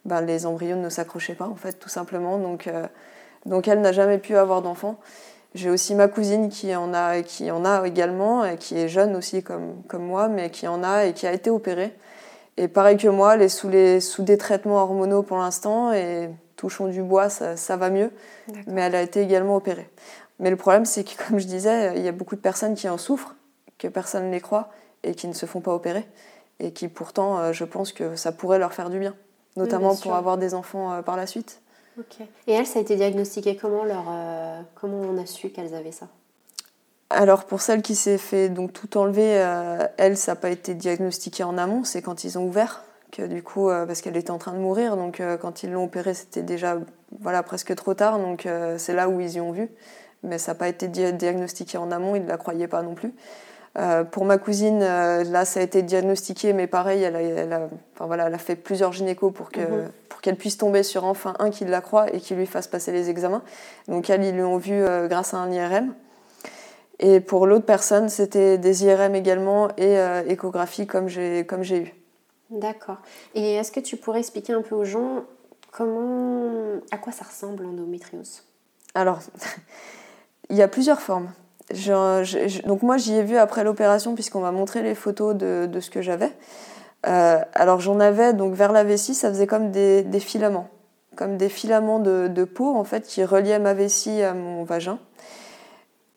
ben, 0.04 0.20
les 0.20 0.46
embryons 0.46 0.80
ne 0.80 0.90
s'accrochaient 0.90 1.34
pas, 1.34 1.48
en 1.48 1.56
fait, 1.56 1.74
tout 1.74 1.88
simplement. 1.88 2.38
Donc, 2.38 2.68
euh, 2.68 2.86
donc 3.46 3.66
elle 3.66 3.80
n'a 3.80 3.92
jamais 3.92 4.18
pu 4.18 4.36
avoir 4.36 4.62
d'enfant. 4.62 4.98
J'ai 5.56 5.70
aussi 5.70 5.94
ma 5.94 6.06
cousine 6.06 6.50
qui 6.50 6.76
en 6.76 6.92
a, 6.92 7.22
qui 7.22 7.50
en 7.50 7.64
a 7.64 7.86
également, 7.86 8.44
et 8.44 8.58
qui 8.58 8.78
est 8.78 8.88
jeune 8.88 9.16
aussi 9.16 9.42
comme, 9.42 9.82
comme 9.88 10.04
moi, 10.04 10.28
mais 10.28 10.50
qui 10.50 10.68
en 10.68 10.84
a 10.84 11.06
et 11.06 11.14
qui 11.14 11.26
a 11.26 11.32
été 11.32 11.48
opérée. 11.48 11.96
Et 12.58 12.68
pareil 12.68 12.98
que 12.98 13.08
moi, 13.08 13.34
elle 13.34 13.42
est 13.42 13.48
sous, 13.48 13.70
les, 13.70 14.00
sous 14.00 14.22
des 14.22 14.36
traitements 14.36 14.82
hormonaux 14.82 15.22
pour 15.22 15.38
l'instant, 15.38 15.94
et 15.94 16.28
touchons 16.56 16.88
du 16.88 17.02
bois, 17.02 17.30
ça, 17.30 17.56
ça 17.56 17.78
va 17.78 17.88
mieux. 17.88 18.10
Mais 18.66 18.82
elle 18.82 18.94
a 18.94 19.00
été 19.00 19.22
également 19.22 19.56
opérée. 19.56 19.88
Mais 20.40 20.50
le 20.50 20.56
problème, 20.56 20.84
c'est 20.84 21.04
que, 21.04 21.16
comme 21.26 21.38
je 21.38 21.46
disais, 21.46 21.94
il 21.96 22.02
y 22.02 22.08
a 22.08 22.12
beaucoup 22.12 22.36
de 22.36 22.42
personnes 22.42 22.74
qui 22.74 22.86
en 22.90 22.98
souffrent, 22.98 23.34
que 23.78 23.88
personne 23.88 24.26
ne 24.26 24.32
les 24.32 24.42
croit, 24.42 24.68
et 25.04 25.14
qui 25.14 25.26
ne 25.26 25.32
se 25.32 25.46
font 25.46 25.62
pas 25.62 25.72
opérer. 25.72 26.06
et 26.60 26.72
qui 26.72 26.88
pourtant, 26.88 27.50
je 27.54 27.64
pense 27.64 27.92
que 27.92 28.14
ça 28.14 28.30
pourrait 28.30 28.58
leur 28.58 28.74
faire 28.74 28.90
du 28.90 28.98
bien, 28.98 29.14
notamment 29.56 29.96
pour 29.96 30.14
avoir 30.14 30.36
des 30.36 30.52
enfants 30.52 31.02
par 31.02 31.16
la 31.16 31.26
suite. 31.26 31.62
Et 32.46 32.52
elles, 32.52 32.66
ça 32.66 32.78
a 32.78 32.82
été 32.82 32.96
diagnostiqué 32.96 33.56
comment 33.56 33.84
leur, 33.84 34.04
Comment 34.74 35.00
on 35.00 35.18
a 35.18 35.26
su 35.26 35.50
qu'elles 35.50 35.74
avaient 35.74 35.92
ça? 35.92 36.08
Alors 37.08 37.44
pour 37.44 37.60
celle 37.60 37.82
qui 37.82 37.94
s'est 37.94 38.18
fait 38.18 38.48
donc 38.48 38.72
tout 38.72 38.98
enlever, 38.98 39.44
elle, 39.96 40.16
ça 40.16 40.32
n'a 40.32 40.36
pas 40.36 40.50
été 40.50 40.74
diagnostiqué 40.74 41.44
en 41.44 41.56
amont, 41.56 41.84
c'est 41.84 42.02
quand 42.02 42.24
ils 42.24 42.36
ont 42.38 42.46
ouvert 42.46 42.82
que 43.12 43.22
du 43.22 43.42
coup, 43.42 43.68
parce 43.68 44.00
qu'elle 44.00 44.16
était 44.16 44.32
en 44.32 44.38
train 44.38 44.52
de 44.52 44.58
mourir, 44.58 44.96
donc 44.96 45.22
quand 45.40 45.62
ils 45.62 45.70
l'ont 45.70 45.84
opérée, 45.84 46.14
c'était 46.14 46.42
déjà 46.42 46.78
voilà 47.20 47.44
presque 47.44 47.74
trop 47.76 47.94
tard, 47.94 48.18
donc 48.18 48.48
c'est 48.76 48.92
là 48.92 49.08
où 49.08 49.20
ils 49.20 49.34
y 49.34 49.40
ont 49.40 49.52
vu. 49.52 49.70
Mais 50.22 50.38
ça 50.38 50.52
n'a 50.52 50.58
pas 50.58 50.68
été 50.68 50.88
diagnostiqué 50.88 51.78
en 51.78 51.92
amont, 51.92 52.16
ils 52.16 52.24
ne 52.24 52.28
la 52.28 52.36
croyaient 52.36 52.66
pas 52.66 52.82
non 52.82 52.94
plus. 52.94 53.12
Euh, 53.78 54.04
pour 54.04 54.24
ma 54.24 54.38
cousine, 54.38 54.82
euh, 54.82 55.22
là, 55.24 55.44
ça 55.44 55.60
a 55.60 55.62
été 55.62 55.82
diagnostiqué, 55.82 56.52
mais 56.52 56.66
pareil, 56.66 57.02
elle 57.02 57.16
a, 57.16 57.20
elle 57.20 57.52
a, 57.52 57.68
enfin, 57.94 58.06
voilà, 58.06 58.26
elle 58.28 58.34
a 58.34 58.38
fait 58.38 58.56
plusieurs 58.56 58.92
gynécos 58.92 59.32
pour 59.32 59.50
qu'elle 59.50 59.70
mhm. 59.70 59.90
pour 60.08 60.20
qu'elle 60.22 60.36
puisse 60.36 60.56
tomber 60.56 60.82
sur 60.82 61.04
enfin 61.04 61.34
un 61.38 61.50
qui 61.50 61.64
la 61.66 61.82
croit 61.82 62.12
et 62.14 62.20
qui 62.20 62.34
lui 62.34 62.46
fasse 62.46 62.68
passer 62.68 62.90
les 62.92 63.10
examens. 63.10 63.42
Donc 63.88 64.08
elle, 64.08 64.24
ils 64.24 64.36
l'ont 64.36 64.56
vu 64.56 64.72
euh, 64.72 65.08
grâce 65.08 65.34
à 65.34 65.38
un 65.38 65.50
IRM. 65.52 65.94
Et 66.98 67.20
pour 67.20 67.46
l'autre 67.46 67.66
personne, 67.66 68.08
c'était 68.08 68.56
des 68.56 68.84
IRM 68.84 69.14
également 69.14 69.68
et 69.76 69.98
échographie 70.28 70.86
comme 70.86 71.08
j'ai 71.08 71.44
comme 71.44 71.62
j'ai 71.62 71.82
eu. 71.82 71.94
D'accord. 72.48 72.96
Et 73.34 73.56
est-ce 73.56 73.70
que 73.70 73.80
tu 73.80 73.98
pourrais 73.98 74.20
expliquer 74.20 74.54
un 74.54 74.62
peu 74.62 74.74
aux 74.74 74.86
gens 74.86 75.24
comment, 75.72 76.80
à 76.90 76.96
quoi 76.96 77.12
ça 77.12 77.26
ressemble 77.26 77.64
l'endométriose? 77.64 78.44
Alors. 78.94 79.18
Il 80.48 80.56
y 80.56 80.62
a 80.62 80.68
plusieurs 80.68 81.00
formes. 81.00 81.28
Donc 81.70 82.82
moi 82.82 82.96
j'y 82.96 83.14
ai 83.14 83.22
vu 83.22 83.36
après 83.36 83.64
l'opération 83.64 84.14
puisqu'on 84.14 84.40
m'a 84.40 84.52
montré 84.52 84.82
les 84.82 84.94
photos 84.94 85.34
de, 85.34 85.80
ce 85.80 85.90
que 85.90 86.00
j'avais. 86.00 86.32
Euh, 87.06 87.38
alors 87.54 87.80
j'en 87.80 88.00
avais 88.00 88.32
donc 88.32 88.54
vers 88.54 88.72
la 88.72 88.84
vessie, 88.84 89.14
ça 89.14 89.28
faisait 89.28 89.46
comme 89.46 89.70
des, 89.70 90.04
filaments, 90.20 90.68
comme 91.16 91.36
des 91.36 91.48
filaments 91.48 91.98
de, 91.98 92.44
peau 92.44 92.74
en 92.74 92.84
fait 92.84 93.02
qui 93.02 93.24
reliaient 93.24 93.58
ma 93.58 93.74
vessie 93.74 94.22
à 94.22 94.34
mon 94.34 94.64
vagin. 94.64 94.98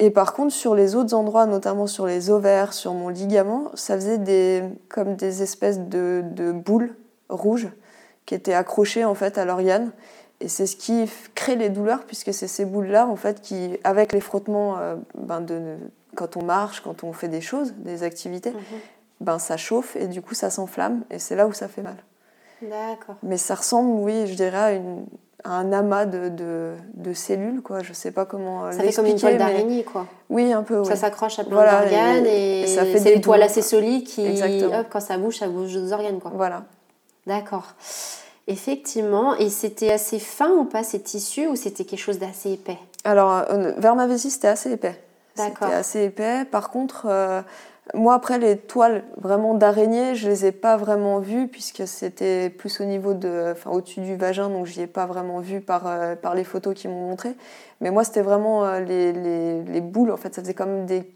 Et 0.02 0.12
par 0.12 0.34
contre 0.34 0.54
sur 0.54 0.76
les 0.76 0.96
autres 0.96 1.14
endroits, 1.14 1.46
notamment 1.46 1.88
sur 1.88 2.06
les 2.06 2.30
ovaires, 2.30 2.74
sur 2.74 2.94
mon 2.94 3.10
ligament, 3.10 3.72
ça 3.74 3.96
faisait 3.96 4.18
des, 4.18 4.64
comme 4.88 5.16
des 5.16 5.42
espèces 5.42 5.80
de, 5.80 6.24
de 6.32 6.52
boules 6.52 6.96
rouges 7.28 7.70
qui 8.26 8.36
étaient 8.36 8.54
accrochées 8.54 9.04
en 9.04 9.16
fait 9.16 9.38
à 9.38 9.46
l'organe 9.46 9.92
et 10.42 10.48
c'est 10.48 10.68
ce 10.68 10.76
qui 10.76 11.10
crée 11.36 11.56
les 11.56 11.70
douleurs, 11.70 12.04
puisque 12.06 12.34
c'est 12.34 12.48
ces 12.48 12.66
boules-là, 12.66 13.08
en 13.08 13.16
fait, 13.16 13.42
qui, 13.42 13.78
avec 13.84 14.14
les 14.14 14.22
frottements, 14.22 14.78
euh, 14.78 14.96
ben 15.18 15.42
de, 15.42 15.76
quand 16.16 16.38
on 16.38 16.44
marche, 16.44 16.82
quand 16.82 17.04
on 17.04 17.14
fait 17.14 17.28
des 17.28 17.42
choses, 17.42 17.74
des 17.78 18.04
activités, 18.04 18.52
mhm. 18.52 18.80
ben 19.20 19.40
ça 19.40 19.58
chauffe 19.58 19.96
et 19.96 20.08
du 20.08 20.22
coup 20.22 20.36
ça 20.36 20.50
s'enflamme, 20.50 21.04
et 21.12 21.20
c'est 21.20 21.36
là 21.36 21.46
où 21.46 21.54
ça 21.54 21.68
fait 21.68 21.82
mal. 21.82 21.98
D'accord. 22.62 23.16
Mais 23.24 23.38
ça 23.38 23.56
ressemble, 23.56 23.92
oui, 24.02 24.28
je 24.28 24.34
dirais, 24.34 24.58
à, 24.58 24.72
une, 24.74 25.06
un 25.44 25.72
amas 25.72 26.06
de, 26.06 26.30
de, 26.30 26.74
de, 26.94 27.14
cellules, 27.14 27.62
quoi. 27.62 27.82
Je 27.84 27.94
sais 27.94 28.12
pas 28.12 28.26
comment 28.26 28.66
euh, 28.66 28.72
Ça 28.72 28.84
fait 28.84 28.94
comme 28.94 29.06
une 29.06 29.20
toile 29.20 29.38
d'araignée, 29.38 29.84
quoi. 29.84 30.08
Oui, 30.30 30.52
un 30.52 30.64
peu. 30.64 30.84
Ça 30.84 30.96
s'accroche 30.96 31.40
à 31.40 31.44
plein 31.44 31.56
d'organes 31.56 32.26
et, 32.26 32.68
ça 32.68 32.86
fait 32.86 33.00
des 33.00 33.22
toiles 33.22 33.44
assez 33.44 33.62
solides 33.62 34.06
qui, 34.06 34.42
hop, 34.64 34.88
quand 34.90 35.00
ça 35.00 35.18
bouge, 35.18 35.38
ça 35.38 35.48
bouge 35.48 35.74
d'autres 35.74 35.94
organes, 35.94 36.20
quoi. 36.20 36.32
Voilà. 36.34 36.64
D'accord. 37.28 37.76
Effectivement. 38.50 39.36
Et 39.36 39.50
c'était 39.50 39.92
assez 39.92 40.20
fin 40.20 40.50
ou 40.50 40.66
pas 40.66 40.84
ces 40.84 41.00
tissus 41.00 41.48
ou 41.48 41.56
c'était 41.56 41.86
quelque 41.86 42.00
chose 42.00 42.18
d'assez 42.18 42.54
épais? 42.54 42.80
Alors, 43.04 43.32
euh, 43.32 43.74
vers 43.78 43.96
ma 43.96 44.08
vessie, 44.08 44.32
c'était 44.32 44.48
assez 44.48 44.72
épais. 44.72 45.00
D'accord. 45.38 45.68
C'était 45.68 45.74
assez 45.76 46.04
épais. 46.06 46.46
Par 46.46 46.72
contre, 46.72 47.06
euh, 47.08 47.44
moi, 47.94 48.16
après, 48.16 48.40
les 48.40 48.58
toiles 48.58 49.04
vraiment 49.18 49.54
d'araignée, 49.54 50.16
je 50.16 50.28
les 50.28 50.48
ai 50.48 50.52
pas 50.52 50.78
vraiment 50.78 51.20
vues 51.20 51.48
puisque 51.48 51.88
c'était 51.88 52.50
plus 52.50 52.82
au 52.82 52.86
niveau 52.86 53.14
de, 53.14 53.52
enfin, 53.52 53.70
au-dessus 53.70 54.02
du 54.02 54.16
vagin, 54.16 54.50
donc 54.50 54.66
je 54.66 54.78
n'y 54.78 54.84
ai 54.84 54.88
pas 54.88 55.06
vraiment 55.06 55.40
vu 55.42 55.62
par, 55.62 55.86
euh, 55.86 56.16
par 56.16 56.34
les 56.34 56.44
photos 56.44 56.74
qu'ils 56.74 56.90
m'ont 56.90 57.08
montrées. 57.08 57.36
Mais 57.82 57.92
moi, 57.92 58.04
c'était 58.04 58.22
vraiment 58.22 58.80
les, 58.80 59.14
les, 59.14 59.64
les, 59.64 59.82
boules, 59.82 60.12
en 60.12 60.18
fait, 60.18 60.34
ça 60.34 60.42
faisait 60.42 60.56
comme 60.56 60.88
des, 60.88 61.10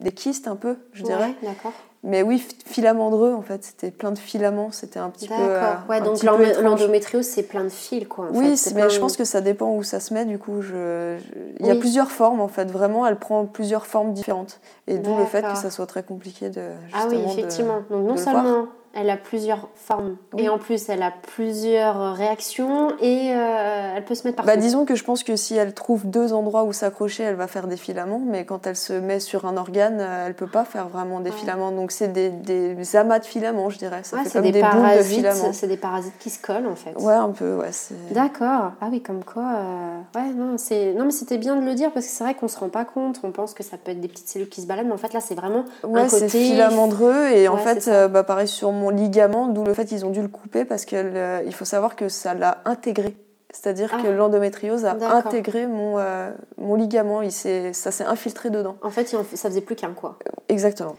des 0.00 0.12
kystes 0.12 0.48
un 0.48 0.56
peu, 0.56 0.76
je 0.92 1.04
dirais. 1.04 1.34
D'accord. 1.40 1.72
Mais 2.02 2.22
oui, 2.22 2.42
filamendreux 2.64 3.34
en 3.34 3.42
fait, 3.42 3.62
c'était 3.62 3.90
plein 3.90 4.10
de 4.10 4.18
filaments, 4.18 4.70
c'était 4.70 4.98
un 4.98 5.10
petit 5.10 5.28
peu. 5.28 5.34
D'accord, 5.34 5.88
ouais, 5.90 6.00
donc 6.00 6.22
l'endométriose 6.22 7.26
c'est 7.26 7.42
plein 7.42 7.64
de 7.64 7.68
fils 7.68 8.08
quoi. 8.08 8.28
oui, 8.32 8.54
mais 8.74 8.88
je 8.88 8.98
pense 8.98 9.18
que 9.18 9.24
ça 9.24 9.42
dépend 9.42 9.74
où 9.74 9.82
ça 9.82 10.00
se 10.00 10.14
met 10.14 10.24
du 10.24 10.38
coup. 10.38 10.62
Je... 10.62 11.18
Il 11.58 11.66
y 11.66 11.70
a 11.70 11.74
plusieurs 11.76 12.10
formes 12.10 12.40
en 12.40 12.48
fait, 12.48 12.70
vraiment, 12.70 13.06
elle 13.06 13.18
prend 13.18 13.44
plusieurs 13.44 13.86
formes 13.86 14.14
différentes. 14.14 14.60
Et 14.86 14.98
d'où 14.98 15.14
le 15.16 15.26
fait 15.26 15.42
que 15.42 15.58
ça 15.58 15.70
soit 15.70 15.86
très 15.86 16.02
compliqué 16.02 16.48
de. 16.48 16.62
ah 16.94 17.06
oui, 17.10 17.18
effectivement. 17.26 17.82
donc 17.90 18.06
non 18.06 18.16
seulement 18.16 18.66
elle 18.92 19.08
a 19.08 19.16
plusieurs 19.16 19.68
formes 19.76 20.16
et 20.36 20.48
en 20.48 20.58
plus 20.58 20.88
elle 20.88 21.02
a 21.02 21.12
plusieurs 21.34 22.14
réactions 22.16 22.90
et 23.00 23.32
euh, 23.32 23.94
elle 23.96 24.04
peut 24.04 24.16
se 24.16 24.26
mettre 24.26 24.38
partout. 24.38 24.50
Bah, 24.50 24.56
disons 24.56 24.84
que 24.84 24.96
je 24.96 25.04
pense 25.04 25.22
que 25.22 25.36
si 25.36 25.54
elle 25.54 25.74
trouve 25.74 26.06
deux 26.06 26.32
endroits 26.32 26.64
où 26.64 26.72
s'accrocher, 26.72 27.22
elle 27.22 27.36
va 27.36 27.46
faire 27.46 27.68
des 27.68 27.76
filaments, 27.76 28.20
mais 28.24 28.44
quand 28.44 28.66
elle 28.66 28.76
se 28.76 28.92
met 28.92 29.20
sur 29.20 29.44
un 29.44 29.56
organe, 29.56 29.98
euh, 30.00 30.26
elle 30.26 30.34
peut 30.34 30.48
pas 30.48 30.64
faire 30.64 30.88
vraiment 30.88 31.20
des 31.20 31.30
filaments. 31.30 31.70
Donc 31.70 31.92
c'est 31.92 32.08
des, 32.08 32.30
des, 32.30 32.96
amas 32.96 33.20
de 33.20 33.24
filaments, 33.24 33.70
je 33.70 33.78
dirais. 33.78 34.00
Ça 34.02 34.18
fait 34.24 34.30
comme 34.30 34.50
des, 34.50 34.60
boules 34.60 34.96
de 34.98 35.02
filaments. 35.02 35.52
C'est 35.52 35.68
des 35.68 35.76
parasites 35.76 36.18
qui 36.18 36.30
se 36.30 36.42
collent 36.42 36.66
en 36.66 36.74
fait. 36.74 36.94
Ouais, 36.98 37.14
un 37.14 37.30
peu, 37.30 37.56
ouais. 37.56 37.70
D'accord. 38.10 38.72
Ah 38.80 38.88
oui, 38.90 39.00
comme 39.00 39.22
quoi. 39.22 39.44
Euh, 39.54 40.18
ouais, 40.18 40.32
non, 40.34 40.56
c'est 40.58 40.94
non 40.94 41.04
mais 41.04 41.12
c'était 41.12 41.38
bien 41.38 41.54
de 41.54 41.64
le 41.64 41.74
dire 41.74 41.92
parce 41.92 42.06
que 42.06 42.12
c'est 42.12 42.24
vrai 42.24 42.34
qu'on 42.34 42.48
se 42.48 42.58
rend 42.58 42.68
pas 42.68 42.84
compte. 42.84 43.20
On 43.22 43.30
pense 43.30 43.54
que 43.54 43.62
ça 43.62 43.76
peut 43.76 43.92
être 43.92 44.00
des 44.00 44.08
petites 44.08 44.28
cellules 44.28 44.48
qui 44.48 44.62
se 44.62 44.66
baladent, 44.66 44.86
mais 44.86 44.94
en 44.94 44.98
fait 44.98 45.12
là 45.12 45.20
c'est 45.20 45.36
vraiment 45.36 45.64
ouais, 45.84 46.08
c'est 46.08 46.28
filamendreux 46.28 47.28
et 47.28 47.46
en 47.46 47.56
fait, 47.56 47.88
bah, 48.10 48.24
pareil 48.24 48.48
sur 48.48 48.72
mon 48.80 48.90
ligament, 48.90 49.48
d'où 49.48 49.64
le 49.64 49.74
fait 49.74 49.84
qu'ils 49.84 50.04
ont 50.04 50.10
dû 50.10 50.22
le 50.22 50.28
couper 50.28 50.64
parce 50.64 50.84
qu'il 50.84 50.98
euh, 50.98 51.50
faut 51.52 51.64
savoir 51.64 51.94
que 51.94 52.08
ça 52.08 52.34
l'a 52.34 52.62
intégré. 52.64 53.14
C'est-à-dire 53.52 53.90
que 53.90 54.06
ah. 54.06 54.12
l'endométriose 54.12 54.84
a 54.84 54.96
intégré 55.16 55.66
mon, 55.66 55.98
euh, 55.98 56.30
mon 56.56 56.76
ligament, 56.76 57.20
il 57.20 57.32
ça 57.32 57.90
s'est 57.90 58.04
infiltré 58.04 58.48
dedans. 58.50 58.76
En 58.82 58.90
fait, 58.90 59.08
ça 59.08 59.48
faisait 59.48 59.60
plus 59.60 59.76
qu'un 59.76 59.92
quoi. 59.92 60.18
Exactement. 60.48 60.96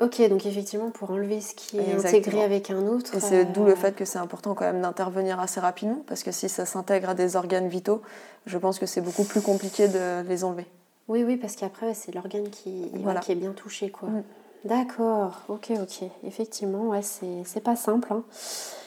Ok, 0.00 0.26
donc 0.28 0.46
effectivement, 0.46 0.90
pour 0.90 1.10
enlever 1.10 1.40
ce 1.40 1.54
qui 1.54 1.78
est 1.78 1.94
intégré 1.94 2.42
avec 2.42 2.70
un 2.70 2.86
autre. 2.88 3.14
Et 3.14 3.20
c'est 3.20 3.44
d'où 3.44 3.64
le 3.64 3.72
euh, 3.72 3.76
fait 3.76 3.94
que 3.94 4.04
c'est 4.04 4.18
important 4.18 4.54
quand 4.54 4.64
même 4.64 4.80
d'intervenir 4.80 5.38
assez 5.38 5.60
rapidement, 5.60 6.02
parce 6.06 6.22
que 6.22 6.32
si 6.32 6.48
ça 6.48 6.64
s'intègre 6.64 7.10
à 7.10 7.14
des 7.14 7.36
organes 7.36 7.68
vitaux, 7.68 8.02
je 8.46 8.58
pense 8.58 8.78
que 8.78 8.86
c'est 8.86 9.02
beaucoup 9.02 9.24
plus 9.24 9.42
compliqué 9.42 9.88
de 9.88 10.22
les 10.28 10.44
enlever. 10.44 10.66
Oui, 11.08 11.22
oui, 11.22 11.36
parce 11.36 11.56
qu'après, 11.56 11.94
c'est 11.94 12.14
l'organe 12.14 12.48
qui, 12.48 12.90
qui 13.22 13.32
est 13.32 13.36
bien 13.36 13.52
touché, 13.52 13.90
quoi. 13.90 14.08
Mm. 14.08 14.22
D'accord, 14.64 15.42
ok, 15.48 15.72
ok. 15.82 16.08
Effectivement, 16.24 16.88
ouais, 16.88 17.02
c'est 17.02 17.62
pas 17.62 17.74
simple. 17.76 18.12
Hein. 18.12 18.22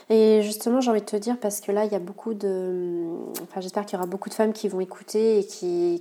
Et 0.09 0.41
justement, 0.43 0.81
j'ai 0.81 0.91
envie 0.91 1.01
de 1.01 1.05
te 1.05 1.15
dire, 1.15 1.37
parce 1.39 1.59
que 1.61 1.71
là, 1.71 1.83
il 1.85 1.91
y 1.91 1.95
a 1.95 1.99
beaucoup 1.99 2.33
de. 2.33 3.07
Enfin, 3.43 3.59
j'espère 3.59 3.85
qu'il 3.85 3.97
y 3.97 3.99
aura 3.99 4.07
beaucoup 4.07 4.29
de 4.29 4.35
femmes 4.35 4.53
qui 4.53 4.67
vont 4.67 4.79
écouter 4.79 5.39
et 5.39 5.45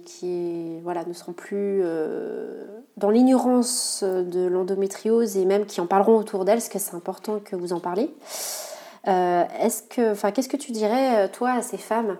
qui, 0.04 0.78
voilà, 0.82 1.04
ne 1.04 1.12
seront 1.12 1.32
plus 1.32 1.80
euh, 1.82 2.64
dans 2.98 3.10
l'ignorance 3.10 4.04
de 4.04 4.46
l'endométriose 4.46 5.36
et 5.36 5.44
même 5.46 5.64
qui 5.64 5.80
en 5.80 5.86
parleront 5.86 6.18
autour 6.18 6.44
d'elles, 6.44 6.58
parce 6.58 6.68
que 6.68 6.78
c'est 6.78 6.94
important 6.94 7.40
que 7.42 7.56
vous 7.56 7.72
en 7.72 7.80
parlez. 7.80 8.14
Euh, 9.08 9.44
est-ce 9.60 9.82
que, 9.82 10.12
enfin, 10.12 10.30
qu'est-ce 10.32 10.48
que 10.48 10.56
tu 10.56 10.72
dirais, 10.72 11.24
euh, 11.24 11.28
toi, 11.28 11.52
à 11.52 11.62
ces 11.62 11.78
femmes 11.78 12.16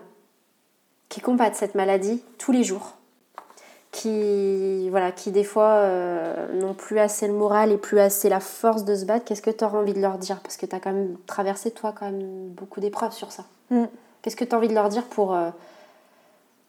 qui 1.09 1.21
combattent 1.21 1.55
cette 1.55 1.75
maladie 1.75 2.21
tous 2.37 2.51
les 2.51 2.63
jours? 2.63 2.93
Qui, 3.95 4.89
voilà, 4.89 5.13
qui 5.13 5.31
des 5.31 5.45
fois 5.45 5.69
euh, 5.75 6.51
n'ont 6.59 6.73
plus 6.73 6.99
assez 6.99 7.27
le 7.27 7.33
moral 7.33 7.71
et 7.71 7.77
plus 7.77 7.97
assez 7.99 8.27
la 8.27 8.41
force 8.41 8.83
de 8.83 8.93
se 8.93 9.05
battre, 9.05 9.23
qu'est-ce 9.23 9.41
que 9.41 9.49
tu 9.49 9.63
auras 9.63 9.77
envie 9.77 9.93
de 9.93 10.01
leur 10.01 10.17
dire? 10.17 10.41
Parce 10.41 10.57
que 10.57 10.65
tu 10.65 10.75
as 10.75 10.81
quand 10.81 10.91
même 10.91 11.15
traversé, 11.27 11.71
toi, 11.71 11.93
quand 11.97 12.05
même 12.07 12.49
beaucoup 12.49 12.81
d'épreuves 12.81 13.13
sur 13.13 13.31
ça. 13.31 13.45
Mm. 13.69 13.85
Qu'est-ce 14.21 14.35
que 14.35 14.43
tu 14.43 14.53
as 14.53 14.57
envie 14.57 14.67
de 14.67 14.73
leur 14.73 14.89
dire 14.89 15.05
pour, 15.05 15.33
euh, 15.33 15.49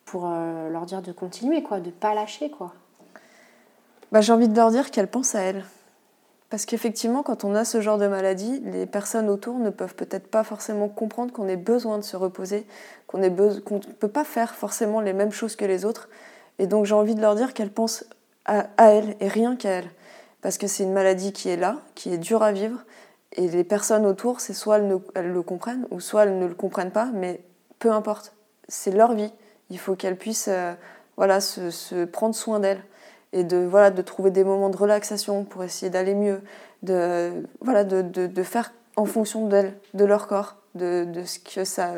pour 0.05 0.27
euh, 0.27 0.71
leur 0.71 0.87
dire 0.87 1.03
de 1.03 1.11
continuer, 1.11 1.65
quoi, 1.65 1.81
de 1.81 1.91
pas 1.91 2.15
lâcher 2.15 2.49
quoi? 2.49 2.73
Bah, 4.13 4.21
J'ai 4.21 4.33
envie 4.33 4.49
de 4.49 4.55
leur 4.55 4.71
dire 4.71 4.93
qu'elles 4.93 5.09
pensent 5.09 5.35
à 5.35 5.41
elles. 5.41 5.65
Parce 6.49 6.65
qu'effectivement, 6.65 7.25
quand 7.25 7.43
on 7.43 7.57
a 7.57 7.65
ce 7.65 7.81
genre 7.81 7.99
de 7.99 8.07
maladie, 8.07 8.63
les 8.67 8.87
personnes 8.87 9.29
autour 9.29 9.59
ne 9.59 9.71
peuvent 9.71 9.97
peut-être 9.97 10.29
pas 10.29 10.45
forcément 10.45 10.89
comprendre 10.89 11.33
qu'on 11.33 11.49
ait 11.49 11.57
besoin 11.57 11.99
de 11.99 12.05
se 12.05 12.17
reposer, 12.17 12.69
qu'on 13.09 13.19
ne 13.19 13.29
peut 13.29 14.07
pas 14.07 14.23
faire 14.23 14.55
forcément 14.55 15.01
les 15.01 15.13
mêmes 15.13 15.33
choses 15.33 15.57
que 15.57 15.65
les 15.65 15.85
autres. 15.85 16.09
Et 16.59 16.67
donc 16.67 16.87
j'ai 16.87 16.95
envie 16.95 17.15
de 17.15 17.21
leur 17.21 17.35
dire 17.35 17.55
qu'elles 17.55 17.73
pensent 17.73 18.05
à, 18.45 18.67
elles 18.79 19.17
et 19.21 19.29
rien 19.29 19.57
qu'à 19.57 19.71
elles. 19.71 19.91
Parce 20.41 20.59
que 20.59 20.67
c'est 20.67 20.85
une 20.85 20.93
maladie 20.93 21.33
qui 21.33 21.49
est 21.49 21.57
là, 21.57 21.79
qui 21.95 22.13
est 22.13 22.19
dure 22.19 22.43
à 22.43 22.53
vivre. 22.53 22.85
Et 23.33 23.49
les 23.49 23.65
personnes 23.65 24.07
autour, 24.07 24.41
c'est 24.41 24.55
soit 24.55 24.79
elles, 25.15 25.33
le 25.33 25.43
comprennent, 25.43 25.87
ou 25.91 26.01
soit 26.01 26.25
elles 26.25 26.39
ne 26.39 26.47
le 26.47 26.55
comprennent 26.55 26.93
pas, 26.93 27.11
mais 27.13 27.41
peu 27.79 27.91
importe. 27.91 28.35
C'est 28.69 28.93
leur 28.93 29.15
vie. 29.15 29.33
Il 29.71 29.79
faut 29.79 29.97
qu'elles 29.97 30.17
puissent 30.17 30.49
euh, 30.49 30.73
voilà, 31.17 31.41
se, 31.41 32.05
prendre 32.05 32.35
soin 32.35 32.61
d'elles 32.61 32.83
et 33.33 33.45
de, 33.45 33.59
voilà, 33.59 33.91
de 33.91 34.01
trouver 34.03 34.31
des 34.31 34.45
moments 34.45 34.71
de 34.71 34.77
relaxation 34.77 35.45
pour 35.45 35.65
essayer 35.65 35.91
d'aller 35.91 36.15
mieux, 36.15 36.41
de, 36.83 37.43
voilà, 37.61 37.85
de, 37.85 38.03
de, 38.03 38.43
faire 38.43 38.73
en 38.95 39.05
fonction 39.05 39.49
d'elles, 39.49 39.77
de 39.95 40.05
leur 40.05 40.29
corps, 40.29 40.57
de, 40.75 41.05
de 41.05 41.25
ce 41.25 41.39
que 41.41 41.65
ça, 41.65 41.93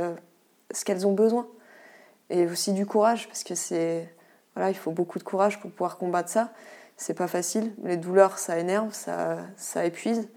ce 0.72 0.84
qu'elles 0.84 1.06
ont 1.06 1.12
besoin. 1.12 1.46
Et 2.30 2.46
aussi 2.46 2.72
du 2.72 2.86
courage, 2.86 3.28
parce 3.28 3.44
que 3.44 3.54
c'est 3.54 4.08
il 4.68 4.74
faut 4.74 4.90
beaucoup 4.90 5.18
de 5.18 5.24
courage 5.24 5.60
pour 5.60 5.70
pouvoir 5.70 5.98
combattre 5.98 6.28
ça. 6.28 6.50
C'est 6.96 7.14
pas 7.14 7.28
facile. 7.28 7.72
Les 7.84 7.96
douleurs, 7.96 8.38
ça 8.38 8.58
énerve, 8.58 8.92
ça, 8.92 9.38
ça 9.56 9.84
épuise. 9.84 10.28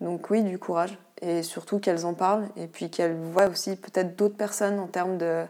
Donc 0.00 0.30
oui, 0.30 0.42
du 0.42 0.58
courage. 0.58 0.98
Et 1.22 1.42
surtout 1.42 1.78
qu'elles 1.78 2.04
en 2.04 2.14
parlent 2.14 2.48
et 2.56 2.66
puis 2.66 2.90
qu'elles 2.90 3.16
voient 3.16 3.46
aussi 3.46 3.76
peut-être 3.76 4.16
d'autres 4.16 4.36
personnes 4.36 4.78
en 4.78 4.88
termes 4.88 5.16
de 5.16 5.44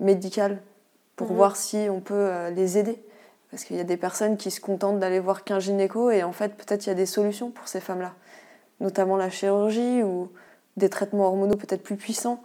médical 0.00 0.60
pour 1.16 1.30
mhm. 1.30 1.36
voir 1.36 1.56
si 1.56 1.86
on 1.88 2.00
peut 2.00 2.14
euh, 2.14 2.50
les 2.50 2.78
aider. 2.78 3.02
Parce 3.50 3.64
qu'il 3.64 3.76
y 3.76 3.80
a 3.80 3.84
des 3.84 3.96
personnes 3.96 4.36
qui 4.36 4.50
se 4.50 4.60
contentent 4.60 4.98
d'aller 4.98 5.20
voir 5.20 5.44
qu'un 5.44 5.60
gynéco 5.60 6.10
et 6.10 6.22
en 6.22 6.32
fait 6.32 6.56
peut-être 6.56 6.86
il 6.86 6.88
y 6.88 6.92
a 6.92 6.96
des 6.96 7.06
solutions 7.06 7.50
pour 7.50 7.68
ces 7.68 7.80
femmes-là. 7.80 8.14
Notamment 8.80 9.16
la 9.16 9.30
chirurgie 9.30 10.02
ou 10.02 10.30
des 10.76 10.88
traitements 10.88 11.26
hormonaux 11.26 11.56
peut-être 11.56 11.82
plus 11.82 11.96
puissants. 11.96 12.42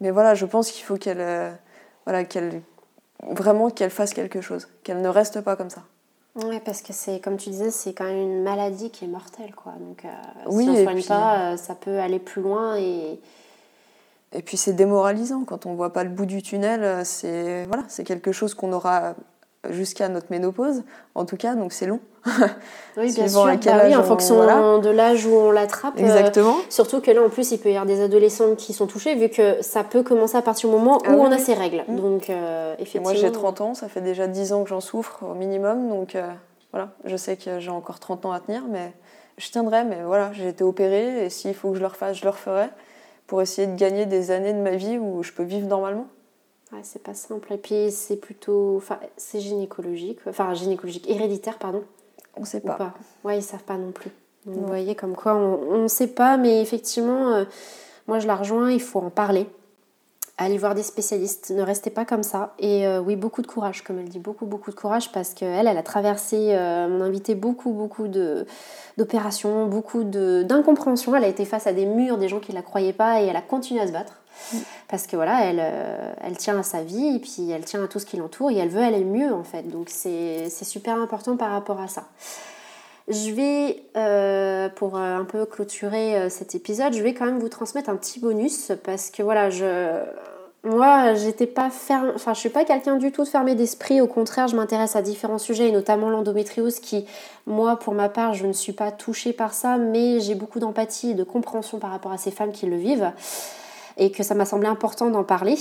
Mais 0.00 0.10
voilà, 0.10 0.34
je 0.34 0.46
pense 0.46 0.70
qu'il 0.70 0.84
faut 0.84 0.96
qu'elles 0.96 1.20
euh, 1.20 1.52
voilà, 2.06 2.24
qu'elle 2.24 2.62
vraiment 3.30 3.70
qu'elle 3.70 3.90
fasse 3.90 4.14
quelque 4.14 4.40
chose, 4.40 4.68
qu'elle 4.84 5.00
ne 5.00 5.08
reste 5.08 5.40
pas 5.40 5.56
comme 5.56 5.70
ça. 5.70 5.82
Oui, 6.36 6.60
parce 6.64 6.82
que 6.82 6.92
c'est, 6.92 7.18
comme 7.20 7.38
tu 7.38 7.48
disais, 7.50 7.70
c'est 7.70 7.94
quand 7.94 8.04
même 8.04 8.18
une 8.18 8.42
maladie 8.42 8.90
qui 8.90 9.06
est 9.06 9.08
mortelle, 9.08 9.54
quoi. 9.54 9.72
Donc, 9.80 10.04
euh, 10.04 10.08
si 10.60 10.68
on 10.68 10.72
ne 10.72 10.82
soigne 10.82 11.02
pas, 11.04 11.52
euh, 11.52 11.56
ça 11.56 11.74
peut 11.74 11.98
aller 11.98 12.18
plus 12.18 12.42
loin 12.42 12.76
et... 12.76 13.20
Et 14.32 14.42
puis 14.42 14.56
c'est 14.56 14.72
démoralisant 14.72 15.44
quand 15.44 15.66
on 15.66 15.74
voit 15.74 15.92
pas 15.92 16.02
le 16.02 16.10
bout 16.10 16.26
du 16.26 16.42
tunnel. 16.42 16.82
Euh, 16.82 17.04
c'est 17.04 17.64
voilà, 17.66 17.84
c'est 17.88 18.04
quelque 18.04 18.32
chose 18.32 18.54
qu'on 18.54 18.72
aura 18.72 19.14
jusqu'à 19.70 20.08
notre 20.08 20.26
ménopause, 20.30 20.82
en 21.14 21.24
tout 21.24 21.36
cas, 21.36 21.54
donc 21.54 21.72
c'est 21.72 21.86
long. 21.86 22.00
Oui, 22.96 23.12
bien 23.12 23.28
sûr. 23.28 23.44
Bah 23.44 23.82
oui, 23.84 23.94
en 23.94 24.02
fonction 24.02 24.36
de 24.80 24.90
l'âge 24.90 25.26
où 25.26 25.34
on 25.34 25.50
l'attrape. 25.50 25.94
Euh, 25.98 26.00
Exactement. 26.00 26.56
surtout 26.70 27.00
que 27.00 27.10
là, 27.10 27.22
en 27.22 27.28
plus, 27.28 27.52
il 27.52 27.58
peut 27.58 27.68
y 27.68 27.72
avoir 27.72 27.86
des 27.86 28.02
adolescentes 28.02 28.56
qui 28.56 28.72
sont 28.72 28.86
touchées, 28.86 29.14
vu 29.14 29.28
que 29.28 29.62
ça 29.62 29.84
peut 29.84 30.02
commencer 30.02 30.36
à 30.36 30.42
partir 30.42 30.68
du 30.68 30.76
moment 30.76 30.98
ah 31.04 31.12
où 31.12 31.20
on 31.20 31.30
a 31.30 31.38
ses 31.38 31.54
règles. 31.54 31.84
Mm. 31.88 31.96
Donc, 31.96 32.30
euh, 32.30 32.74
effectivement. 32.74 33.10
moi, 33.10 33.14
j'ai 33.14 33.30
30 33.30 33.60
ans, 33.60 33.74
ça 33.74 33.88
fait 33.88 34.00
déjà 34.00 34.26
10 34.26 34.52
ans 34.52 34.62
que 34.62 34.70
j'en 34.70 34.80
souffre 34.80 35.22
au 35.22 35.34
minimum, 35.34 35.88
donc 35.88 36.14
euh, 36.14 36.26
voilà, 36.72 36.90
je 37.04 37.16
sais 37.16 37.36
que 37.36 37.60
j'ai 37.60 37.70
encore 37.70 38.00
30 38.00 38.26
ans 38.26 38.32
à 38.32 38.40
tenir, 38.40 38.62
mais 38.68 38.92
je 39.38 39.50
tiendrai, 39.50 39.84
mais 39.84 39.98
voilà, 40.04 40.32
j'ai 40.32 40.48
été 40.48 40.64
opérée, 40.64 41.26
et 41.26 41.30
s'il 41.30 41.54
faut 41.54 41.70
que 41.70 41.76
je 41.76 41.80
le 41.80 41.86
refasse, 41.86 42.16
je 42.16 42.24
le 42.24 42.30
referai, 42.30 42.68
pour 43.26 43.42
essayer 43.42 43.66
de 43.66 43.76
gagner 43.76 44.06
des 44.06 44.30
années 44.30 44.52
de 44.52 44.60
ma 44.60 44.76
vie 44.76 44.98
où 44.98 45.22
je 45.22 45.32
peux 45.32 45.42
vivre 45.42 45.68
normalement. 45.68 46.06
Ouais, 46.72 46.80
c'est 46.82 47.02
pas 47.02 47.14
simple. 47.14 47.52
Et 47.52 47.58
puis 47.58 47.90
c'est 47.90 48.16
plutôt. 48.16 48.76
Enfin, 48.76 48.98
c'est 49.16 49.40
gynécologique. 49.40 50.18
Enfin, 50.26 50.52
gynécologique, 50.54 51.08
héréditaire, 51.08 51.58
pardon. 51.58 51.84
On 52.36 52.44
sait 52.44 52.60
pas. 52.60 52.74
pas. 52.74 52.94
Ouais, 53.24 53.38
ils 53.38 53.42
savent 53.42 53.62
pas 53.62 53.78
non 53.78 53.92
plus. 53.92 54.10
vous 54.44 54.66
voyez, 54.66 54.94
comme 54.94 55.14
quoi 55.14 55.34
on 55.34 55.82
ne 55.82 55.88
sait 55.88 56.08
pas, 56.08 56.36
mais 56.36 56.60
effectivement, 56.60 57.32
euh, 57.32 57.44
moi 58.06 58.18
je 58.18 58.26
la 58.26 58.36
rejoins, 58.36 58.70
il 58.70 58.80
faut 58.80 59.00
en 59.00 59.10
parler. 59.10 59.46
Allez 60.38 60.58
voir 60.58 60.74
des 60.74 60.82
spécialistes, 60.82 61.50
ne 61.50 61.62
restez 61.62 61.88
pas 61.88 62.04
comme 62.04 62.22
ça. 62.22 62.54
Et 62.58 62.86
euh, 62.86 63.00
oui, 63.00 63.16
beaucoup 63.16 63.40
de 63.40 63.46
courage, 63.46 63.82
comme 63.82 63.98
elle 63.98 64.10
dit, 64.10 64.18
beaucoup, 64.18 64.44
beaucoup 64.44 64.70
de 64.70 64.76
courage, 64.76 65.10
parce 65.10 65.32
qu'elle, 65.32 65.66
elle 65.66 65.78
a 65.78 65.82
traversé, 65.82 66.50
euh, 66.50 66.88
mon 66.88 67.00
invité, 67.00 67.34
beaucoup, 67.34 67.72
beaucoup 67.72 68.06
d'opérations, 68.06 69.66
beaucoup 69.66 70.04
d'incompréhension. 70.04 71.16
Elle 71.16 71.24
a 71.24 71.28
été 71.28 71.46
face 71.46 71.66
à 71.66 71.72
des 71.72 71.86
murs, 71.86 72.18
des 72.18 72.28
gens 72.28 72.40
qui 72.40 72.50
ne 72.50 72.56
la 72.56 72.62
croyaient 72.62 72.92
pas, 72.92 73.22
et 73.22 73.26
elle 73.26 73.36
a 73.36 73.40
continué 73.40 73.80
à 73.80 73.86
se 73.86 73.92
battre. 73.92 74.20
Parce 74.88 75.06
que 75.06 75.16
voilà, 75.16 75.44
elle, 75.44 75.60
euh, 75.60 76.12
elle 76.22 76.36
tient 76.36 76.58
à 76.58 76.62
sa 76.62 76.82
vie 76.82 77.16
et 77.16 77.18
puis 77.18 77.50
elle 77.50 77.64
tient 77.64 77.82
à 77.82 77.88
tout 77.88 77.98
ce 77.98 78.06
qui 78.06 78.16
l'entoure 78.16 78.50
et 78.50 78.56
elle 78.56 78.68
veut 78.68 78.82
aller 78.82 79.04
mieux 79.04 79.32
en 79.32 79.44
fait. 79.44 79.62
Donc 79.64 79.88
c'est 79.90 80.48
super 80.48 80.96
important 80.96 81.36
par 81.36 81.50
rapport 81.50 81.80
à 81.80 81.88
ça. 81.88 82.04
Je 83.08 83.30
vais, 83.30 83.82
euh, 83.96 84.68
pour 84.68 84.96
euh, 84.96 85.16
un 85.16 85.24
peu 85.24 85.46
clôturer 85.46 86.28
cet 86.28 86.54
épisode, 86.54 86.92
je 86.92 87.02
vais 87.02 87.14
quand 87.14 87.24
même 87.24 87.38
vous 87.38 87.48
transmettre 87.48 87.88
un 87.88 87.96
petit 87.96 88.18
bonus 88.18 88.72
parce 88.84 89.10
que 89.10 89.22
voilà, 89.22 89.48
je, 89.48 90.02
moi, 90.66 91.14
j'étais 91.14 91.46
pas 91.46 91.70
ferme, 91.70 92.10
enfin, 92.16 92.34
je 92.34 92.40
suis 92.40 92.48
pas 92.48 92.64
quelqu'un 92.64 92.96
du 92.96 93.12
tout 93.12 93.22
de 93.22 93.28
fermé 93.28 93.54
d'esprit. 93.54 94.00
Au 94.00 94.08
contraire, 94.08 94.48
je 94.48 94.56
m'intéresse 94.56 94.96
à 94.96 95.02
différents 95.02 95.38
sujets, 95.38 95.68
et 95.68 95.72
notamment 95.72 96.10
l'endométriose, 96.10 96.80
qui, 96.80 97.06
moi, 97.46 97.78
pour 97.78 97.94
ma 97.94 98.08
part, 98.08 98.34
je 98.34 98.46
ne 98.46 98.52
suis 98.52 98.72
pas 98.72 98.90
touchée 98.90 99.32
par 99.32 99.54
ça, 99.54 99.76
mais 99.76 100.18
j'ai 100.18 100.34
beaucoup 100.34 100.58
d'empathie 100.58 101.10
et 101.10 101.14
de 101.14 101.22
compréhension 101.22 101.78
par 101.78 101.92
rapport 101.92 102.10
à 102.10 102.18
ces 102.18 102.32
femmes 102.32 102.50
qui 102.50 102.66
le 102.66 102.76
vivent 102.76 103.12
et 103.96 104.10
que 104.10 104.22
ça 104.22 104.34
m'a 104.34 104.44
semblé 104.44 104.68
important 104.68 105.10
d'en 105.10 105.24
parler 105.24 105.56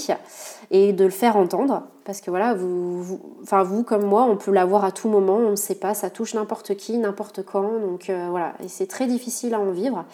et 0.72 0.94
de 0.94 1.04
le 1.06 1.12
faire 1.12 1.38
entendre 1.38 1.84
parce 2.06 2.22
que 2.22 2.30
voilà, 2.30 2.54
vous, 2.54 3.20
enfin 3.42 3.64
vous 3.64 3.84
comme 3.84 4.06
moi, 4.06 4.28
on 4.30 4.38
peut 4.38 4.52
l'avoir 4.52 4.86
à 4.86 4.92
tout 4.92 5.10
moment, 5.10 5.38
on 5.38 5.52
ne 5.52 5.56
sait 5.56 5.76
pas, 5.76 5.96
ça 5.96 6.12
touche 6.12 6.36
n'importe 6.36 6.76
qui, 6.76 6.98
n'importe 6.98 7.44
quand, 7.44 7.80
donc 7.80 8.10
euh, 8.10 8.28
voilà, 8.30 8.54
et 8.64 8.68
c'est 8.68 8.86
très 8.86 9.08
difficile 9.08 9.56
à 9.56 9.60
en 9.60 9.72
vivre. 9.72 10.06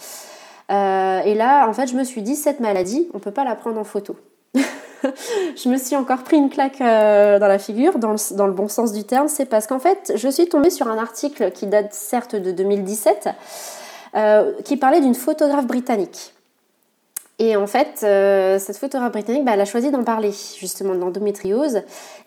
Euh, 0.71 1.19
et 1.19 1.35
là, 1.35 1.67
en 1.67 1.73
fait, 1.73 1.87
je 1.87 1.97
me 1.97 2.05
suis 2.05 2.21
dit, 2.21 2.37
cette 2.37 2.61
maladie, 2.61 3.09
on 3.13 3.17
ne 3.17 3.21
peut 3.21 3.31
pas 3.31 3.43
la 3.43 3.55
prendre 3.55 3.77
en 3.77 3.83
photo. 3.83 4.15
je 4.55 5.67
me 5.67 5.77
suis 5.77 5.97
encore 5.97 6.23
pris 6.23 6.37
une 6.37 6.49
claque 6.49 6.79
euh, 6.79 7.39
dans 7.39 7.47
la 7.47 7.59
figure, 7.59 7.99
dans 7.99 8.13
le, 8.13 8.35
dans 8.37 8.47
le, 8.47 8.53
bon 8.53 8.69
sens 8.69 8.93
du 8.93 9.03
terme, 9.03 9.27
c'est 9.27 9.45
parce 9.45 9.67
qu'en 9.67 9.79
fait, 9.79 10.13
je 10.15 10.29
suis 10.29 10.47
tombée 10.47 10.69
sur 10.69 10.87
un 10.87 10.97
article 10.97 11.51
qui 11.51 11.67
date 11.67 11.93
certes 11.93 12.37
de 12.37 12.51
2017, 12.51 13.29
qui 14.63 14.77
parlait 14.77 15.01
d'une 15.01 15.15
photographe 15.15 15.67
britannique. 15.67 16.33
Et 17.39 17.55
en 17.55 17.67
fait, 17.67 18.01
euh, 18.03 18.59
cette 18.59 18.77
photographe 18.77 19.13
britannique, 19.13 19.45
bah, 19.45 19.53
elle 19.55 19.61
a 19.61 19.65
choisi 19.65 19.89
d'en 19.89 20.03
parler 20.03 20.31
justement 20.59 20.93
de 20.93 20.99
l'endométriose 20.99 21.77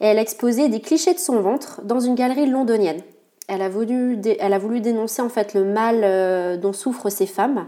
et 0.01 0.07
elle 0.07 0.19
a 0.19 0.23
exposé 0.23 0.69
des 0.69 0.81
clichés 0.81 1.15
de 1.15 1.19
son 1.19 1.41
ventre 1.41 1.81
dans 1.85 2.01
une 2.01 2.15
galerie 2.15 2.47
londonienne. 2.47 3.01
Elle 3.47 3.63
a 3.63 3.69
voulu, 3.69 4.21
elle 4.41 4.53
a 4.53 4.59
voulu 4.59 4.81
dénoncer 4.81 5.23
en 5.23 5.29
fait 5.29 5.55
le 5.55 5.65
mal 5.65 6.01
euh, 6.03 6.57
dont 6.57 6.73
souffrent 6.73 7.11
ces 7.11 7.27
femmes. 7.27 7.67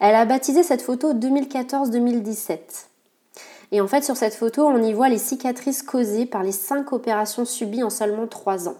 Elle 0.00 0.16
a 0.16 0.24
baptisé 0.24 0.62
cette 0.62 0.82
photo 0.82 1.14
2014-2017. 1.14 2.58
Et 3.70 3.80
en 3.80 3.86
fait, 3.86 4.04
sur 4.04 4.16
cette 4.16 4.34
photo, 4.34 4.66
on 4.66 4.82
y 4.82 4.92
voit 4.92 5.08
les 5.08 5.18
cicatrices 5.18 5.82
causées 5.82 6.26
par 6.26 6.42
les 6.42 6.52
cinq 6.52 6.92
opérations 6.92 7.46
subies 7.46 7.82
en 7.82 7.90
seulement 7.90 8.26
trois 8.26 8.68
ans. 8.68 8.76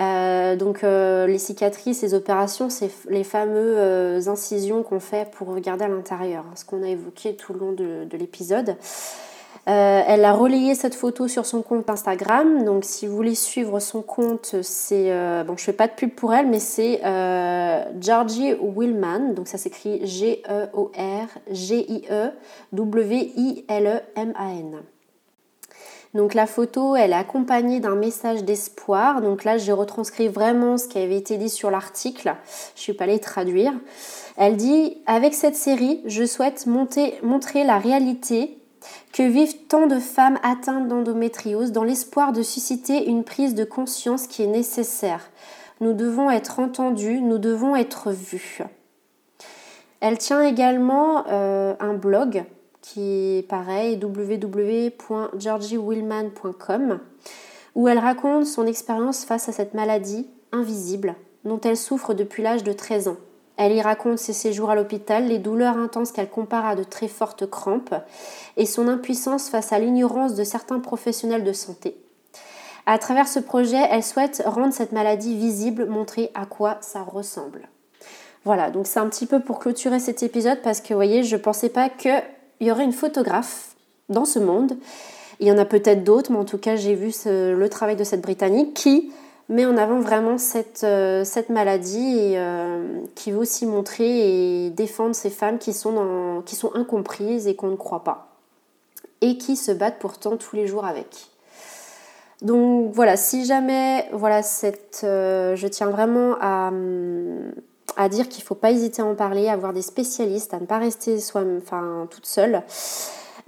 Euh, 0.00 0.56
donc 0.56 0.82
euh, 0.82 1.26
les 1.26 1.38
cicatrices, 1.38 2.02
les 2.02 2.14
opérations, 2.14 2.70
c'est 2.70 2.90
les 3.08 3.24
fameuses 3.24 3.76
euh, 3.76 4.30
incisions 4.30 4.82
qu'on 4.82 5.00
fait 5.00 5.30
pour 5.30 5.48
regarder 5.48 5.84
à 5.84 5.88
l'intérieur, 5.88 6.44
hein, 6.48 6.54
ce 6.54 6.64
qu'on 6.64 6.82
a 6.82 6.88
évoqué 6.88 7.34
tout 7.34 7.52
le 7.52 7.58
long 7.58 7.72
de, 7.72 8.16
l'épisode. 8.16 8.76
elle 9.66 10.24
a 10.24 10.32
relayé 10.32 10.74
cette 10.74 10.94
photo 10.94 11.28
sur 11.28 11.44
son 11.44 11.62
compte 11.62 11.88
Instagram, 11.90 12.64
donc 12.64 12.84
si 12.84 13.06
vous 13.06 13.14
voulez 13.14 13.34
suivre 13.34 13.78
son 13.78 14.00
compte, 14.00 14.56
c'est 14.62 15.12
bon, 15.46 15.56
je 15.56 15.64
fais 15.64 15.72
pas 15.72 15.86
de 15.86 15.92
pub 15.92 16.10
pour 16.10 16.34
elle, 16.34 16.46
mais 16.46 16.60
c'est 16.60 17.00
Georgie 18.00 18.54
Willman, 18.54 19.34
donc 19.34 19.48
ça 19.48 19.58
s'écrit 19.58 20.06
G 20.06 20.42
E 20.48 20.66
O 20.72 20.90
R 20.96 21.28
G 21.50 21.84
I 21.88 22.04
E 22.10 22.30
W 22.72 23.32
I 23.36 23.64
L 23.68 23.86
E 23.86 24.00
M 24.16 24.32
A 24.36 24.50
N. 24.50 24.80
Donc 26.12 26.34
la 26.34 26.46
photo, 26.46 26.96
elle 26.96 27.12
est 27.12 27.14
accompagnée 27.14 27.78
d'un 27.78 27.94
message 27.94 28.42
d'espoir. 28.42 29.20
Donc 29.20 29.44
là, 29.44 29.58
j'ai 29.58 29.72
retranscrit 29.72 30.28
vraiment 30.28 30.76
ce 30.76 30.88
qui 30.88 30.98
avait 30.98 31.16
été 31.16 31.36
dit 31.36 31.48
sur 31.48 31.70
l'article. 31.70 32.34
Je 32.74 32.80
suis 32.80 32.92
pas 32.92 33.04
allée 33.04 33.20
traduire. 33.20 33.72
Elle 34.36 34.56
dit 34.56 34.98
Avec 35.06 35.34
cette 35.34 35.54
série, 35.54 36.00
je 36.06 36.24
souhaite 36.24 36.66
montrer 36.66 37.64
la 37.64 37.78
réalité 37.78 38.58
que 39.12 39.22
vivent 39.22 39.66
tant 39.68 39.86
de 39.86 39.98
femmes 39.98 40.38
atteintes 40.42 40.88
d'endométriose 40.88 41.70
dans 41.70 41.84
l'espoir 41.84 42.32
de 42.32 42.42
susciter 42.42 43.08
une 43.08 43.22
prise 43.24 43.54
de 43.54 43.64
conscience 43.64 44.26
qui 44.26 44.42
est 44.42 44.48
nécessaire. 44.48 45.30
Nous 45.80 45.92
devons 45.92 46.30
être 46.30 46.58
entendus, 46.58 47.20
nous 47.20 47.38
devons 47.38 47.76
être 47.76 48.10
vus. 48.10 48.62
Elle 50.00 50.18
tient 50.18 50.42
également 50.42 51.24
euh, 51.28 51.74
un 51.78 51.94
blog 51.94 52.44
qui 52.82 53.38
est 53.38 53.48
pareil, 53.48 53.98
www.georgiewillman.com, 54.02 57.00
où 57.74 57.88
elle 57.88 57.98
raconte 57.98 58.46
son 58.46 58.66
expérience 58.66 59.24
face 59.24 59.48
à 59.48 59.52
cette 59.52 59.74
maladie 59.74 60.28
invisible 60.52 61.16
dont 61.44 61.60
elle 61.60 61.76
souffre 61.76 62.14
depuis 62.14 62.42
l'âge 62.42 62.64
de 62.64 62.72
13 62.72 63.08
ans. 63.08 63.16
Elle 63.56 63.72
y 63.72 63.82
raconte 63.82 64.18
ses 64.18 64.32
séjours 64.32 64.70
à 64.70 64.74
l'hôpital, 64.74 65.26
les 65.26 65.38
douleurs 65.38 65.76
intenses 65.76 66.12
qu'elle 66.12 66.30
compare 66.30 66.64
à 66.64 66.76
de 66.76 66.84
très 66.84 67.08
fortes 67.08 67.48
crampes 67.48 67.94
et 68.56 68.64
son 68.64 68.88
impuissance 68.88 69.50
face 69.50 69.72
à 69.72 69.78
l'ignorance 69.78 70.34
de 70.34 70.44
certains 70.44 70.80
professionnels 70.80 71.44
de 71.44 71.52
santé. 71.52 71.96
À 72.86 72.96
travers 72.98 73.28
ce 73.28 73.38
projet, 73.38 73.82
elle 73.90 74.02
souhaite 74.02 74.42
rendre 74.46 74.72
cette 74.72 74.92
maladie 74.92 75.36
visible, 75.36 75.86
montrer 75.86 76.30
à 76.34 76.46
quoi 76.46 76.78
ça 76.80 77.02
ressemble. 77.02 77.68
Voilà, 78.44 78.70
donc 78.70 78.86
c'est 78.86 79.00
un 79.00 79.08
petit 79.08 79.26
peu 79.26 79.40
pour 79.40 79.58
clôturer 79.58 80.00
cet 80.00 80.22
épisode 80.22 80.62
parce 80.62 80.80
que 80.80 80.88
vous 80.88 80.98
voyez, 80.98 81.22
je 81.22 81.36
ne 81.36 81.42
pensais 81.42 81.68
pas 81.68 81.90
que 81.90 82.08
il 82.60 82.66
y 82.66 82.70
aurait 82.70 82.84
une 82.84 82.92
photographe 82.92 83.74
dans 84.08 84.24
ce 84.24 84.38
monde. 84.38 84.76
Il 85.40 85.48
y 85.48 85.52
en 85.52 85.58
a 85.58 85.64
peut-être 85.64 86.04
d'autres, 86.04 86.30
mais 86.30 86.38
en 86.38 86.44
tout 86.44 86.58
cas, 86.58 86.76
j'ai 86.76 86.94
vu 86.94 87.12
le 87.26 87.66
travail 87.68 87.96
de 87.96 88.04
cette 88.04 88.20
Britannique 88.20 88.74
qui 88.74 89.10
met 89.50 89.66
en 89.66 89.76
avant 89.76 89.98
vraiment 89.98 90.38
cette, 90.38 90.84
euh, 90.84 91.24
cette 91.24 91.48
maladie 91.48 92.16
et 92.18 92.38
euh, 92.38 93.00
qui 93.16 93.32
veut 93.32 93.38
aussi 93.38 93.66
montrer 93.66 94.66
et 94.66 94.70
défendre 94.70 95.14
ces 95.14 95.28
femmes 95.28 95.58
qui 95.58 95.72
sont, 95.72 95.92
dans, 95.92 96.42
qui 96.42 96.54
sont 96.54 96.70
incomprises 96.74 97.48
et 97.48 97.56
qu'on 97.56 97.66
ne 97.66 97.76
croit 97.76 98.04
pas. 98.04 98.28
Et 99.20 99.36
qui 99.38 99.56
se 99.56 99.72
battent 99.72 99.98
pourtant 99.98 100.36
tous 100.36 100.54
les 100.54 100.66
jours 100.66 100.86
avec. 100.86 101.30
Donc 102.42 102.92
voilà, 102.94 103.16
si 103.16 103.44
jamais, 103.44 104.08
voilà, 104.12 104.42
cette, 104.42 105.00
euh, 105.04 105.56
je 105.56 105.66
tiens 105.66 105.90
vraiment 105.90 106.36
à, 106.40 106.70
à 108.00 108.08
dire 108.08 108.30
qu'il 108.30 108.42
ne 108.42 108.46
faut 108.46 108.54
pas 108.54 108.70
hésiter 108.70 109.02
à 109.02 109.04
en 109.04 109.14
parler, 109.14 109.48
à 109.48 109.56
voir 109.56 109.74
des 109.74 109.82
spécialistes, 109.82 110.54
à 110.54 110.58
ne 110.58 110.64
pas 110.64 110.78
rester 110.78 111.20
soi 111.20 111.42
enfin, 111.58 112.08
toute 112.10 112.24
seule. 112.24 112.62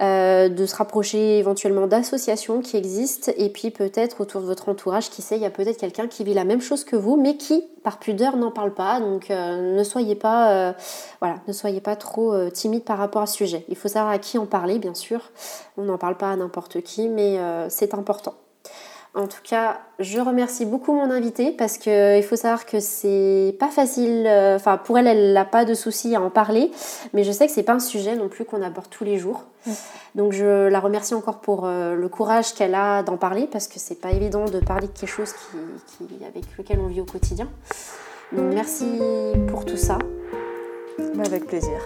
euh, 0.01 0.49
de 0.49 0.67
se 0.67 0.75
rapprocher 0.77 1.39
éventuellement 1.39 1.87
d'associations 1.87 2.61
qui 2.61 2.77
existent 2.77 3.33
et 3.37 3.51
puis 3.51 3.71
peut-être 3.71 4.21
autour 4.21 4.41
de 4.41 4.47
votre 4.47 4.69
entourage, 4.69 5.11
qui 5.11 5.23
sait, 5.23 5.37
il 5.37 5.43
y 5.43 5.47
a 5.47 5.51
peut-être 5.51 5.79
quelqu'un 5.79 6.07
qui 6.07 6.25
vit 6.25 6.35
la 6.35 6.45
même 6.45 6.61
chose 6.61 6.85
que 6.85 6.97
vous, 6.97 7.17
mais 7.17 7.37
qui, 7.37 7.65
par 7.83 7.99
pudeur, 7.99 8.37
n'en 8.37 8.51
parle 8.51 8.75
pas. 8.75 9.01
Donc 9.01 9.31
euh, 9.31 9.75
ne 9.75 9.85
soyez 9.85 10.15
pas, 10.15 10.75
voilà, 11.21 11.37
ne 11.47 11.53
soyez 11.53 11.81
pas 11.81 11.97
trop 11.97 12.51
timide 12.51 12.85
par 12.85 12.99
rapport 12.99 13.23
à 13.23 13.27
ce 13.27 13.37
sujet. 13.37 13.65
Il 13.69 13.77
faut 13.77 13.89
savoir 13.89 14.13
à 14.13 14.19
qui 14.19 14.39
en 14.39 14.47
parler, 14.47 14.79
bien 14.79 14.95
sûr. 14.95 15.31
On 15.77 15.85
n'en 15.85 15.99
parle 15.99 16.17
pas 16.17 16.31
à 16.31 16.37
n'importe 16.37 16.83
qui, 16.83 17.09
mais 17.09 17.39
c'est 17.69 17.95
important. 17.95 18.35
En 19.15 19.27
tout 19.27 19.43
cas, 19.45 19.79
je 19.99 20.19
remercie 20.21 20.65
beaucoup 20.65 20.95
mon 20.95 21.11
invité 21.11 21.51
parce 21.51 21.77
qu'il 21.77 22.23
faut 22.23 22.37
savoir 22.37 22.65
que 22.65 22.81
c'est 22.81 23.55
pas 23.61 23.69
facile. 23.69 24.25
Euh, 24.27 24.57
enfin, 24.57 24.79
pour 24.79 24.99
elle, 24.99 25.07
elle 25.07 25.35
n'a 25.35 25.45
pas 25.45 25.67
de 25.67 25.75
souci 25.75 26.15
à 26.17 26.23
en 26.23 26.31
parler, 26.31 26.71
mais 27.13 27.23
je 27.23 27.31
sais 27.31 27.47
que 27.47 27.53
c'est 27.53 27.63
pas 27.63 27.75
un 27.75 27.81
sujet 27.81 28.17
non 28.17 28.29
plus 28.29 28.47
qu'on 28.47 28.63
aborde 28.63 28.89
tous 28.89 29.05
les 29.05 29.19
jours. 29.19 29.45
Donc, 30.15 30.33
je 30.33 30.67
la 30.69 30.81
remercie 30.81 31.15
encore 31.15 31.41
pour 31.41 31.67
euh, 31.67 31.95
le 31.95 32.09
courage 32.09 32.55
qu'elle 32.55 32.75
a 32.75 33.03
d'en 33.03 33.19
parler 33.19 33.47
parce 33.53 33.69
que 33.69 33.79
c'est 33.79 34.01
pas 34.01 34.13
évident 34.13 34.47
de 34.47 34.61
parler 34.61 34.87
de 34.87 34.93
quelque 34.93 35.11
chose 35.11 35.33
qui, 35.33 36.25
avec 36.25 36.45
lequel 36.59 36.81
on 36.81 36.87
vit 36.87 37.03
au 37.03 37.05
quotidien. 37.05 37.49
Donc, 38.33 38.53
merci 38.55 38.87
pour 39.47 39.67
tout 39.67 39.77
ça. 39.77 39.99
Avec 41.25 41.47
plaisir. 41.47 41.79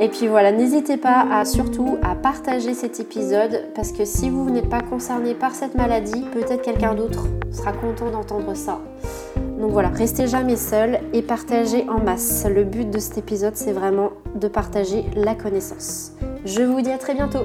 Et 0.00 0.08
puis 0.08 0.28
voilà, 0.28 0.50
n'hésitez 0.50 0.96
pas 0.96 1.26
à 1.30 1.44
surtout 1.44 1.98
à 2.02 2.14
partager 2.14 2.72
cet 2.72 3.00
épisode 3.00 3.66
parce 3.74 3.92
que 3.92 4.06
si 4.06 4.30
vous 4.30 4.48
n'êtes 4.48 4.70
pas 4.70 4.80
concerné 4.80 5.34
par 5.34 5.54
cette 5.54 5.74
maladie, 5.74 6.24
peut-être 6.32 6.62
quelqu'un 6.62 6.94
d'autre 6.94 7.26
sera 7.52 7.72
content 7.72 8.10
d'entendre 8.10 8.54
ça. 8.54 8.80
Donc 9.58 9.72
voilà, 9.72 9.90
restez 9.90 10.26
jamais 10.26 10.56
seul 10.56 11.00
et 11.12 11.20
partagez 11.20 11.84
en 11.90 12.02
masse. 12.02 12.46
Le 12.48 12.64
but 12.64 12.90
de 12.90 12.98
cet 12.98 13.18
épisode, 13.18 13.56
c'est 13.56 13.72
vraiment 13.72 14.12
de 14.34 14.48
partager 14.48 15.04
la 15.14 15.34
connaissance. 15.34 16.12
Je 16.46 16.62
vous 16.62 16.80
dis 16.80 16.90
à 16.90 16.98
très 16.98 17.14
bientôt. 17.14 17.44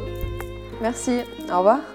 Merci, 0.81 1.19
au 1.53 1.57
revoir. 1.57 1.94